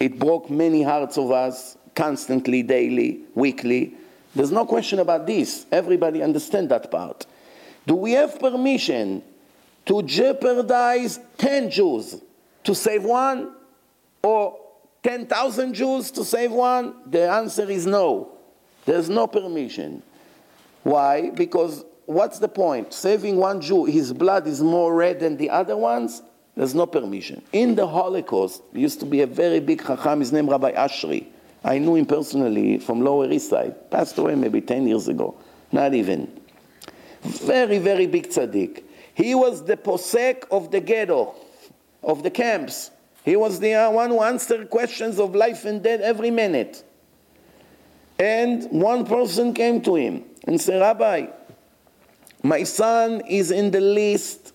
It 0.00 0.18
broke 0.18 0.50
many 0.50 0.82
hearts 0.82 1.16
of 1.16 1.30
us 1.30 1.76
constantly, 1.94 2.62
daily, 2.62 3.20
weekly. 3.34 3.94
There's 4.34 4.50
no 4.50 4.66
question 4.66 4.98
about 4.98 5.26
this. 5.26 5.66
Everybody 5.70 6.22
understand 6.22 6.68
that 6.70 6.90
part. 6.90 7.26
Do 7.86 7.94
we 7.94 8.12
have 8.12 8.38
permission 8.40 9.22
to 9.86 10.02
jeopardize 10.02 11.20
10 11.38 11.70
Jews 11.70 12.20
to 12.64 12.74
save 12.74 13.04
one 13.04 13.52
or 14.22 14.58
10,000 15.02 15.74
Jews 15.74 16.10
to 16.10 16.24
save 16.24 16.50
one? 16.50 16.94
The 17.06 17.30
answer 17.30 17.70
is 17.70 17.86
no. 17.86 18.32
There's 18.84 19.08
no 19.08 19.26
permission. 19.26 20.02
Why? 20.82 21.30
Because 21.30 21.84
what's 22.06 22.38
the 22.38 22.48
point? 22.48 22.92
Saving 22.92 23.36
one 23.36 23.60
Jew, 23.60 23.84
his 23.84 24.12
blood 24.12 24.46
is 24.46 24.62
more 24.62 24.94
red 24.94 25.20
than 25.20 25.36
the 25.36 25.50
other 25.50 25.76
ones? 25.76 26.22
There's 26.56 26.74
no 26.74 26.86
permission. 26.86 27.42
In 27.52 27.74
the 27.74 27.86
Holocaust, 27.86 28.62
used 28.72 29.00
to 29.00 29.06
be 29.06 29.22
a 29.22 29.26
very 29.26 29.60
big 29.60 29.84
Chacham, 29.84 30.20
his 30.20 30.32
name 30.32 30.48
Rabbi 30.48 30.72
Oshry. 30.72 31.26
I 31.64 31.78
knew 31.78 31.96
him 31.96 32.06
personally 32.06 32.78
from 32.78 33.00
Lower 33.00 33.30
East 33.30 33.50
Side. 33.50 33.90
Passed 33.90 34.18
away 34.18 34.34
maybe 34.34 34.60
10 34.60 34.86
years 34.86 35.08
ago. 35.08 35.34
Not 35.72 35.94
even. 35.94 36.40
Very, 37.22 37.78
very 37.78 38.06
big 38.06 38.28
tzaddik. 38.28 38.84
He 39.14 39.34
was 39.34 39.64
the 39.64 39.76
posek 39.76 40.44
of 40.50 40.70
the 40.70 40.80
ghetto, 40.80 41.34
of 42.02 42.22
the 42.22 42.30
camps. 42.30 42.90
He 43.24 43.36
was 43.36 43.58
the 43.60 43.74
uh, 43.74 43.90
one 43.90 44.10
who 44.10 44.20
answered 44.20 44.68
questions 44.68 45.18
of 45.18 45.34
life 45.34 45.64
and 45.64 45.82
death 45.82 46.00
every 46.00 46.30
minute. 46.30 46.84
And 48.18 48.70
one 48.70 49.06
person 49.06 49.54
came 49.54 49.80
to 49.82 49.96
him 49.96 50.24
and 50.46 50.60
said, 50.60 50.80
Rabbi, 50.80 51.26
my 52.44 52.62
son 52.62 53.22
is 53.22 53.50
in 53.50 53.70
the 53.70 53.80
list 53.80 54.52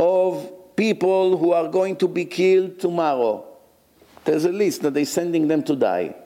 of 0.00 0.50
people 0.74 1.38
who 1.38 1.52
are 1.52 1.68
going 1.68 1.94
to 1.96 2.08
be 2.08 2.24
killed 2.24 2.80
tomorrow. 2.80 3.46
There's 4.24 4.44
a 4.44 4.50
list 4.50 4.82
that 4.82 4.94
they're 4.94 5.04
sending 5.04 5.46
them 5.46 5.62
to 5.62 5.76
die. 5.76 6.16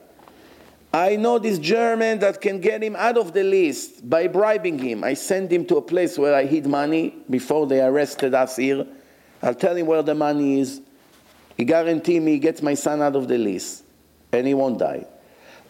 I 0.91 1.15
know 1.15 1.37
this 1.37 1.59
German 1.59 2.17
that 2.19 2.41
can 2.41 2.59
get 2.59 2.81
him 2.81 2.95
out 2.95 3.19
of 3.19 3.33
the 3.33 3.43
list 3.43 4.09
by 4.09 4.27
bribing 4.27 4.79
him. 4.79 5.03
I 5.03 5.13
send 5.13 5.53
him 5.53 5.63
to 5.67 5.77
a 5.77 5.81
place 5.83 6.17
where 6.17 6.33
I 6.33 6.45
hid 6.45 6.65
money 6.65 7.15
before 7.29 7.67
they 7.67 7.81
arrested 7.81 8.33
us 8.33 8.55
here. 8.55 8.87
I'll 9.43 9.53
tell 9.53 9.75
him 9.75 9.85
where 9.85 10.01
the 10.01 10.15
money 10.15 10.59
is. 10.59 10.81
He 11.55 11.65
guarantee 11.65 12.19
me 12.19 12.31
he 12.33 12.39
gets 12.39 12.63
my 12.63 12.73
son 12.73 13.03
out 13.03 13.15
of 13.15 13.27
the 13.27 13.37
list 13.37 13.83
and 14.31 14.47
he 14.47 14.55
won't 14.55 14.79
die. 14.79 15.05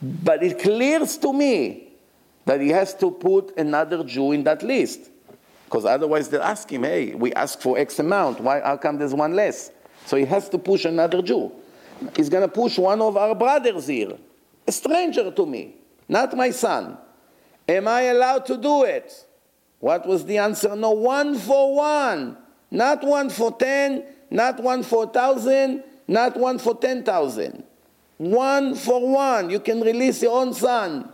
But 0.02 0.44
it 0.44 0.60
clears 0.60 1.18
to 1.18 1.34
me 1.34 1.89
that 2.50 2.60
he 2.62 2.70
has 2.70 2.96
to 2.96 3.12
put 3.12 3.56
another 3.60 4.04
Jew 4.04 4.32
in 4.32 4.44
that 4.46 4.64
list. 4.64 5.12
Because 5.66 5.86
otherwise 5.86 6.30
they'll 6.30 6.42
ask 6.42 6.68
him, 6.68 6.82
hey, 6.82 7.14
we 7.14 7.32
ask 7.34 7.62
for 7.62 7.78
X 7.78 8.00
amount. 8.00 8.40
Why, 8.40 8.60
how 8.60 8.76
come 8.76 8.98
there's 8.98 9.14
one 9.14 9.36
less? 9.36 9.70
So 10.08 10.18
he 10.18 10.26
has 10.26 10.50
to 10.50 10.58
push 10.58 10.86
another 10.86 11.22
Jew. 11.22 11.52
He's 12.16 12.28
going 12.28 12.42
to 12.42 12.48
push 12.48 12.80
one 12.80 13.04
of 13.04 13.16
our 13.18 13.36
brothers 13.36 13.86
here 13.86 14.18
a 14.68 14.72
stranger 14.72 15.30
to 15.30 15.46
me, 15.46 15.76
not 16.08 16.36
my 16.36 16.50
son. 16.50 16.98
Am 17.68 17.88
I 17.88 18.02
allowed 18.14 18.48
to 18.48 18.58
do 18.58 18.84
it? 18.84 19.14
What 19.80 20.08
was 20.08 20.26
the 20.26 20.40
answer? 20.40 20.76
No, 20.76 20.90
one 20.90 21.38
for 21.38 21.76
one. 21.76 22.36
Not 22.72 23.04
one 23.04 23.30
for 23.30 23.56
ten, 23.56 24.06
not 24.32 24.60
one 24.60 24.82
for 24.82 25.06
thousand, 25.06 25.84
not 26.08 26.36
one 26.36 26.58
for 26.58 26.76
ten 26.76 27.04
thousand. 27.04 27.64
One 28.18 28.74
for 28.74 29.08
one. 29.08 29.52
You 29.52 29.60
can 29.60 29.82
release 29.82 30.24
your 30.24 30.42
own 30.42 30.56
son. 30.56 31.12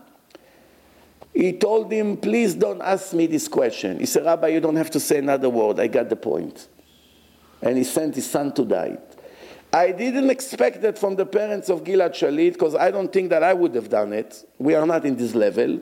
He 1.35 1.51
told 1.51 1.91
him, 1.91 2.15
Please 2.15 2.55
don't 2.55 2.81
ask 2.81 3.13
me 3.13 3.27
this 3.27 3.49
question. 3.49 3.99
He 3.99 4.05
said, 4.05 4.25
Rabbi, 4.25 4.47
you 4.47 4.61
don't 4.61 4.77
have 4.77 4.89
to 4.91 5.01
say 5.01 5.17
another 5.17 5.49
word. 5.49 5.81
I 5.81 5.87
got 5.87 6.07
the 6.07 6.15
point. 6.15 6.69
And 7.61 7.77
he 7.77 7.83
sent 7.83 8.15
his 8.15 8.29
son 8.29 8.53
to 8.53 8.63
die. 8.63 8.97
I 9.73 9.91
didn't 9.91 10.29
expect 10.29 10.81
that 10.83 10.97
from 10.97 11.17
the 11.17 11.25
parents 11.25 11.67
of 11.69 11.83
Gilad 11.83 12.11
Shalit 12.11 12.53
because 12.53 12.75
I 12.75 12.89
don't 12.89 13.11
think 13.11 13.29
that 13.31 13.43
I 13.43 13.51
would 13.51 13.75
have 13.75 13.89
done 13.89 14.13
it. 14.13 14.47
We 14.57 14.75
are 14.75 14.85
not 14.85 15.05
in 15.05 15.17
this 15.17 15.35
level. 15.35 15.81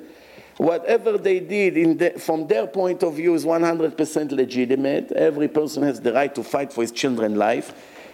Whatever 0.58 1.20
they 1.20 1.40
did 1.40 2.00
the, 2.00 2.20
from 2.20 2.48
their 2.48 2.66
point 2.66 3.04
of 3.04 3.16
view 3.16 3.36
is 3.36 3.46
100% 3.46 4.32
legitimate. 4.32 5.12
Every 5.12 5.48
person 5.48 5.84
has 5.84 6.02
the 6.02 6.14
right 6.14 6.34
to 6.34 6.44
fight 6.44 6.74
for 6.74 6.82
his 6.82 6.92
children's 6.92 7.38
life. 7.38 7.74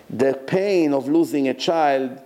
The 0.09 0.33
pain 0.33 0.93
of 0.93 1.07
losing 1.07 1.47
a 1.47 1.53
child, 1.53 2.21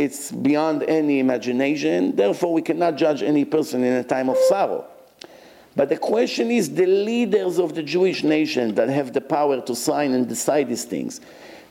it's 0.00 0.32
beyond 0.32 0.82
any 0.84 1.18
imagination. 1.18 2.16
Therefore, 2.16 2.52
we 2.52 2.62
cannot 2.62 2.96
judge 2.96 3.22
any 3.22 3.44
person 3.44 3.84
in 3.84 3.94
a 3.94 4.04
time 4.04 4.28
of 4.28 4.38
sorrow. 4.48 4.86
But 5.76 5.88
the 5.88 5.96
question 5.96 6.50
is 6.50 6.74
the 6.74 6.86
leaders 6.86 7.58
of 7.58 7.74
the 7.74 7.82
Jewish 7.82 8.24
nation 8.24 8.74
that 8.74 8.88
have 8.88 9.12
the 9.12 9.20
power 9.20 9.60
to 9.60 9.74
sign 9.74 10.12
and 10.12 10.28
decide 10.28 10.68
these 10.68 10.84
things 10.84 11.20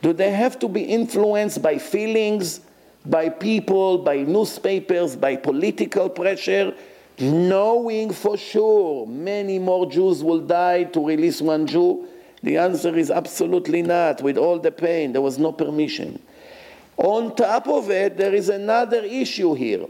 do 0.01 0.14
they 0.14 0.31
have 0.31 0.57
to 0.60 0.68
be 0.68 0.81
influenced 0.81 1.61
by 1.61 1.77
feelings, 1.77 2.61
by 3.06 3.30
people, 3.30 3.97
by 3.97 4.18
newspapers, 4.18 5.15
by 5.15 5.35
political 5.35 6.10
pressure, 6.10 6.73
knowing 7.19 8.14
for 8.14 8.38
sure 8.38 9.06
many 9.07 9.60
more 9.60 9.89
Jews 9.89 10.23
will 10.23 10.39
die 10.39 10.85
to 10.85 11.06
release 11.06 11.41
one 11.41 11.68
Jew? 11.68 12.07
The 12.43 12.57
answer 12.57 12.95
is 12.97 13.11
absolutely 13.11 13.81
not. 13.81 14.22
With 14.22 14.38
all 14.38 14.60
the 14.60 14.72
pain, 14.72 15.11
there 15.11 15.22
was 15.22 15.38
no 15.38 15.51
permission. 15.51 16.22
On 16.99 17.34
top 17.34 17.67
of 17.69 17.89
it, 17.89 18.17
there 18.17 18.35
is 18.35 18.49
another 18.49 18.99
issue 18.99 19.53
here. 19.53 19.85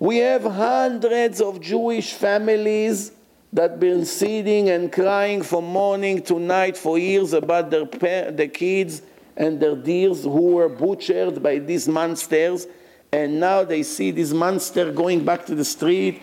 We 0.00 0.18
have 0.18 0.42
hundreds 0.42 1.40
of 1.40 1.60
Jewish 1.60 2.14
families 2.14 3.12
that 3.52 3.78
been 3.78 4.04
sitting 4.04 4.68
and 4.70 4.90
crying 4.90 5.40
from 5.42 5.66
morning 5.66 6.20
to 6.22 6.40
night 6.40 6.76
for 6.76 6.98
years 6.98 7.32
about 7.32 7.70
their, 7.70 7.84
their 7.84 8.48
kids 8.48 9.02
and 9.36 9.60
their 9.60 9.76
deers 9.76 10.24
who 10.24 10.54
were 10.56 10.68
butchered 10.68 11.40
by 11.40 11.60
these 11.60 11.86
monsters. 11.86 12.66
And 13.12 13.38
now 13.38 13.62
they 13.62 13.84
see 13.84 14.10
this 14.10 14.32
monster 14.32 14.90
going 14.90 15.24
back 15.24 15.46
to 15.46 15.54
the 15.54 15.64
street, 15.64 16.22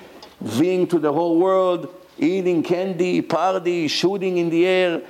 being 0.59 0.85
to 0.87 0.99
the 0.99 1.13
whole 1.13 1.39
world, 1.39 1.95
eating 2.19 2.61
candy, 2.61 3.21
party, 3.21 3.87
shooting 3.87 4.37
in 4.37 4.49
the 4.49 4.65
air, 4.65 5.01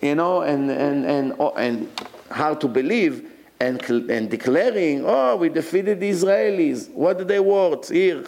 you 0.00 0.14
know, 0.14 0.40
and, 0.40 0.70
and, 0.70 1.04
and, 1.04 1.34
and 1.56 2.02
how 2.30 2.54
to 2.54 2.66
believe, 2.66 3.30
and, 3.60 3.82
and 4.10 4.30
declaring, 4.30 5.04
oh, 5.04 5.36
we 5.36 5.48
defeated 5.48 6.00
the 6.00 6.10
Israelis. 6.10 6.90
What 6.90 7.18
do 7.18 7.24
they 7.24 7.40
want? 7.40 7.88
Here, 7.88 8.24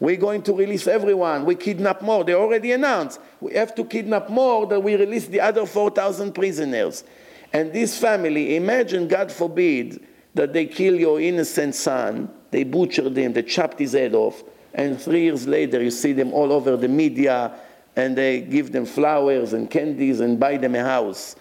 we're 0.00 0.16
going 0.16 0.42
to 0.42 0.52
release 0.52 0.86
everyone. 0.86 1.44
We 1.44 1.54
kidnap 1.54 2.02
more. 2.02 2.24
They 2.24 2.34
already 2.34 2.72
announced. 2.72 3.20
We 3.40 3.54
have 3.54 3.74
to 3.76 3.84
kidnap 3.84 4.28
more 4.28 4.66
than 4.66 4.82
we 4.82 4.96
release 4.96 5.26
the 5.26 5.40
other 5.40 5.64
4,000 5.66 6.34
prisoners. 6.34 7.04
And 7.52 7.72
this 7.72 7.96
family, 7.96 8.56
imagine, 8.56 9.06
God 9.06 9.30
forbid, 9.30 10.04
that 10.34 10.52
they 10.52 10.66
kill 10.66 10.96
your 10.96 11.20
innocent 11.20 11.76
son, 11.76 12.28
they 12.50 12.64
butchered 12.64 13.16
him, 13.16 13.32
they 13.32 13.42
chopped 13.42 13.78
his 13.78 13.92
head 13.92 14.14
off, 14.14 14.42
and 14.74 15.00
three 15.00 15.22
years 15.22 15.46
later 15.46 15.80
you 15.80 15.92
see 15.92 16.12
them 16.12 16.32
all 16.32 16.52
over 16.52 16.76
the 16.76 16.88
media 16.88 17.54
and 17.96 18.18
they 18.18 18.40
give 18.40 18.72
them 18.72 18.84
flowers 18.84 19.52
and 19.52 19.70
candies 19.70 20.18
and 20.18 20.40
buy 20.40 20.56
them 20.56 20.74
a 20.74 20.82
house, 20.82 21.36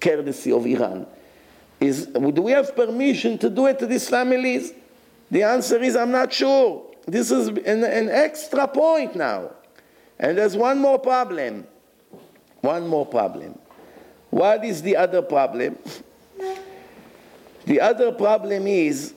courtesy 0.00 0.50
of 0.50 0.66
Iran. 0.66 1.06
Is, 1.80 2.06
do 2.06 2.42
we 2.42 2.52
have 2.52 2.74
permission 2.74 3.38
to 3.38 3.50
do 3.50 3.66
it 3.66 3.78
to 3.80 3.86
these 3.86 4.08
families? 4.08 4.72
The 5.30 5.42
answer 5.42 5.82
is 5.82 5.96
I'm 5.96 6.10
not 6.10 6.32
sure. 6.32 6.84
This 7.06 7.30
is 7.30 7.48
an, 7.48 7.84
an 7.84 8.08
extra 8.08 8.66
point 8.66 9.14
now. 9.14 9.50
And 10.18 10.38
there's 10.38 10.56
one 10.56 10.78
more 10.78 10.98
problem. 10.98 11.66
One 12.62 12.86
more 12.86 13.06
problem. 13.06 13.58
What 14.30 14.64
is 14.64 14.82
the 14.82 14.96
other 14.96 15.22
problem? 15.22 15.78
The 17.66 17.80
other 17.80 18.12
problem 18.12 18.66
is 18.66 19.14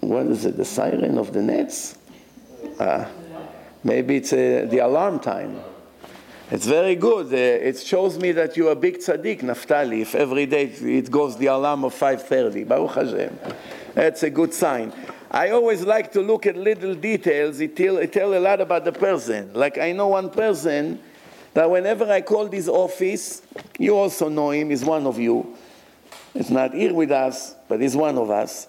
what 0.00 0.26
is 0.26 0.44
it, 0.44 0.56
the 0.56 0.64
siren 0.64 1.18
of 1.18 1.32
the 1.32 1.40
netz? 1.40 1.96
Uh, 2.78 3.06
maybe 3.84 4.16
it's 4.16 4.32
uh, 4.32 4.66
the 4.68 4.78
alarm 4.78 5.20
time. 5.20 5.60
It's 6.52 6.66
very 6.66 6.96
good. 6.96 7.26
Uh, 7.32 7.36
it 7.36 7.78
shows 7.78 8.18
me 8.18 8.32
that 8.32 8.56
you're 8.56 8.72
a 8.72 8.76
big 8.76 8.98
tzaddik, 8.98 9.42
Naftali, 9.42 10.00
if 10.00 10.16
every 10.16 10.46
day 10.46 10.64
it 10.64 11.08
goes 11.08 11.36
the 11.36 11.46
alarm 11.46 11.84
of 11.84 11.94
5.30. 11.94 12.66
Baruch 12.66 12.90
Hashem. 12.90 13.38
That's 13.94 14.24
a 14.24 14.30
good 14.30 14.52
sign. 14.52 14.92
I 15.30 15.50
always 15.50 15.82
like 15.82 16.10
to 16.10 16.20
look 16.20 16.46
at 16.46 16.56
little 16.56 16.96
details. 16.96 17.60
It 17.60 17.76
tell, 17.76 17.98
it 17.98 18.12
tell 18.12 18.34
a 18.36 18.40
lot 18.40 18.60
about 18.60 18.84
the 18.84 18.90
person. 18.90 19.52
Like 19.54 19.78
I 19.78 19.92
know 19.92 20.08
one 20.08 20.28
person 20.28 20.98
that 21.54 21.70
whenever 21.70 22.10
I 22.10 22.20
call 22.20 22.48
this 22.48 22.66
office, 22.66 23.42
you 23.78 23.96
also 23.96 24.28
know 24.28 24.50
him, 24.50 24.70
he's 24.70 24.84
one 24.84 25.06
of 25.06 25.20
you. 25.20 25.56
It's 26.34 26.50
not 26.50 26.74
here 26.74 26.92
with 26.92 27.12
us, 27.12 27.54
but 27.68 27.80
he's 27.80 27.94
one 27.94 28.18
of 28.18 28.28
us. 28.28 28.66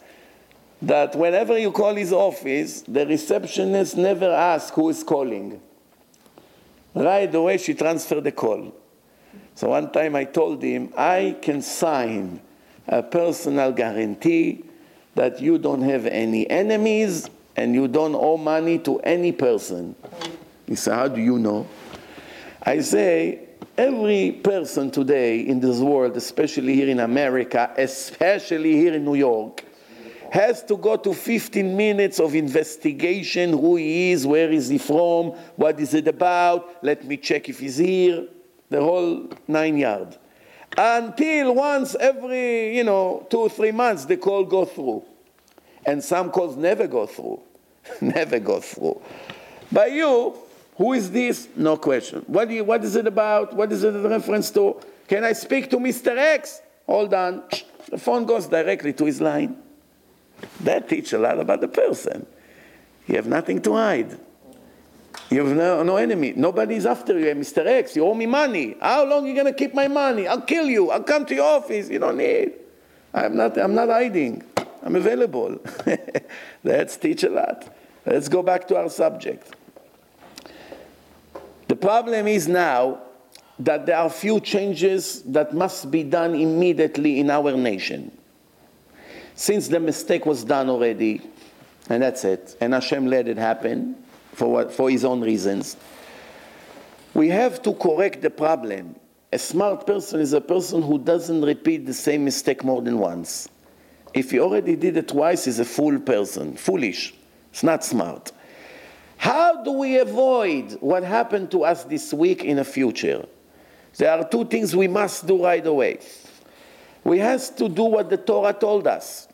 That 0.84 1.16
whenever 1.16 1.58
you 1.58 1.72
call 1.72 1.96
his 1.96 2.14
office, 2.14 2.82
the 2.82 3.08
receptionist 3.08 3.98
never 3.98 4.30
asks 4.32 4.70
who 4.70 4.90
is 4.90 5.04
calling. 5.04 5.60
Right 6.94 7.34
away, 7.34 7.58
she 7.58 7.74
transferred 7.74 8.24
the 8.24 8.32
call. 8.32 8.74
So 9.56 9.70
one 9.70 9.92
time 9.92 10.16
I 10.16 10.26
told 10.26 10.62
him, 10.62 10.94
I 10.98 11.38
can 11.42 11.62
sign 11.62 12.42
a 12.88 13.02
personal 13.02 13.72
guarantee 13.72 14.64
that 15.16 15.42
you 15.42 15.58
don't 15.58 15.82
have 15.82 16.06
any 16.06 16.50
enemies 16.50 17.30
and 17.56 17.74
you 17.74 17.88
don't 17.88 18.16
owe 18.16 18.38
money 18.38 18.80
to 18.80 19.00
any 19.00 19.32
person. 19.32 19.96
He 20.68 20.76
said, 20.76 20.96
How 20.96 21.08
do 21.08 21.22
you 21.22 21.38
know? 21.38 21.68
I 22.64 22.80
say, 22.82 23.48
Every 23.78 24.34
person 24.44 24.92
today 24.92 25.40
in 25.40 25.60
this 25.60 25.80
world, 25.80 26.18
especially 26.18 26.76
here 26.76 26.90
in 26.90 27.00
America, 27.00 27.74
especially 27.78 28.74
here 28.74 28.94
in 28.94 29.06
New 29.06 29.16
York, 29.16 29.64
has 30.32 30.64
to 30.64 30.78
go 30.78 30.96
to 30.96 31.14
15 31.14 31.76
minutes 31.76 32.18
of 32.20 32.34
investigation 32.36 33.52
who 33.52 33.76
he 33.76 34.14
is, 34.14 34.26
where 34.26 34.50
is 34.50 34.70
he 34.70 34.78
from, 34.78 35.32
what 35.58 35.78
is 35.78 35.94
it 35.94 36.08
about, 36.08 36.82
let 36.82 37.04
me 37.04 37.18
check 37.18 37.50
if 37.50 37.60
he's 37.60 37.78
here, 37.78 38.26
the 38.70 38.80
whole 38.80 39.30
nine 39.50 39.78
yard. 39.78 40.18
Until 40.78 41.54
once 41.54 41.96
every, 41.96 42.78
you 42.78 42.86
know, 42.86 43.28
two 43.30 43.40
or 43.40 43.50
three 43.50 43.74
months 43.74 44.06
the 44.06 44.16
call 44.16 44.46
go 44.46 44.64
through. 44.64 45.04
And 45.86 46.02
some 46.02 46.32
calls 46.32 46.56
never 46.56 46.88
go 46.88 47.06
through. 47.08 47.42
never 48.02 48.40
go 48.40 48.62
through. 48.62 49.02
By 49.70 49.88
you, 49.88 50.34
who 50.78 50.94
is 50.94 51.12
this? 51.12 51.50
No 51.58 51.76
question. 51.76 52.24
What, 52.28 52.50
you, 52.50 52.64
what 52.64 52.86
is 52.86 52.96
it 52.96 53.06
about? 53.06 53.54
What 53.54 53.70
is 53.74 53.84
it 53.84 53.94
in 53.94 54.04
reference 54.04 54.50
to? 54.52 54.80
Can 55.10 55.26
I 55.26 55.34
speak 55.34 55.70
to 55.72 55.78
Mr. 55.78 56.16
X? 56.18 56.62
Hold 56.86 57.14
on. 57.14 57.44
The 57.90 57.98
phone 57.98 58.26
goes 58.26 58.48
directly 58.48 58.94
to 58.94 59.06
his 59.06 59.20
line. 59.20 59.58
That 60.62 60.90
teaches 60.90 61.14
a 61.14 61.20
lot 61.20 61.40
about 61.40 61.62
the 61.62 61.68
person. 61.68 62.26
You 63.08 63.16
have 63.16 63.28
nothing 63.28 63.62
to 63.64 63.74
hide. 63.74 64.20
You 65.30 65.46
have 65.46 65.56
no, 65.56 65.84
no 65.84 65.96
enemy. 65.98 66.34
Nobody's 66.36 66.86
after 66.86 67.18
you, 67.18 67.30
eh, 67.30 67.34
Mr. 67.34 67.66
X. 67.66 67.96
You 67.96 68.06
owe 68.06 68.14
me 68.14 68.26
money. 68.26 68.76
How 68.82 69.06
long 69.06 69.26
are 69.26 69.28
you 69.28 69.34
going 69.34 69.48
to 69.48 69.54
keep 69.54 69.74
my 69.74 69.88
money? 69.88 70.28
I'll 70.28 70.42
kill 70.42 70.66
you. 70.66 70.92
I'll 70.92 71.04
come 71.04 71.26
to 71.26 71.36
your 71.36 71.46
office. 71.58 71.90
You 71.90 72.00
don't 72.00 72.18
need. 72.18 72.54
I'm 73.14 73.36
not, 73.36 73.58
I'm 73.58 73.74
not 73.74 73.90
hiding. 73.90 74.44
I'm 74.84 74.96
available. 74.96 75.60
Let's 76.64 76.98
teach 76.98 77.24
a 77.24 77.30
lot. 77.30 77.74
Let's 78.06 78.28
go 78.30 78.42
back 78.42 78.68
to 78.70 78.78
our 78.78 78.90
subject. 78.90 79.56
The 81.68 81.76
problem 81.76 82.28
is 82.28 82.48
now 82.48 83.02
that 83.60 83.86
there 83.86 83.98
are 83.98 84.10
few 84.10 84.40
changes 84.40 85.22
that 85.24 85.54
must 85.54 85.92
be 85.92 86.04
done 86.04 86.36
immediately 86.36 87.20
in 87.20 87.30
our 87.30 87.56
nation. 87.56 88.12
Since 89.42 89.70
the 89.70 89.80
mistake 89.80 90.28
was 90.28 90.44
done 90.44 90.70
already, 90.70 91.20
and 91.90 92.04
that's 92.04 92.24
it, 92.26 92.56
and 92.62 92.76
Hashem 92.76 93.08
let 93.08 93.28
it 93.28 93.38
happen 93.38 93.96
for, 94.34 94.52
what, 94.52 94.72
for 94.72 94.88
his 94.88 95.04
own 95.04 95.20
reasons, 95.20 95.78
we 97.16 97.30
have 97.30 97.60
to 97.64 97.74
correct 97.74 98.22
the 98.22 98.30
problem. 98.30 98.96
A 99.34 99.40
smart 99.40 99.88
person 99.88 100.20
is 100.20 100.34
a 100.34 100.42
person 100.42 100.84
who 100.84 101.00
doesn't 101.00 101.42
repeat 101.42 101.88
the 101.88 101.94
same 101.96 102.24
mistake 102.24 102.64
more 102.64 102.84
than 102.84 103.00
once. 103.00 103.50
If 104.14 104.30
he 104.30 104.40
already 104.40 104.76
did 104.76 104.96
it 104.96 105.08
twice, 105.08 105.46
he's 105.46 105.58
a 105.58 105.66
fool 105.66 106.00
person, 106.00 106.56
foolish. 106.56 107.16
It's 107.50 107.64
not 107.64 107.84
smart. 107.84 108.32
How 109.18 109.64
do 109.64 109.72
we 109.72 109.98
avoid 109.98 110.74
what 110.82 111.02
happened 111.02 111.50
to 111.50 111.64
us 111.64 111.84
this 111.84 112.14
week 112.14 112.44
in 112.44 112.58
the 112.58 112.64
future? 112.64 113.26
There 113.98 114.12
are 114.12 114.24
two 114.24 114.46
things 114.46 114.76
we 114.76 114.88
must 114.88 115.26
do 115.26 115.44
right 115.44 115.66
away. 115.66 115.98
We 117.04 117.18
have 117.18 117.56
to 117.56 117.68
do 117.68 117.86
what 117.86 118.12
the 118.12 118.18
Torah 118.18 118.54
told 118.54 118.86
us. 118.86 119.30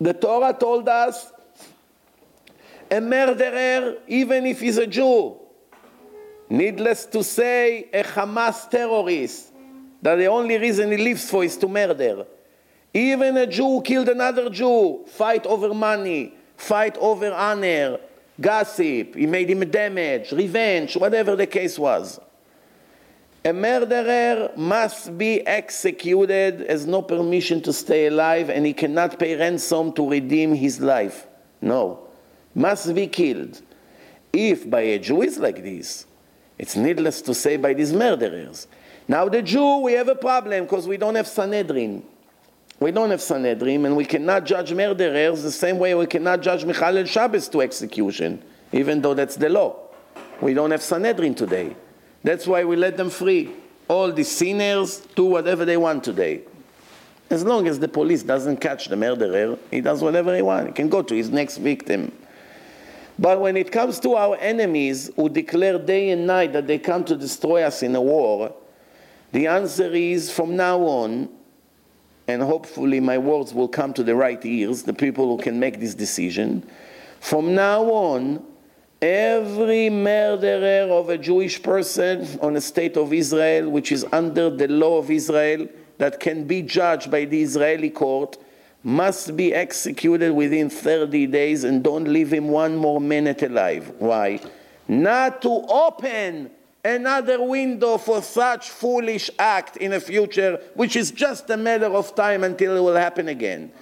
The 0.00 0.14
Torah 0.14 0.56
told 0.58 0.88
us 0.88 1.32
a 2.90 3.00
murderer, 3.00 3.96
even 4.06 4.46
if 4.46 4.60
he's 4.60 4.78
a 4.78 4.86
Jew, 4.86 5.36
needless 6.48 7.04
to 7.06 7.22
say, 7.24 7.88
a 7.92 8.02
Hamas 8.02 8.70
terrorist, 8.70 9.52
that 10.00 10.16
the 10.16 10.26
only 10.26 10.56
reason 10.56 10.90
he 10.92 10.98
lives 10.98 11.28
for 11.28 11.44
is 11.44 11.56
to 11.58 11.68
murder. 11.68 12.24
Even 12.94 13.36
a 13.36 13.46
Jew 13.46 13.82
killed 13.84 14.08
another 14.08 14.48
Jew, 14.48 15.04
fight 15.06 15.44
over 15.46 15.74
money, 15.74 16.34
fight 16.56 16.96
over 16.98 17.32
honor, 17.32 17.98
gossip, 18.40 19.14
he 19.14 19.26
made 19.26 19.50
him 19.50 19.68
damage, 19.68 20.32
revenge, 20.32 20.96
whatever 20.96 21.36
the 21.36 21.46
case 21.46 21.78
was. 21.78 22.20
A 23.44 23.52
murderer 23.52 24.50
must 24.56 25.16
be 25.16 25.46
executed, 25.46 26.68
has 26.68 26.86
no 26.86 27.02
permission 27.02 27.62
to 27.62 27.72
stay 27.72 28.06
alive, 28.06 28.50
and 28.50 28.66
he 28.66 28.72
cannot 28.72 29.18
pay 29.18 29.36
ransom 29.36 29.92
to 29.92 30.08
redeem 30.08 30.54
his 30.54 30.80
life. 30.80 31.26
No. 31.60 32.00
Must 32.54 32.94
be 32.94 33.06
killed. 33.06 33.62
If 34.32 34.68
by 34.68 34.80
a 34.80 34.98
Jew 34.98 35.22
is 35.22 35.38
like 35.38 35.62
this, 35.62 36.06
it's 36.58 36.76
needless 36.76 37.22
to 37.22 37.34
say 37.34 37.56
by 37.56 37.74
these 37.74 37.92
murderers. 37.92 38.66
Now, 39.06 39.28
the 39.28 39.40
Jew, 39.40 39.78
we 39.78 39.92
have 39.92 40.08
a 40.08 40.16
problem 40.16 40.64
because 40.64 40.88
we 40.88 40.96
don't 40.96 41.14
have 41.14 41.28
Sanhedrin. 41.28 42.02
We 42.80 42.90
don't 42.90 43.10
have 43.10 43.22
Sanhedrin, 43.22 43.86
and 43.86 43.96
we 43.96 44.04
cannot 44.04 44.44
judge 44.44 44.72
murderers 44.74 45.42
the 45.42 45.52
same 45.52 45.78
way 45.78 45.94
we 45.94 46.06
cannot 46.06 46.42
judge 46.42 46.64
Michalel 46.64 47.06
Shabbos 47.06 47.48
to 47.50 47.62
execution, 47.62 48.42
even 48.72 49.00
though 49.00 49.14
that's 49.14 49.36
the 49.36 49.48
law. 49.48 49.76
We 50.40 50.54
don't 50.54 50.72
have 50.72 50.82
Sanhedrin 50.82 51.34
today. 51.34 51.76
That's 52.22 52.46
why 52.46 52.64
we 52.64 52.76
let 52.76 52.96
them 52.96 53.10
free. 53.10 53.50
All 53.88 54.12
the 54.12 54.24
sinners 54.24 55.00
do 55.14 55.24
whatever 55.24 55.64
they 55.64 55.76
want 55.76 56.04
today. 56.04 56.42
As 57.30 57.44
long 57.44 57.68
as 57.68 57.78
the 57.78 57.88
police 57.88 58.22
doesn't 58.22 58.58
catch 58.58 58.88
the 58.88 58.96
murderer, 58.96 59.58
he 59.70 59.80
does 59.80 60.02
whatever 60.02 60.34
he 60.34 60.42
wants. 60.42 60.68
He 60.68 60.72
can 60.72 60.88
go 60.88 61.02
to 61.02 61.14
his 61.14 61.30
next 61.30 61.58
victim. 61.58 62.12
But 63.18 63.40
when 63.40 63.56
it 63.56 63.72
comes 63.72 63.98
to 64.00 64.14
our 64.14 64.36
enemies 64.36 65.10
who 65.16 65.28
declare 65.28 65.78
day 65.78 66.10
and 66.10 66.26
night 66.26 66.52
that 66.52 66.66
they 66.66 66.78
come 66.78 67.04
to 67.04 67.16
destroy 67.16 67.62
us 67.62 67.82
in 67.82 67.94
a 67.96 68.00
war, 68.00 68.54
the 69.32 69.46
answer 69.46 69.92
is 69.92 70.30
from 70.30 70.56
now 70.56 70.78
on, 70.80 71.28
and 72.28 72.42
hopefully 72.42 73.00
my 73.00 73.18
words 73.18 73.52
will 73.52 73.68
come 73.68 73.92
to 73.94 74.02
the 74.02 74.14
right 74.14 74.42
ears, 74.44 74.84
the 74.84 74.92
people 74.94 75.36
who 75.36 75.42
can 75.42 75.58
make 75.58 75.80
this 75.80 75.94
decision. 75.94 76.66
From 77.20 77.54
now 77.54 77.84
on, 77.84 78.44
every 79.00 79.90
murderer 79.90 80.92
of 80.92 81.08
a 81.08 81.18
Jewish 81.18 81.62
person 81.62 82.26
on 82.40 82.54
the 82.54 82.60
state 82.60 82.96
of 82.96 83.12
Israel, 83.12 83.70
which 83.70 83.92
is 83.92 84.04
under 84.12 84.50
the 84.50 84.68
law 84.68 84.98
of 84.98 85.10
Israel, 85.10 85.68
that 85.98 86.20
can 86.20 86.44
be 86.44 86.62
judged 86.62 87.10
by 87.10 87.24
the 87.24 87.42
Israeli 87.42 87.90
court, 87.90 88.36
must 88.82 89.36
be 89.36 89.52
executed 89.52 90.32
within 90.32 90.70
30 90.70 91.26
days 91.26 91.64
and 91.64 91.82
don't 91.82 92.04
leave 92.04 92.32
him 92.32 92.48
one 92.48 92.76
more 92.76 93.00
minute 93.00 93.42
alive. 93.42 93.92
Why? 93.98 94.40
Not 94.86 95.42
to 95.42 95.48
open 95.68 96.50
another 96.84 97.42
window 97.42 97.98
for 97.98 98.22
such 98.22 98.70
foolish 98.70 99.30
act 99.38 99.76
in 99.76 99.90
the 99.90 100.00
future, 100.00 100.60
which 100.74 100.96
is 100.96 101.10
just 101.10 101.50
a 101.50 101.56
matter 101.56 101.86
of 101.86 102.14
time 102.14 102.44
until 102.44 102.76
it 102.76 102.80
will 102.80 102.96
happen 102.96 103.28
again. 103.28 103.72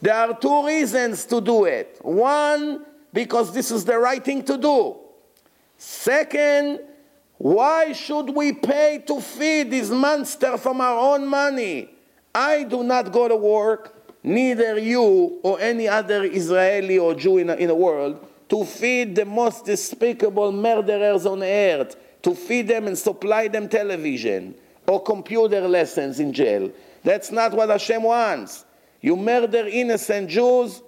There 0.00 0.14
are 0.14 0.34
two 0.38 0.66
reasons 0.66 1.24
to 1.26 1.40
do 1.40 1.64
it. 1.64 1.98
One, 2.02 2.84
because 3.16 3.50
this 3.50 3.70
is 3.70 3.86
the 3.86 3.98
right 3.98 4.22
thing 4.22 4.42
to 4.42 4.58
do. 4.58 4.94
Second, 5.78 6.80
why 7.38 7.94
should 7.94 8.28
we 8.28 8.52
pay 8.52 9.02
to 9.06 9.22
feed 9.22 9.70
this 9.70 9.88
monster 9.88 10.58
from 10.58 10.82
our 10.82 11.14
own 11.14 11.26
money? 11.26 11.88
I 12.34 12.64
do 12.64 12.84
not 12.84 13.12
go 13.12 13.26
to 13.26 13.34
work, 13.34 14.12
neither 14.22 14.78
you 14.78 15.40
or 15.42 15.58
any 15.58 15.88
other 15.88 16.24
Israeli 16.24 16.98
or 16.98 17.14
Jew 17.14 17.38
in, 17.38 17.48
in 17.48 17.68
the 17.68 17.74
world, 17.74 18.20
to 18.50 18.66
feed 18.66 19.16
the 19.16 19.24
most 19.24 19.64
despicable 19.64 20.52
murderers 20.52 21.24
on 21.24 21.42
earth 21.42 21.96
to 22.22 22.34
feed 22.34 22.68
them 22.68 22.86
and 22.86 22.98
supply 22.98 23.48
them 23.48 23.66
television 23.66 24.54
or 24.86 25.02
computer 25.02 25.66
lessons 25.66 26.20
in 26.20 26.34
jail. 26.34 26.70
That's 27.02 27.30
not 27.30 27.54
what 27.54 27.70
Hashem 27.70 28.02
wants. 28.02 28.66
You 29.00 29.16
murder 29.16 29.66
innocent 29.66 30.28
Jews, 30.28 30.82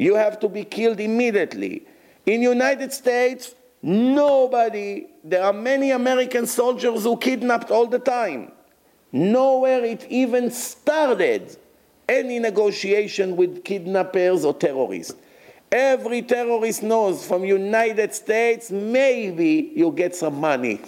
you 0.00 0.14
have 0.14 0.40
to 0.40 0.48
be 0.48 0.64
killed 0.64 0.98
immediately. 0.98 1.82
In 2.24 2.40
United 2.40 2.90
States, 2.90 3.54
nobody, 3.82 5.06
there 5.22 5.44
are 5.44 5.52
many 5.52 5.90
American 5.90 6.46
soldiers 6.46 7.02
who 7.02 7.18
kidnapped 7.18 7.70
all 7.70 7.86
the 7.86 7.98
time. 7.98 8.50
Nowhere 9.12 9.84
it 9.84 10.06
even 10.08 10.50
started 10.50 11.54
any 12.08 12.38
negotiation 12.38 13.36
with 13.36 13.62
kidnappers 13.62 14.42
or 14.42 14.54
terrorists. 14.54 15.14
Every 15.70 16.22
terrorist 16.22 16.82
knows 16.82 17.26
from 17.26 17.44
United 17.44 18.14
States, 18.14 18.70
maybe 18.70 19.70
you 19.76 19.92
get 19.92 20.16
some 20.16 20.40
money, 20.40 20.80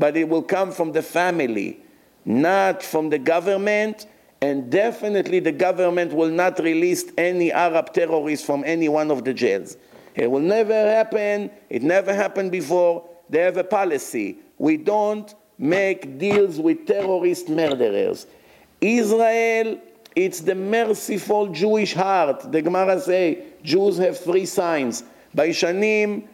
but 0.00 0.16
it 0.16 0.28
will 0.28 0.42
come 0.42 0.72
from 0.72 0.90
the 0.90 1.02
family, 1.02 1.78
not 2.24 2.82
from 2.82 3.08
the 3.08 3.18
government, 3.20 4.06
and 4.40 4.70
definitely 4.70 5.40
the 5.40 5.52
government 5.52 6.12
will 6.12 6.30
not 6.30 6.58
release 6.58 7.04
any 7.18 7.52
Arab 7.52 7.92
terrorists 7.92 8.44
from 8.46 8.62
any 8.64 8.88
one 8.88 9.10
of 9.10 9.24
the 9.24 9.34
jails. 9.34 9.76
It 10.14 10.30
will 10.30 10.40
never 10.40 10.72
happen. 10.72 11.50
It 11.70 11.82
never 11.82 12.14
happened 12.14 12.52
before. 12.52 13.08
They 13.30 13.40
have 13.40 13.56
a 13.56 13.64
policy. 13.64 14.38
We 14.58 14.76
don't 14.76 15.34
make 15.58 16.18
deals 16.18 16.58
with 16.58 16.86
terrorist 16.86 17.48
murderers. 17.48 18.26
Israel 18.80 19.80
it's 20.18 20.40
the 20.40 20.54
merciful 20.56 21.46
Jewish 21.46 21.94
heart. 21.94 22.50
The 22.50 22.60
Gemara 22.60 22.98
say 23.00 23.44
Jews 23.62 23.98
have 23.98 24.18
three 24.18 24.46
signs: 24.46 25.04
Baishanim, 25.36 26.24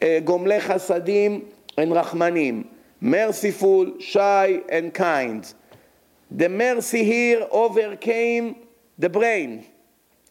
uh, 0.00 0.06
Gomle 0.22 0.60
Chasadim, 0.60 1.44
and 1.76 1.90
Rachmanim. 1.90 2.66
Merciful, 3.00 3.98
shy, 3.98 4.62
and 4.68 4.94
kind. 4.94 5.52
The 6.34 6.48
mercy 6.48 7.04
here 7.04 7.46
overcame 7.50 8.56
the 8.98 9.10
brain 9.10 9.66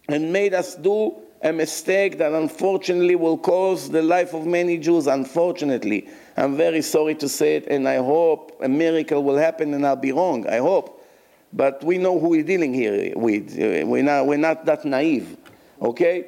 and 0.08 0.34
made 0.34 0.54
us 0.54 0.76
do 0.76 1.16
a 1.44 1.54
mistake 1.54 2.18
that 2.18 2.34
unfortunately 2.34 3.16
will 3.16 3.38
cause 3.38 3.90
the 3.90 4.02
life 4.02 4.34
of 4.34 4.46
many 4.48 4.78
Jews. 4.78 5.06
Unfortunately, 5.08 6.08
I'm 6.38 6.58
very 6.58 6.82
sorry 6.82 7.16
to 7.16 7.30
say 7.30 7.58
it, 7.58 7.68
and 7.68 7.88
I 7.88 7.98
hope 7.98 8.60
a 8.64 8.68
miracle 8.70 9.24
will 9.24 9.38
happen 9.38 9.74
and 9.74 9.86
I'll 9.86 9.96
be 9.96 10.12
wrong. 10.12 10.48
I 10.48 10.58
hope. 10.58 11.04
But 11.54 11.84
we 11.84 11.98
know 11.98 12.20
who 12.20 12.30
we're 12.30 12.44
dealing 12.44 12.74
here 12.74 13.14
with. 13.16 13.56
We're 13.58 14.04
not, 14.04 14.26
we're 14.26 14.38
not 14.38 14.66
that 14.66 14.86
naive. 14.86 15.38
Okay? 15.82 16.22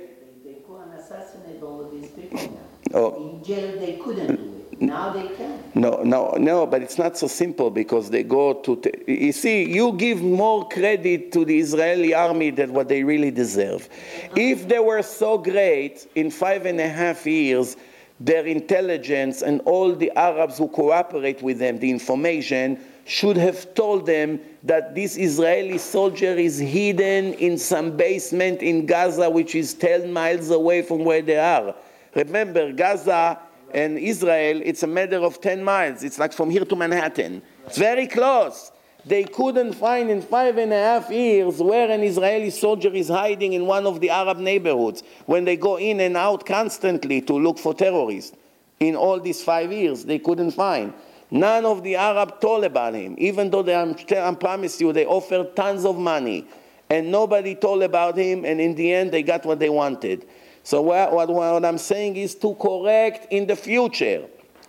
They, 0.43 0.51
they 0.51 0.57
go 0.67 0.77
and 0.77 0.93
assassinate 0.99 1.63
all 1.63 1.85
of 1.85 1.91
these 1.91 2.09
people 2.11 2.39
now. 2.39 2.59
Oh. 2.93 3.37
In 3.37 3.43
jail, 3.43 3.79
they 3.79 3.93
couldn't 3.93 4.35
do 4.35 4.57
it. 4.57 4.62
Now 4.87 5.11
they 5.11 5.27
can. 5.29 5.63
No, 5.75 6.03
no, 6.03 6.31
no, 6.37 6.67
but 6.67 6.81
it's 6.83 6.97
not 6.97 7.17
so 7.17 7.27
simple 7.27 7.69
because 7.69 8.09
they 8.09 8.23
go 8.23 8.53
to. 8.53 8.75
T- 8.75 8.91
you 9.07 9.31
see, 9.31 9.63
you 9.63 9.93
give 9.93 10.21
more 10.21 10.67
credit 10.67 11.31
to 11.31 11.45
the 11.45 11.57
Israeli 11.57 12.13
army 12.13 12.51
than 12.51 12.73
what 12.73 12.89
they 12.89 13.03
really 13.03 13.31
deserve. 13.31 13.87
Uh-huh. 13.89 14.33
If 14.35 14.67
they 14.67 14.79
were 14.79 15.01
so 15.01 15.37
great 15.37 16.07
in 16.15 16.29
five 16.29 16.65
and 16.65 16.79
a 16.79 16.89
half 16.89 17.25
years, 17.25 17.77
their 18.19 18.45
intelligence 18.45 19.41
and 19.41 19.61
all 19.61 19.95
the 19.95 20.11
Arabs 20.17 20.57
who 20.57 20.67
cooperate 20.67 21.41
with 21.41 21.59
them, 21.59 21.79
the 21.79 21.89
information, 21.89 22.79
should 23.05 23.35
have 23.35 23.73
told 23.73 24.05
them 24.05 24.39
that 24.63 24.95
this 24.95 25.17
Israeli 25.17 25.77
soldier 25.77 26.33
is 26.33 26.57
hidden 26.57 27.33
in 27.33 27.57
some 27.57 27.97
basement 27.97 28.61
in 28.61 28.85
Gaza, 28.85 29.29
which 29.29 29.55
is 29.55 29.73
10 29.73 30.11
miles 30.13 30.49
away 30.51 30.81
from 30.81 31.03
where 31.03 31.21
they 31.21 31.37
are. 31.37 31.75
Remember, 32.15 32.71
Gaza 32.71 33.39
and 33.73 33.97
Israel, 33.97 34.61
it's 34.63 34.83
a 34.83 34.87
matter 34.87 35.17
of 35.17 35.41
10 35.41 35.63
miles. 35.63 36.03
It's 36.03 36.19
like 36.19 36.33
from 36.33 36.49
here 36.49 36.65
to 36.65 36.75
Manhattan. 36.75 37.41
It's 37.65 37.77
very 37.77 38.07
close. 38.07 38.71
They 39.05 39.25
couldn't 39.25 39.73
find 39.73 40.09
in 40.09 40.21
five 40.21 40.57
and 40.57 40.71
a 40.71 40.77
half 40.77 41.09
years 41.09 41.61
where 41.61 41.89
an 41.91 42.03
Israeli 42.03 42.49
soldier 42.49 42.93
is 42.93 43.09
hiding 43.09 43.53
in 43.53 43.65
one 43.65 43.85
of 43.85 43.99
the 43.99 44.09
Arab 44.09 44.37
neighborhoods 44.37 45.03
when 45.25 45.43
they 45.43 45.57
go 45.57 45.77
in 45.77 45.99
and 45.99 46.15
out 46.15 46.45
constantly 46.45 47.21
to 47.21 47.33
look 47.33 47.59
for 47.59 47.73
terrorists. 47.73 48.35
In 48.79 48.95
all 48.95 49.19
these 49.19 49.43
five 49.43 49.71
years, 49.71 50.05
they 50.05 50.19
couldn't 50.19 50.51
find. 50.51 50.93
None 51.31 51.65
of 51.65 51.83
the 51.83 51.95
Arab 51.95 52.39
told 52.39 52.63
about 52.63 52.93
him, 52.93 53.15
even 53.17 53.49
though 53.49 53.63
they, 53.63 53.75
I'm, 53.75 53.95
I 54.15 54.35
promise 54.35 54.79
you, 54.79 54.93
they 54.93 55.05
offered 55.05 55.55
tons 55.55 55.83
of 55.83 55.97
money. 55.97 56.47
And 56.89 57.11
nobody 57.11 57.55
told 57.55 57.81
about 57.81 58.17
him, 58.17 58.45
and 58.45 58.61
in 58.61 58.75
the 58.75 58.93
end, 58.93 59.11
they 59.11 59.23
got 59.23 59.45
what 59.45 59.57
they 59.59 59.69
wanted. 59.69 60.25
So 60.63 60.81
what, 60.81 61.11
what, 61.11 61.29
what 61.29 61.65
I'm 61.65 61.77
saying 61.77 62.15
is 62.15 62.35
to 62.35 62.55
correct 62.55 63.27
in 63.31 63.45
the 63.45 63.55
future 63.55 64.25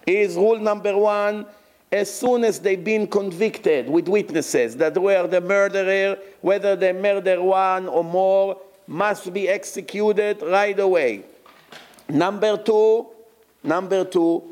is 0.07 0.35
rule 0.35 0.59
number 0.59 0.97
one, 0.97 1.47
as 1.91 2.13
soon 2.13 2.43
as 2.43 2.59
they've 2.59 2.83
been 2.83 3.07
convicted 3.07 3.89
with 3.89 4.09
witnesses 4.09 4.77
that 4.77 5.01
were 5.01 5.29
the 5.29 5.41
murderer, 5.41 6.19
whether 6.41 6.75
they 6.75 6.93
murder 6.93 7.41
one 7.41 7.87
or 7.87 8.03
more, 8.03 8.61
must 8.89 9.33
be 9.33 9.49
executed 9.49 10.43
right 10.43 10.79
away. 10.79 11.25
Number 12.09 12.57
two, 12.57 13.07
number 13.63 14.05
two, 14.05 14.43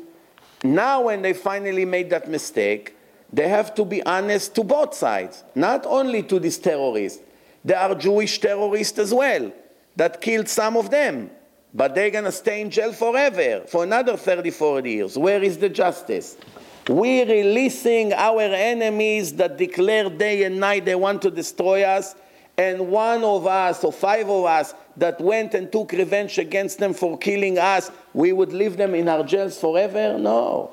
now 0.63 1.03
when 1.03 1.21
they 1.21 1.33
finally 1.33 1.83
made 1.83 2.09
that 2.11 2.29
mistake, 2.29 2.95
they 3.31 3.49
have 3.49 3.75
to 3.75 3.83
be 3.83 4.01
honest 4.03 4.55
to 4.55 4.63
both 4.63 4.93
sides, 4.93 5.43
not 5.53 5.85
only 5.85 6.23
to 6.23 6.39
these 6.39 6.57
terrorists. 6.57 7.21
There 7.65 7.77
are 7.77 7.93
Jewish 7.95 8.39
terrorists 8.39 8.97
as 8.97 9.13
well 9.13 9.51
that 9.95 10.21
killed 10.21 10.47
some 10.47 10.77
of 10.77 10.89
them, 10.89 11.29
but 11.73 11.95
they're 11.95 12.11
going 12.11 12.23
to 12.25 12.31
stay 12.31 12.61
in 12.61 12.69
jail 12.69 12.93
forever 12.93 13.63
for 13.67 13.83
another 13.83 14.17
30, 14.17 14.51
40 14.51 14.91
years. 14.91 15.17
Where 15.17 15.41
is 15.41 15.57
the 15.57 15.69
justice? 15.69 16.37
We're 16.89 17.25
releasing 17.25 18.11
our 18.13 18.41
enemies 18.41 19.35
that 19.35 19.57
declare 19.57 20.09
day 20.09 20.43
and 20.43 20.59
night 20.59 20.85
they 20.85 20.95
want 20.95 21.21
to 21.21 21.31
destroy 21.31 21.83
us, 21.83 22.15
and 22.57 22.89
one 22.89 23.23
of 23.23 23.47
us 23.47 23.83
or 23.83 23.91
five 23.93 24.29
of 24.29 24.45
us 24.45 24.73
that 24.97 25.19
went 25.19 25.53
and 25.53 25.71
took 25.71 25.91
revenge 25.91 26.37
against 26.37 26.79
them 26.79 26.93
for 26.93 27.17
killing 27.17 27.57
us, 27.57 27.89
we 28.13 28.31
would 28.31 28.53
leave 28.53 28.77
them 28.77 28.93
in 28.93 29.07
our 29.07 29.23
jails 29.23 29.59
forever? 29.59 30.17
No. 30.19 30.71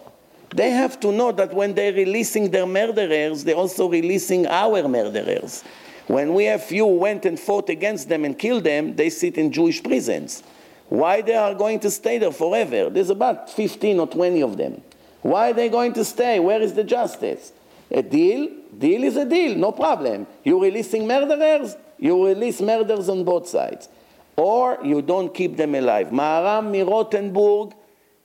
They 0.54 0.70
have 0.70 0.98
to 1.00 1.12
know 1.12 1.30
that 1.32 1.54
when 1.54 1.74
they're 1.74 1.92
releasing 1.92 2.50
their 2.50 2.66
murderers, 2.66 3.44
they're 3.44 3.54
also 3.54 3.88
releasing 3.88 4.46
our 4.48 4.86
murderers. 4.88 5.62
When 6.10 6.34
we 6.34 6.46
have 6.46 6.64
few 6.64 6.86
went 6.86 7.24
and 7.24 7.38
fought 7.38 7.68
against 7.68 8.08
them 8.08 8.24
and 8.24 8.36
killed 8.36 8.64
them, 8.64 8.96
they 8.96 9.10
sit 9.10 9.38
in 9.38 9.52
Jewish 9.52 9.80
prisons. 9.80 10.42
Why 10.88 11.20
they 11.20 11.36
are 11.36 11.54
going 11.54 11.78
to 11.80 11.90
stay 11.92 12.18
there 12.18 12.32
forever? 12.32 12.90
There's 12.90 13.10
about 13.10 13.48
15 13.48 14.00
or 14.00 14.08
20 14.08 14.42
of 14.42 14.56
them. 14.56 14.82
Why 15.22 15.50
are 15.50 15.52
they 15.52 15.68
going 15.68 15.92
to 15.92 16.04
stay? 16.04 16.40
Where 16.40 16.60
is 16.60 16.74
the 16.74 16.82
justice? 16.82 17.52
A 17.92 18.02
deal? 18.02 18.48
Deal 18.76 19.04
is 19.04 19.16
a 19.16 19.24
deal, 19.24 19.54
no 19.54 19.70
problem. 19.70 20.26
You're 20.42 20.60
releasing 20.60 21.06
murderers? 21.06 21.76
You 21.96 22.26
release 22.26 22.60
murderers 22.60 23.08
on 23.08 23.22
both 23.22 23.48
sides. 23.48 23.88
Or 24.34 24.80
you 24.82 25.02
don't 25.02 25.32
keep 25.32 25.56
them 25.56 25.76
alive. 25.76 26.08
Maharam 26.08 26.72
Mirotenburg, 26.72 27.72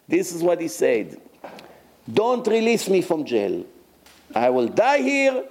this 0.07 0.33
is 0.33 0.41
what 0.41 0.59
he 0.59 0.69
said. 0.69 1.21
Don't 2.11 2.47
release 2.47 2.89
me 2.89 3.03
from 3.03 3.25
jail. 3.25 3.63
I 4.33 4.49
will 4.49 4.69
die 4.69 5.03
here 5.03 5.45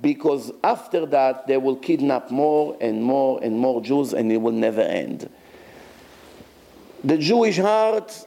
because 0.00 0.52
after 0.62 1.06
that 1.06 1.46
they 1.46 1.56
will 1.56 1.76
kidnap 1.76 2.30
more 2.30 2.76
and 2.80 3.02
more 3.02 3.42
and 3.42 3.58
more 3.58 3.82
Jews 3.82 4.12
and 4.12 4.30
it 4.30 4.36
will 4.36 4.52
never 4.52 4.80
end. 4.80 5.28
The 7.04 7.18
Jewish 7.18 7.58
heart 7.58 8.26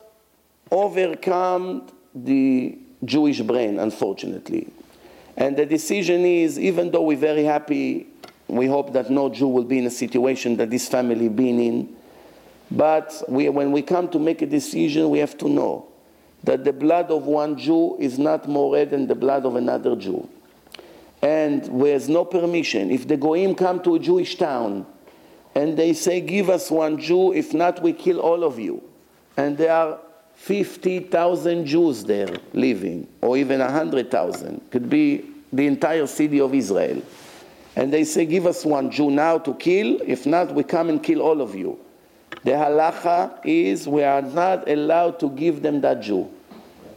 overcome 0.69 1.87
the 2.13 2.77
Jewish 3.03 3.41
brain, 3.41 3.79
unfortunately. 3.79 4.67
And 5.37 5.55
the 5.57 5.65
decision 5.65 6.25
is, 6.25 6.59
even 6.59 6.91
though 6.91 7.03
we're 7.03 7.17
very 7.17 7.43
happy, 7.43 8.07
we 8.47 8.67
hope 8.67 8.93
that 8.93 9.09
no 9.09 9.29
Jew 9.29 9.47
will 9.47 9.63
be 9.63 9.79
in 9.79 9.85
a 9.85 9.91
situation 9.91 10.57
that 10.57 10.69
this 10.69 10.87
family 10.87 11.29
been 11.29 11.59
in. 11.59 11.95
But 12.71 13.23
we, 13.27 13.49
when 13.49 13.71
we 13.71 13.81
come 13.81 14.09
to 14.09 14.19
make 14.19 14.41
a 14.41 14.45
decision, 14.45 15.09
we 15.09 15.19
have 15.19 15.37
to 15.39 15.49
know 15.49 15.87
that 16.43 16.63
the 16.63 16.73
blood 16.73 17.11
of 17.11 17.25
one 17.25 17.57
Jew 17.57 17.97
is 17.99 18.17
not 18.19 18.47
more 18.47 18.73
red 18.73 18.91
than 18.91 19.07
the 19.07 19.15
blood 19.15 19.45
of 19.45 19.55
another 19.55 19.95
Jew. 19.95 20.29
And 21.25 21.81
there's 21.81 22.07
no 22.07 22.23
permission. 22.23 22.91
If 22.91 23.07
the 23.07 23.17
Goyim 23.17 23.55
come 23.55 23.81
to 23.81 23.95
a 23.95 23.99
Jewish 23.99 24.35
town 24.35 24.85
and 25.55 25.75
they 25.75 25.93
say, 25.93 26.21
Give 26.21 26.51
us 26.51 26.69
one 26.69 27.01
Jew, 27.01 27.33
if 27.33 27.51
not, 27.51 27.81
we 27.81 27.93
kill 27.93 28.19
all 28.19 28.43
of 28.43 28.59
you. 28.59 28.83
And 29.35 29.57
there 29.57 29.73
are 29.73 29.97
50,000 30.35 31.65
Jews 31.65 32.03
there 32.03 32.29
living, 32.53 33.07
or 33.21 33.37
even 33.37 33.59
100,000. 33.59 34.69
Could 34.69 34.87
be 34.87 35.25
the 35.51 35.65
entire 35.65 36.05
city 36.05 36.39
of 36.39 36.53
Israel. 36.53 37.01
And 37.75 37.91
they 37.91 38.03
say, 38.03 38.27
Give 38.27 38.45
us 38.45 38.63
one 38.63 38.91
Jew 38.91 39.09
now 39.09 39.39
to 39.39 39.55
kill, 39.55 40.01
if 40.05 40.27
not, 40.27 40.53
we 40.53 40.61
come 40.61 40.89
and 40.89 41.01
kill 41.01 41.23
all 41.23 41.41
of 41.41 41.55
you. 41.55 41.79
The 42.43 42.51
halacha 42.51 43.39
is 43.43 43.87
we 43.87 44.03
are 44.03 44.21
not 44.21 44.69
allowed 44.69 45.19
to 45.21 45.31
give 45.31 45.63
them 45.63 45.81
that 45.81 46.03
Jew. 46.03 46.29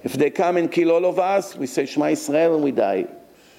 If 0.05 0.13
they 0.13 0.29
come 0.29 0.59
and 0.59 0.71
kill 0.71 0.91
all 0.91 1.07
of 1.07 1.19
us, 1.19 1.57
we 1.57 1.67
say 1.67 1.87
Shema 1.87 2.09
Israel 2.09 2.57
and 2.57 2.65
we 2.65 2.73
die. 2.73 3.07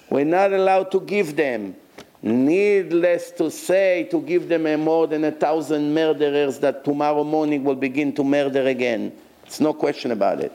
We're 0.09 0.25
not 0.25 0.53
allowed 0.53 0.91
to 0.91 1.01
give 1.01 1.35
them. 1.35 1.75
Needless 2.21 3.31
to 3.31 3.49
say, 3.49 4.07
to 4.11 4.21
give 4.21 4.49
them 4.49 4.63
more 4.81 5.07
than 5.07 5.23
a 5.23 5.31
thousand 5.31 5.93
murderers 5.93 6.59
that 6.59 6.83
tomorrow 6.83 7.23
morning 7.23 7.63
will 7.63 7.75
begin 7.75 8.13
to 8.15 8.23
murder 8.23 8.67
again. 8.67 9.13
It's 9.45 9.59
no 9.59 9.73
question 9.73 10.11
about 10.11 10.41
it. 10.41 10.51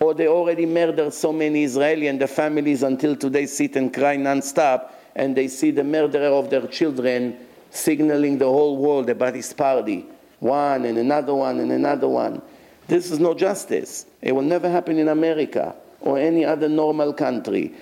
Or 0.00 0.14
they 0.14 0.28
already 0.28 0.64
murdered 0.64 1.12
so 1.12 1.32
many 1.32 1.64
Israeli 1.64 2.06
and 2.06 2.20
the 2.20 2.28
families 2.28 2.84
until 2.84 3.16
today 3.16 3.46
sit 3.46 3.74
and 3.74 3.92
cry 3.92 4.16
non-stop 4.16 4.94
and 5.16 5.36
they 5.36 5.48
see 5.48 5.72
the 5.72 5.82
murderer 5.82 6.28
of 6.28 6.50
their 6.50 6.66
children 6.68 7.36
signaling 7.70 8.38
the 8.38 8.46
whole 8.46 8.76
world 8.76 9.10
about 9.10 9.34
his 9.34 9.52
party. 9.52 10.06
One 10.38 10.84
and 10.84 10.96
another 10.98 11.34
one 11.34 11.58
and 11.58 11.72
another 11.72 12.08
one. 12.08 12.40
This 12.86 13.10
is 13.10 13.18
no 13.18 13.34
justice. 13.34 14.06
It 14.22 14.32
will 14.32 14.42
never 14.42 14.70
happen 14.70 14.98
in 14.98 15.08
America 15.08 15.74
or 16.00 16.16
any 16.16 16.44
other 16.44 16.68
normal 16.68 17.12
country. 17.12 17.74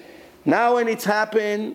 Now 0.46 0.76
when 0.76 0.86
it's 0.86 1.04
happened, 1.04 1.74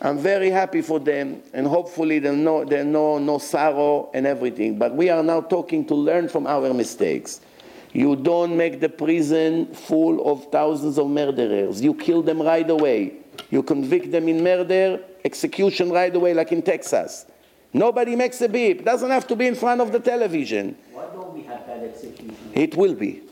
I'm 0.00 0.18
very 0.18 0.48
happy 0.48 0.82
for 0.82 1.00
them, 1.00 1.42
and 1.52 1.66
hopefully 1.66 2.20
they'll 2.20 2.36
know, 2.36 2.64
they'll 2.64 2.84
know 2.84 3.18
no 3.18 3.38
sorrow 3.38 4.10
and 4.14 4.24
everything. 4.26 4.78
But 4.78 4.94
we 4.94 5.10
are 5.10 5.22
now 5.22 5.40
talking 5.40 5.84
to 5.86 5.94
learn 5.94 6.28
from 6.28 6.46
our 6.46 6.72
mistakes. 6.72 7.40
You 7.92 8.14
don't 8.14 8.56
make 8.56 8.80
the 8.80 8.88
prison 8.88 9.66
full 9.74 10.30
of 10.30 10.50
thousands 10.52 10.98
of 10.98 11.08
murderers. 11.08 11.80
You 11.80 11.94
kill 11.94 12.22
them 12.22 12.40
right 12.40 12.68
away. 12.68 13.14
You 13.50 13.62
convict 13.62 14.12
them 14.12 14.28
in 14.28 14.44
murder, 14.44 15.00
execution 15.24 15.90
right 15.90 16.14
away, 16.14 16.34
like 16.34 16.52
in 16.52 16.62
Texas. 16.62 17.26
Nobody 17.72 18.14
makes 18.14 18.40
a 18.40 18.48
beep. 18.48 18.80
It 18.80 18.84
doesn't 18.84 19.10
have 19.10 19.26
to 19.26 19.36
be 19.36 19.48
in 19.48 19.56
front 19.56 19.80
of 19.80 19.90
the 19.90 19.98
television. 19.98 20.76
Why 20.92 21.06
don't 21.06 21.32
we 21.34 21.42
have 21.42 21.66
that 21.66 21.82
execution? 21.82 22.36
It 22.52 22.76
will 22.76 22.94
be. 22.94 23.22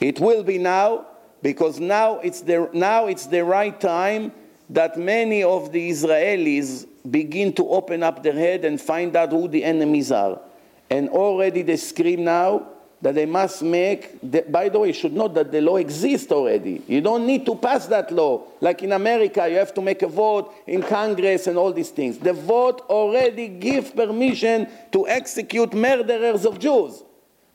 It 0.00 0.18
will 0.18 0.42
be 0.42 0.58
now 0.58 1.06
because 1.44 1.78
now 1.78 2.20
it's 2.20 2.40
the, 2.40 2.70
now 2.72 3.06
it's 3.06 3.26
the 3.26 3.44
right 3.44 3.78
time 3.78 4.32
that 4.70 4.98
many 4.98 5.42
of 5.42 5.72
the 5.72 5.90
Israelis 5.90 6.86
begin 7.10 7.52
to 7.52 7.68
open 7.68 8.02
up 8.02 8.22
their 8.22 8.32
head 8.32 8.64
and 8.64 8.80
find 8.80 9.14
out 9.14 9.30
who 9.30 9.46
the 9.46 9.62
enemies 9.62 10.10
are. 10.10 10.40
And 10.88 11.10
already 11.10 11.60
they 11.60 11.76
scream 11.76 12.24
now 12.24 12.66
that 13.02 13.14
they 13.14 13.26
must 13.26 13.62
make, 13.62 14.18
the, 14.22 14.40
by 14.48 14.70
the 14.70 14.78
way, 14.78 14.86
you 14.88 14.94
should 14.94 15.12
know 15.12 15.28
that 15.28 15.52
the 15.52 15.60
law 15.60 15.76
exists 15.76 16.32
already. 16.32 16.80
You 16.88 17.02
don't 17.02 17.26
need 17.26 17.44
to 17.44 17.56
pass 17.56 17.84
that 17.88 18.10
law. 18.10 18.44
Like 18.62 18.82
in 18.82 18.92
America, 18.92 19.46
you 19.46 19.56
have 19.56 19.74
to 19.74 19.82
make 19.82 20.00
a 20.00 20.08
vote 20.08 20.50
in 20.66 20.82
Congress 20.82 21.46
and 21.46 21.58
all 21.58 21.74
these 21.74 21.90
things. 21.90 22.16
The 22.16 22.32
vote 22.32 22.80
already 22.88 23.48
gives 23.48 23.90
permission 23.90 24.66
to 24.92 25.06
execute 25.06 25.74
murderers 25.74 26.46
of 26.46 26.58
Jews. 26.58 27.02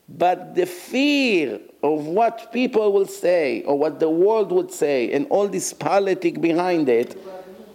But 0.08 0.54
the 0.54 0.66
fear 0.66 1.58
of 1.82 2.06
what 2.06 2.52
people 2.52 2.92
will 2.92 3.06
say 3.06 3.62
or 3.62 3.78
what 3.78 4.00
the 4.00 4.10
world 4.10 4.52
would 4.52 4.70
say 4.70 5.12
and 5.12 5.26
all 5.28 5.48
this 5.48 5.72
politic 5.72 6.40
behind 6.40 6.88
it, 6.88 7.16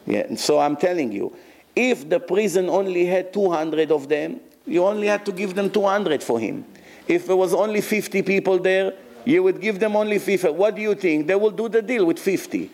yeah, 0.05 0.35
so 0.35 0.59
I'm 0.59 0.75
telling 0.75 1.11
you, 1.11 1.35
if 1.75 2.07
the 2.07 2.19
prison 2.19 2.69
only 2.69 3.05
had 3.05 3.33
200 3.33 3.91
of 3.91 4.07
them, 4.07 4.39
you 4.65 4.83
only 4.83 5.07
had 5.07 5.25
to 5.25 5.31
give 5.31 5.55
them 5.55 5.69
200 5.69 6.23
for 6.23 6.39
him. 6.39 6.65
If 7.07 7.27
there 7.27 7.35
was 7.35 7.53
only 7.53 7.81
50 7.81 8.21
people 8.21 8.59
there, 8.59 8.93
you 9.25 9.41
would 9.43 9.59
give 9.59 9.79
them 9.79 9.95
only 9.95 10.19
50. 10.19 10.49
What 10.49 10.75
do 10.75 10.81
you 10.81 10.95
think? 10.95 11.27
They 11.27 11.35
will 11.35 11.51
do 11.51 11.67
the 11.67 11.81
deal 11.81 12.05
with 12.05 12.19
50. 12.19 12.69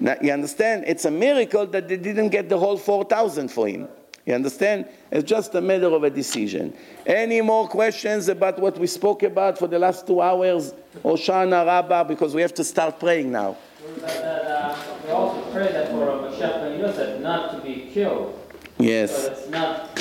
Now, 0.00 0.16
you 0.20 0.32
understand? 0.32 0.84
It's 0.86 1.04
a 1.04 1.10
miracle 1.10 1.66
that 1.66 1.88
they 1.88 1.96
didn't 1.96 2.30
get 2.30 2.48
the 2.48 2.58
whole 2.58 2.76
4,000 2.76 3.48
for 3.48 3.68
him. 3.68 3.88
You 4.24 4.34
understand? 4.34 4.86
It's 5.10 5.28
just 5.28 5.54
a 5.54 5.60
matter 5.60 5.88
of 5.88 6.04
a 6.04 6.10
decision. 6.10 6.74
Any 7.04 7.40
more 7.40 7.66
questions 7.66 8.28
about 8.28 8.58
what 8.58 8.78
we 8.78 8.86
spoke 8.86 9.24
about 9.24 9.58
for 9.58 9.66
the 9.66 9.78
last 9.78 10.06
two 10.06 10.20
hours? 10.20 10.72
Oshana 11.04 11.66
Rabbah, 11.66 12.04
because 12.04 12.34
we 12.34 12.42
have 12.42 12.54
to 12.54 12.64
start 12.64 13.00
praying 13.00 13.32
now. 13.32 13.56
That, 13.98 14.44
uh, 14.44 14.78
we 15.04 15.10
also 15.10 15.50
pray 15.50 15.72
that 15.72 15.90
for 15.90 16.06
Mashiach 16.06 16.60
ben 16.60 16.78
Yosef 16.78 17.20
not 17.20 17.50
to 17.52 17.60
be 17.60 17.90
killed. 17.92 18.38
Yes. 18.78 19.10
So 19.10 19.50
not 19.50 19.92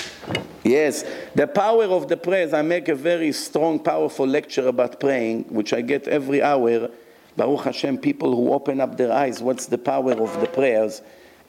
Yes, 0.63 1.03
the 1.33 1.47
power 1.47 1.85
of 1.85 2.07
the 2.07 2.17
prayers. 2.17 2.53
I 2.53 2.61
make 2.61 2.87
a 2.87 2.95
very 2.95 3.31
strong, 3.31 3.79
powerful 3.79 4.27
lecture 4.27 4.67
about 4.67 4.99
praying, 4.99 5.45
which 5.49 5.73
I 5.73 5.81
get 5.81 6.07
every 6.07 6.41
hour. 6.41 6.89
Baruch 7.35 7.63
Hashem, 7.63 7.97
people 7.97 8.35
who 8.35 8.53
open 8.53 8.79
up 8.79 8.97
their 8.97 9.11
eyes, 9.11 9.41
what's 9.41 9.65
the 9.65 9.77
power 9.77 10.11
of 10.11 10.39
the 10.39 10.47
prayers, 10.47 11.01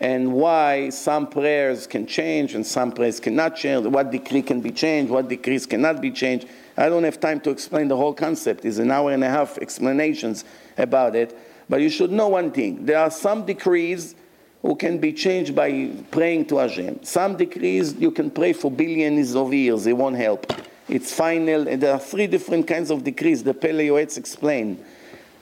and 0.02 0.32
why 0.32 0.90
some 0.90 1.28
prayers 1.28 1.86
can 1.86 2.08
change 2.08 2.56
and 2.56 2.66
some 2.66 2.90
prayers 2.90 3.20
cannot 3.20 3.54
change, 3.54 3.86
what 3.86 4.10
decree 4.10 4.42
can 4.42 4.60
be 4.60 4.72
changed, 4.72 5.12
what 5.12 5.28
decrees 5.28 5.64
cannot 5.64 6.00
be 6.00 6.10
changed. 6.10 6.48
I 6.76 6.88
don't 6.88 7.04
have 7.04 7.20
time 7.20 7.38
to 7.42 7.50
explain 7.50 7.86
the 7.86 7.96
whole 7.96 8.12
concept. 8.12 8.64
It's 8.64 8.78
an 8.78 8.90
hour 8.90 9.12
and 9.12 9.22
a 9.22 9.28
half 9.28 9.58
explanations 9.58 10.44
about 10.76 11.14
it. 11.14 11.38
But 11.68 11.82
you 11.82 11.88
should 11.88 12.10
know 12.10 12.26
one 12.26 12.50
thing. 12.50 12.84
There 12.84 12.98
are 12.98 13.12
some 13.12 13.46
decrees 13.46 14.16
who 14.60 14.74
can 14.74 14.98
be 14.98 15.12
changed 15.12 15.54
by 15.54 15.90
praying 16.10 16.46
to 16.46 16.56
Hashem. 16.56 17.04
Some 17.04 17.36
decrees 17.36 17.94
you 17.94 18.10
can 18.10 18.28
pray 18.32 18.54
for 18.54 18.72
billions 18.72 19.36
of 19.36 19.54
years, 19.54 19.86
it 19.86 19.96
won't 19.96 20.16
help. 20.16 20.52
It's 20.88 21.14
final, 21.14 21.68
and 21.68 21.80
there 21.80 21.92
are 21.92 22.00
three 22.00 22.26
different 22.26 22.66
kinds 22.66 22.90
of 22.90 23.04
decrees. 23.04 23.44
The 23.44 23.54
Pele 23.54 24.02
explain. 24.02 24.84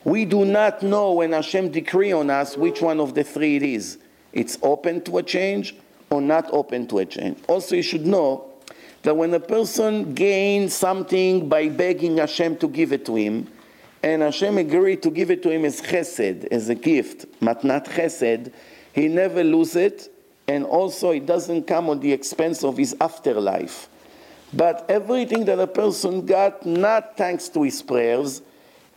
We 0.05 0.27
do 0.27 0.45
not 0.45 0.83
know 0.83 1.13
when 1.13 1.33
Hashem 1.33 1.71
decree 1.71 2.13
on 2.13 2.29
us 2.29 2.59
which 2.59 2.83
one 2.83 3.01
of 3.01 3.15
the 3.15 3.25
three 3.25 3.57
it 3.57 3.63
is. 3.63 3.97
It's 4.33 4.59
open 4.63 5.03
to 5.03 5.19
a 5.19 5.23
change 5.23 5.75
or 6.11 6.21
not 6.21 6.49
open 6.53 6.87
to 6.89 6.99
a 6.99 7.07
change. 7.07 7.39
Also, 7.49 7.77
you 7.77 7.83
should 7.83 8.07
know 8.07 8.51
that 9.03 9.17
when 9.17 9.33
a 9.35 9.41
person 9.41 10.15
gains 10.15 10.75
something 10.75 11.49
by 11.49 11.69
begging 11.69 12.19
Hashem 12.19 12.59
to 12.59 12.69
give 12.69 12.93
it 12.93 13.07
to 13.07 13.17
him, 13.17 13.49
and 14.03 14.23
Hashem 14.23 14.59
agreed 14.59 15.03
to 15.03 15.11
give 15.11 15.31
it 15.31 15.43
to 15.43 15.51
him 15.51 15.65
as 15.65 15.81
chesed, 15.81 16.47
as 16.47 16.69
a 16.69 16.75
gift, 16.75 17.27
matnat 17.41 17.87
chesed, 17.87 18.53
he 18.93 19.09
never 19.09 19.45
loses 19.45 19.77
it, 19.77 20.15
and 20.49 20.65
also 20.65 21.11
it 21.11 21.27
doesn't 21.27 21.67
come 21.67 21.89
on 21.89 22.01
the 22.01 22.13
expense 22.13 22.65
of 22.65 22.77
his 22.77 22.97
afterlife. 23.01 23.89
But 24.53 24.85
everything 24.89 25.45
that 25.45 25.61
a 25.61 25.67
person 25.67 26.27
got, 26.27 26.67
not 26.67 27.17
thanks 27.17 27.49
to 27.51 27.63
his 27.63 27.83
prayers, 27.83 28.43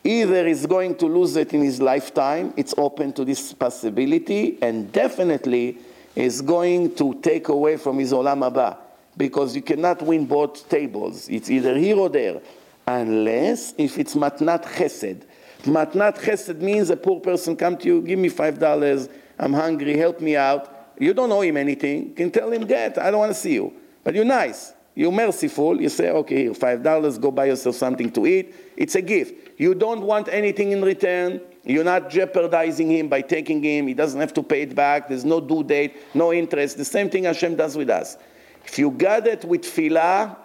either 0.03 0.47
is 0.47 0.65
going 0.65 0.95
to 0.95 1.05
lose 1.05 1.35
it 1.35 1.53
in 1.53 1.61
his 1.61 1.81
lifetime, 1.81 2.53
it's 2.57 2.73
open 2.77 3.13
to 3.13 3.25
this 3.25 3.53
possibility, 3.53 4.57
and 4.61 4.91
definitely 4.91 5.77
is 6.15 6.41
going 6.41 6.93
to 6.95 7.13
take 7.21 7.47
away 7.47 7.77
from 7.77 7.99
his 7.99 8.11
olam 8.11 8.49
haba, 8.49 8.77
because 9.17 9.55
you 9.55 9.61
cannot 9.61 10.01
win 10.01 10.25
both 10.25 10.67
tables. 10.69 11.29
It's 11.29 11.49
either 11.49 11.77
here 11.77 11.97
or 11.97 12.09
there, 12.09 12.41
unless 12.85 13.73
if 13.77 13.97
it's 13.97 14.15
matnat 14.15 14.63
chesed. 14.63 15.23
Matnat 15.63 16.19
chesed 16.19 16.59
means 16.59 16.89
a 16.89 16.97
poor 16.97 17.19
person 17.19 17.55
come 17.55 17.77
to 17.77 17.87
you, 17.87 18.01
give 18.01 18.19
me 18.19 18.29
five 18.29 18.59
dollars, 18.59 19.07
I'm 19.39 19.53
hungry, 19.53 19.97
help 19.97 20.21
me 20.21 20.35
out. 20.35 20.69
You 20.99 21.13
don't 21.13 21.31
owe 21.31 21.41
him 21.41 21.57
anything. 21.57 22.09
You 22.09 22.13
can 22.13 22.29
tell 22.29 22.51
him, 22.51 22.67
get, 22.67 22.99
I 22.99 23.09
don't 23.09 23.19
want 23.19 23.31
to 23.31 23.39
see 23.39 23.53
you. 23.53 23.73
But 24.03 24.13
you're 24.13 24.25
nice. 24.25 24.73
You're 24.95 25.11
merciful. 25.11 25.81
You 25.81 25.89
say, 25.89 26.09
okay, 26.09 26.43
here, 26.43 26.53
five 26.53 26.83
dollars, 26.83 27.17
go 27.17 27.31
buy 27.31 27.45
yourself 27.45 27.75
something 27.75 28.11
to 28.11 28.27
eat. 28.27 28.55
It's 28.77 28.95
a 28.95 29.01
gift. 29.01 29.59
You 29.59 29.73
don't 29.73 30.01
want 30.01 30.27
anything 30.27 30.71
in 30.71 30.81
return. 30.81 31.41
You're 31.63 31.83
not 31.83 32.09
jeopardizing 32.09 32.91
him 32.91 33.07
by 33.07 33.21
taking 33.21 33.63
him. 33.63 33.87
He 33.87 33.93
doesn't 33.93 34.19
have 34.19 34.33
to 34.33 34.43
pay 34.43 34.61
it 34.61 34.75
back. 34.75 35.07
There's 35.07 35.25
no 35.25 35.39
due 35.39 35.63
date, 35.63 35.97
no 36.13 36.33
interest. 36.33 36.77
The 36.77 36.85
same 36.85 37.09
thing 37.09 37.23
Hashem 37.23 37.55
does 37.55 37.75
with 37.75 37.89
us. 37.89 38.17
If 38.65 38.77
you 38.77 38.91
got 38.91 39.25
it 39.27 39.45
with 39.45 39.61
tefillah, 39.61 40.35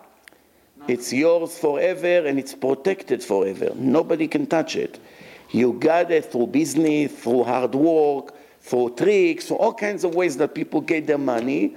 it's 0.86 1.12
yours 1.12 1.58
forever 1.58 2.26
and 2.26 2.38
it's 2.38 2.54
protected 2.54 3.22
forever. 3.22 3.72
Nobody 3.74 4.28
can 4.28 4.46
touch 4.46 4.76
it. 4.76 5.00
You 5.50 5.72
got 5.74 6.10
it 6.10 6.26
through 6.26 6.48
business, 6.48 7.12
through 7.12 7.44
hard 7.44 7.74
work, 7.74 8.34
through 8.60 8.94
tricks, 8.96 9.48
for 9.48 9.54
all 9.54 9.74
kinds 9.74 10.04
of 10.04 10.14
ways 10.14 10.36
that 10.36 10.54
people 10.54 10.80
get 10.80 11.06
their 11.06 11.18
money. 11.18 11.76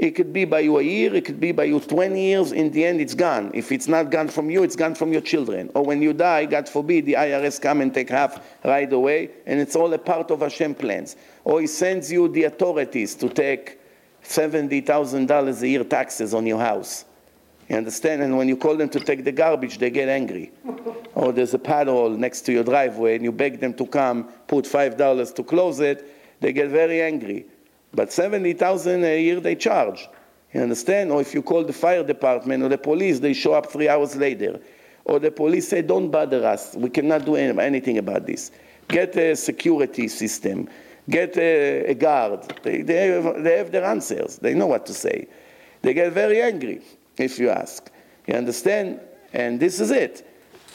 It 0.00 0.12
could 0.12 0.32
be 0.32 0.46
by 0.46 0.60
you 0.60 0.78
a 0.78 0.82
year, 0.82 1.14
it 1.14 1.26
could 1.26 1.38
be 1.38 1.52
by 1.52 1.64
you 1.64 1.78
20 1.78 2.18
years. 2.18 2.52
In 2.52 2.70
the 2.70 2.86
end, 2.86 3.02
it's 3.02 3.12
gone. 3.12 3.50
If 3.52 3.70
it's 3.70 3.86
not 3.86 4.10
gone 4.10 4.28
from 4.28 4.48
you, 4.48 4.62
it's 4.62 4.74
gone 4.74 4.94
from 4.94 5.12
your 5.12 5.20
children. 5.20 5.70
Or 5.74 5.84
when 5.84 6.00
you 6.00 6.14
die, 6.14 6.46
God 6.46 6.70
forbid, 6.70 7.04
the 7.04 7.12
IRS 7.12 7.60
come 7.60 7.82
and 7.82 7.92
take 7.92 8.08
half 8.08 8.42
right 8.64 8.90
away, 8.90 9.28
and 9.44 9.60
it's 9.60 9.76
all 9.76 9.92
a 9.92 9.98
part 9.98 10.30
of 10.30 10.40
Hashem 10.40 10.76
plans. 10.76 11.16
Or 11.44 11.60
He 11.60 11.66
sends 11.66 12.10
you 12.10 12.28
the 12.28 12.44
authorities 12.44 13.14
to 13.16 13.28
take 13.28 13.78
$70,000 14.24 15.60
a 15.60 15.68
year 15.68 15.84
taxes 15.84 16.32
on 16.32 16.46
your 16.46 16.60
house. 16.60 17.04
You 17.68 17.76
understand? 17.76 18.22
And 18.22 18.38
when 18.38 18.48
you 18.48 18.56
call 18.56 18.78
them 18.78 18.88
to 18.88 19.00
take 19.00 19.22
the 19.22 19.32
garbage, 19.32 19.76
they 19.76 19.90
get 19.90 20.08
angry. 20.08 20.50
or 21.14 21.30
there's 21.30 21.52
a 21.52 21.58
paddle 21.58 22.08
next 22.08 22.40
to 22.46 22.52
your 22.52 22.64
driveway, 22.64 23.16
and 23.16 23.24
you 23.24 23.32
beg 23.32 23.60
them 23.60 23.74
to 23.74 23.84
come, 23.84 24.24
put 24.46 24.64
$5 24.64 25.34
to 25.34 25.44
close 25.44 25.78
it, 25.80 26.40
they 26.40 26.54
get 26.54 26.70
very 26.70 27.02
angry. 27.02 27.44
But 27.92 28.12
70,000 28.12 29.04
a 29.04 29.22
year 29.22 29.40
they 29.40 29.54
charge. 29.54 30.08
You 30.52 30.62
understand? 30.62 31.12
Or 31.12 31.20
if 31.20 31.34
you 31.34 31.42
call 31.42 31.64
the 31.64 31.72
fire 31.72 32.02
department 32.02 32.62
or 32.62 32.68
the 32.68 32.78
police, 32.78 33.20
they 33.20 33.32
show 33.32 33.52
up 33.54 33.70
three 33.70 33.88
hours 33.88 34.16
later. 34.16 34.60
Or 35.04 35.18
the 35.18 35.30
police 35.30 35.68
say, 35.68 35.82
don't 35.82 36.10
bother 36.10 36.44
us. 36.46 36.74
We 36.76 36.90
cannot 36.90 37.24
do 37.24 37.36
anything 37.36 37.98
about 37.98 38.26
this. 38.26 38.50
Get 38.88 39.16
a 39.16 39.34
security 39.36 40.08
system. 40.08 40.68
Get 41.08 41.36
a, 41.36 41.86
a 41.86 41.94
guard. 41.94 42.54
They, 42.62 42.82
they, 42.82 43.08
have, 43.08 43.42
they 43.42 43.58
have 43.58 43.72
their 43.72 43.84
answers. 43.84 44.36
They 44.36 44.54
know 44.54 44.66
what 44.66 44.86
to 44.86 44.94
say. 44.94 45.28
They 45.82 45.94
get 45.94 46.12
very 46.12 46.42
angry 46.42 46.82
if 47.16 47.38
you 47.38 47.50
ask. 47.50 47.90
You 48.26 48.34
understand? 48.34 49.00
And 49.32 49.58
this 49.58 49.80
is 49.80 49.90
it. 49.90 50.26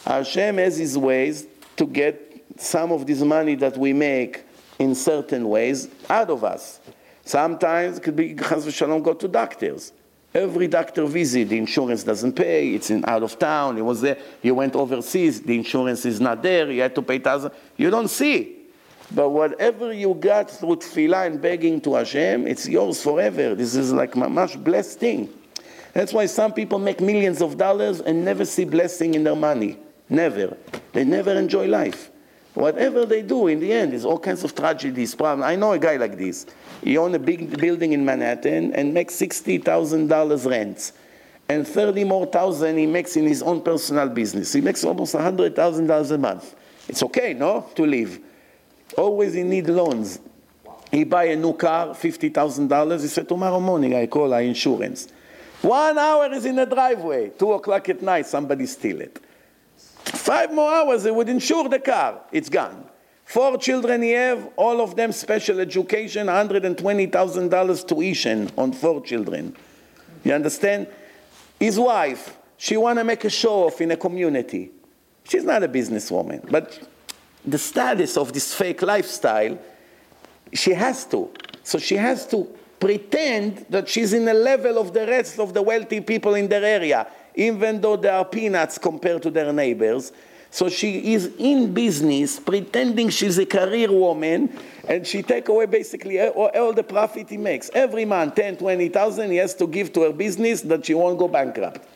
Hashem 0.04 0.58
has 0.58 0.76
his 0.76 0.96
ways 0.96 1.46
to 1.76 1.86
get 1.86 2.44
some 2.56 2.92
of 2.92 3.06
this 3.06 3.22
money 3.22 3.54
that 3.56 3.76
we 3.76 3.92
make 3.92 4.44
in 4.78 4.94
certain 4.94 5.48
ways 5.48 5.88
out 6.08 6.30
of 6.30 6.44
us. 6.44 6.80
Sometimes 7.26 7.98
it 7.98 8.04
could 8.04 8.14
be 8.14 8.34
chas 8.34 8.64
v'shalom 8.64 9.02
go 9.02 9.12
to 9.12 9.26
doctors. 9.26 9.92
Every 10.32 10.68
doctor 10.68 11.06
visit, 11.06 11.48
the 11.48 11.58
insurance 11.58 12.04
doesn't 12.04 12.34
pay, 12.34 12.74
it's 12.74 12.88
in 12.90 13.04
out 13.04 13.24
of 13.24 13.36
town, 13.36 13.76
it 13.78 13.84
was 13.84 14.00
there, 14.00 14.16
you 14.42 14.54
went 14.54 14.76
overseas, 14.76 15.42
the 15.42 15.56
insurance 15.56 16.04
is 16.04 16.20
not 16.20 16.40
there, 16.40 16.70
you 16.70 16.82
had 16.82 16.94
to 16.94 17.02
pay 17.02 17.18
thousand. 17.18 17.50
You 17.76 17.90
don't 17.90 18.06
see. 18.08 18.56
But 19.12 19.30
whatever 19.30 19.92
you 19.92 20.14
got 20.14 20.50
through 20.50 20.76
tefillah 20.76 21.26
and 21.26 21.42
begging 21.42 21.80
to 21.80 21.94
Hashem, 21.94 22.46
it's 22.46 22.68
yours 22.68 23.02
forever. 23.02 23.56
This 23.56 23.74
is 23.74 23.92
like 23.92 24.14
a 24.14 24.28
much 24.28 24.62
blessed 24.62 25.00
thing. 25.00 25.28
That's 25.94 26.12
why 26.12 26.26
some 26.26 26.52
people 26.52 26.78
make 26.78 27.00
millions 27.00 27.42
of 27.42 27.58
dollars 27.58 28.00
and 28.00 28.24
never 28.24 28.44
see 28.44 28.64
blessing 28.64 29.14
in 29.14 29.24
their 29.24 29.34
money. 29.34 29.78
Never. 30.08 30.56
They 30.92 31.02
never 31.04 31.32
enjoy 31.32 31.66
life. 31.66 32.10
Whatever 32.56 33.04
they 33.04 33.20
do, 33.20 33.48
in 33.48 33.60
the 33.60 33.70
end, 33.70 33.92
is 33.92 34.06
all 34.06 34.18
kinds 34.18 34.42
of 34.42 34.54
tragedies, 34.54 35.14
problems. 35.14 35.44
I 35.44 35.56
know 35.56 35.72
a 35.72 35.78
guy 35.78 35.96
like 35.96 36.16
this. 36.16 36.46
He 36.82 36.96
owns 36.96 37.14
a 37.14 37.18
big 37.18 37.60
building 37.60 37.92
in 37.92 38.02
Manhattan 38.02 38.72
and 38.72 38.94
makes 38.94 39.14
$60,000 39.16 40.50
rents. 40.50 40.94
And 41.50 41.68
30 41.68 42.04
more 42.04 42.24
thousand 42.24 42.78
he 42.78 42.86
makes 42.86 43.14
in 43.14 43.26
his 43.26 43.42
own 43.42 43.60
personal 43.60 44.08
business. 44.08 44.54
He 44.54 44.62
makes 44.62 44.84
almost 44.84 45.14
$100,000 45.14 46.10
a 46.10 46.18
month. 46.18 46.54
It's 46.88 47.02
okay, 47.02 47.34
no, 47.34 47.68
to 47.74 47.84
live. 47.84 48.20
Always 48.96 49.34
he 49.34 49.42
need 49.42 49.68
loans. 49.68 50.18
He 50.90 51.04
buy 51.04 51.24
a 51.24 51.36
new 51.36 51.52
car, 51.52 51.88
$50,000. 51.88 53.02
He 53.02 53.08
said, 53.08 53.28
tomorrow 53.28 53.60
morning 53.60 53.94
I 53.94 54.06
call 54.06 54.32
our 54.32 54.40
insurance. 54.40 55.08
One 55.60 55.98
hour 55.98 56.32
is 56.32 56.46
in 56.46 56.56
the 56.56 56.64
driveway. 56.64 57.32
Two 57.38 57.52
o'clock 57.52 57.86
at 57.90 58.00
night, 58.00 58.24
somebody 58.24 58.64
steal 58.64 59.02
it. 59.02 59.20
Five 60.06 60.52
more 60.52 60.72
hours, 60.72 61.02
they 61.02 61.10
would 61.10 61.28
insure 61.28 61.68
the 61.68 61.78
car. 61.78 62.20
It's 62.32 62.48
gone. 62.48 62.84
Four 63.24 63.58
children 63.58 64.02
he 64.02 64.12
have, 64.12 64.50
all 64.56 64.80
of 64.80 64.94
them 64.94 65.10
special 65.10 65.58
education, 65.58 66.28
$120,000 66.28 67.88
tuition 67.88 68.50
on 68.56 68.72
four 68.72 69.02
children. 69.02 69.56
You 70.22 70.32
understand? 70.32 70.86
His 71.58 71.78
wife, 71.78 72.36
she 72.56 72.76
want 72.76 72.98
to 72.98 73.04
make 73.04 73.24
a 73.24 73.30
show 73.30 73.66
off 73.66 73.80
in 73.80 73.90
a 73.90 73.96
community. 73.96 74.70
She's 75.24 75.42
not 75.42 75.64
a 75.64 75.68
businesswoman, 75.68 76.50
but 76.50 76.78
the 77.44 77.58
status 77.58 78.16
of 78.16 78.32
this 78.32 78.54
fake 78.54 78.82
lifestyle, 78.82 79.58
she 80.52 80.72
has 80.72 81.04
to. 81.06 81.30
So 81.64 81.78
she 81.78 81.96
has 81.96 82.26
to 82.28 82.48
pretend 82.78 83.66
that 83.70 83.88
she's 83.88 84.12
in 84.12 84.24
the 84.24 84.34
level 84.34 84.78
of 84.78 84.92
the 84.92 85.06
rest 85.06 85.40
of 85.40 85.52
the 85.52 85.62
wealthy 85.62 86.00
people 86.00 86.34
in 86.34 86.48
their 86.48 86.64
area, 86.64 87.06
even 87.36 87.80
though 87.80 87.96
they 87.96 88.08
are 88.08 88.24
peanuts 88.24 88.78
compared 88.78 89.22
to 89.22 89.30
their 89.30 89.52
neighbors. 89.52 90.12
So 90.50 90.70
she 90.70 91.12
is 91.12 91.32
in 91.38 91.74
business, 91.74 92.40
pretending 92.40 93.10
she's 93.10 93.36
a 93.36 93.44
career 93.44 93.92
woman, 93.92 94.58
and 94.88 95.06
she 95.06 95.22
take 95.22 95.48
away 95.48 95.66
basically 95.66 96.18
all, 96.20 96.72
the 96.72 96.82
profit 96.82 97.28
he 97.28 97.36
makes. 97.36 97.70
Every 97.74 98.06
month, 98.06 98.36
10, 98.36 98.56
20,000, 98.56 99.30
he 99.30 99.36
has 99.36 99.54
to 99.56 99.66
give 99.66 99.92
to 99.92 100.02
her 100.02 100.12
business 100.12 100.62
that 100.62 100.86
she 100.86 100.94
won't 100.94 101.18
go 101.18 101.28
bankrupt. 101.28 101.86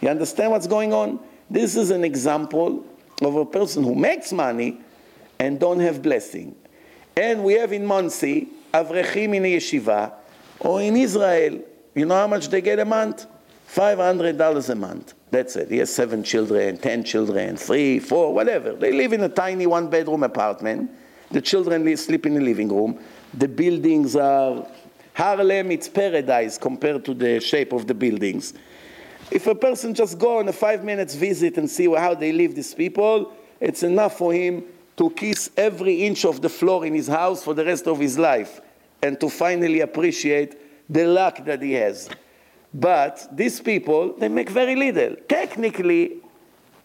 You 0.00 0.08
understand 0.08 0.52
what's 0.52 0.66
going 0.66 0.94
on? 0.94 1.20
This 1.50 1.76
is 1.76 1.90
an 1.90 2.04
example 2.04 2.86
of 3.20 3.36
a 3.36 3.44
person 3.44 3.84
who 3.84 3.94
makes 3.94 4.32
money 4.32 4.80
and 5.38 5.60
don't 5.60 5.80
have 5.80 6.00
blessing. 6.00 6.56
And 7.16 7.44
we 7.44 7.54
have 7.54 7.72
in 7.72 7.84
Monsey, 7.84 8.48
Avrechim 8.72 9.34
in 9.34 9.44
a 9.44 9.56
yeshiva, 9.56 10.12
or 10.60 10.80
in 10.80 10.96
Israel, 10.96 11.60
you 11.94 12.06
know 12.06 12.14
how 12.14 12.26
much 12.26 12.48
they 12.48 12.60
get 12.60 12.78
a 12.78 12.84
month? 12.84 13.26
$500 13.68 14.70
a 14.70 14.74
month. 14.74 15.14
That's 15.30 15.56
it. 15.56 15.70
He 15.70 15.78
has 15.78 15.92
seven 15.92 16.22
children, 16.22 16.78
ten 16.78 17.04
children, 17.04 17.56
three, 17.56 17.98
four, 17.98 18.32
whatever. 18.32 18.72
They 18.74 18.92
live 18.92 19.12
in 19.12 19.22
a 19.22 19.28
tiny 19.28 19.66
one 19.66 19.90
bedroom 19.90 20.22
apartment. 20.22 20.90
The 21.30 21.40
children 21.40 21.96
sleep 21.96 22.26
in 22.26 22.34
the 22.34 22.40
living 22.40 22.68
room. 22.68 23.00
The 23.34 23.48
buildings 23.48 24.16
are 24.16 24.66
Harlem, 25.14 25.70
it's 25.70 25.88
paradise 25.88 26.58
compared 26.58 27.04
to 27.06 27.14
the 27.14 27.40
shape 27.40 27.72
of 27.72 27.86
the 27.86 27.94
buildings. 27.94 28.52
If 29.30 29.46
a 29.46 29.54
person 29.54 29.94
just 29.94 30.18
go 30.18 30.38
on 30.38 30.48
a 30.48 30.52
five 30.52 30.84
minutes 30.84 31.14
visit 31.14 31.56
and 31.56 31.68
see 31.68 31.92
how 31.92 32.14
they 32.14 32.32
live, 32.32 32.54
these 32.54 32.74
people, 32.74 33.32
it's 33.58 33.82
enough 33.82 34.18
for 34.18 34.32
him 34.32 34.64
to 34.98 35.10
kiss 35.10 35.50
every 35.56 36.04
inch 36.04 36.24
of 36.24 36.42
the 36.42 36.48
floor 36.48 36.84
in 36.84 36.94
his 36.94 37.08
house 37.08 37.42
for 37.42 37.54
the 37.54 37.64
rest 37.64 37.86
of 37.86 37.98
his 37.98 38.18
life 38.18 38.60
and 39.02 39.18
to 39.20 39.28
finally 39.28 39.80
appreciate 39.80 40.56
the 40.90 41.06
luck 41.06 41.44
that 41.44 41.62
he 41.62 41.72
has. 41.72 42.08
But 42.72 43.28
these 43.32 43.60
people, 43.60 44.14
they 44.18 44.28
make 44.28 44.50
very 44.50 44.76
little. 44.76 45.16
Technically, 45.28 46.18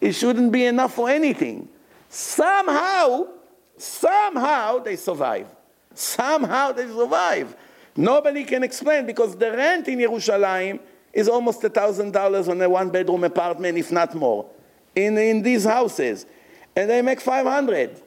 it 0.00 0.12
shouldn't 0.12 0.52
be 0.52 0.66
enough 0.66 0.94
for 0.94 1.10
anything. 1.10 1.68
Somehow, 2.08 3.28
somehow 3.76 4.78
they 4.78 4.96
survive. 4.96 5.46
Somehow 5.94 6.72
they 6.72 6.86
survive. 6.86 7.54
Nobody 7.96 8.44
can 8.44 8.62
explain 8.62 9.06
because 9.06 9.36
the 9.36 9.50
rent 9.52 9.88
in 9.88 9.98
Yerushalayim 9.98 10.80
is 11.12 11.28
almost 11.28 11.62
a 11.64 11.68
thousand 11.68 12.12
dollars 12.12 12.48
on 12.48 12.60
a 12.60 12.68
one 12.68 12.90
bedroom 12.90 13.24
apartment, 13.24 13.76
if 13.76 13.92
not 13.92 14.14
more, 14.14 14.46
in, 14.94 15.16
in 15.18 15.42
these 15.42 15.64
houses. 15.64 16.26
And 16.74 16.88
they 16.88 17.02
make 17.02 17.20
500. 17.20 18.02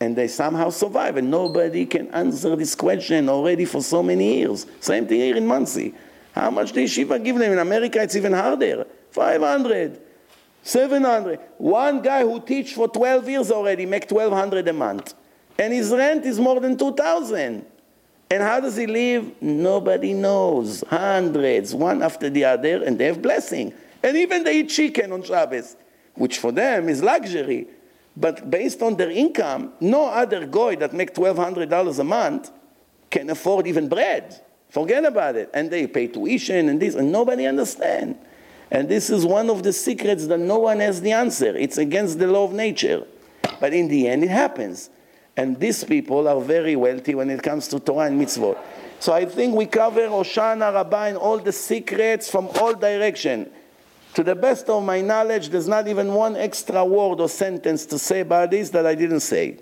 And 0.00 0.14
they 0.14 0.28
somehow 0.28 0.70
survive. 0.70 1.16
And 1.16 1.30
nobody 1.30 1.86
can 1.86 2.08
answer 2.10 2.54
this 2.56 2.74
question 2.74 3.28
already 3.28 3.64
for 3.64 3.82
so 3.82 4.02
many 4.02 4.38
years. 4.38 4.66
Same 4.80 5.06
thing 5.06 5.20
here 5.20 5.36
in 5.36 5.46
Monsey. 5.46 5.94
How 6.38 6.50
much 6.50 6.72
the 6.72 6.84
yeshiva 6.84 7.22
give 7.22 7.36
them? 7.36 7.50
In 7.50 7.58
America, 7.58 8.00
it's 8.00 8.14
even 8.14 8.32
harder. 8.32 8.86
500. 9.10 10.00
700. 10.62 11.40
One 11.58 12.00
guy 12.00 12.22
who 12.22 12.40
teach 12.40 12.74
for 12.74 12.86
12 12.86 13.28
years 13.28 13.50
already 13.50 13.86
make 13.86 14.08
1200 14.08 14.68
a 14.68 14.72
month. 14.72 15.14
And 15.58 15.72
his 15.72 15.90
rent 15.90 16.24
is 16.24 16.38
more 16.38 16.60
than 16.60 16.76
2000. 16.76 17.66
And 18.30 18.42
how 18.42 18.60
does 18.60 18.76
he 18.76 18.86
live? 18.86 19.42
Nobody 19.42 20.12
knows. 20.12 20.84
Hundreds, 20.88 21.74
one 21.74 22.04
after 22.04 22.30
the 22.30 22.44
other, 22.44 22.84
and 22.84 22.96
they 22.98 23.06
have 23.06 23.20
blessing. 23.20 23.74
And 24.04 24.16
even 24.16 24.44
they 24.44 24.60
eat 24.60 24.68
chicken 24.68 25.10
on 25.10 25.24
Shabbos, 25.24 25.76
which 26.14 26.38
for 26.38 26.52
them 26.52 26.88
is 26.88 27.02
luxury. 27.02 27.66
But 28.16 28.48
based 28.48 28.80
on 28.80 28.96
their 28.96 29.10
income, 29.10 29.72
no 29.80 30.06
other 30.06 30.46
guy 30.46 30.76
that 30.76 30.92
make 30.92 31.14
$1,200 31.14 31.98
a 31.98 32.04
month 32.04 32.52
can 33.10 33.28
afford 33.30 33.66
even 33.66 33.88
bread. 33.88 34.40
Forget 34.70 35.04
about 35.04 35.36
it. 35.36 35.50
And 35.54 35.70
they 35.70 35.86
pay 35.86 36.08
tuition 36.08 36.68
and 36.68 36.80
this, 36.80 36.94
and 36.94 37.10
nobody 37.10 37.46
understand. 37.46 38.18
And 38.70 38.88
this 38.88 39.08
is 39.08 39.24
one 39.24 39.48
of 39.48 39.62
the 39.62 39.72
secrets 39.72 40.26
that 40.26 40.38
no 40.38 40.58
one 40.58 40.80
has 40.80 41.00
the 41.00 41.12
answer. 41.12 41.56
It's 41.56 41.78
against 41.78 42.18
the 42.18 42.26
law 42.26 42.44
of 42.44 42.52
nature. 42.52 43.06
But 43.60 43.72
in 43.72 43.88
the 43.88 44.08
end, 44.08 44.24
it 44.24 44.30
happens. 44.30 44.90
And 45.36 45.58
these 45.58 45.84
people 45.84 46.28
are 46.28 46.40
very 46.40 46.76
wealthy 46.76 47.14
when 47.14 47.30
it 47.30 47.42
comes 47.42 47.68
to 47.68 47.80
Torah 47.80 48.06
and 48.06 48.20
mitzvot. 48.20 48.58
So 49.00 49.12
I 49.12 49.24
think 49.24 49.54
we 49.54 49.66
cover 49.66 50.02
Oshana 50.02 50.74
Rabbah 50.74 51.04
and 51.04 51.16
all 51.16 51.38
the 51.38 51.52
secrets 51.52 52.28
from 52.28 52.48
all 52.56 52.74
direction. 52.74 53.50
To 54.14 54.24
the 54.24 54.34
best 54.34 54.68
of 54.68 54.82
my 54.82 55.00
knowledge, 55.00 55.50
there's 55.50 55.68
not 55.68 55.86
even 55.86 56.12
one 56.12 56.34
extra 56.34 56.84
word 56.84 57.20
or 57.20 57.28
sentence 57.28 57.86
to 57.86 57.98
say 57.98 58.20
about 58.20 58.50
this 58.50 58.70
that 58.70 58.84
I 58.84 58.96
didn't 58.96 59.20
say. 59.20 59.58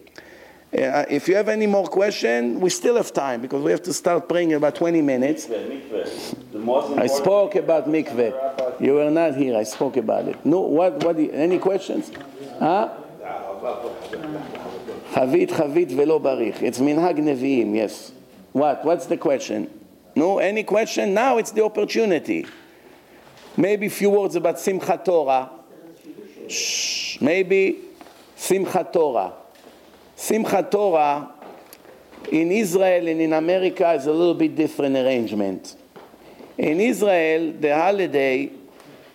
Uh, 0.77 1.07
if 1.09 1.27
you 1.27 1.35
have 1.35 1.49
any 1.49 1.67
more 1.67 1.87
question, 1.87 2.61
we 2.61 2.69
still 2.69 2.97
have 2.97 3.11
time 3.11 3.41
because 3.41 3.63
we 3.63 3.71
have 3.71 3.83
to 3.83 3.95
start 3.95 4.29
praying 4.29 4.51
in 4.51 4.57
about 4.59 4.75
20 4.75 5.01
minutes. 5.01 5.49
I 5.49 7.07
spoke 7.07 7.55
about 7.55 7.87
mikveh. 7.89 8.81
You 8.81 8.95
were 8.95 9.11
not 9.11 9.37
here. 9.37 9.57
I 9.57 9.63
spoke 9.63 9.97
about 9.97 10.29
it. 10.29 10.45
No, 10.45 10.61
what? 10.61 11.03
What? 11.03 11.19
Any 11.19 11.59
questions? 11.59 12.11
Huh? 12.59 12.91
Chavit, 15.15 15.49
chavit 15.49 15.93
velo 15.93 16.19
barich. 16.19 16.61
It's 16.61 16.79
minhag 16.79 17.17
neviim. 17.17 17.75
Yes. 17.75 18.13
What? 18.53 18.85
What's 18.85 19.07
the 19.07 19.17
question? 19.17 19.71
No. 20.15 20.41
Any 20.41 20.63
question? 20.63 21.15
Now 21.15 21.39
it's 21.39 21.53
the 21.53 21.65
opportunity. 21.65 22.45
Maybe 23.57 23.87
a 23.87 23.91
few 23.91 24.11
words 24.11 24.37
about 24.37 24.57
Simchat 24.57 25.07
Torah. 25.07 25.49
Shh. 26.49 27.19
Maybe 27.23 27.79
Simchat 28.37 28.93
Torah. 28.93 29.33
Simchat 30.17 30.71
Torah 30.71 31.31
in 32.33 32.51
Israel 32.51 33.07
and 33.07 33.21
in 33.21 33.33
America 33.35 33.93
is 33.93 34.07
a 34.07 34.13
little 34.13 34.35
bit 34.35 34.57
different 34.57 34.97
arrangement. 34.97 35.77
In 36.57 36.81
Israel, 36.81 37.53
the 37.53 37.75
holiday, 37.75 38.51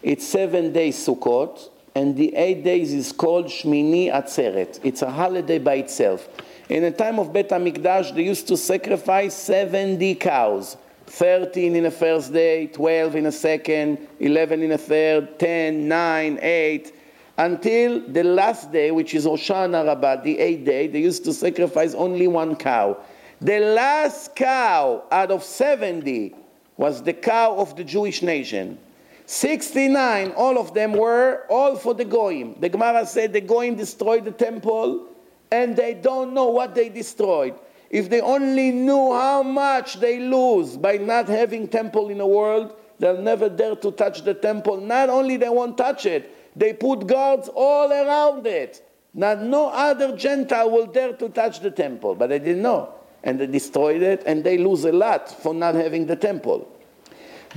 it's 0.03 0.27
seven 0.27 0.71
days 0.71 0.95
Sukkot, 0.95 1.69
and 1.95 2.15
the 2.15 2.35
eight 2.35 2.63
days 2.63 2.93
is 2.93 3.11
called 3.11 3.47
Shmini 3.47 4.11
Atzeret. 4.11 4.79
It's 4.83 5.01
a 5.01 5.09
holiday 5.09 5.57
by 5.57 5.75
itself. 5.75 6.29
In 6.69 6.83
the 6.83 6.91
time 6.91 7.19
of 7.19 7.33
Bet 7.33 7.49
HaMikdash, 7.49 8.13
they 8.13 8.23
used 8.23 8.47
to 8.47 8.55
sacrifice 8.55 9.33
70 9.33 10.15
cows. 10.15 10.77
13 11.07 11.75
in 11.75 11.83
the 11.83 11.91
first 11.91 12.31
day, 12.31 12.67
12 12.67 13.15
in 13.15 13.23
the 13.25 13.31
second, 13.31 14.07
11 14.19 14.61
in 14.61 14.69
the 14.69 14.77
third, 14.77 15.37
10, 15.39 15.87
9, 15.87 16.39
8, 16.41 16.93
until 17.41 18.07
the 18.07 18.23
last 18.23 18.71
day, 18.71 18.91
which 18.91 19.15
is 19.15 19.25
Oshana 19.25 19.83
Rabbah, 19.85 20.21
the 20.21 20.37
eighth 20.37 20.63
day, 20.63 20.85
they 20.85 21.01
used 21.01 21.23
to 21.25 21.33
sacrifice 21.33 21.95
only 21.95 22.27
one 22.27 22.55
cow. 22.55 22.97
The 23.39 23.59
last 23.59 24.35
cow 24.35 25.03
out 25.11 25.31
of 25.31 25.43
70 25.43 26.35
was 26.77 27.01
the 27.01 27.13
cow 27.13 27.55
of 27.57 27.75
the 27.75 27.83
Jewish 27.83 28.21
nation. 28.21 28.77
69, 29.25 30.33
all 30.33 30.59
of 30.59 30.75
them 30.75 30.93
were 30.93 31.45
all 31.49 31.75
for 31.75 31.95
the 31.95 32.05
Goyim. 32.05 32.57
The 32.59 32.69
Gemara 32.69 33.07
said 33.07 33.33
the 33.33 33.41
Goyim 33.41 33.75
destroyed 33.75 34.25
the 34.25 34.31
temple 34.31 35.07
and 35.51 35.75
they 35.75 35.95
don't 35.95 36.35
know 36.35 36.49
what 36.49 36.75
they 36.75 36.89
destroyed. 36.89 37.55
If 37.89 38.07
they 38.09 38.21
only 38.21 38.71
knew 38.71 39.13
how 39.13 39.41
much 39.41 39.99
they 39.99 40.19
lose 40.19 40.77
by 40.77 40.97
not 40.97 41.27
having 41.27 41.67
temple 41.67 42.09
in 42.09 42.19
the 42.19 42.27
world, 42.27 42.75
they'll 42.99 43.21
never 43.21 43.49
dare 43.49 43.75
to 43.77 43.91
touch 43.91 44.21
the 44.21 44.35
temple. 44.35 44.77
Not 44.77 45.09
only 45.09 45.37
they 45.37 45.49
won't 45.49 45.75
touch 45.75 46.05
it, 46.05 46.37
they 46.55 46.73
put 46.73 47.07
guards 47.07 47.49
all 47.53 47.91
around 47.91 48.45
it. 48.45 48.87
Not 49.13 49.41
no 49.41 49.67
other 49.67 50.15
Gentile 50.15 50.69
will 50.69 50.85
dare 50.85 51.13
to 51.13 51.29
touch 51.29 51.59
the 51.59 51.71
temple, 51.71 52.15
but 52.15 52.27
they 52.27 52.39
didn't 52.39 52.61
know. 52.61 52.93
And 53.23 53.39
they 53.39 53.47
destroyed 53.47 54.01
it, 54.01 54.23
and 54.25 54.43
they 54.43 54.57
lose 54.57 54.85
a 54.85 54.91
lot 54.91 55.29
for 55.29 55.53
not 55.53 55.75
having 55.75 56.05
the 56.07 56.15
temple. 56.15 56.67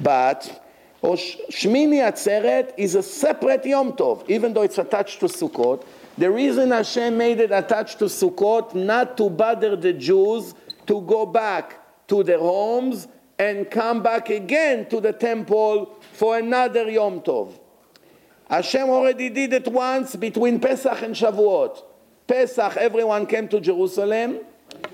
But 0.03 0.63
oh, 1.03 1.13
Shmini 1.13 2.03
Atzeret 2.03 2.75
is 2.77 2.97
a 2.97 3.03
separate 3.03 3.65
Yom 3.65 3.93
Tov, 3.93 4.29
even 4.29 4.53
though 4.53 4.63
it's 4.63 4.79
attached 4.79 5.21
to 5.21 5.27
Sukkot. 5.27 5.85
The 6.19 6.31
reason 6.31 6.71
Hashem 6.71 7.17
made 7.17 7.41
it 7.41 7.51
attached 7.51 7.99
to 8.01 8.07
Sukkot, 8.07 8.75
not 8.75 9.17
to 9.17 9.31
bother 9.31 9.77
the 9.77 9.93
Jews 9.93 10.55
to 10.87 11.01
go 11.03 11.25
back 11.25 11.81
to 12.09 12.23
their 12.23 12.39
homes 12.39 13.09
and 13.39 13.71
come 13.71 14.03
back 14.03 14.31
again 14.31 14.89
to 14.91 15.01
the 15.01 15.13
temple 15.13 15.99
for 16.13 16.39
another 16.39 16.91
Yom 16.91 17.21
Tov. 17.21 17.59
Hashem 18.55 18.89
already 18.89 19.31
did 19.31 19.53
it 19.53 19.67
once 19.67 20.15
between 20.15 20.61
Pesach 20.61 21.03
and 21.03 21.13
Shavuot. 21.13 21.83
Pesach, 22.25 22.77
everyone 22.77 23.27
came 23.27 23.49
to 23.49 23.61
Jerusalem. 23.61 24.39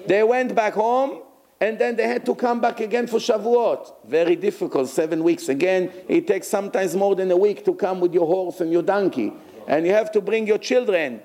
They 0.07 0.23
went 0.23 0.55
back 0.55 0.73
home, 0.73 1.21
and 1.61 1.79
then 1.79 1.95
they 1.95 2.09
had 2.09 2.25
to 2.25 2.35
come 2.35 2.63
back 2.63 2.81
again 2.81 3.07
for 3.07 3.19
Shavuot. 3.19 4.07
Very 4.07 4.35
difficult, 4.35 4.89
seven 4.89 5.23
weeks 5.23 5.51
again. 5.51 5.93
It 6.09 6.27
takes 6.27 6.49
sometimes 6.49 6.97
more 6.97 7.15
than 7.15 7.31
a 7.31 7.37
week 7.37 7.63
to 7.67 7.75
come 7.75 8.01
with 8.01 8.15
your 8.15 8.27
horse 8.27 8.63
and 8.63 8.73
your 8.73 8.81
donkey. 8.81 9.31
And 9.69 9.85
you 9.85 9.93
have 9.93 10.11
to 10.13 10.23
bring 10.23 10.47
your 10.47 10.57
children. 10.57 11.21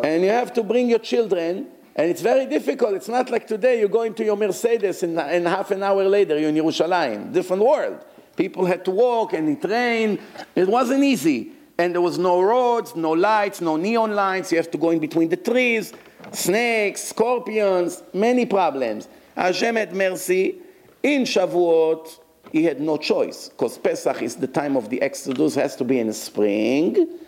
And 0.00 0.22
you 0.22 0.28
have 0.28 0.52
to 0.52 0.62
bring 0.62 0.88
your 0.88 1.00
children. 1.00 1.66
And 1.96 2.08
it's 2.08 2.22
very 2.22 2.46
difficult. 2.46 2.94
It's 2.94 3.08
not 3.08 3.30
like 3.30 3.48
today 3.48 3.80
you 3.80 3.88
go 3.88 4.02
into 4.02 4.22
your 4.24 4.36
Mercedes 4.36 5.02
and, 5.02 5.18
and 5.18 5.48
half 5.48 5.72
an 5.72 5.82
hour 5.82 6.04
later 6.04 6.38
you're 6.38 6.50
in 6.50 6.54
Yerushalayim. 6.54 7.32
Different 7.32 7.64
world. 7.64 8.04
People 8.36 8.66
had 8.66 8.84
to 8.84 8.90
walk 8.90 9.32
and 9.32 9.48
it 9.48 9.68
rained. 9.68 10.18
It 10.54 10.68
wasn't 10.68 11.04
easy. 11.04 11.52
And 11.78 11.94
there 11.94 12.00
was 12.00 12.18
no 12.18 12.40
roads, 12.40 12.96
no 12.96 13.12
lights, 13.12 13.60
no 13.60 13.76
neon 13.76 14.14
lights. 14.14 14.50
You 14.50 14.58
have 14.58 14.70
to 14.70 14.78
go 14.78 14.90
in 14.90 14.98
between 14.98 15.28
the 15.28 15.36
trees, 15.36 15.92
snakes, 16.32 17.02
scorpions, 17.04 18.02
many 18.12 18.46
problems. 18.46 19.08
Hashem 19.34 19.76
had 19.76 19.94
mercy. 19.94 20.56
In 21.02 21.22
Shavuot, 21.22 22.18
he 22.52 22.64
had 22.64 22.80
no 22.80 22.96
choice 22.96 23.50
because 23.50 23.78
Pesach 23.78 24.22
is 24.22 24.36
the 24.36 24.46
time 24.46 24.76
of 24.76 24.88
the 24.88 25.00
Exodus, 25.02 25.54
has 25.54 25.76
to 25.76 25.84
be 25.84 26.00
in 26.00 26.06
the 26.06 26.14
spring. 26.14 27.18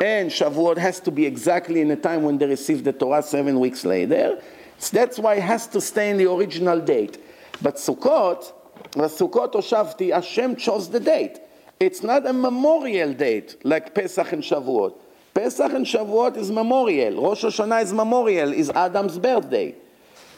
And 0.00 0.30
Shavuot 0.30 0.78
has 0.78 1.00
to 1.00 1.10
be 1.10 1.26
exactly 1.26 1.82
in 1.82 1.88
the 1.88 1.96
time 1.96 2.22
when 2.22 2.38
they 2.38 2.46
received 2.46 2.84
the 2.84 2.92
Torah 2.92 3.22
seven 3.22 3.60
weeks 3.60 3.84
later. 3.84 4.40
So 4.78 4.96
that's 4.96 5.18
why 5.18 5.34
it 5.34 5.42
has 5.42 5.66
to 5.68 5.80
stay 5.80 6.08
in 6.08 6.16
the 6.16 6.30
original 6.30 6.80
date. 6.80 7.22
But 7.60 7.76
Sukkot, 7.76 8.52
Sukkot 8.92 9.52
Oshavti, 9.52 10.12
Hashem 10.12 10.56
chose 10.56 10.88
the 10.90 11.00
date. 11.00 11.40
It's 11.78 12.02
not 12.02 12.26
a 12.26 12.32
memorial 12.32 13.14
date 13.14 13.56
like 13.64 13.94
Pesach 13.94 14.32
and 14.32 14.42
Shavuot. 14.42 14.94
Pesach 15.32 15.72
and 15.72 15.86
Shavuot 15.86 16.36
is 16.36 16.50
memorial. 16.50 17.22
Rosh 17.22 17.44
Hashanah 17.44 17.82
is 17.84 17.92
memorial, 17.92 18.52
is 18.52 18.68
Adam's 18.70 19.18
birthday. 19.18 19.74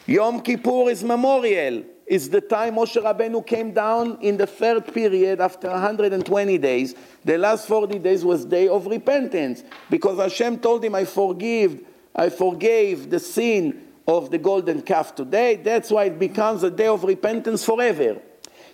Yom 0.06 0.40
Kippur 0.42 0.90
is 0.90 1.02
memorial. 1.02 1.84
Is 2.06 2.28
the 2.28 2.40
time 2.40 2.74
Moshe 2.74 3.00
Rabbeinu 3.00 3.46
came 3.46 3.72
down 3.72 4.18
in 4.20 4.36
the 4.36 4.46
third 4.46 4.92
period 4.92 5.40
after 5.40 5.70
120 5.70 6.58
days. 6.58 6.94
The 7.24 7.38
last 7.38 7.66
40 7.66 8.00
days 8.00 8.24
was 8.24 8.44
day 8.44 8.68
of 8.68 8.86
repentance 8.86 9.62
because 9.88 10.18
Hashem 10.18 10.58
told 10.58 10.84
him, 10.84 10.94
I 10.94 11.06
forgive, 11.06 11.80
I 12.14 12.28
forgave 12.28 13.08
the 13.08 13.20
sin 13.20 13.88
of 14.06 14.30
the 14.30 14.38
golden 14.38 14.82
calf 14.82 15.14
today. 15.14 15.56
That's 15.56 15.90
why 15.90 16.04
it 16.04 16.18
becomes 16.18 16.64
a 16.64 16.70
day 16.70 16.88
of 16.88 17.04
repentance 17.04 17.64
forever. 17.64 18.20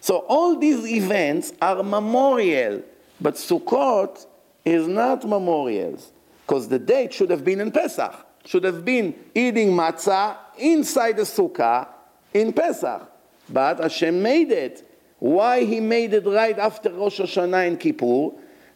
So 0.00 0.18
all 0.28 0.56
these 0.56 0.86
events 0.86 1.52
are 1.60 1.82
memorial, 1.82 2.82
but 3.20 3.34
Sukkot 3.34 4.26
is 4.64 4.86
not 4.86 5.28
memorials 5.28 6.12
because 6.46 6.68
the 6.68 6.78
date 6.78 7.12
should 7.12 7.30
have 7.30 7.44
been 7.44 7.60
in 7.60 7.70
Pesach. 7.70 8.26
Should 8.44 8.64
have 8.64 8.84
been 8.84 9.14
eating 9.34 9.72
matzah 9.72 10.36
inside 10.56 11.18
the 11.18 11.24
sukkah 11.24 11.88
in 12.32 12.52
Pesach. 12.54 13.02
But 13.50 13.80
Hashem 13.80 14.22
made 14.22 14.50
it. 14.50 14.84
Why 15.18 15.64
he 15.64 15.80
made 15.80 16.14
it 16.14 16.24
right 16.24 16.58
after 16.58 16.90
Rosh 16.90 17.20
Hashanah 17.20 17.66
and 17.66 17.78
Kippur? 17.78 18.30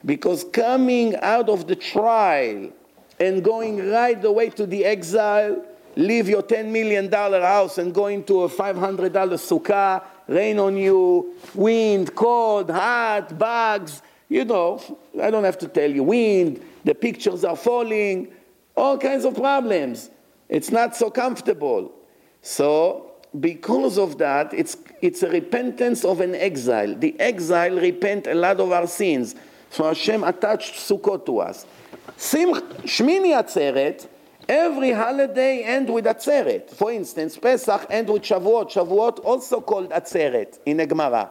Because 0.05 0.45
coming 0.45 1.17
out 1.17 1.49
of 1.49 1.67
the 1.67 1.77
trial 1.77 2.71
and 3.21 3.43
going 3.43 3.89
right 3.91 4.23
away 4.23 4.51
to 4.51 4.67
the 4.67 4.85
exile, 4.85 5.65
leave 5.97 6.29
your 6.29 6.43
$10 6.43 6.71
million 6.71 7.11
house 7.11 7.79
and 7.79 7.95
go 7.95 8.09
into 8.09 8.43
a 8.43 8.49
$500 8.51 9.11
sukkah, 9.11 10.03
rain 10.29 10.59
on 10.59 10.77
you, 10.77 11.35
wind, 11.55 12.15
cold, 12.15 12.71
hot, 12.71 13.39
bugs, 13.39 14.03
you 14.29 14.45
know, 14.45 14.81
I 15.21 15.31
don't 15.31 15.45
have 15.45 15.59
to 15.59 15.69
tell 15.69 15.91
you, 15.91 16.03
wind, 16.03 16.63
the 16.85 16.95
pictures 16.95 17.45
are 17.45 17.57
falling, 17.57 18.33
all 18.77 18.99
kinds 18.99 19.25
of 19.25 19.35
problems. 19.35 20.11
It's 20.49 20.71
not 20.71 20.97
so 20.97 21.11
comfortable. 21.11 21.93
So, 22.41 23.13
because 23.39 23.99
of 23.99 24.19
that, 24.19 24.53
it's, 24.53 24.77
it's 25.01 25.23
a 25.23 25.31
repentance 25.31 26.05
of 26.05 26.21
an 26.21 26.35
exile. 26.35 26.95
The 26.95 27.19
exile 27.21 27.79
repent 27.79 28.27
a 28.27 28.35
lot 28.35 28.61
of 28.61 28.73
our 28.73 28.87
sins. 28.87 29.35
So 29.71 29.85
Hashem 29.85 30.23
attached 30.25 30.75
Sukkot 30.75 31.25
to 31.27 31.39
us. 31.39 31.67
Shmini 32.19 33.33
Atzeret, 33.33 34.07
every 34.49 34.93
holiday 34.93 35.63
end 35.63 35.93
with 35.93 36.05
Atzeret. 36.05 36.71
For 36.71 36.93
instance, 36.93 37.37
Pesach 37.37 37.87
end 37.91 38.09
with 38.09 38.23
Shavuot. 38.23 38.73
Shavuot 38.73 39.25
also 39.25 39.61
called 39.61 39.91
Atzeret 39.91 40.59
in 40.67 40.79
the 40.79 40.87
Gemara. 40.87 41.31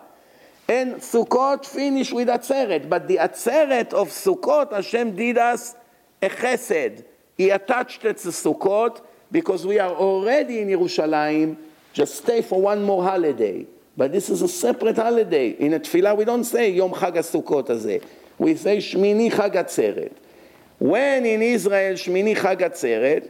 And 0.67 0.95
Sukkot 0.95 1.65
finish 1.65 2.11
with 2.11 2.27
Atzeret. 2.27 2.89
But 2.89 3.07
the 3.07 3.17
Atzeret 3.17 3.93
of 3.93 4.09
Sukkot, 4.09 4.71
Hashem 4.71 5.15
did 5.15 5.37
us 5.37 5.75
a 6.21 6.29
chesed. 6.29 7.03
He 7.37 7.49
attached 7.49 8.05
it 8.05 8.17
to 8.17 8.29
Sukkot 8.29 9.01
because 9.31 9.65
we 9.65 9.79
are 9.79 9.91
already 9.91 10.59
in 10.59 10.67
Yerushalayim. 10.69 11.57
Just 11.93 12.15
stay 12.15 12.41
for 12.41 12.61
one 12.61 12.83
more 12.83 13.03
holiday. 13.03 13.65
But 13.97 14.11
this 14.11 14.29
is 14.29 14.41
a 14.41 14.47
separate 14.47 14.95
holiday. 14.95 15.49
In 15.49 15.73
a 15.73 15.79
tefillah, 15.79 16.15
we 16.17 16.25
don't 16.25 16.45
say 16.45 16.71
Yom 16.71 16.91
Chag 16.91 17.15
HaSukkot 17.15 17.69
הזה. 17.69 18.01
We 18.37 18.55
say 18.55 18.77
Shmini 18.77 19.31
Chag 19.31 19.55
Atzeret. 19.55 20.13
When 20.81 21.27
in 21.27 21.43
Israel 21.43 21.93
Shmini 21.93 22.35
Chag 22.35 22.61
Atzeret, 22.61 23.29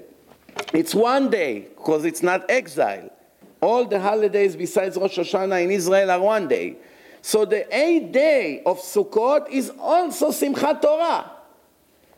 it's 0.71 0.95
one 0.95 1.29
day 1.29 1.67
because 1.75 2.05
it's 2.05 2.23
not 2.23 2.49
exile. 2.49 3.11
All 3.59 3.83
the 3.83 3.99
holidays 3.99 4.55
besides 4.55 4.95
Rosh 4.95 5.19
Hashanah 5.19 5.61
in 5.61 5.69
Israel 5.69 6.11
are 6.11 6.21
one 6.21 6.47
day. 6.47 6.77
So 7.21 7.43
the 7.43 7.67
eighth 7.77 8.13
day 8.13 8.63
of 8.65 8.79
Sukkot 8.79 9.49
is 9.49 9.69
also 9.77 10.29
Simchat 10.29 10.81
Torah. 10.81 11.29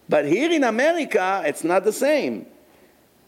But 0.08 0.26
here 0.26 0.52
in 0.52 0.64
America, 0.64 1.42
it's 1.48 1.64
not 1.64 1.84
the 1.84 1.94
same. 1.94 2.46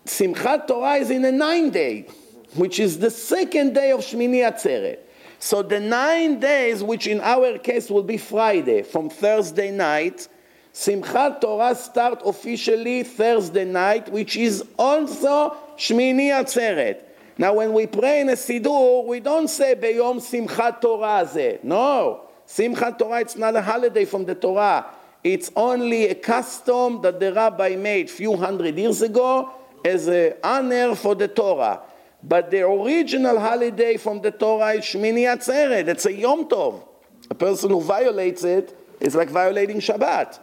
Simchat 0.06 0.68
Torah 0.68 0.98
is 0.98 1.10
in 1.10 1.24
the 1.24 1.32
ninth 1.32 1.74
day, 1.74 2.06
which 2.54 2.80
is 2.80 3.00
the 3.00 3.10
second 3.10 3.74
day 3.74 3.90
of 3.90 4.02
Shmini 4.02 4.48
Atzeret. 4.48 5.00
So 5.40 5.64
the 5.64 5.80
nine 5.80 6.40
days, 6.40 6.84
which 6.84 7.08
in 7.08 7.20
our 7.22 7.58
case 7.58 7.90
will 7.90 8.04
be 8.04 8.18
Friday, 8.18 8.84
from 8.84 9.10
Thursday 9.10 9.72
night, 9.72 10.28
Simchat 10.76 11.40
Torah 11.40 11.74
start 11.74 12.22
officially 12.26 13.04
Thursday 13.04 13.64
night, 13.64 14.12
which 14.12 14.36
is 14.36 14.62
also 14.78 15.56
Shmini 15.78 16.28
Atzeret. 16.28 17.00
Now, 17.38 17.54
when 17.54 17.72
we 17.72 17.88
pray 17.88 18.20
in 18.20 18.28
a 18.28 18.34
Siddur, 18.34 19.06
we 19.06 19.22
don't 19.22 19.48
say 19.48 19.76
Beyom 19.76 20.18
Simchat 20.20 20.82
Torah 20.82 21.26
ze. 21.32 21.60
No. 21.64 22.26
Simchat 22.46 23.00
Torah, 23.00 23.22
it's 23.22 23.38
not 23.38 23.56
a 23.56 23.62
holiday 23.62 24.04
from 24.04 24.26
the 24.26 24.36
Torah. 24.36 24.88
It's 25.24 25.50
only 25.56 26.10
a 26.10 26.16
custom 26.16 27.02
that 27.04 27.22
the 27.22 27.32
rabbi 27.32 27.78
made 27.78 28.10
few 28.10 28.36
hundred 28.36 28.78
years 28.78 29.02
ago 29.02 29.54
as 29.86 30.08
an 30.10 30.34
honor 30.44 30.94
for 30.94 31.16
the 31.16 31.30
Torah. 31.30 31.84
But 32.22 32.52
the 32.52 32.68
original 32.68 33.40
holiday 33.40 33.96
from 33.96 34.22
the 34.22 34.32
Torah 34.32 34.74
is 34.74 34.84
Shmini 34.84 35.24
Atzeret. 35.24 35.88
It's 35.88 36.06
a 36.06 36.12
Yom 36.12 36.50
Tov. 36.50 36.86
A 37.30 37.34
person 37.34 37.70
who 37.70 37.80
violates 37.80 38.44
it 38.44 38.78
is 39.00 39.16
like 39.16 39.30
violating 39.30 39.78
Shabbat. 39.78 40.40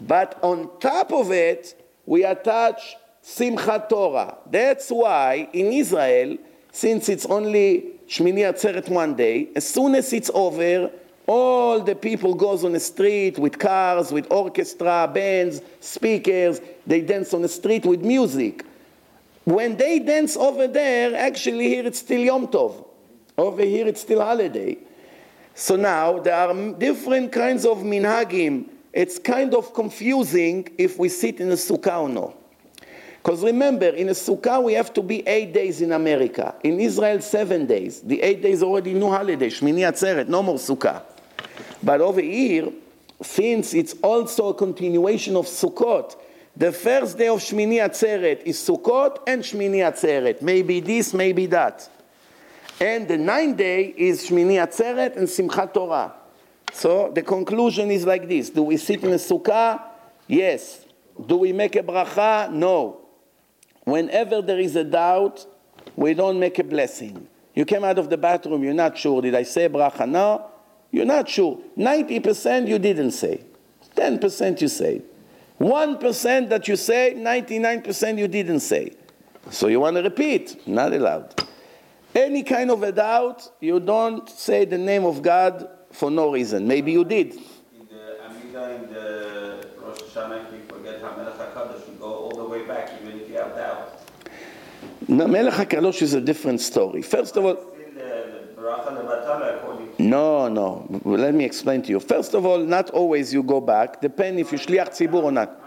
But 0.00 0.38
on 0.42 0.70
top 0.80 1.12
of 1.12 1.32
it, 1.32 1.80
we 2.04 2.24
attach 2.24 2.96
Simchat 3.24 3.88
Torah. 3.88 4.36
That's 4.50 4.90
why 4.90 5.48
in 5.52 5.72
Israel, 5.72 6.36
since 6.70 7.08
it's 7.08 7.26
only 7.26 7.86
Shmini 8.08 8.40
Atzeret 8.40 8.88
one 8.88 9.14
day, 9.14 9.48
as 9.56 9.68
soon 9.68 9.94
as 9.94 10.12
it's 10.12 10.30
over, 10.32 10.90
all 11.26 11.80
the 11.80 11.96
people 11.96 12.34
goes 12.34 12.64
on 12.64 12.72
the 12.72 12.80
street 12.80 13.38
with 13.38 13.58
cars, 13.58 14.12
with 14.12 14.30
orchestra, 14.30 15.10
bands, 15.12 15.60
speakers. 15.80 16.60
They 16.86 17.00
dance 17.00 17.34
on 17.34 17.42
the 17.42 17.48
street 17.48 17.84
with 17.84 18.04
music. 18.04 18.64
When 19.44 19.76
they 19.76 19.98
dance 19.98 20.36
over 20.36 20.68
there, 20.68 21.16
actually 21.16 21.68
here 21.68 21.86
it's 21.86 21.98
still 21.98 22.20
Yom 22.20 22.46
Tov. 22.48 22.86
Over 23.36 23.62
here 23.62 23.88
it's 23.88 24.00
still 24.02 24.20
holiday. 24.20 24.78
So 25.54 25.74
now 25.74 26.20
there 26.20 26.34
are 26.34 26.72
different 26.72 27.32
kinds 27.32 27.64
of 27.64 27.78
minhagim. 27.78 28.66
It's 28.96 29.18
kind 29.18 29.54
of 29.54 29.74
confusing 29.74 30.68
if 30.78 30.98
we 30.98 31.10
sit 31.10 31.38
in 31.38 31.50
a 31.50 31.54
sukkah 31.56 32.00
or 32.00 32.08
no. 32.08 32.34
Because 33.22 33.44
remember, 33.44 33.88
in 33.88 34.08
a 34.08 34.12
sukkah 34.12 34.62
we 34.62 34.72
have 34.72 34.94
to 34.94 35.02
be 35.02 35.22
eight 35.28 35.52
days 35.52 35.82
in 35.82 35.92
America. 35.92 36.54
In 36.64 36.80
Israel, 36.80 37.20
seven 37.20 37.66
days. 37.66 38.00
The 38.00 38.22
eight 38.22 38.40
days 38.40 38.62
already 38.62 38.94
new 38.94 39.10
holiday, 39.10 39.50
Shmini 39.50 39.80
Atzeret, 39.80 40.28
no 40.28 40.42
more 40.42 40.54
sukkah. 40.54 41.02
But 41.82 42.00
over 42.00 42.22
here, 42.22 42.72
since 43.22 43.74
it's 43.74 43.94
also 44.02 44.48
a 44.48 44.54
continuation 44.54 45.36
of 45.36 45.44
Sukkot, 45.44 46.16
the 46.56 46.72
first 46.72 47.18
day 47.18 47.28
of 47.28 47.40
Shmini 47.40 47.86
Atzeret 47.86 48.44
is 48.44 48.56
Sukkot 48.56 49.18
and 49.26 49.42
Shmini 49.42 49.84
Atzeret. 49.84 50.40
Maybe 50.40 50.80
this, 50.80 51.12
maybe 51.12 51.44
that. 51.46 51.86
And 52.80 53.06
the 53.06 53.18
ninth 53.18 53.58
day 53.58 53.92
is 53.94 54.26
Shmini 54.26 54.54
Atzeret 54.54 55.18
and 55.18 55.28
Simchat 55.28 55.74
Torah. 55.74 56.14
So 56.76 57.10
the 57.10 57.22
conclusion 57.22 57.90
is 57.90 58.04
like 58.04 58.28
this. 58.28 58.50
Do 58.50 58.62
we 58.62 58.76
sit 58.76 59.02
in 59.02 59.12
a 59.12 59.16
sukkah? 59.16 59.80
Yes. 60.26 60.84
Do 61.24 61.38
we 61.38 61.50
make 61.54 61.74
a 61.74 61.82
bracha? 61.82 62.52
No. 62.52 63.00
Whenever 63.84 64.42
there 64.42 64.58
is 64.58 64.76
a 64.76 64.84
doubt, 64.84 65.46
we 65.96 66.12
don't 66.12 66.38
make 66.38 66.58
a 66.58 66.64
blessing. 66.64 67.28
You 67.54 67.64
came 67.64 67.82
out 67.82 67.98
of 67.98 68.10
the 68.10 68.18
bathroom, 68.18 68.62
you're 68.62 68.74
not 68.74 68.98
sure. 68.98 69.22
Did 69.22 69.34
I 69.34 69.44
say 69.44 69.70
bracha? 69.70 70.06
No. 70.06 70.50
You're 70.90 71.06
not 71.06 71.30
sure. 71.30 71.58
90% 71.78 72.68
you 72.68 72.78
didn't 72.78 73.12
say. 73.12 73.40
10% 73.96 74.60
you 74.60 74.68
say. 74.68 75.00
1% 75.58 76.48
that 76.50 76.68
you 76.68 76.76
say, 76.76 77.14
99% 77.16 78.18
you 78.18 78.28
didn't 78.28 78.60
say. 78.60 78.92
So 79.50 79.68
you 79.68 79.80
want 79.80 79.96
to 79.96 80.02
repeat? 80.02 80.68
Not 80.68 80.92
allowed. 80.92 81.42
Any 82.14 82.42
kind 82.42 82.70
of 82.70 82.82
a 82.82 82.92
doubt, 82.92 83.50
you 83.60 83.80
don't 83.80 84.28
say 84.28 84.66
the 84.66 84.76
name 84.76 85.06
of 85.06 85.22
God 85.22 85.70
for 85.96 86.10
no 86.10 86.30
reason. 86.30 86.68
Maybe 86.68 86.92
you 86.92 87.04
did. 87.04 87.32
In 87.34 87.40
the 87.88 88.22
Amida, 88.24 88.74
in 88.76 88.92
the 88.92 89.68
Rosh 89.80 89.98
Hashanah, 90.00 90.46
if 90.46 90.52
you 90.52 90.60
forget 90.68 91.00
HaMelech 91.00 91.36
HaKadosh, 91.38 91.88
you 91.88 91.94
go 91.98 92.12
all 92.12 92.36
the 92.36 92.44
way 92.44 92.66
back, 92.66 92.90
even 93.02 93.18
if 93.18 93.28
you 93.30 93.36
have 93.36 93.54
doubt. 93.56 94.00
Now, 95.08 95.26
Melech 95.26 95.54
HaKadosh 95.54 96.02
is 96.02 96.12
a 96.12 96.20
different 96.20 96.60
story. 96.60 97.00
First 97.00 97.36
of 97.36 97.46
all, 97.46 97.56
Still, 97.56 97.66
uh, 97.66 98.04
the, 98.04 98.46
the 98.54 98.60
Baracha 98.60 98.88
Levatala, 98.88 99.56
according 99.56 99.96
to 99.96 100.02
No, 100.02 100.48
no. 100.48 101.00
Let 101.04 101.34
me 101.34 101.44
explain 101.44 101.80
to 101.82 101.88
you. 101.88 102.00
First 102.00 102.34
of 102.34 102.44
all, 102.44 102.58
not 102.58 102.90
always 102.90 103.32
you 103.32 103.42
go 103.42 103.60
back. 103.60 104.02
Depend 104.02 104.38
if 104.38 104.52
you 104.52 104.58
shliach 104.58 104.90
tzibur 104.90 105.22
or 105.22 105.32
not. 105.32 105.62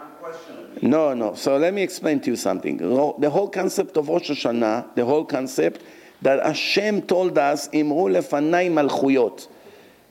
No, 0.80 1.12
no. 1.14 1.34
So 1.34 1.56
let 1.56 1.74
me 1.74 1.82
explain 1.82 2.20
to 2.20 2.30
you 2.30 2.36
something. 2.36 2.76
The 2.76 3.30
whole 3.30 3.48
concept 3.48 3.96
of 3.96 4.08
Rosh 4.08 4.30
Hashanah, 4.30 4.94
the 4.94 5.04
whole 5.04 5.24
concept 5.24 5.82
that 6.22 6.44
Hashem 6.44 7.02
told 7.02 7.36
us, 7.36 7.68
Imru 7.70 8.08
lefanai 8.14 8.70
malchuyot. 8.70 9.48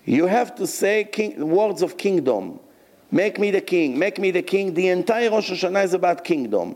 You 0.10 0.26
have 0.26 0.56
to 0.56 0.66
say 0.66 1.04
king, 1.04 1.52
words 1.52 1.84
of 1.84 1.96
kingdom. 1.96 2.60
Make 3.12 3.38
me 3.38 3.52
the 3.52 3.62
king, 3.62 4.00
make 4.00 4.18
me 4.18 4.32
the 4.32 4.42
king. 4.42 4.74
The 4.74 4.88
entire 4.88 5.30
Rosh 5.30 5.52
Hashanah 5.52 5.84
is 5.84 5.94
about 5.94 6.24
kingdom. 6.24 6.76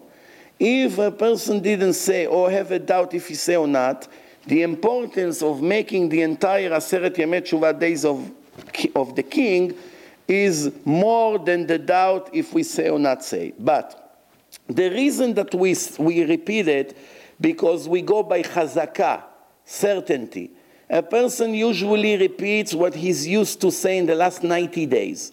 If 0.59 0.99
a 0.99 1.09
person 1.09 1.59
didn't 1.59 1.93
say 1.93 2.27
or 2.27 2.51
have 2.51 2.69
a 2.71 2.77
doubt 2.77 3.15
if 3.15 3.27
he 3.29 3.33
say 3.33 3.55
or 3.55 3.67
not, 3.67 4.07
the 4.45 4.61
importance 4.61 5.41
of 5.41 5.63
making 5.63 6.09
the 6.09 6.21
entire 6.21 6.69
Aseret 6.69 7.15
Yemei 7.15 7.41
Tshuva 7.41 7.79
days 7.79 8.05
of, 8.05 8.29
of 8.95 9.15
the 9.15 9.23
king 9.23 9.73
is 10.27 10.71
more 10.85 11.39
than 11.39 11.65
the 11.65 11.79
doubt 11.79 12.29
if 12.33 12.53
we 12.53 12.61
say 12.61 12.89
or 12.89 12.99
not 12.99 13.23
say. 13.25 13.51
But 13.57 14.15
the 14.67 14.91
reason 14.91 15.33
that 15.33 15.55
we, 15.55 15.75
we 15.97 16.23
repeat 16.23 16.67
it, 16.67 16.95
because 17.41 17.89
we 17.89 18.03
go 18.03 18.21
by 18.21 18.43
chazakah, 18.43 19.23
certainty. 19.65 20.51
A 20.89 21.01
person 21.01 21.53
usually 21.53 22.17
repeats 22.17 22.73
what 22.73 22.93
he's 22.93 23.25
used 23.25 23.61
to 23.61 23.71
say 23.71 23.97
in 23.97 24.05
the 24.05 24.15
last 24.15 24.43
90 24.43 24.85
days. 24.85 25.31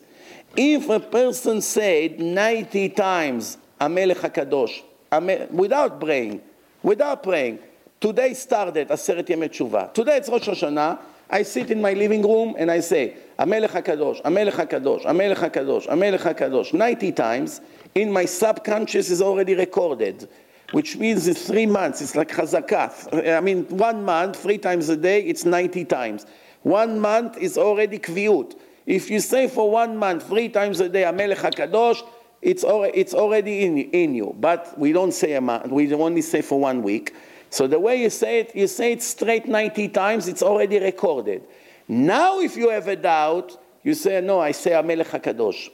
If 0.57 0.89
a 0.89 1.01
person 1.01 1.61
said 1.61 2.21
90 2.21 2.89
times, 2.91 3.59
Amelech 3.81 4.17
HaKadosh, 4.17 5.51
without 5.51 6.01
praying, 6.01 6.41
without 6.83 7.23
praying, 7.23 7.59
today 8.01 8.35
started 8.35 8.89
Aseret 8.89 9.27
Yemei 9.27 9.49
Tshuva. 9.49 9.93
Today 9.93 10.17
it's 10.19 10.29
Rosh 10.29 10.49
Hashanah. 10.49 10.99
I 11.33 11.43
sit 11.43 11.71
in 11.71 11.81
my 11.81 11.93
living 11.93 12.23
room 12.23 12.55
and 12.59 12.71
I 12.71 12.81
say, 12.81 13.17
Amelech 13.39 13.71
HaKadosh, 13.71 14.23
Amelech 14.23 14.53
HaKadosh, 14.53 15.05
Amelech 15.05 15.37
HaKadosh, 15.37 15.87
Amelech 15.87 16.35
HaKadosh, 16.35 16.73
90 16.75 17.13
times. 17.13 17.61
In 17.95 18.13
my 18.13 18.25
subconscious 18.25 19.11
is 19.11 19.21
already 19.23 19.55
recorded, 19.55 20.29
which 20.73 20.97
means 20.97 21.27
it's 21.27 21.47
three 21.47 21.67
months. 21.67 22.01
It's 22.01 22.15
like 22.15 22.31
chazakah. 22.31 23.37
I 23.37 23.41
mean, 23.41 23.65
one 23.69 24.05
month, 24.05 24.37
three 24.37 24.59
times 24.59 24.89
a 24.89 24.97
day, 24.97 25.23
it's 25.23 25.45
90 25.45 25.85
times. 25.87 26.27
One 26.63 27.01
month 27.01 27.37
is 27.39 27.57
already 27.59 27.99
kviut. 27.99 28.59
If 28.87 29.11
you 29.11 29.21
say 29.21 29.49
for 29.49 29.71
one 29.71 29.97
month, 29.97 30.27
three 30.27 30.49
times 30.49 30.81
a 30.81 30.89
day, 30.89 31.03
Amelech 31.03 31.37
HaKadosh, 31.37 32.07
it's, 32.43 32.65
it's 32.67 33.15
already 33.15 33.65
in, 33.65 33.79
in 33.79 34.15
you. 34.15 34.35
But 34.39 34.79
we 34.79 34.93
don't 34.93 35.13
say 35.13 35.35
a 35.35 35.41
month, 35.41 35.71
we 35.71 35.93
only 35.95 36.23
say 36.23 36.43
for 36.43 36.59
one 36.59 36.83
week. 36.83 37.15
So 37.51 37.67
the 37.67 37.79
way 37.79 38.01
you 38.01 38.11
say 38.11 38.41
it, 38.41 38.55
you 38.55 38.67
say 38.67 38.93
it 38.93 39.03
straight 39.03 39.47
90 39.47 39.89
times, 39.89 40.29
it's 40.29 40.43
already 40.43 40.79
recorded. 40.79 41.43
Now 41.89 42.41
if 42.41 42.57
you 42.57 42.71
have 42.71 42.87
a 42.89 42.97
doubt, 42.97 43.61
you 43.83 43.95
say, 43.95 44.21
no, 44.21 44.41
I 44.41 44.53
say 44.53 44.71
Amelech 44.73 45.07
HaKadosh. 45.07 45.71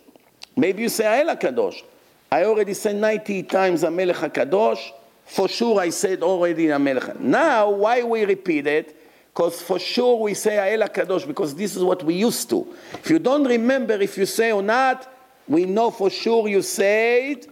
Maybe 0.57 0.83
you 0.83 0.89
say 0.89 1.05
Ael 1.05 1.37
HaKadosh. 1.37 1.83
I 2.31 2.45
already 2.45 2.75
said 2.75 2.97
90 2.97 3.45
times 3.45 3.83
Amelech 3.83 4.31
HaKadosh. 4.31 4.93
For 5.27 5.49
sure 5.49 5.81
I 5.81 5.91
said 5.91 6.23
already 6.23 6.67
Amelech. 6.67 7.19
Now, 7.19 7.71
why 7.71 8.03
we 8.03 8.25
repeat 8.25 8.67
it? 8.67 8.97
Because 9.33 9.61
for 9.61 9.79
sure 9.79 10.21
we 10.21 10.35
say 10.35 10.57
Ael 10.57 10.89
HaKadosh, 10.89 11.27
because 11.27 11.55
this 11.55 11.77
is 11.77 11.83
what 11.83 12.03
we 12.03 12.15
used 12.15 12.49
to. 12.51 12.75
If 12.95 13.11
you 13.11 13.19
don't 13.19 13.45
remember 13.45 13.95
if 13.95 14.17
you 14.17 14.25
say 14.25 14.53
or 14.53 14.63
not, 14.63 15.13
we 15.47 15.65
know 15.65 15.91
for 15.91 16.11
sure 16.11 16.49
you 16.49 16.63
said 16.63 17.47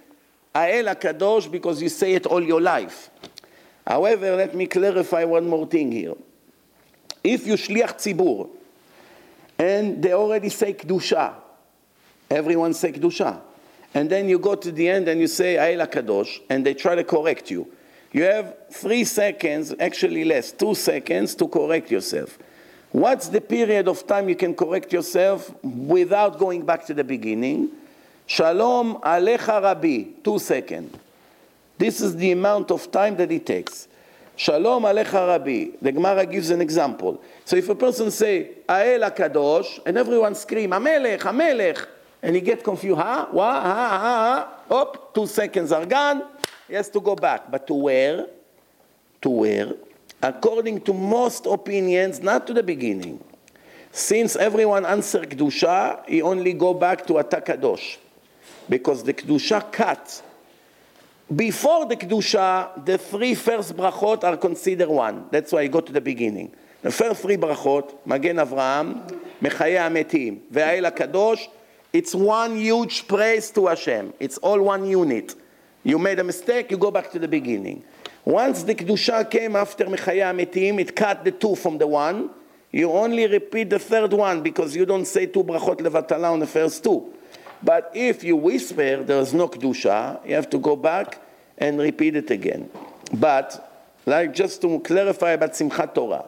Ael 0.55 0.86
HaKadosh 0.86 1.51
because 1.51 1.82
you 1.82 1.88
say 1.88 2.14
it 2.14 2.26
all 2.26 2.42
your 2.42 2.60
life. 2.60 3.10
However, 3.86 4.36
let 4.36 4.55
me 4.55 4.66
clarify 4.66 5.24
one 5.24 5.48
more 5.48 5.66
thing 5.66 5.92
here. 5.92 6.14
If 7.22 7.46
you 7.46 7.55
shliach 7.55 7.96
tzibur, 7.96 8.48
and 9.59 10.02
they 10.02 10.12
already 10.12 10.48
say 10.48 10.74
kedusha, 10.74 11.34
everyone 12.30 12.74
say 12.74 12.92
kedusha, 12.92 13.40
and 13.95 14.11
then 14.11 14.29
you 14.29 14.39
go 14.39 14.55
to 14.57 14.73
the 14.73 14.89
end 14.89 15.09
and 15.09 15.21
you 15.21 15.29
say 15.29 15.57
Ael 15.57 15.87
Kadosh, 15.87 16.41
and 16.51 16.66
they 16.66 16.75
try 16.75 16.95
to 16.95 17.05
correct 17.05 17.51
you. 17.51 17.66
You 18.12 18.25
have 18.25 18.57
three 18.71 19.05
seconds, 19.05 19.75
actually 19.81 20.25
less, 20.25 20.53
two 20.53 20.75
seconds 20.75 21.35
to 21.37 21.49
correct 21.49 21.91
yourself. 21.91 22.39
What's 22.91 23.29
the 23.29 23.41
period 23.41 23.89
of 23.89 24.07
time 24.07 24.29
you 24.29 24.37
can 24.37 24.55
correct 24.55 24.93
yourself 24.93 25.53
without 25.65 26.39
going 26.39 26.65
back 26.65 26.87
to 26.87 26.95
the 26.95 27.03
beginning? 27.03 27.71
Shalom 28.27 28.97
Alecha 28.97 29.61
Rabbi, 29.61 30.21
two 30.23 30.39
seconds. 30.39 30.97
This 31.77 32.01
is 32.01 32.15
the 32.15 32.31
amount 32.31 32.71
of 32.71 32.91
time 32.93 33.16
that 33.16 33.33
it 33.33 33.47
takes. 33.47 33.89
Shalom 34.37 34.85
Alecha 34.85 35.27
Rabbi. 35.27 35.77
The 35.83 35.91
Gemara 35.93 36.25
gives 36.25 36.51
an 36.51 36.61
example. 36.61 37.21
So 37.45 37.57
if 37.57 37.69
a 37.69 37.75
person 37.75 38.11
say 38.12 38.51
Ael 38.69 39.11
Kadosh, 39.11 39.81
and 39.85 39.99
everyone 39.99 40.37
scream 40.37 40.71
Amelech, 40.71 41.21
Amelech, 41.21 41.85
and 42.24 42.34
he 42.34 42.40
get 42.40 42.64
confused, 42.64 42.98
huh? 42.98 43.26
What? 43.30 43.62
Huh? 43.62 43.74
Huh? 43.74 44.46
Huh? 44.70 44.80
Up, 44.80 45.14
two 45.14 45.26
seconds 45.26 45.70
are 45.72 45.84
gone. 45.84 46.22
He 46.66 46.72
has 46.72 46.88
to 46.88 47.01
go 47.01 47.14
back. 47.14 47.51
But 47.51 47.66
to 47.66 47.74
where? 47.74 48.26
To 49.20 49.28
where? 49.28 49.74
According 50.22 50.80
to 50.82 50.94
most 50.94 51.44
opinions, 51.44 52.22
not 52.22 52.46
to 52.46 52.55
the 52.55 52.62
beginning. 52.62 53.22
Since 53.92 54.36
everyone 54.36 54.86
answer 54.86 55.20
Kedusha, 55.20 56.09
he 56.09 56.22
only 56.22 56.55
go 56.55 56.72
back 56.72 57.06
to 57.09 57.18
Ata 57.18 57.42
Kadosh. 57.42 57.98
Because 58.70 59.05
the 59.05 59.12
Kedusha 59.12 59.70
cut. 59.70 60.22
Before 61.36 61.84
the 61.84 61.96
Kedusha, 61.96 62.86
the 62.86 62.96
three 62.96 63.34
first 63.34 63.76
brachot 63.76 64.24
are 64.24 64.38
considered 64.38 64.88
one. 64.88 65.26
That's 65.30 65.52
why 65.52 65.60
I 65.60 65.66
go 65.66 65.82
to 65.82 65.92
the 65.92 66.01
beginning. 66.01 66.55
The 66.80 66.90
first 66.90 67.20
three 67.20 67.36
brachot, 67.36 67.94
Magen 68.06 68.36
Avraham, 68.36 69.06
Mechaye 69.42 69.76
Ametim, 69.76 70.40
Ve'ayel 70.51 70.90
HaKadosh, 70.90 71.48
it's 71.95 72.12
one 72.12 72.57
huge 72.57 73.07
praise 73.07 73.53
to 73.53 73.69
Hashem. 73.69 74.15
It's 74.19 74.37
all 74.39 74.61
one 74.61 74.85
unit. 74.85 75.37
You 75.85 75.97
made 75.97 76.19
a 76.19 76.25
mistake, 76.25 76.73
you 76.73 76.77
go 76.77 76.91
back 76.91 77.12
to 77.12 77.21
the 77.21 77.29
beginning. 77.29 77.85
Once 78.25 78.65
the 78.65 78.75
Kedusha 78.75 79.31
came 79.31 79.55
after 79.55 79.85
Mechaye 79.85 80.19
Ametim, 80.19 80.81
it 80.81 80.97
cut 80.97 81.25
the 81.25 81.31
two 81.31 81.55
from 81.55 81.79
the 81.79 81.87
one. 81.87 82.31
You 82.73 82.91
only 82.91 83.29
repeat 83.29 83.71
the 83.71 83.79
third 83.79 84.12
one 84.12 84.43
because 84.43 84.75
you 84.75 84.85
don't 84.85 85.05
say 85.05 85.27
two 85.27 85.45
brachot 85.45 85.77
levatala 85.77 86.33
on 86.33 86.41
the 86.41 86.49
first 86.49 86.83
two. 86.83 87.15
But 87.62 87.93
if 87.95 88.25
you 88.25 88.35
whisper, 88.35 89.05
there's 89.05 89.33
no 89.33 89.47
Kedusha, 89.47 90.27
you 90.27 90.35
have 90.35 90.51
to 90.51 90.59
go 90.59 90.75
back 90.75 91.21
and 91.59 91.79
repeat 91.79 92.16
it 92.16 92.29
again. 92.29 92.71
But, 93.12 93.95
like 94.05 94.35
just 94.35 94.61
to 94.62 94.81
clarify 94.81 95.31
about 95.31 95.53
Simchat 95.53 95.95
Torah. 95.95 96.25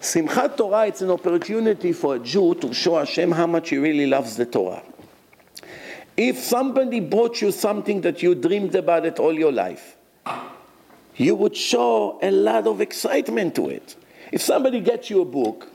Simchat 0.00 0.56
Torah, 0.56 0.88
it's 0.88 1.02
an 1.02 1.10
opportunity 1.12 1.92
for 1.92 2.16
a 2.16 2.18
Jew 2.18 2.54
to 2.56 2.74
show 2.74 2.98
Hashem 2.98 3.30
how 3.30 3.46
much 3.46 3.70
he 3.70 3.78
really 3.78 4.08
loves 4.08 4.34
the 4.34 4.46
Torah. 4.46 4.82
If 6.18 6.40
somebody 6.40 6.98
brought 6.98 7.40
you 7.40 7.52
something 7.52 8.00
that 8.00 8.24
you 8.24 8.34
dreamed 8.34 8.74
about 8.74 9.06
it 9.06 9.20
all 9.20 9.32
your 9.32 9.52
life, 9.52 9.96
you 11.14 11.36
would 11.36 11.56
show 11.56 12.18
a 12.20 12.32
lot 12.32 12.66
of 12.66 12.80
excitement 12.80 13.54
to 13.54 13.68
it. 13.68 13.94
If 14.32 14.42
somebody 14.42 14.80
gets 14.80 15.10
you 15.10 15.22
a 15.22 15.24
book, 15.24 15.68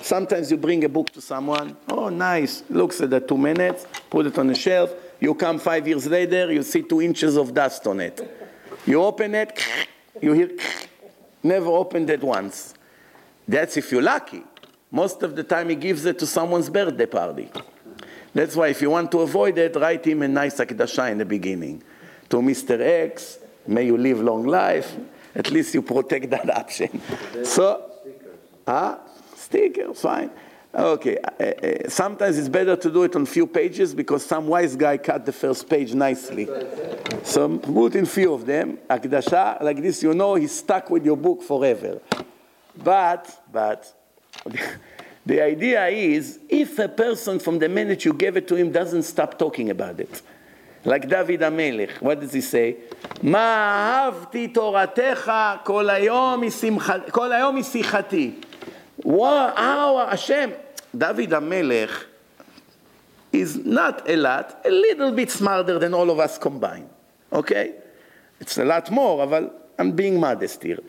sometimes 0.00 0.50
you 0.50 0.56
bring 0.56 0.82
a 0.84 0.88
book 0.88 1.10
to 1.10 1.20
someone, 1.20 1.76
oh, 1.90 2.08
nice, 2.08 2.62
looks 2.70 3.02
at 3.02 3.10
the 3.10 3.20
two 3.20 3.36
minutes, 3.36 3.86
put 4.08 4.24
it 4.24 4.38
on 4.38 4.46
the 4.46 4.54
shelf, 4.54 4.94
you 5.20 5.34
come 5.34 5.58
five 5.58 5.86
years 5.86 6.06
later, 6.06 6.50
you 6.50 6.62
see 6.62 6.80
two 6.80 7.02
inches 7.02 7.36
of 7.36 7.52
dust 7.52 7.86
on 7.86 8.00
it. 8.00 8.18
You 8.86 9.02
open 9.02 9.34
it, 9.34 9.62
you 10.22 10.32
hear, 10.32 10.50
never 11.42 11.66
opened 11.66 12.08
it 12.08 12.22
once. 12.22 12.72
That's 13.46 13.76
if 13.76 13.92
you're 13.92 14.00
lucky. 14.00 14.42
Most 14.90 15.22
of 15.22 15.36
the 15.36 15.44
time, 15.44 15.68
he 15.68 15.74
gives 15.74 16.06
it 16.06 16.18
to 16.20 16.26
someone's 16.26 16.70
birthday 16.70 17.04
party. 17.04 17.50
That's 18.32 18.54
why, 18.54 18.68
if 18.68 18.80
you 18.80 18.90
want 18.90 19.10
to 19.12 19.20
avoid 19.20 19.58
it, 19.58 19.74
write 19.76 20.04
him 20.04 20.22
a 20.22 20.28
nice 20.28 20.56
akdasha 20.58 21.10
in 21.10 21.18
the 21.18 21.24
beginning. 21.24 21.82
To 22.28 22.36
Mr. 22.36 22.80
X, 22.80 23.38
may 23.66 23.86
you 23.86 23.96
live 23.96 24.20
long 24.20 24.46
life. 24.46 24.96
At 25.34 25.50
least 25.50 25.74
you 25.74 25.82
protect 25.82 26.30
that 26.30 26.48
option. 26.56 27.00
So, 27.44 27.90
huh? 28.66 28.98
Stickers, 29.34 30.00
fine. 30.00 30.30
Okay. 30.72 31.18
uh, 31.18 31.42
uh, 31.42 31.88
sometimes 31.88 32.38
it's 32.38 32.48
better 32.48 32.76
to 32.76 32.90
do 32.90 33.02
it 33.02 33.16
on 33.16 33.26
few 33.26 33.46
pages 33.46 33.92
because 33.92 34.24
some 34.24 34.46
wise 34.46 34.76
guy 34.76 34.96
cut 34.98 35.26
the 35.26 35.32
first 35.32 35.68
page 35.68 35.94
nicely. 35.94 36.48
So 37.24 37.58
put 37.58 37.96
in 37.96 38.06
few 38.06 38.32
of 38.32 38.46
them. 38.46 38.78
Akdasha, 38.88 39.60
like 39.62 39.82
this, 39.82 40.02
you 40.02 40.14
know 40.14 40.36
he's 40.36 40.52
stuck 40.56 40.88
with 40.90 41.04
your 41.04 41.16
book 41.16 41.42
forever. 41.42 42.00
But, 42.76 43.42
but, 43.52 43.92
the 45.25 45.41
idea 45.41 45.87
is 45.87 46.39
if 46.49 46.77
a 46.79 46.87
person 46.87 47.39
from 47.39 47.59
the 47.59 47.67
minute 47.67 48.05
you 48.05 48.13
gave 48.13 48.37
it 48.37 48.47
to 48.47 48.55
him 48.55 48.71
doesn't 48.71 49.03
stop 49.03 49.39
talking 49.39 49.69
about 49.69 49.99
it, 49.99 50.21
like 50.83 51.09
David 51.09 51.41
Amelech, 51.41 51.99
what 52.01 52.19
does 52.19 52.33
he 52.33 52.41
say? 52.41 52.75
מה 53.23 54.09
אהבתי 54.09 54.47
תורתך 54.47 55.31
כל 55.63 55.89
היום 55.89 56.43
משמח- 56.43 57.09
כל 57.11 57.33
היום 57.33 57.55
משיחתי. 57.55 58.31
Wow, 59.03 59.53
how 59.55 60.07
Hashem, 60.09 60.53
David 60.95 61.31
Amelech 61.31 61.89
is 63.33 63.57
not 63.57 64.09
a 64.09 64.15
lot, 64.15 64.61
a 64.63 64.69
little 64.69 65.11
bit 65.11 65.29
smarter 65.31 65.77
than 65.79 65.93
all 65.93 66.09
of 66.09 66.19
us 66.19 66.37
combined. 66.37 66.89
Okay? 67.33 67.73
It's 68.39 68.57
a 68.57 68.63
lot 68.65 68.89
more, 68.91 69.25
but 69.27 69.71
I'm 69.77 69.91
being 69.91 70.19
modest 70.19 70.63
here. 70.63 70.79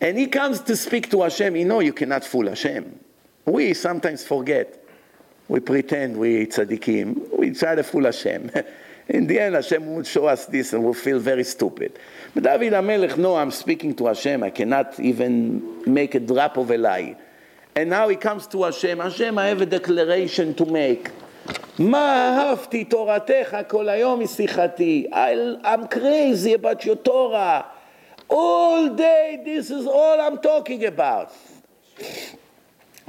And 0.00 0.18
he 0.18 0.26
comes 0.26 0.60
to 0.60 0.76
speak 0.76 1.10
to 1.10 1.22
Hashem. 1.22 1.56
You 1.56 1.64
know 1.64 1.80
you 1.80 1.92
cannot 1.92 2.24
fool 2.24 2.48
Hashem. 2.48 2.98
We 3.46 3.74
sometimes 3.74 4.24
forget. 4.24 4.82
We 5.48 5.60
pretend 5.60 6.16
we 6.16 6.46
tzaddikim. 6.46 7.38
We 7.38 7.50
try 7.50 7.74
to 7.74 7.82
fool 7.82 8.04
Hashem. 8.04 8.50
In 9.08 9.26
the 9.26 9.38
end, 9.38 9.54
Hashem 9.54 9.94
will 9.94 10.02
show 10.02 10.26
us 10.26 10.46
this 10.46 10.72
and 10.72 10.82
we'll 10.82 10.94
feel 10.94 11.18
very 11.18 11.44
stupid. 11.44 11.98
But 12.32 12.44
David 12.44 12.72
HaMelech, 12.72 13.18
no, 13.18 13.36
I'm 13.36 13.50
speaking 13.50 13.94
to 13.96 14.06
Hashem. 14.06 14.42
I 14.42 14.48
cannot 14.48 14.98
even 14.98 15.82
make 15.84 16.14
a 16.14 16.20
drop 16.20 16.56
of 16.56 16.70
a 16.70 16.78
lie. 16.78 17.16
And 17.76 17.90
now 17.90 18.08
he 18.08 18.16
comes 18.16 18.46
to 18.46 18.62
Hashem. 18.62 19.00
Hashem, 19.00 19.36
I 19.36 19.46
have 19.48 19.60
a 19.60 19.66
declaration 19.66 20.54
to 20.54 20.64
make. 20.64 21.10
מה 21.78 22.38
אהבתי 22.38 22.84
תורתך 22.84 23.56
כל 23.68 23.88
היום 23.88 24.20
משיחתי. 24.20 25.06
I- 25.12 25.56
I'm 25.64 25.86
crazy 25.88 26.54
about 26.54 26.84
your 26.86 26.96
Torah. 26.96 27.66
All 28.28 28.88
day, 28.88 29.42
this 29.44 29.70
is 29.70 29.86
all 29.86 30.18
I'm 30.20 30.38
talking 30.38 30.84
about. 30.86 31.30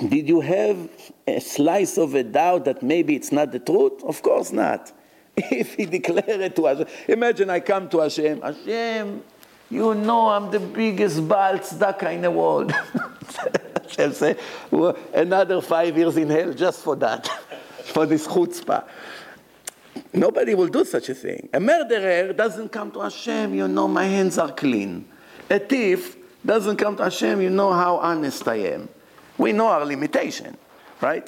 Did 0.09 0.29
you 0.29 0.41
have 0.41 0.89
a 1.27 1.41
slice 1.41 1.99
of 1.99 2.15
a 2.15 2.23
doubt 2.23 2.65
that 2.65 2.83
maybe 2.83 3.15
it's 3.15 3.33
not 3.33 3.53
the 3.53 3.59
truth? 3.59 4.03
Of 4.05 4.23
course 4.23 4.53
not. 4.53 4.93
If 5.37 5.75
he 5.75 5.87
declared 5.87 6.41
it 6.41 6.57
to 6.57 6.67
Hashem, 6.67 6.87
imagine 7.09 7.51
I 7.51 7.61
come 7.61 7.89
to 7.91 8.01
Hashem, 8.01 8.41
Hashem, 8.41 9.23
you 9.71 9.95
know 9.95 10.29
I'm 10.29 10.51
the 10.51 10.61
biggest 10.61 11.27
Baal 11.27 11.59
tzedakah 11.59 12.15
in 12.15 12.23
the 12.23 12.31
world. 12.31 12.73
Hashem 13.83 14.13
say, 14.13 14.37
"Well, 14.71 14.97
another 15.15 15.61
five 15.61 15.97
years 15.97 16.17
in 16.17 16.29
hell 16.31 16.53
just 16.53 16.83
for 16.83 16.97
that, 16.97 17.27
for 17.85 18.07
this 18.07 18.27
chutzpah. 18.27 18.85
Nobody 20.13 20.55
will 20.55 20.69
do 20.69 20.85
such 20.85 21.09
a 21.09 21.15
thing. 21.15 21.49
A 21.53 21.61
murderer 21.61 22.33
doesn't 22.33 22.71
come 22.71 22.91
to 22.93 23.01
Hashem, 23.01 23.55
you 23.55 23.69
know 23.69 23.87
my 23.87 24.05
hands 24.05 24.39
are 24.39 24.53
clean. 24.53 25.07
A 25.49 25.59
thief 25.59 26.17
doesn't 26.45 26.77
come 26.77 26.97
to 26.97 27.05
Hashem, 27.05 27.41
you 27.41 27.51
know 27.51 27.73
how 27.73 27.97
honest 27.97 28.47
I 28.49 28.57
am. 28.57 28.89
We 29.41 29.53
know 29.53 29.69
our 29.69 29.87
limitation, 29.87 30.55
right? 31.01 31.27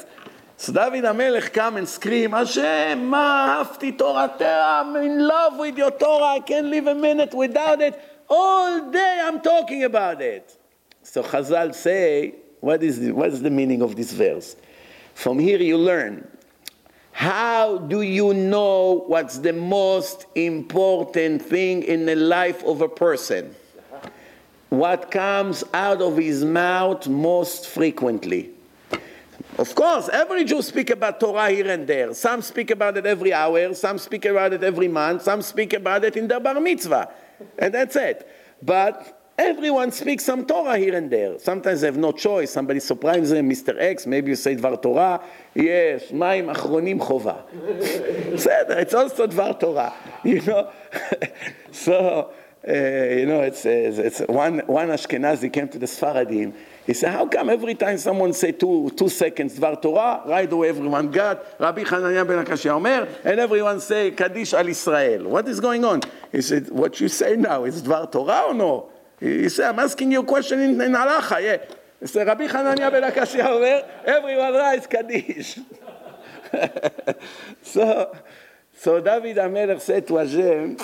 So 0.59 0.71
David 0.71 1.05
HaMelech 1.05 1.51
come 1.51 1.79
and 1.79 1.89
scream, 1.89 2.33
Hashem, 2.33 3.07
ma 3.07 3.65
Torah, 3.65 4.37
I'm 4.39 4.95
in 4.97 5.27
love 5.27 5.59
with 5.59 5.79
your 5.79 5.93
Torah, 5.93 6.35
I 6.37 6.41
can't 6.41 6.67
live 6.67 6.89
a 6.89 6.95
minute 6.95 7.33
without 7.33 7.81
it. 7.81 7.99
All 8.29 8.91
day 8.91 9.19
I'm 9.25 9.41
talking 9.41 9.85
about 9.85 10.21
it. 10.21 10.59
So 11.03 11.23
Chazal 11.23 11.75
say, 11.75 12.35
what 12.61 12.83
is 12.83 13.01
the, 13.01 13.13
what 13.13 13.31
is 13.31 13.41
the 13.41 13.51
meaning 13.51 13.81
of 13.81 13.97
this 13.97 14.13
verse? 14.13 14.57
From 15.15 15.39
here 15.39 15.59
you 15.59 15.79
learn, 15.79 16.29
how 17.13 17.79
do 17.79 18.03
you 18.03 18.35
know 18.35 19.05
what's 19.07 19.39
the 19.39 19.55
most 19.55 20.27
important 20.35 21.41
thing 21.41 21.83
in 21.83 22.05
the 22.05 22.17
life 22.17 22.63
of 22.65 22.83
a 22.83 22.89
person? 22.91 23.55
What 24.72 25.12
comes 25.12 25.64
out 25.74 26.02
of 26.02 26.18
his 26.18 26.44
mouth 26.44 27.08
most 27.08 27.68
frequently? 27.68 28.52
Of 29.58 29.74
course, 29.74 30.10
every 30.10 30.44
Jew 30.44 30.62
speak 30.62 30.90
about 30.90 31.20
Torah 31.20 31.50
here 31.50 31.72
and 31.72 31.88
there. 31.88 32.14
Some 32.14 32.42
speak 32.42 32.70
about 32.70 32.98
it 32.98 33.06
every 33.06 33.34
hour, 33.34 33.74
some 33.74 33.98
speak 33.98 34.26
about 34.26 34.54
it 34.54 34.64
every 34.64 34.88
month, 34.88 35.24
some 35.24 35.42
speak 35.42 35.74
about 35.74 36.04
it 36.04 36.16
in 36.16 36.28
their 36.28 36.40
bar 36.40 36.60
mitzvah. 36.60 37.10
And 37.58 37.74
that's 37.74 37.96
it. 37.96 38.30
But 38.62 39.32
everyone 39.38 39.92
speaks 39.92 40.26
some 40.26 40.46
Torah 40.46 40.78
here 40.78 40.96
and 40.96 41.10
there. 41.10 41.40
Sometimes 41.40 41.82
they 41.82 41.88
have 41.88 41.98
no 41.98 42.12
choice. 42.12 42.52
Somebody 42.52 42.80
surprises 42.80 43.32
them, 43.32 43.50
Mr. 43.50 43.76
X, 43.80 44.06
maybe 44.06 44.30
you 44.30 44.36
say 44.36 44.56
דבר 44.56 44.76
תורה. 44.76 45.18
Yes, 45.56 46.12
מים 46.12 46.50
אחרונים 46.50 47.00
חובה. 47.00 47.36
בסדר, 48.34 48.80
it's 48.80 48.94
also 48.94 49.26
דבר 49.26 49.54
תורה. 49.54 49.90
You 50.24 50.42
know? 50.42 50.68
so, 51.72 52.30
uh, 52.67 52.73
you 52.73 53.27
know, 53.27 53.41
it's, 53.41 53.65
it's, 53.67 54.21
one, 54.21 54.61
one 54.67 54.89
Ashkenazi 54.89 55.53
came 55.53 55.69
to 55.69 55.79
the 55.81 55.87
Sfaradim. 55.87 56.55
He 56.87 56.95
said, 56.95 57.13
how 57.13 57.27
come 57.27 57.51
every 57.51 57.75
time 57.75 57.99
someone 57.99 58.33
say 58.33 58.53
two, 58.53 58.91
two 58.97 59.09
seconds 59.09 59.59
Dvar 59.59 59.83
Torah, 59.83 60.23
right 60.27 60.51
away 60.53 60.69
everyone 60.69 61.11
got 61.11 61.45
Rabbi 61.59 61.83
Hananiah 61.83 62.25
ben 62.25 62.45
Akashi 62.45 62.71
Omer, 62.71 63.09
and 63.25 63.41
everyone 63.41 63.81
say 63.81 64.13
Kaddish 64.13 64.55
al 64.55 64.69
Israel. 64.69 65.29
What 65.29 65.49
is 65.49 65.59
going 65.59 65.85
on? 65.85 66.03
He 66.31 66.41
said, 66.41 66.71
what 66.71 67.01
you 67.01 67.09
say 67.09 67.35
now, 67.35 67.65
is 67.65 67.83
Dvar 67.83 68.11
Torah 68.11 68.47
or 68.49 68.55
no? 68.55 68.91
He 69.19 69.49
said, 69.49 69.71
I'm 69.71 69.79
asking 69.81 70.13
you 70.13 70.21
a 70.21 70.25
question 70.25 70.61
in, 70.61 70.81
in 70.81 70.93
Halacha, 70.93 71.43
yeah. 71.43 71.57
He 71.99 72.07
said, 72.07 72.29
Rabbi 72.29 72.47
Hananiah 72.47 72.91
ben 72.93 73.03
Akashi 73.03 73.45
Omer, 73.45 73.89
everyone 74.05 74.53
writes 74.55 74.87
Kaddish. 74.87 75.59
so, 77.63 78.17
so 78.77 79.01
David 79.01 79.37
HaMelech 79.37 79.81
said 79.81 80.07
to 80.07 80.17
Hashem, 80.17 80.77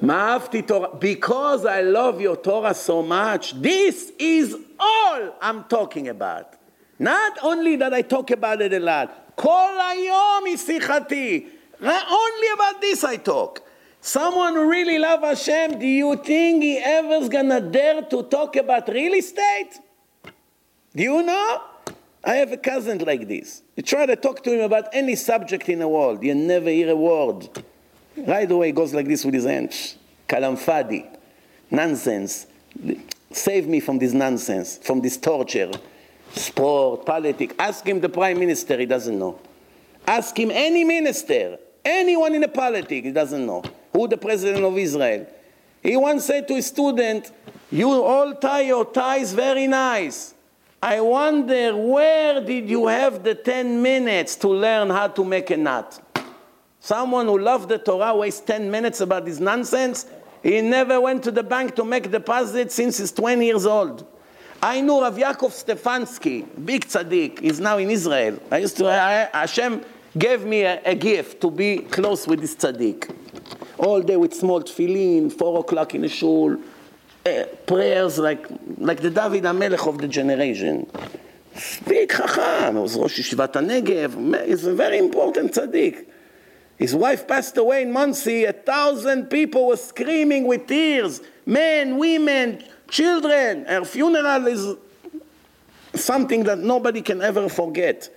Ma'afti 0.00 0.66
Torah. 0.66 0.96
Because 0.96 1.66
I 1.66 1.82
love 1.82 2.20
your 2.20 2.36
Torah 2.36 2.74
so 2.74 3.02
much, 3.02 3.52
this 3.60 4.12
is 4.18 4.56
all 4.78 5.36
I'm 5.40 5.64
talking 5.64 6.08
about. 6.08 6.54
Not 6.98 7.38
only 7.42 7.76
that 7.76 7.92
I 7.92 8.02
talk 8.02 8.30
about 8.30 8.60
it 8.62 8.72
a 8.72 8.80
lot. 8.80 9.36
Kol 9.36 9.50
hayom 9.50 10.46
isichati. 10.46 11.46
Only 11.80 12.48
about 12.54 12.80
this 12.80 13.02
I 13.02 13.16
talk. 13.16 13.62
Someone 14.00 14.54
who 14.54 14.68
really 14.68 14.98
love 14.98 15.20
Hashem, 15.20 15.78
do 15.78 15.86
you 15.86 16.16
think 16.16 16.62
he 16.62 16.78
ever's 16.78 17.28
gonna 17.28 17.60
dare 17.60 18.02
to 18.02 18.22
talk 18.24 18.56
about 18.56 18.88
real 18.88 19.14
estate? 19.14 19.78
Do 20.94 21.02
you 21.02 21.22
know? 21.22 21.62
I 22.24 22.34
have 22.34 22.52
a 22.52 22.56
cousin 22.56 22.98
like 22.98 23.26
this. 23.26 23.62
You 23.76 23.82
try 23.82 24.06
to 24.06 24.16
talk 24.16 24.42
to 24.44 24.52
him 24.52 24.60
about 24.60 24.88
any 24.92 25.16
subject 25.16 25.68
in 25.68 25.80
the 25.80 25.88
world, 25.88 26.22
you 26.22 26.34
never 26.34 26.68
hear 26.68 26.90
a 26.90 26.96
word. 26.96 27.48
Right 28.16 28.50
away, 28.50 28.68
he 28.68 28.72
goes 28.72 28.92
like 28.92 29.06
this 29.06 29.24
with 29.24 29.34
his 29.34 29.44
hands. 29.44 29.96
Kalamfadi. 30.28 31.06
Nonsense. 31.70 32.46
Save 33.30 33.66
me 33.66 33.80
from 33.80 33.98
this 33.98 34.12
nonsense, 34.12 34.78
from 34.78 35.00
this 35.00 35.16
torture. 35.16 35.70
Sport, 36.32 37.06
politics. 37.06 37.54
Ask 37.58 37.86
him 37.86 38.00
the 38.00 38.08
prime 38.08 38.38
minister, 38.38 38.78
he 38.78 38.86
doesn't 38.86 39.18
know. 39.18 39.38
Ask 40.06 40.38
him 40.38 40.50
any 40.50 40.84
minister, 40.84 41.58
anyone 41.84 42.34
in 42.34 42.40
the 42.40 42.48
politics, 42.48 43.06
he 43.06 43.12
doesn't 43.12 43.44
know. 43.44 43.62
Who 43.92 44.08
the 44.08 44.16
president 44.16 44.64
of 44.64 44.76
Israel? 44.76 45.26
He 45.82 45.96
once 45.96 46.24
said 46.24 46.48
to 46.48 46.54
a 46.54 46.62
student, 46.62 47.30
You 47.70 47.90
all 47.90 48.34
tie 48.34 48.62
your 48.62 48.84
ties 48.84 49.32
very 49.32 49.66
nice. 49.66 50.34
I 50.82 51.00
wonder 51.00 51.76
where 51.76 52.40
did 52.40 52.68
you 52.68 52.86
have 52.86 53.22
the 53.22 53.34
10 53.34 53.80
minutes 53.80 54.36
to 54.36 54.48
learn 54.48 54.90
how 54.90 55.08
to 55.08 55.24
make 55.24 55.50
a 55.50 55.56
knot? 55.56 56.00
Someone 56.82 57.26
who 57.26 57.38
loved 57.38 57.68
the 57.68 57.78
Torah 57.78 58.12
wastes 58.12 58.40
10 58.40 58.68
minutes 58.68 59.00
about 59.00 59.24
this 59.24 59.38
nonsense. 59.38 60.04
He 60.42 60.60
never 60.60 61.00
went 61.00 61.22
to 61.22 61.30
the 61.30 61.44
bank 61.44 61.76
to 61.76 61.84
make 61.84 62.10
deposit 62.10 62.72
since 62.72 62.98
he's 62.98 63.12
20 63.12 63.46
years 63.46 63.66
old. 63.66 64.04
I 64.60 64.80
knew 64.80 65.00
Rav 65.00 65.14
Yaakov 65.14 65.52
Stefansky, 65.64 66.44
big 66.64 66.84
tzaddik, 66.84 67.38
he's 67.38 67.60
now 67.60 67.78
in 67.78 67.88
Israel. 67.88 68.36
I 68.50 68.58
used 68.58 68.76
to, 68.78 68.88
I, 68.88 69.28
Hashem 69.32 69.84
gave 70.18 70.44
me 70.44 70.62
a, 70.62 70.82
a 70.84 70.96
gift 70.96 71.40
to 71.42 71.52
be 71.52 71.78
close 71.78 72.26
with 72.26 72.40
this 72.40 72.56
tzaddik. 72.56 73.14
All 73.78 74.02
day 74.02 74.16
with 74.16 74.34
small 74.34 74.60
tefillin, 74.60 75.32
4 75.32 75.60
o'clock 75.60 75.94
in 75.94 76.00
the 76.00 76.08
shul, 76.08 76.56
uh, 77.24 77.44
prayers 77.64 78.18
like, 78.18 78.44
like 78.78 79.00
the 79.00 79.10
David 79.10 79.44
HaMelech 79.44 79.86
of 79.86 79.98
the 79.98 80.08
generation. 80.08 80.90
Big 81.86 82.10
chacham, 82.10 82.74
he 82.74 82.82
was 82.82 82.96
Rosh 82.96 83.20
Yeshivat 83.20 83.52
HaNegev, 83.52 84.46
he's 84.46 84.64
a 84.64 84.74
very 84.74 84.98
important 84.98 85.52
tzaddik. 85.52 86.06
His 86.82 86.96
wife 86.96 87.28
passed 87.28 87.56
away 87.58 87.82
in 87.82 87.92
Monsey. 87.92 88.44
A 88.44 88.52
thousand 88.52 89.26
people 89.26 89.68
were 89.68 89.76
screaming 89.76 90.48
with 90.48 90.66
tears. 90.66 91.20
Men, 91.46 91.96
women, 91.96 92.64
children. 92.88 93.66
Her 93.66 93.84
funeral 93.84 94.48
is 94.48 94.76
something 95.94 96.42
that 96.42 96.58
nobody 96.58 97.00
can 97.00 97.22
ever 97.22 97.48
forget. 97.48 98.12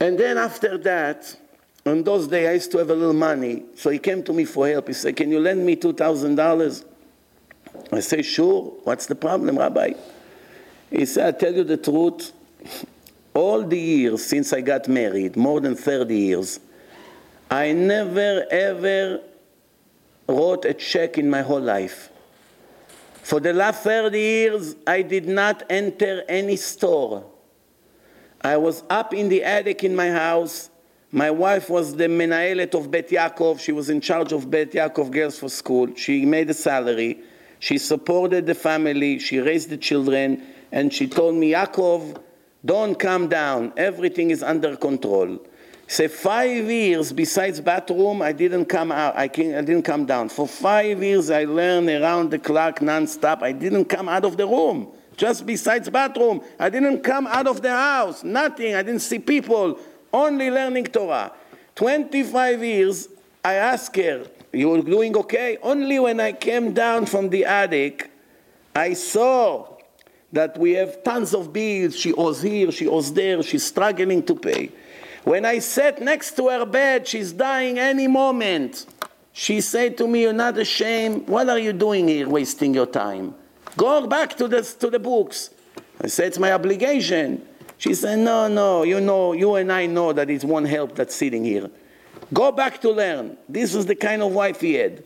And 0.00 0.18
then 0.18 0.38
after 0.38 0.78
that, 0.78 1.36
on 1.84 2.02
those 2.02 2.28
days, 2.28 2.48
I 2.48 2.52
used 2.54 2.72
to 2.72 2.78
have 2.78 2.88
a 2.88 2.94
little 2.94 3.12
money. 3.12 3.64
So 3.74 3.90
he 3.90 3.98
came 3.98 4.22
to 4.22 4.32
me 4.32 4.46
for 4.46 4.66
help. 4.66 4.88
He 4.88 4.94
said, 4.94 5.16
Can 5.16 5.30
you 5.30 5.40
lend 5.40 5.66
me 5.66 5.76
$2,000? 5.76 6.84
I 7.92 8.00
say, 8.00 8.22
Sure. 8.22 8.72
What's 8.84 9.04
the 9.04 9.16
problem, 9.16 9.58
Rabbi? 9.58 9.92
He 10.88 11.04
said, 11.04 11.26
I'll 11.26 11.38
tell 11.38 11.52
you 11.52 11.64
the 11.64 11.76
truth 11.76 12.32
all 13.38 13.62
the 13.62 13.78
years 13.78 14.24
since 14.24 14.52
I 14.52 14.60
got 14.60 14.88
married, 14.88 15.36
more 15.36 15.60
than 15.60 15.76
30 15.76 16.12
years, 16.12 16.58
I 17.48 17.70
never 17.70 18.44
ever 18.50 19.20
wrote 20.26 20.64
a 20.64 20.74
check 20.74 21.18
in 21.18 21.30
my 21.30 21.42
whole 21.42 21.60
life. 21.60 22.10
For 23.22 23.38
the 23.38 23.52
last 23.52 23.84
30 23.84 24.18
years, 24.18 24.74
I 24.88 25.02
did 25.02 25.28
not 25.28 25.62
enter 25.70 26.24
any 26.28 26.56
store. 26.56 27.24
I 28.40 28.56
was 28.56 28.82
up 28.90 29.14
in 29.14 29.28
the 29.28 29.44
attic 29.44 29.84
in 29.84 29.94
my 29.94 30.10
house. 30.10 30.70
My 31.12 31.30
wife 31.30 31.70
was 31.70 31.94
the 31.94 32.08
menaelet 32.08 32.74
of 32.74 32.90
Bet 32.90 33.08
Yaakov. 33.08 33.60
She 33.60 33.70
was 33.70 33.88
in 33.88 34.00
charge 34.00 34.32
of 34.32 34.50
Bet 34.50 34.72
Yaakov 34.72 35.12
Girls 35.12 35.38
for 35.38 35.48
School. 35.48 35.94
She 35.94 36.26
made 36.26 36.50
a 36.50 36.54
salary. 36.54 37.20
She 37.60 37.78
supported 37.78 38.46
the 38.46 38.54
family. 38.56 39.20
She 39.20 39.38
raised 39.38 39.70
the 39.70 39.76
children. 39.76 40.42
And 40.72 40.92
she 40.92 41.06
told 41.06 41.36
me, 41.36 41.52
Yaakov, 41.52 42.20
don't 42.64 42.98
calm 42.98 43.28
down. 43.28 43.72
Everything 43.76 44.30
is 44.30 44.42
under 44.42 44.76
control. 44.76 45.38
Say 45.86 46.08
five 46.08 46.70
years 46.70 47.12
besides 47.12 47.60
bathroom, 47.60 48.20
I 48.20 48.32
didn't 48.32 48.66
come 48.66 48.92
out. 48.92 49.16
I, 49.16 49.22
I 49.22 49.26
didn't 49.28 49.82
come 49.82 50.04
down. 50.04 50.28
For 50.28 50.46
five 50.46 51.02
years, 51.02 51.30
I 51.30 51.44
learned 51.44 51.88
around 51.88 52.30
the 52.30 52.38
clock 52.38 52.80
nonstop. 52.80 53.42
I 53.42 53.52
didn't 53.52 53.86
come 53.86 54.08
out 54.08 54.24
of 54.24 54.36
the 54.36 54.46
room. 54.46 54.92
just 55.18 55.44
besides 55.44 55.90
bathroom. 55.90 56.40
I 56.58 56.70
didn't 56.70 57.02
come 57.02 57.26
out 57.26 57.46
of 57.46 57.60
the 57.60 57.70
house, 57.70 58.24
nothing. 58.24 58.74
I 58.74 58.82
didn't 58.82 59.02
see 59.02 59.18
people, 59.18 59.78
only 60.12 60.50
learning 60.50 60.86
Torah. 60.86 61.32
25 61.74 62.64
years, 62.64 63.08
I 63.44 63.54
asked 63.54 63.96
her, 63.96 64.26
You're 64.52 64.82
doing 64.82 65.16
okay? 65.16 65.58
Only 65.62 65.98
when 65.98 66.20
I 66.20 66.32
came 66.32 66.72
down 66.72 67.04
from 67.06 67.28
the 67.28 67.44
attic, 67.44 68.10
I 68.74 68.94
saw 68.94 69.77
that 70.32 70.58
we 70.58 70.72
have 70.72 71.02
tons 71.02 71.34
of 71.34 71.52
bills. 71.52 71.96
She 71.96 72.12
owes 72.12 72.42
here, 72.42 72.70
she 72.70 72.86
owes 72.86 73.12
there, 73.12 73.42
she's 73.42 73.64
struggling 73.64 74.22
to 74.24 74.34
pay. 74.34 74.70
When 75.24 75.44
I 75.44 75.58
sat 75.58 76.00
next 76.00 76.36
to 76.36 76.48
her 76.48 76.64
bed, 76.64 77.06
she's 77.06 77.32
dying 77.32 77.78
any 77.78 78.06
moment. 78.06 78.86
She 79.32 79.60
said 79.60 79.96
to 79.98 80.08
me, 80.08 80.22
You're 80.22 80.32
not 80.32 80.58
ashamed? 80.58 81.28
What 81.28 81.48
are 81.48 81.58
you 81.58 81.72
doing 81.72 82.08
here, 82.08 82.28
wasting 82.28 82.74
your 82.74 82.86
time? 82.86 83.34
Go 83.76 84.06
back 84.06 84.36
to 84.38 84.48
the, 84.48 84.62
to 84.62 84.90
the 84.90 84.98
books. 84.98 85.50
I 86.00 86.08
said, 86.08 86.28
It's 86.28 86.38
my 86.38 86.52
obligation. 86.52 87.46
She 87.78 87.94
said, 87.94 88.18
No, 88.18 88.48
no, 88.48 88.82
you 88.82 89.00
know, 89.00 89.32
you 89.32 89.54
and 89.54 89.72
I 89.72 89.86
know 89.86 90.12
that 90.12 90.30
it 90.30 90.44
won't 90.44 90.66
help 90.66 90.96
that 90.96 91.12
sitting 91.12 91.44
here. 91.44 91.70
Go 92.32 92.52
back 92.52 92.80
to 92.82 92.90
learn. 92.90 93.36
This 93.48 93.74
is 93.74 93.86
the 93.86 93.94
kind 93.94 94.22
of 94.22 94.32
wife 94.32 94.60
he 94.60 94.74
had. 94.74 95.04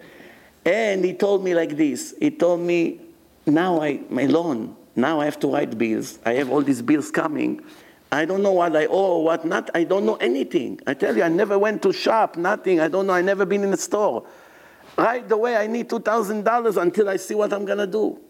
And 0.65 1.05
he 1.05 1.13
told 1.13 1.45
me 1.45 1.55
like 1.55 1.77
this 1.77 2.15
He 2.19 2.31
told 2.31 2.61
me, 2.61 3.01
Now 3.47 3.83
I, 3.83 4.01
my 4.09 4.25
loan, 4.27 4.77
now 4.95 5.21
I 5.21 5.25
have 5.25 5.39
to 5.41 5.49
write 5.49 5.77
bills. 5.77 6.19
I 6.25 6.35
have 6.35 6.51
all 6.51 6.63
these 6.63 6.83
bills 6.83 7.11
coming. 7.11 7.63
I 8.11 8.27
don't 8.27 8.43
know 8.43 8.53
what 8.53 8.77
I 8.77 8.87
owe, 8.87 9.21
what 9.21 9.45
not. 9.47 9.71
I 9.75 9.85
don't 9.85 10.05
know 10.05 10.17
anything. 10.17 10.79
I 10.87 10.93
tell 10.93 11.17
you, 11.17 11.23
I 11.23 11.29
never 11.29 11.59
went 11.59 11.83
to 11.83 11.93
shop, 11.93 12.37
nothing. 12.37 12.79
I 12.79 12.89
don't 12.89 13.07
know. 13.07 13.15
I 13.15 13.23
never 13.23 13.47
been 13.47 13.65
in 13.65 13.73
a 13.73 13.77
store. 13.77 14.27
Right 14.99 15.31
away, 15.33 15.57
I 15.57 15.67
need 15.67 15.89
$2,000 15.89 16.83
until 16.83 17.09
I 17.09 17.17
see 17.17 17.35
what 17.35 17.53
I'm 17.55 17.65
going 17.65 17.79
to 17.79 17.87
do. 17.87 18.21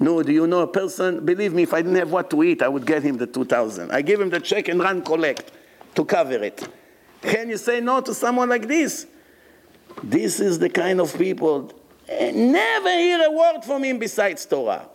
No, 0.00 0.22
do 0.22 0.32
you 0.32 0.48
know 0.48 0.60
a 0.60 0.66
person? 0.66 1.24
Believe 1.24 1.54
me, 1.54 1.62
if 1.62 1.72
I 1.72 1.80
didn't 1.80 1.96
have 1.96 2.10
what 2.10 2.28
to 2.30 2.42
eat, 2.42 2.60
I 2.60 2.68
would 2.68 2.84
get 2.84 3.04
him 3.04 3.16
the 3.16 3.26
2000. 3.26 3.92
I 3.92 4.02
give 4.02 4.20
him 4.20 4.30
the 4.30 4.40
check 4.40 4.66
and 4.68 4.80
run 4.80 5.00
collect 5.02 5.52
to 5.94 6.04
cover 6.04 6.42
it. 6.42 6.68
Can 7.22 7.48
you 7.48 7.56
say 7.56 7.80
no 7.80 8.00
to 8.00 8.12
someone 8.12 8.48
like 8.48 8.66
this? 8.66 9.06
This 10.02 10.40
is 10.40 10.58
the 10.58 10.68
kind 10.68 11.00
of 11.00 11.16
people. 11.16 11.72
Eh, 12.08 12.32
never 12.32 12.90
hear 12.90 13.22
a 13.24 13.30
word 13.30 13.64
from 13.64 13.84
him 13.84 13.98
besides 13.98 14.44
Torah. 14.44 14.88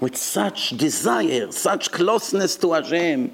With 0.00 0.16
such 0.16 0.70
desire, 0.70 1.50
such 1.50 1.90
closeness 1.90 2.54
to 2.56 2.72
Hashem, 2.72 3.32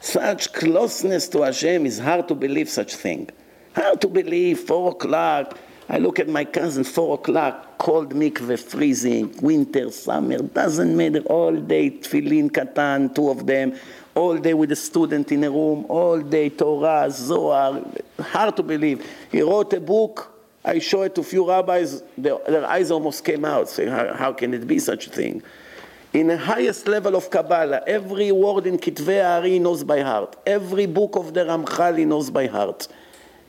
such 0.00 0.52
closeness 0.52 1.26
to 1.28 1.42
Hashem 1.42 1.86
is 1.86 1.98
hard 1.98 2.28
to 2.28 2.34
believe 2.34 2.68
such 2.68 2.94
thing. 2.94 3.30
Hard 3.74 4.00
to 4.02 4.08
believe, 4.08 4.60
four 4.60 4.90
o'clock, 4.90 5.56
I 5.88 5.98
look 5.98 6.18
at 6.18 6.28
my 6.28 6.44
cousin, 6.44 6.84
four 6.84 7.14
o'clock, 7.14 7.78
cold 7.78 8.12
mikveh, 8.14 8.58
freezing, 8.58 9.34
winter, 9.40 9.90
summer, 9.90 10.38
doesn't 10.38 10.94
matter, 10.94 11.20
all 11.20 11.56
day, 11.56 11.90
tefillin, 11.90 12.50
katan, 12.50 13.14
two 13.14 13.30
of 13.30 13.46
them, 13.46 13.74
all 14.14 14.36
day 14.36 14.52
with 14.52 14.72
a 14.72 14.76
student 14.76 15.32
in 15.32 15.44
a 15.44 15.50
room, 15.50 15.86
all 15.88 16.20
day, 16.20 16.50
Torah, 16.50 17.10
Zohar, 17.10 17.82
hard 18.20 18.56
to 18.56 18.62
believe. 18.62 19.06
He 19.30 19.40
wrote 19.40 19.72
a 19.72 19.80
book, 19.80 20.30
I 20.62 20.78
show 20.78 21.02
it 21.02 21.14
to 21.14 21.22
few 21.22 21.48
rabbis, 21.48 22.02
their, 22.18 22.38
their 22.46 22.66
eyes 22.66 22.90
almost 22.90 23.24
came 23.24 23.46
out, 23.46 23.68
saying, 23.70 23.90
how, 23.90 24.14
how 24.14 24.32
can 24.34 24.52
it 24.52 24.66
be 24.66 24.78
such 24.78 25.06
a 25.06 25.10
thing? 25.10 25.42
In 26.12 26.26
the 26.26 26.36
highest 26.36 26.88
level 26.88 27.16
of 27.16 27.30
Kabbalah, 27.30 27.82
every 27.86 28.32
word 28.32 28.66
in 28.66 28.76
Kitvei 28.76 29.24
Ari 29.24 29.58
knows 29.58 29.82
by 29.82 30.00
heart. 30.00 30.36
Every 30.44 30.84
book 30.84 31.16
of 31.16 31.32
the 31.32 31.40
Ramchal 31.40 31.96
he 31.96 32.04
knows 32.04 32.28
by 32.28 32.46
heart. 32.46 32.86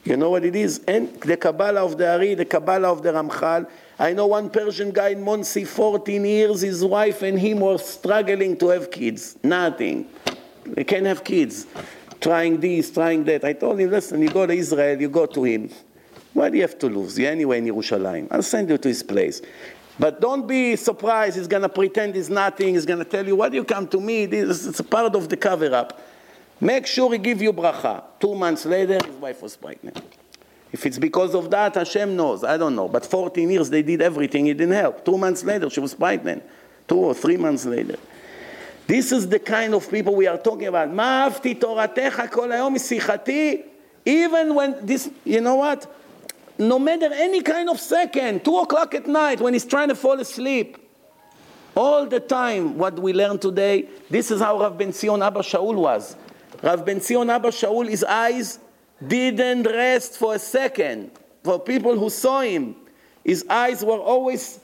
You 0.05 0.15
know 0.15 0.29
what 0.29 0.45
it 0.45 0.55
is? 0.55 0.79
And 0.87 1.13
the 1.21 1.35
Kabbalah 1.35 1.83
of 1.83 1.97
the 1.97 2.09
Ari, 2.09 2.35
the 2.35 2.45
Kabbalah 2.45 2.89
of 2.89 3.03
the 3.03 3.11
Ramchal. 3.11 3.69
I 3.99 4.13
know 4.13 4.27
one 4.27 4.49
Persian 4.49 4.91
guy 4.91 5.09
in 5.09 5.21
Monsey, 5.21 5.65
14 5.65 6.23
years, 6.23 6.61
his 6.61 6.85
wife 6.85 7.21
and 7.21 7.37
him 7.37 7.59
were 7.59 7.77
struggling 7.77 8.55
to 8.57 8.69
have 8.69 8.89
kids. 8.89 9.37
Nothing. 9.43 10.07
They 10.65 10.85
can't 10.85 11.05
have 11.05 11.25
kids. 11.25 11.67
Trying 12.21 12.61
this, 12.61 12.91
trying 12.91 13.25
that. 13.25 13.43
I 13.43 13.51
told 13.51 13.77
him, 13.81 13.91
listen, 13.91 14.21
you 14.21 14.29
go 14.29 14.45
to 14.45 14.53
Israel, 14.53 15.01
you 15.01 15.09
go 15.09 15.25
to 15.25 15.43
him. 15.43 15.69
What 16.33 16.51
do 16.51 16.57
you 16.57 16.63
have 16.63 16.79
to 16.79 16.87
lose? 16.87 17.19
You're 17.19 17.31
anyway 17.31 17.59
in 17.59 17.65
Yerushalayim. 17.65 18.27
I'll 18.31 18.41
send 18.41 18.69
you 18.69 18.77
to 18.77 18.87
his 18.87 19.03
place. 19.03 19.41
But 19.99 20.19
don't 20.19 20.47
be 20.47 20.75
surprised. 20.75 21.37
He's 21.37 21.47
going 21.47 21.61
to 21.61 21.69
pretend 21.69 22.15
he's 22.15 22.29
nothing. 22.29 22.73
He's 22.73 22.85
going 22.85 22.99
to 22.99 23.05
tell 23.05 23.25
you, 23.25 23.35
why 23.35 23.49
do 23.49 23.55
you 23.55 23.63
come 23.63 23.87
to 23.89 23.99
me? 23.99 24.25
This 24.25 24.65
is 24.65 24.81
part 24.81 25.15
of 25.15 25.29
the 25.29 25.37
cover-up. 25.37 26.01
Make 26.59 26.87
sure 26.87 27.11
he 27.11 27.17
give 27.17 27.41
you 27.41 27.53
bracha. 27.53 28.03
Two 28.19 28.35
months 28.35 28.65
later, 28.65 28.99
his 29.05 29.15
wife 29.15 29.41
was 29.41 29.55
pregnant. 29.55 30.01
If 30.71 30.85
it's 30.87 30.97
because 30.97 31.35
of 31.35 31.51
that, 31.51 31.75
Hashem 31.75 32.15
knows. 32.15 32.43
I 32.43 32.57
don't 32.57 32.75
know. 32.75 32.87
But 32.87 33.05
14 33.05 33.51
years, 33.51 33.69
they 33.69 33.83
did 33.83 34.01
everything. 34.01 34.47
It 34.47 34.57
didn't 34.57 34.73
help. 34.73 35.05
Two 35.05 35.17
months 35.17 35.43
later, 35.43 35.69
she 35.69 35.79
was 35.79 35.93
pregnant. 35.93 36.43
Two 36.87 36.97
or 36.97 37.13
three 37.13 37.37
months 37.37 37.65
later. 37.65 37.97
This 38.87 39.11
is 39.11 39.29
the 39.29 39.39
kind 39.39 39.75
of 39.75 39.89
people 39.89 40.15
we 40.15 40.25
are 40.27 40.37
talking 40.37 40.67
about. 40.67 40.89
Even 44.05 44.55
when 44.55 44.85
this, 44.85 45.09
you 45.23 45.41
know 45.41 45.55
what? 45.55 45.95
No 46.57 46.77
matter 46.77 47.09
any 47.11 47.41
kind 47.41 47.69
of 47.69 47.79
second, 47.79 48.45
two 48.45 48.57
o'clock 48.57 48.93
at 48.93 49.07
night, 49.07 49.41
when 49.41 49.53
he's 49.53 49.65
trying 49.65 49.89
to 49.89 49.95
fall 49.95 50.19
asleep, 50.19 50.77
all 51.75 52.05
the 52.05 52.19
time, 52.19 52.77
what 52.77 52.99
we 52.99 53.13
learn 53.13 53.39
today, 53.39 53.87
this 54.09 54.29
is 54.29 54.39
how 54.39 54.59
Rav 54.59 54.77
Ben 54.77 54.89
Abba 54.89 55.39
Shaul 55.39 55.75
was. 55.75 56.15
Rav 56.61 56.85
Ben 56.85 56.97
Abba 56.97 57.49
Shaul, 57.49 57.89
his 57.89 58.03
eyes 58.03 58.59
didn't 59.05 59.63
rest 59.63 60.17
for 60.17 60.35
a 60.35 60.39
second. 60.39 61.11
For 61.43 61.59
people 61.59 61.97
who 61.97 62.09
saw 62.09 62.41
him, 62.41 62.75
his 63.23 63.45
eyes 63.49 63.83
were 63.83 63.99
always 63.99 64.59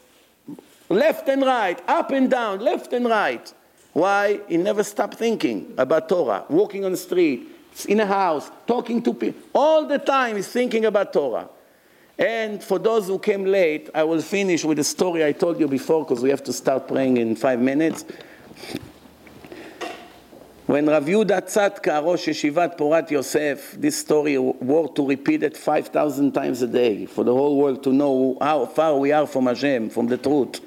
left 0.88 1.28
and 1.28 1.42
right, 1.42 1.82
up 1.88 2.12
and 2.12 2.30
down, 2.30 2.60
left 2.60 2.94
and 2.94 3.06
right. 3.06 3.54
Why? 3.94 4.40
He 4.48 4.58
never 4.58 4.84
stopped 4.84 5.16
thinking 5.16 5.74
about 5.78 6.08
Torah, 6.08 6.46
walking 6.48 6.86
on 6.86 6.92
the 6.92 6.98
street, 6.98 7.50
in 7.88 8.00
a 8.00 8.06
house, 8.06 8.52
talking 8.68 9.02
to 9.04 9.14
people. 9.14 9.42
All 9.54 9.86
the 9.86 9.98
time 9.98 10.36
he's 10.36 10.48
thinking 10.48 10.86
about 10.86 11.12
Torah. 11.12 11.50
And 12.20 12.62
for 12.62 12.80
those 12.80 13.08
who 13.08 13.18
came 13.18 13.46
late, 13.46 13.90
I 13.96 14.04
will 14.04 14.22
finish 14.22 14.66
with 14.66 14.78
a 14.78 14.84
story 14.84 15.24
I 15.24 15.32
told 15.32 15.58
you 15.58 15.70
before 15.70 16.04
because 16.04 16.22
we 16.22 16.30
have 16.30 16.44
to 16.44 16.54
start 16.54 16.90
praying 16.90 17.16
in 17.16 17.34
five 17.38 17.62
minutes. 17.62 18.04
When 20.66 20.86
Rav 20.86 21.06
Yehuda 21.06 21.42
Tzadka, 21.44 22.04
Rosh 22.04 22.28
Yeshivat 22.28 22.78
Porat 22.78 23.10
Yosef, 23.10 23.72
this 23.80 23.98
story 23.98 24.38
worth 24.38 24.96
to 24.96 25.08
repeat 25.08 25.44
it 25.44 25.56
5,000 25.56 26.34
times 26.34 26.62
a 26.62 26.68
day 26.68 27.06
for 27.06 27.24
the 27.24 27.34
whole 27.34 27.58
world 27.58 27.84
to 27.86 27.94
know 27.94 28.38
how 28.42 28.66
far 28.66 28.98
we 28.98 29.14
are 29.14 29.26
from 29.26 29.46
Hashem, 29.46 29.90
from 29.90 30.08
the 30.08 30.18
truth. 30.18 30.60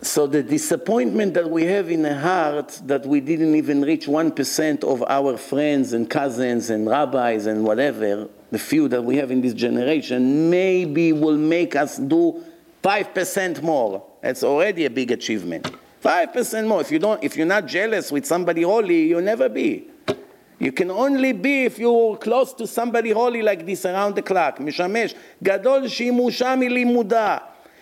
So 0.00 0.28
the 0.28 0.44
disappointment 0.44 1.34
that 1.34 1.50
we 1.50 1.64
have 1.64 1.90
in 1.90 2.02
the 2.02 2.16
heart 2.16 2.80
that 2.84 3.04
we 3.04 3.20
didn't 3.20 3.56
even 3.56 3.82
reach 3.82 4.06
1% 4.06 4.84
of 4.84 5.02
our 5.08 5.36
friends 5.36 5.92
and 5.92 6.08
cousins 6.08 6.70
and 6.70 6.86
rabbis 6.86 7.46
and 7.46 7.64
whatever, 7.64 8.28
the 8.51 8.59
few 8.59 8.87
that 8.89 9.01
we 9.03 9.17
have 9.17 9.31
in 9.31 9.41
this 9.41 9.53
generation, 9.53 10.49
maybe 10.49 11.11
will 11.13 11.37
make 11.37 11.75
us 11.75 11.97
do 11.97 12.43
5% 12.83 13.61
more. 13.61 14.03
That's 14.21 14.43
already 14.43 14.85
a 14.85 14.89
big 14.89 15.11
achievement. 15.11 15.69
Five 16.03 16.33
percent 16.33 16.67
more. 16.67 16.81
If 16.81 16.91
you 16.91 16.99
don't, 16.99 17.23
if 17.23 17.37
you're 17.37 17.45
not 17.45 17.65
jealous 17.65 18.11
with 18.11 18.25
somebody 18.25 18.63
holy, 18.63 19.03
you'll 19.07 19.21
never 19.21 19.47
be. 19.47 19.87
You 20.59 20.73
can 20.73 20.91
only 20.91 21.31
be 21.31 21.63
if 21.63 21.79
you're 21.79 22.17
close 22.17 22.51
to 22.55 22.67
somebody 22.67 23.11
holy 23.11 23.41
like 23.41 23.65
this 23.65 23.85
around 23.85 24.15
the 24.15 24.21
clock. 24.21 24.59
משמש 24.59 25.15
גדול 25.43 25.87
שימושה 25.87 26.55
מלימודה. 26.55 27.37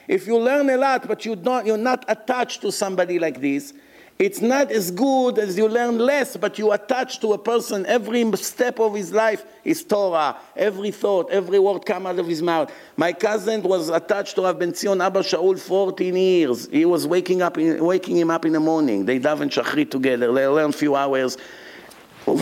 If 0.07 0.27
you 0.27 0.37
learn 0.37 0.69
a 0.69 0.77
lot, 0.77 1.07
but 1.07 1.25
you 1.25 1.35
don't, 1.35 1.65
you're 1.65 1.77
not 1.77 2.05
attached 2.07 2.61
to 2.61 2.71
somebody 2.71 3.17
like 3.17 3.41
this, 3.41 3.73
it's 4.18 4.40
not 4.40 4.72
as 4.72 4.90
good 4.90 5.38
as 5.38 5.58
you 5.58 5.68
learn 5.68 5.98
less, 5.98 6.38
but 6.38 6.58
you 6.58 6.72
attach 6.72 7.20
to 7.20 7.34
a 7.34 7.38
person. 7.38 7.84
Every 7.84 8.30
step 8.36 8.80
of 8.80 8.94
his 8.94 9.12
life 9.12 9.44
is 9.62 9.84
Torah. 9.84 10.36
Every 10.56 10.90
thought, 10.90 11.30
every 11.30 11.58
word 11.58 11.84
come 11.84 12.06
out 12.06 12.18
of 12.18 12.26
his 12.26 12.40
mouth. 12.40 12.72
My 12.96 13.12
cousin 13.12 13.62
was 13.62 13.90
attached 13.90 14.36
to 14.36 14.42
Rav 14.42 14.58
Ben 14.58 14.72
Zion 14.72 15.02
Abba 15.02 15.20
Shaul 15.20 15.60
14 15.60 16.16
years. 16.16 16.66
He 16.68 16.86
was 16.86 17.06
waking 17.06 17.42
up, 17.42 17.58
in, 17.58 17.84
waking 17.84 18.16
him 18.16 18.30
up 18.30 18.46
in 18.46 18.54
the 18.54 18.60
morning. 18.60 19.04
They 19.04 19.20
daven 19.20 19.50
shachrit 19.50 19.90
together. 19.90 20.32
They 20.32 20.46
learn 20.46 20.72
few 20.72 20.96
hours. 20.96 21.36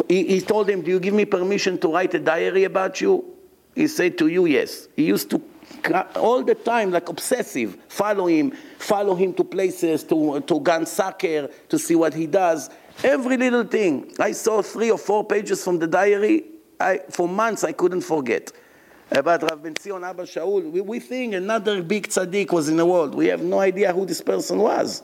He, 0.09 0.27
he 0.27 0.41
told 0.41 0.71
him, 0.71 0.83
"Do 0.83 0.93
you 0.93 1.01
give 1.01 1.13
me 1.13 1.25
permission 1.25 1.77
to 1.79 1.89
write 1.89 2.15
a 2.15 2.21
diary 2.21 2.65
about 2.65 3.01
you?" 3.01 3.25
He 3.75 3.89
said 3.89 4.17
to 4.19 4.29
you, 4.29 4.47
"Yes." 4.47 4.89
He 4.97 5.05
used 5.05 5.29
to 5.31 5.43
Uh, 5.93 6.05
all 6.17 6.43
the 6.43 6.55
time, 6.55 6.91
like 6.91 7.09
obsessive, 7.09 7.77
follow 7.89 8.27
him, 8.27 8.53
follow 8.79 9.15
him 9.15 9.35
to 9.35 9.45
places, 9.45 10.03
to, 10.05 10.41
to 10.41 10.61
gun 10.61 10.87
soccer, 10.87 11.49
to 11.69 11.79
see 11.79 11.95
what 11.95 12.15
he 12.15 12.27
does. 12.27 12.71
Every 13.03 13.37
little 13.37 13.65
thing. 13.65 14.15
I 14.19 14.33
saw 14.33 14.63
three 14.63 14.91
or 14.91 14.99
four 14.99 15.25
pages 15.25 15.63
from 15.63 15.79
the 15.79 15.87
diary. 15.87 16.45
I, 16.81 17.01
for 17.11 17.29
months 17.29 17.65
I 17.65 17.73
couldn't 17.73 18.03
forget. 18.03 18.53
About 19.11 19.43
Rav 19.43 19.63
Ben 19.63 19.75
Zion 19.79 20.03
Abba 20.03 20.23
Shaul, 20.23 20.71
we, 20.71 20.81
we 20.81 20.99
think 20.99 21.35
another 21.35 21.83
big 21.83 22.09
tzaddik 22.09 22.53
was 22.53 22.69
in 22.69 22.77
the 22.77 22.87
world. 22.87 23.15
We 23.15 23.27
have 23.27 23.43
no 23.43 23.61
idea 23.61 23.93
who 23.93 24.07
this 24.07 24.23
person 24.23 24.59
was. 24.59 25.03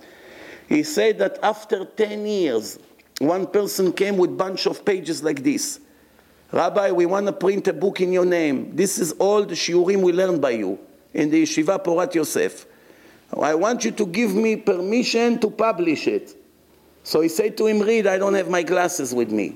He 0.68 0.82
said 0.82 1.18
that 1.18 1.38
after 1.42 1.84
10 1.84 2.26
years, 2.26 2.78
one 3.18 3.46
person 3.46 3.92
came 3.92 4.16
with 4.16 4.36
bunch 4.38 4.66
of 4.66 4.84
pages 4.84 5.22
like 5.22 5.42
this. 5.42 5.80
Rabbi, 6.52 6.90
we 6.90 7.06
want 7.06 7.26
to 7.26 7.32
print 7.32 7.68
a 7.68 7.72
book 7.72 8.00
in 8.00 8.12
your 8.12 8.24
name. 8.24 8.74
This 8.74 8.98
is 8.98 9.12
all 9.12 9.44
the 9.44 9.54
shiurim 9.54 10.02
we 10.02 10.12
learned 10.12 10.42
by 10.42 10.50
you 10.50 10.78
in 11.14 11.30
the 11.30 11.44
yeshiva 11.44 11.82
Porat 11.82 12.14
Yosef. 12.14 12.66
I 13.40 13.54
want 13.54 13.84
you 13.84 13.92
to 13.92 14.06
give 14.06 14.34
me 14.34 14.56
permission 14.56 15.38
to 15.40 15.50
publish 15.50 16.08
it. 16.08 16.34
So 17.04 17.20
he 17.20 17.28
said 17.28 17.56
to 17.58 17.66
him, 17.66 17.80
Read, 17.80 18.06
I 18.08 18.18
don't 18.18 18.34
have 18.34 18.50
my 18.50 18.62
glasses 18.64 19.14
with 19.14 19.30
me. 19.30 19.54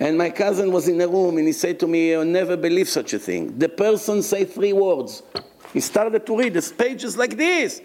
And 0.00 0.18
my 0.18 0.30
cousin 0.30 0.72
was 0.72 0.88
in 0.88 0.98
the 0.98 1.08
room 1.08 1.38
and 1.38 1.46
he 1.46 1.52
said 1.52 1.78
to 1.80 1.86
me, 1.86 2.10
You'll 2.10 2.24
never 2.24 2.56
believe 2.56 2.88
such 2.88 3.12
a 3.12 3.18
thing. 3.18 3.56
The 3.56 3.68
person 3.68 4.22
said 4.22 4.50
three 4.50 4.72
words. 4.72 5.22
He 5.72 5.80
started 5.80 6.26
to 6.26 6.36
read. 6.36 6.54
This 6.54 6.72
pages 6.72 7.16
like 7.16 7.36
this. 7.36 7.80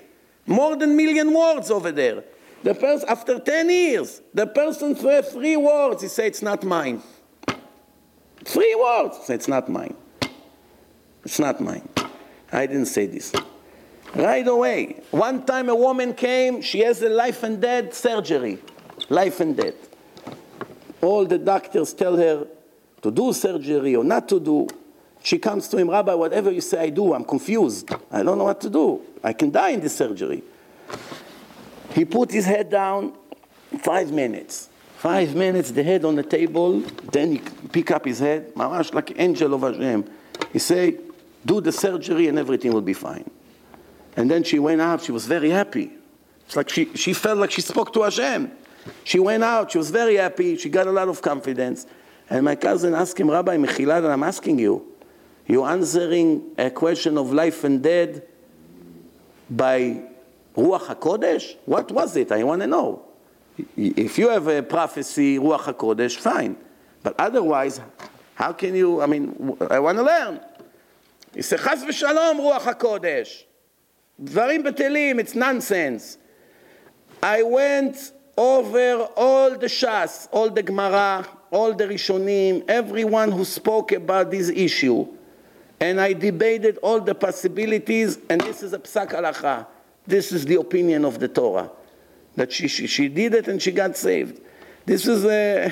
More 0.48 0.76
than 0.76 0.96
million 0.96 1.32
words 1.34 1.70
over 1.70 1.92
there. 1.92 2.24
The 2.64 2.74
person, 2.74 3.08
after 3.08 3.38
10 3.38 3.70
years, 3.70 4.22
the 4.34 4.48
person 4.48 4.96
said 4.96 5.28
three 5.28 5.56
words. 5.56 6.02
He 6.02 6.08
said, 6.08 6.28
It's 6.28 6.42
not 6.42 6.64
mine. 6.64 7.04
Three 8.46 8.76
words. 8.76 9.30
It's 9.30 9.48
not 9.48 9.68
mine. 9.68 9.96
It's 11.24 11.40
not 11.40 11.60
mine. 11.60 11.90
I 12.52 12.68
didn't 12.68 12.86
say 12.86 13.08
this. 13.08 13.34
Right 14.16 14.48
away. 14.48 15.02
One 15.12 15.46
time 15.46 15.68
a 15.68 15.76
woman 15.76 16.14
came, 16.14 16.62
she 16.62 16.80
has 16.82 17.02
a 17.02 17.10
life 17.10 17.44
and 17.44 17.60
death 17.60 17.94
surgery. 17.94 18.60
Life 19.10 19.40
and 19.42 19.58
death. 19.58 19.74
All 21.02 21.26
the 21.26 21.38
doctors 21.38 21.94
tell 21.94 22.16
her 22.16 22.48
to 23.02 23.12
do 23.12 23.34
surgery 23.34 23.96
or 23.96 24.04
not 24.04 24.30
to 24.30 24.40
do. 24.40 24.68
She 25.22 25.40
comes 25.40 25.68
to 25.70 25.78
him, 25.78 25.90
Rabbi, 25.90 26.14
whatever 26.14 26.52
you 26.52 26.62
say 26.62 26.80
I 26.80 26.90
do, 26.90 27.14
I'm 27.14 27.26
confused. 27.26 27.90
I 28.12 28.22
don't 28.22 28.38
know 28.38 28.44
what 28.44 28.62
to 28.62 28.70
do. 28.70 29.02
I 29.24 29.34
can 29.34 29.50
die 29.50 29.70
in 29.72 29.80
this 29.80 29.96
surgery. 29.96 30.44
He 31.94 32.06
put 32.06 32.32
his 32.32 32.46
head 32.46 32.70
down, 32.70 33.14
five 33.82 34.12
minutes. 34.12 34.70
Five 34.98 35.36
minutes, 35.36 35.72
the 35.72 35.84
head 35.84 36.06
on 36.06 36.16
the 36.16 36.24
table, 36.24 36.80
then 37.12 37.34
he 37.34 37.42
pick 37.72 37.92
up 37.92 38.06
his 38.06 38.20
head, 38.20 38.54
mamash 38.56 38.94
like 38.94 39.20
angel 39.20 39.54
of 39.54 39.62
Hashem. 39.62 40.10
He 40.52 40.60
say, 40.60 40.98
do 41.46 41.62
the 41.62 41.72
surgery 41.72 42.28
and 42.28 42.40
everything 42.40 42.74
will 42.74 42.82
be 42.82 42.94
fine. 42.94 43.30
And 44.18 44.32
then 44.32 44.44
she 44.44 44.58
went 44.58 44.82
out, 44.82 45.04
she 45.04 45.12
was 45.12 45.28
very 45.28 45.50
happy. 45.50 45.92
It's 46.46 46.56
like 46.56 46.70
she, 46.70 46.94
she 46.96 47.14
felt 47.14 47.38
like 47.38 47.52
she 47.52 47.62
spoke 47.62 47.94
to 47.94 48.04
Hashem. 48.04 48.52
She 49.04 49.20
went 49.20 49.44
out, 49.44 49.72
she 49.72 49.78
was 49.78 49.92
very 49.92 50.16
happy, 50.16 50.58
she 50.58 50.70
got 50.70 50.88
a 50.88 50.92
lot 50.92 51.08
of 51.08 51.22
confidence. 51.22 51.86
And 52.30 52.46
my 52.46 52.56
cousin 52.56 52.96
asked 52.96 53.20
him, 53.20 53.30
Rabbi 53.30 53.58
Mechilad, 53.58 54.10
I'm 54.10 54.24
asking 54.24 54.60
you, 54.60 54.86
you 55.48 55.64
answering 55.64 56.54
a 56.58 56.72
question 56.72 57.18
of 57.18 57.32
life 57.32 57.64
and 57.64 57.84
death 57.84 58.22
by 59.50 60.02
Ruach 60.56 60.96
HaKodesh? 60.96 61.58
What 61.66 61.92
was 61.92 62.16
it? 62.16 62.32
I 62.32 62.44
want 62.44 62.62
to 62.62 62.68
know. 62.68 63.05
If 63.77 64.19
you 64.19 64.29
have 64.29 64.47
a 64.49 64.63
prophecy, 64.63 65.39
Ruach 65.39 65.75
HaKodesh, 65.75 66.17
fine. 66.17 66.57
But 67.03 67.15
otherwise, 67.19 67.81
how 68.35 68.53
can 68.53 68.75
you, 68.75 69.01
I 69.01 69.07
mean, 69.07 69.57
I 69.71 69.79
want 69.81 69.99
to 69.99 70.05
learn. 70.05 70.41
He 71.35 71.43
said, 71.43 71.61
Chas 71.61 71.85
v'shalom, 71.85 72.41
Ruach 72.41 72.75
HaKodesh. 72.75 73.45
דברים 74.23 74.63
בטלים, 74.63 75.19
it's 75.19 75.35
nonsense. 75.35 76.19
I 77.23 77.43
went 77.43 78.13
over 78.37 79.09
all 79.17 79.57
the 79.57 79.67
Shas, 79.67 80.29
all 80.33 80.51
the 80.51 80.63
Gemara, 80.63 81.27
all 81.51 81.75
the 81.75 81.85
Rishonim, 81.85 82.65
everyone 82.69 83.31
who 83.31 83.45
spoke 83.45 83.93
about 83.93 84.31
this 84.31 84.49
issue, 84.49 85.07
and 85.81 86.01
I 86.01 86.13
debated 86.13 86.79
all 86.83 87.01
the 87.01 87.15
possibilities, 87.15 88.19
and 88.29 88.41
this 88.41 88.63
is 88.63 88.73
a 88.73 88.79
psak 88.79 89.11
halacha. 89.11 89.67
This 90.07 90.33
is 90.33 90.45
the 90.45 90.59
opinion 90.59 91.05
of 91.05 91.19
the 91.19 91.29
Torah. 91.29 91.71
That 92.36 92.52
she, 92.52 92.68
she, 92.68 92.88
she 92.88 93.08
did 93.08 93.34
it 93.34 93.48
and 93.48 93.62
she 93.62 93.72
got 93.72 93.96
saved. 93.98 94.42
This 94.86 95.08
is 95.08 95.26
a, 95.26 95.72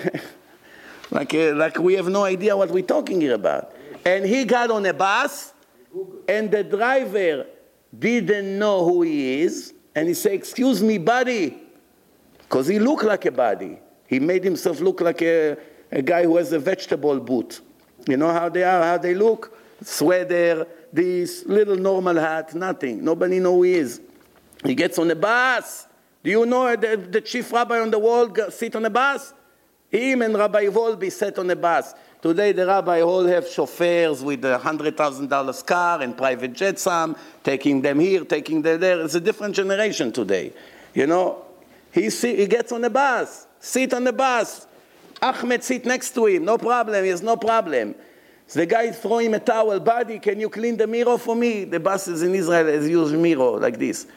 like, 1.12 1.34
a, 1.34 1.54
like 1.54 1.78
we 1.78 1.94
have 1.96 2.08
no 2.08 2.24
idea 2.24 2.56
what 2.56 2.72
we're 2.72 2.84
talking 2.84 3.22
here 3.22 3.36
about. 3.36 3.76
And 4.06 4.26
he 4.26 4.46
got 4.46 4.72
on 4.72 4.86
a 4.86 4.94
bus, 4.94 5.54
and 6.28 6.52
the 6.52 6.64
driver 6.64 7.46
didn't 7.98 8.58
know 8.58 8.84
who 8.84 9.04
he 9.04 9.42
is, 9.42 9.74
and 9.96 10.08
he 10.08 10.14
said, 10.14 10.34
Excuse 10.34 10.82
me, 10.82 10.98
buddy, 10.98 11.62
because 12.40 12.68
he 12.68 12.80
looked 12.80 13.04
like 13.04 13.26
a 13.26 13.32
buddy. 13.32 13.80
He 14.08 14.20
made 14.20 14.44
himself 14.44 14.80
look 14.80 15.02
like 15.02 15.22
a, 15.22 15.58
a 15.92 16.02
guy 16.02 16.24
who 16.24 16.38
has 16.38 16.52
a 16.52 16.60
vegetable 16.60 17.20
boot. 17.20 17.62
You 18.08 18.18
know 18.18 18.32
how 18.32 18.50
they 18.50 18.64
are, 18.64 18.84
how 18.84 18.98
they 18.98 19.14
look? 19.14 19.58
Sweater, 19.82 20.68
this 20.92 21.46
little 21.46 21.76
normal 21.76 22.16
hat, 22.16 22.54
nothing. 22.54 23.04
Nobody 23.04 23.40
know 23.40 23.56
who 23.56 23.64
he 23.64 23.74
is. 23.76 24.02
He 24.64 24.76
gets 24.76 25.00
on 25.00 25.08
the 25.08 25.16
bus. 25.16 25.88
Do 26.24 26.30
you 26.30 26.46
know 26.46 26.76
the, 26.76 26.96
the 26.96 27.22
chief 27.22 27.52
rabbi 27.52 27.80
on 27.80 27.92
the 27.92 28.00
world 28.00 28.40
sit 28.50 28.76
on 28.76 28.86
a 28.86 28.90
bus? 28.90 29.34
Him 29.90 30.22
and 30.24 30.34
Rabbi 30.34 30.68
Wolbe 30.68 31.12
sat 31.12 31.38
on 31.38 31.50
a 31.52 31.56
bus. 31.56 31.94
Today 32.22 32.54
the 32.54 32.66
rabbi 32.66 33.02
all 33.02 33.26
have 33.26 33.48
chauffeurs 33.48 34.24
with 34.24 34.44
a 34.46 34.58
hundred 34.58 34.96
thousand 34.96 35.30
dollars 35.30 35.62
car 35.62 36.02
and 36.02 36.18
private 36.18 36.54
jet 36.54 36.80
some, 36.80 37.18
taking 37.44 37.82
them 37.82 38.00
here, 38.00 38.24
taking 38.24 38.62
them 38.62 38.80
there. 38.80 39.02
It's 39.02 39.16
a 39.16 39.20
different 39.20 39.54
generation 39.54 40.12
today. 40.12 40.54
You 40.94 41.06
know, 41.06 41.44
he, 41.92 42.10
see, 42.10 42.38
he 42.38 42.48
gets 42.48 42.72
on 42.72 42.82
the 42.82 42.90
bus, 42.90 43.46
sit 43.60 43.94
on 43.94 44.06
the 44.06 44.14
bus. 44.14 44.66
Ahmed 45.22 45.64
sit 45.64 45.86
next 45.86 46.12
to 46.16 46.26
him, 46.26 46.46
no 46.46 46.58
problem, 46.58 47.04
he 47.04 47.10
has 47.10 47.22
no 47.22 47.38
problem. 47.38 47.96
So 48.48 48.60
the 48.60 48.66
guy 48.66 48.92
throw 48.92 49.20
him 49.20 49.34
a 49.34 49.40
towel, 49.40 49.80
buddy, 49.80 50.20
can 50.20 50.40
you 50.40 50.50
clean 50.50 50.76
the 50.76 50.88
mirror 50.88 51.18
for 51.18 51.36
me? 51.36 51.66
The 51.66 51.80
buses 51.80 52.24
in 52.24 52.36
Israel 52.36 52.66
has 52.66 52.90
used 52.90 53.14
mirror 53.16 53.60
like 53.60 53.78
this. 53.78 54.08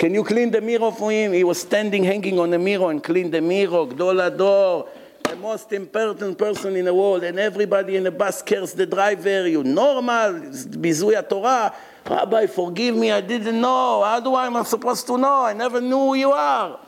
Can 0.00 0.14
you 0.14 0.24
clean 0.24 0.50
the 0.50 0.62
mirror 0.62 0.90
for 0.92 1.12
him? 1.12 1.34
He 1.34 1.44
was 1.44 1.60
standing 1.60 2.04
hanging 2.04 2.38
on 2.38 2.48
the 2.48 2.58
mirror 2.58 2.90
and 2.90 3.04
clean 3.04 3.30
the 3.30 3.42
mirror, 3.42 3.84
gdol 3.84 4.28
ador, 4.28 4.88
the 5.22 5.36
most 5.36 5.70
important 5.74 6.38
person 6.38 6.74
in 6.74 6.86
the 6.86 6.94
world, 6.94 7.22
and 7.22 7.38
everybody 7.38 7.96
in 7.96 8.04
the 8.04 8.10
bus 8.10 8.40
cares 8.40 8.72
the 8.72 8.86
driver, 8.86 9.46
you 9.46 9.62
normal, 9.62 10.40
bizui 10.80 11.28
Torah. 11.28 11.74
Rabbi, 12.08 12.46
forgive 12.46 12.96
me, 12.96 13.12
I 13.12 13.20
didn't 13.20 13.60
know. 13.60 14.02
How 14.02 14.20
do 14.20 14.32
I, 14.32 14.46
am 14.46 14.64
supposed 14.64 15.06
to 15.06 15.18
know? 15.18 15.44
I 15.44 15.52
never 15.52 15.82
knew 15.82 15.98
who 15.98 16.14
you 16.14 16.32
are. 16.32 16.80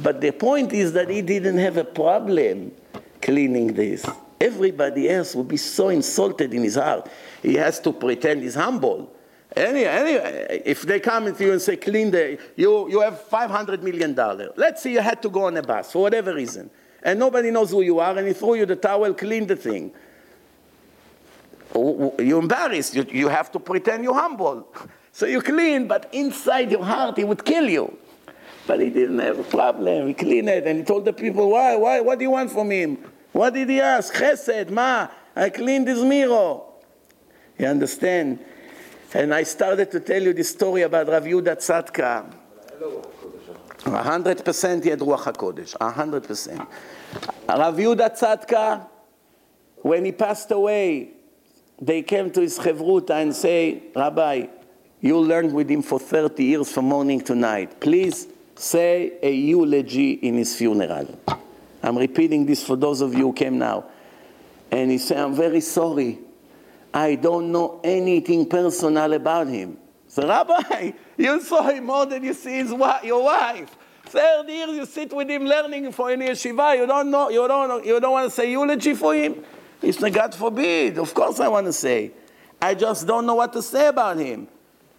But 0.00 0.20
the 0.20 0.30
point 0.30 0.72
is 0.72 0.92
that 0.92 1.10
he 1.10 1.22
didn't 1.22 1.58
have 1.58 1.76
a 1.76 1.82
problem 1.82 2.70
cleaning 3.20 3.74
this. 3.74 4.06
Everybody 4.40 5.10
else 5.10 5.34
would 5.34 5.48
be 5.48 5.56
so 5.56 5.88
insulted 5.88 6.54
in 6.54 6.62
his 6.62 6.76
heart. 6.76 7.10
He 7.42 7.54
has 7.54 7.80
to 7.80 7.92
pretend 7.92 8.44
he's 8.44 8.54
humble. 8.54 9.12
Any, 9.56 9.84
any, 9.84 10.12
if 10.64 10.82
they 10.82 11.00
come 11.00 11.34
to 11.34 11.44
you 11.44 11.52
and 11.52 11.62
say, 11.62 11.76
clean 11.76 12.10
the, 12.10 12.38
you, 12.54 12.90
you 12.90 13.00
have 13.00 13.28
$500 13.28 13.82
million. 13.82 14.14
Let's 14.56 14.82
say 14.82 14.92
you 14.92 15.00
had 15.00 15.22
to 15.22 15.30
go 15.30 15.44
on 15.44 15.56
a 15.56 15.62
bus 15.62 15.92
for 15.92 16.02
whatever 16.02 16.34
reason, 16.34 16.70
and 17.02 17.18
nobody 17.18 17.50
knows 17.50 17.70
who 17.70 17.80
you 17.80 17.98
are, 17.98 18.16
and 18.16 18.28
he 18.28 18.34
threw 18.34 18.54
you 18.54 18.66
the 18.66 18.76
towel, 18.76 19.14
clean 19.14 19.46
the 19.46 19.56
thing. 19.56 19.92
You're 21.74 22.40
embarrassed. 22.40 22.94
You, 22.94 23.06
you 23.10 23.28
have 23.28 23.50
to 23.52 23.58
pretend 23.58 24.04
you're 24.04 24.14
humble. 24.14 24.68
So 25.10 25.26
you 25.26 25.42
clean, 25.42 25.88
but 25.88 26.08
inside 26.12 26.70
your 26.70 26.84
heart, 26.84 27.16
he 27.16 27.24
would 27.24 27.44
kill 27.44 27.68
you. 27.68 27.98
But 28.68 28.78
he 28.78 28.88
didn't 28.88 29.18
have 29.18 29.40
a 29.40 29.42
problem. 29.42 30.06
He 30.06 30.14
cleaned 30.14 30.48
it, 30.48 30.64
and 30.64 30.78
he 30.78 30.84
told 30.84 31.06
the 31.06 31.12
people, 31.12 31.50
why, 31.50 31.74
why, 31.74 32.00
what 32.00 32.20
do 32.20 32.24
you 32.24 32.30
want 32.30 32.52
from 32.52 32.70
him? 32.70 32.98
What 33.32 33.54
did 33.54 33.68
he 33.68 33.80
ask? 33.80 34.14
Chesed, 34.14 34.70
ma, 34.70 35.08
I 35.34 35.50
cleaned 35.50 35.88
his 35.88 36.04
mirror. 36.04 36.60
You 37.58 37.66
understand? 37.66 38.38
And 39.14 39.34
I 39.34 39.42
started 39.42 39.90
to 39.92 40.00
tell 40.00 40.22
you 40.22 40.34
the 40.34 40.44
story 40.44 40.82
about 40.82 41.08
Rav 41.08 41.24
Yehuda 41.24 41.56
Tzadka. 41.56 42.34
A 43.86 44.02
hundred 44.02 44.44
percent 44.44 44.84
he 44.84 44.90
had 44.90 44.98
Ruach 44.98 45.32
HaKodesh, 45.32 45.76
a 45.80 45.90
hundred 45.90 46.24
percent. 46.24 46.60
Rav 47.48 47.74
Yehuda 47.74 48.18
Tzadka, 48.18 48.86
when 49.76 50.04
he 50.04 50.12
passed 50.12 50.50
away, 50.50 51.10
they 51.80 52.02
came 52.02 52.30
to 52.32 52.40
his 52.42 52.58
Chevruta 52.58 53.22
and 53.22 53.34
say, 53.34 53.84
Rabbi, 53.94 54.46
you 55.00 55.18
learned 55.18 55.54
with 55.54 55.70
him 55.70 55.80
for 55.80 55.98
30 55.98 56.44
years 56.44 56.72
from 56.72 56.86
morning 56.86 57.20
to 57.22 57.34
night. 57.34 57.80
Please 57.80 58.26
say 58.56 59.12
a 59.22 59.32
eulogy 59.32 60.12
in 60.12 60.34
his 60.34 60.54
funeral. 60.56 61.18
I'm 61.82 61.96
repeating 61.96 62.44
this 62.44 62.64
for 62.64 62.76
those 62.76 63.00
of 63.00 63.14
you 63.14 63.28
who 63.28 63.32
came 63.32 63.58
now. 63.58 63.86
And 64.70 64.90
he 64.90 64.98
said, 64.98 65.18
I'm 65.18 65.34
very 65.34 65.60
sorry. 65.60 66.18
I 66.98 67.14
don't 67.14 67.52
know 67.52 67.80
anything 67.84 68.44
personal 68.48 69.12
about 69.12 69.46
him. 69.46 69.78
So, 70.08 70.26
Rabbi, 70.26 70.90
you 71.16 71.40
saw 71.40 71.68
him 71.68 71.84
more 71.84 72.04
than 72.06 72.24
you 72.24 72.34
see 72.34 72.54
his 72.54 72.72
wa- 72.72 72.98
your 73.04 73.22
wife. 73.22 73.76
Third 74.06 74.48
years 74.48 74.70
you 74.70 74.84
sit 74.84 75.12
with 75.12 75.28
him 75.28 75.44
learning 75.44 75.92
for 75.92 76.10
any 76.10 76.26
yeshiva. 76.26 76.76
You 76.76 76.88
don't 76.88 77.08
know, 77.08 77.28
you 77.28 77.46
don't, 77.46 77.86
you 77.86 78.00
don't 78.00 78.10
want 78.10 78.28
to 78.28 78.34
say 78.34 78.50
eulogy 78.50 78.94
for 78.94 79.14
him? 79.14 79.44
He 79.80 79.92
said, 79.92 80.12
God 80.12 80.34
forbid. 80.34 80.98
Of 80.98 81.14
course 81.14 81.38
I 81.38 81.46
want 81.46 81.66
to 81.66 81.72
say. 81.72 82.10
I 82.60 82.74
just 82.74 83.06
don't 83.06 83.26
know 83.26 83.36
what 83.36 83.52
to 83.52 83.62
say 83.62 83.86
about 83.86 84.18
him. 84.18 84.48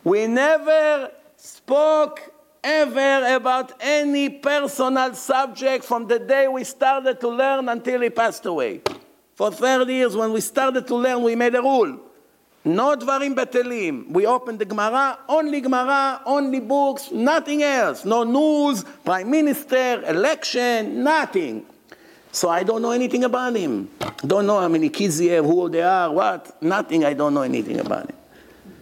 We 0.05 0.25
never 0.25 1.11
spoke 1.35 2.31
ever 2.63 3.35
about 3.35 3.73
any 3.81 4.29
personal 4.29 5.13
subject 5.15 5.83
from 5.83 6.07
the 6.07 6.19
day 6.19 6.47
we 6.47 6.63
started 6.63 7.19
to 7.19 7.27
learn 7.27 7.67
until 7.67 7.99
he 7.99 8.09
passed 8.09 8.45
away. 8.45 8.83
For 9.39 9.53
30 9.53 9.93
years, 9.93 10.17
when 10.17 10.33
we 10.33 10.41
started 10.41 10.85
to 10.87 10.95
learn, 10.95 11.23
we 11.23 11.33
made 11.33 11.55
a 11.55 11.61
rule. 11.61 11.97
No 12.65 12.97
dvarim 12.97 13.33
betelim. 13.33 14.09
We 14.09 14.25
opened 14.25 14.59
the 14.59 14.65
Gemara, 14.65 15.17
only 15.29 15.61
Gemara, 15.61 16.21
only 16.25 16.59
books, 16.59 17.09
nothing 17.09 17.63
else. 17.63 18.03
No 18.03 18.25
news, 18.25 18.83
prime 19.05 19.31
minister, 19.31 20.03
election, 20.05 21.05
nothing. 21.05 21.65
So 22.33 22.49
I 22.49 22.63
don't 22.63 22.81
know 22.81 22.91
anything 22.91 23.23
about 23.23 23.55
him. 23.55 23.89
Don't 24.27 24.45
know 24.45 24.59
how 24.59 24.67
many 24.67 24.89
kids 24.89 25.19
he 25.19 25.27
have, 25.27 25.45
who 25.45 25.69
they 25.69 25.83
are, 25.83 26.11
what. 26.11 26.61
Nothing. 26.61 27.05
I 27.05 27.13
don't 27.13 27.33
know 27.33 27.43
anything 27.43 27.79
about 27.79 28.09
him. 28.09 28.17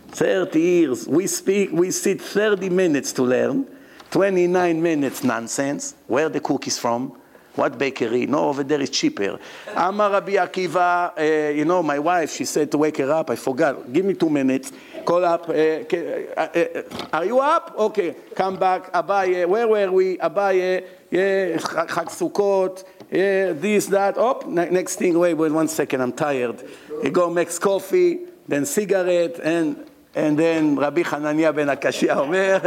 30 0.08 0.60
years. 0.60 1.08
We 1.08 1.28
speak, 1.28 1.70
we 1.72 1.92
sit 1.92 2.20
30 2.20 2.72
minutes 2.72 3.14
to 3.14 3.22
learn, 3.22 3.68
29 4.10 4.82
minutes 4.82 5.24
nonsense. 5.24 5.94
Where 6.08 6.30
the 6.30 6.40
cookies 6.40 6.80
from? 6.80 7.16
What 7.57 7.77
bakery? 7.77 8.25
No, 8.27 8.49
over 8.49 8.65
there 8.65 8.81
is 8.81 8.89
cheaper. 8.89 9.39
Amar 9.77 10.11
Rabbi 10.11 10.33
Akiva, 10.37 11.13
uh, 11.19 11.51
you 11.53 11.67
know, 11.67 11.83
my 11.83 11.99
wife, 11.99 12.33
she 12.33 12.47
said 12.47 12.71
to 12.71 12.79
wake 12.79 12.97
her 12.97 13.13
up. 13.13 13.29
I 13.29 13.37
forgot. 13.37 13.93
Give 13.93 14.07
me 14.07 14.15
two 14.15 14.31
minutes. 14.31 14.73
Call 15.05 15.23
up. 15.23 15.51
Uh, 15.51 15.85
ca- 15.85 16.29
uh, 16.35 16.41
uh, 16.41 16.83
are 17.13 17.27
you 17.27 17.41
up? 17.41 17.75
Okay. 17.77 18.17
Come 18.35 18.57
back. 18.57 18.91
Abaye, 18.95 19.47
where 19.47 19.69
were 19.69 19.93
we? 19.93 20.17
Abaye, 20.17 20.83
yeah, 21.11 21.59
Chag 21.59 21.89
Chag 21.89 22.09
Sukkot, 22.09 22.85
yeah, 23.11 23.53
this, 23.53 23.85
that. 23.89 24.15
Oh, 24.17 24.41
ne- 24.47 24.71
next 24.71 24.97
thing, 24.97 25.19
wait, 25.19 25.35
wait 25.35 25.53
one 25.53 25.69
second, 25.69 26.01
I'm 26.01 26.13
tired. 26.13 26.63
He 27.03 27.11
go 27.11 27.29
makes 27.29 27.59
coffee, 27.59 28.21
then 28.49 28.65
cigarette, 28.65 29.39
and 29.43 29.77
and 30.15 30.39
then 30.39 30.77
רבי 30.79 31.05
חנניה 31.05 31.53
בן 31.53 31.69
הקשיא 31.69 32.13
אומר, 32.15 32.59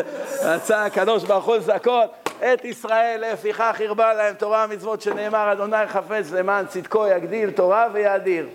רצה 0.44 0.86
הקדוש 0.86 1.24
ברוך 1.24 1.46
הוא 1.46 1.56
לזכות 1.56 2.19
את 2.43 2.65
ישראל, 2.65 3.25
לפיכך 3.33 3.81
הרבה 3.89 4.13
להם 4.13 4.35
תורה 4.35 4.67
ומצוות 4.69 5.03
שנאמר, 5.03 5.53
אדוני 5.53 5.87
חפץ 5.89 6.33
למען 6.33 6.67
צדקו 6.67 7.07
יגדיל 7.07 7.51
תורה 7.51 7.87
ויאדיר. 7.93 8.47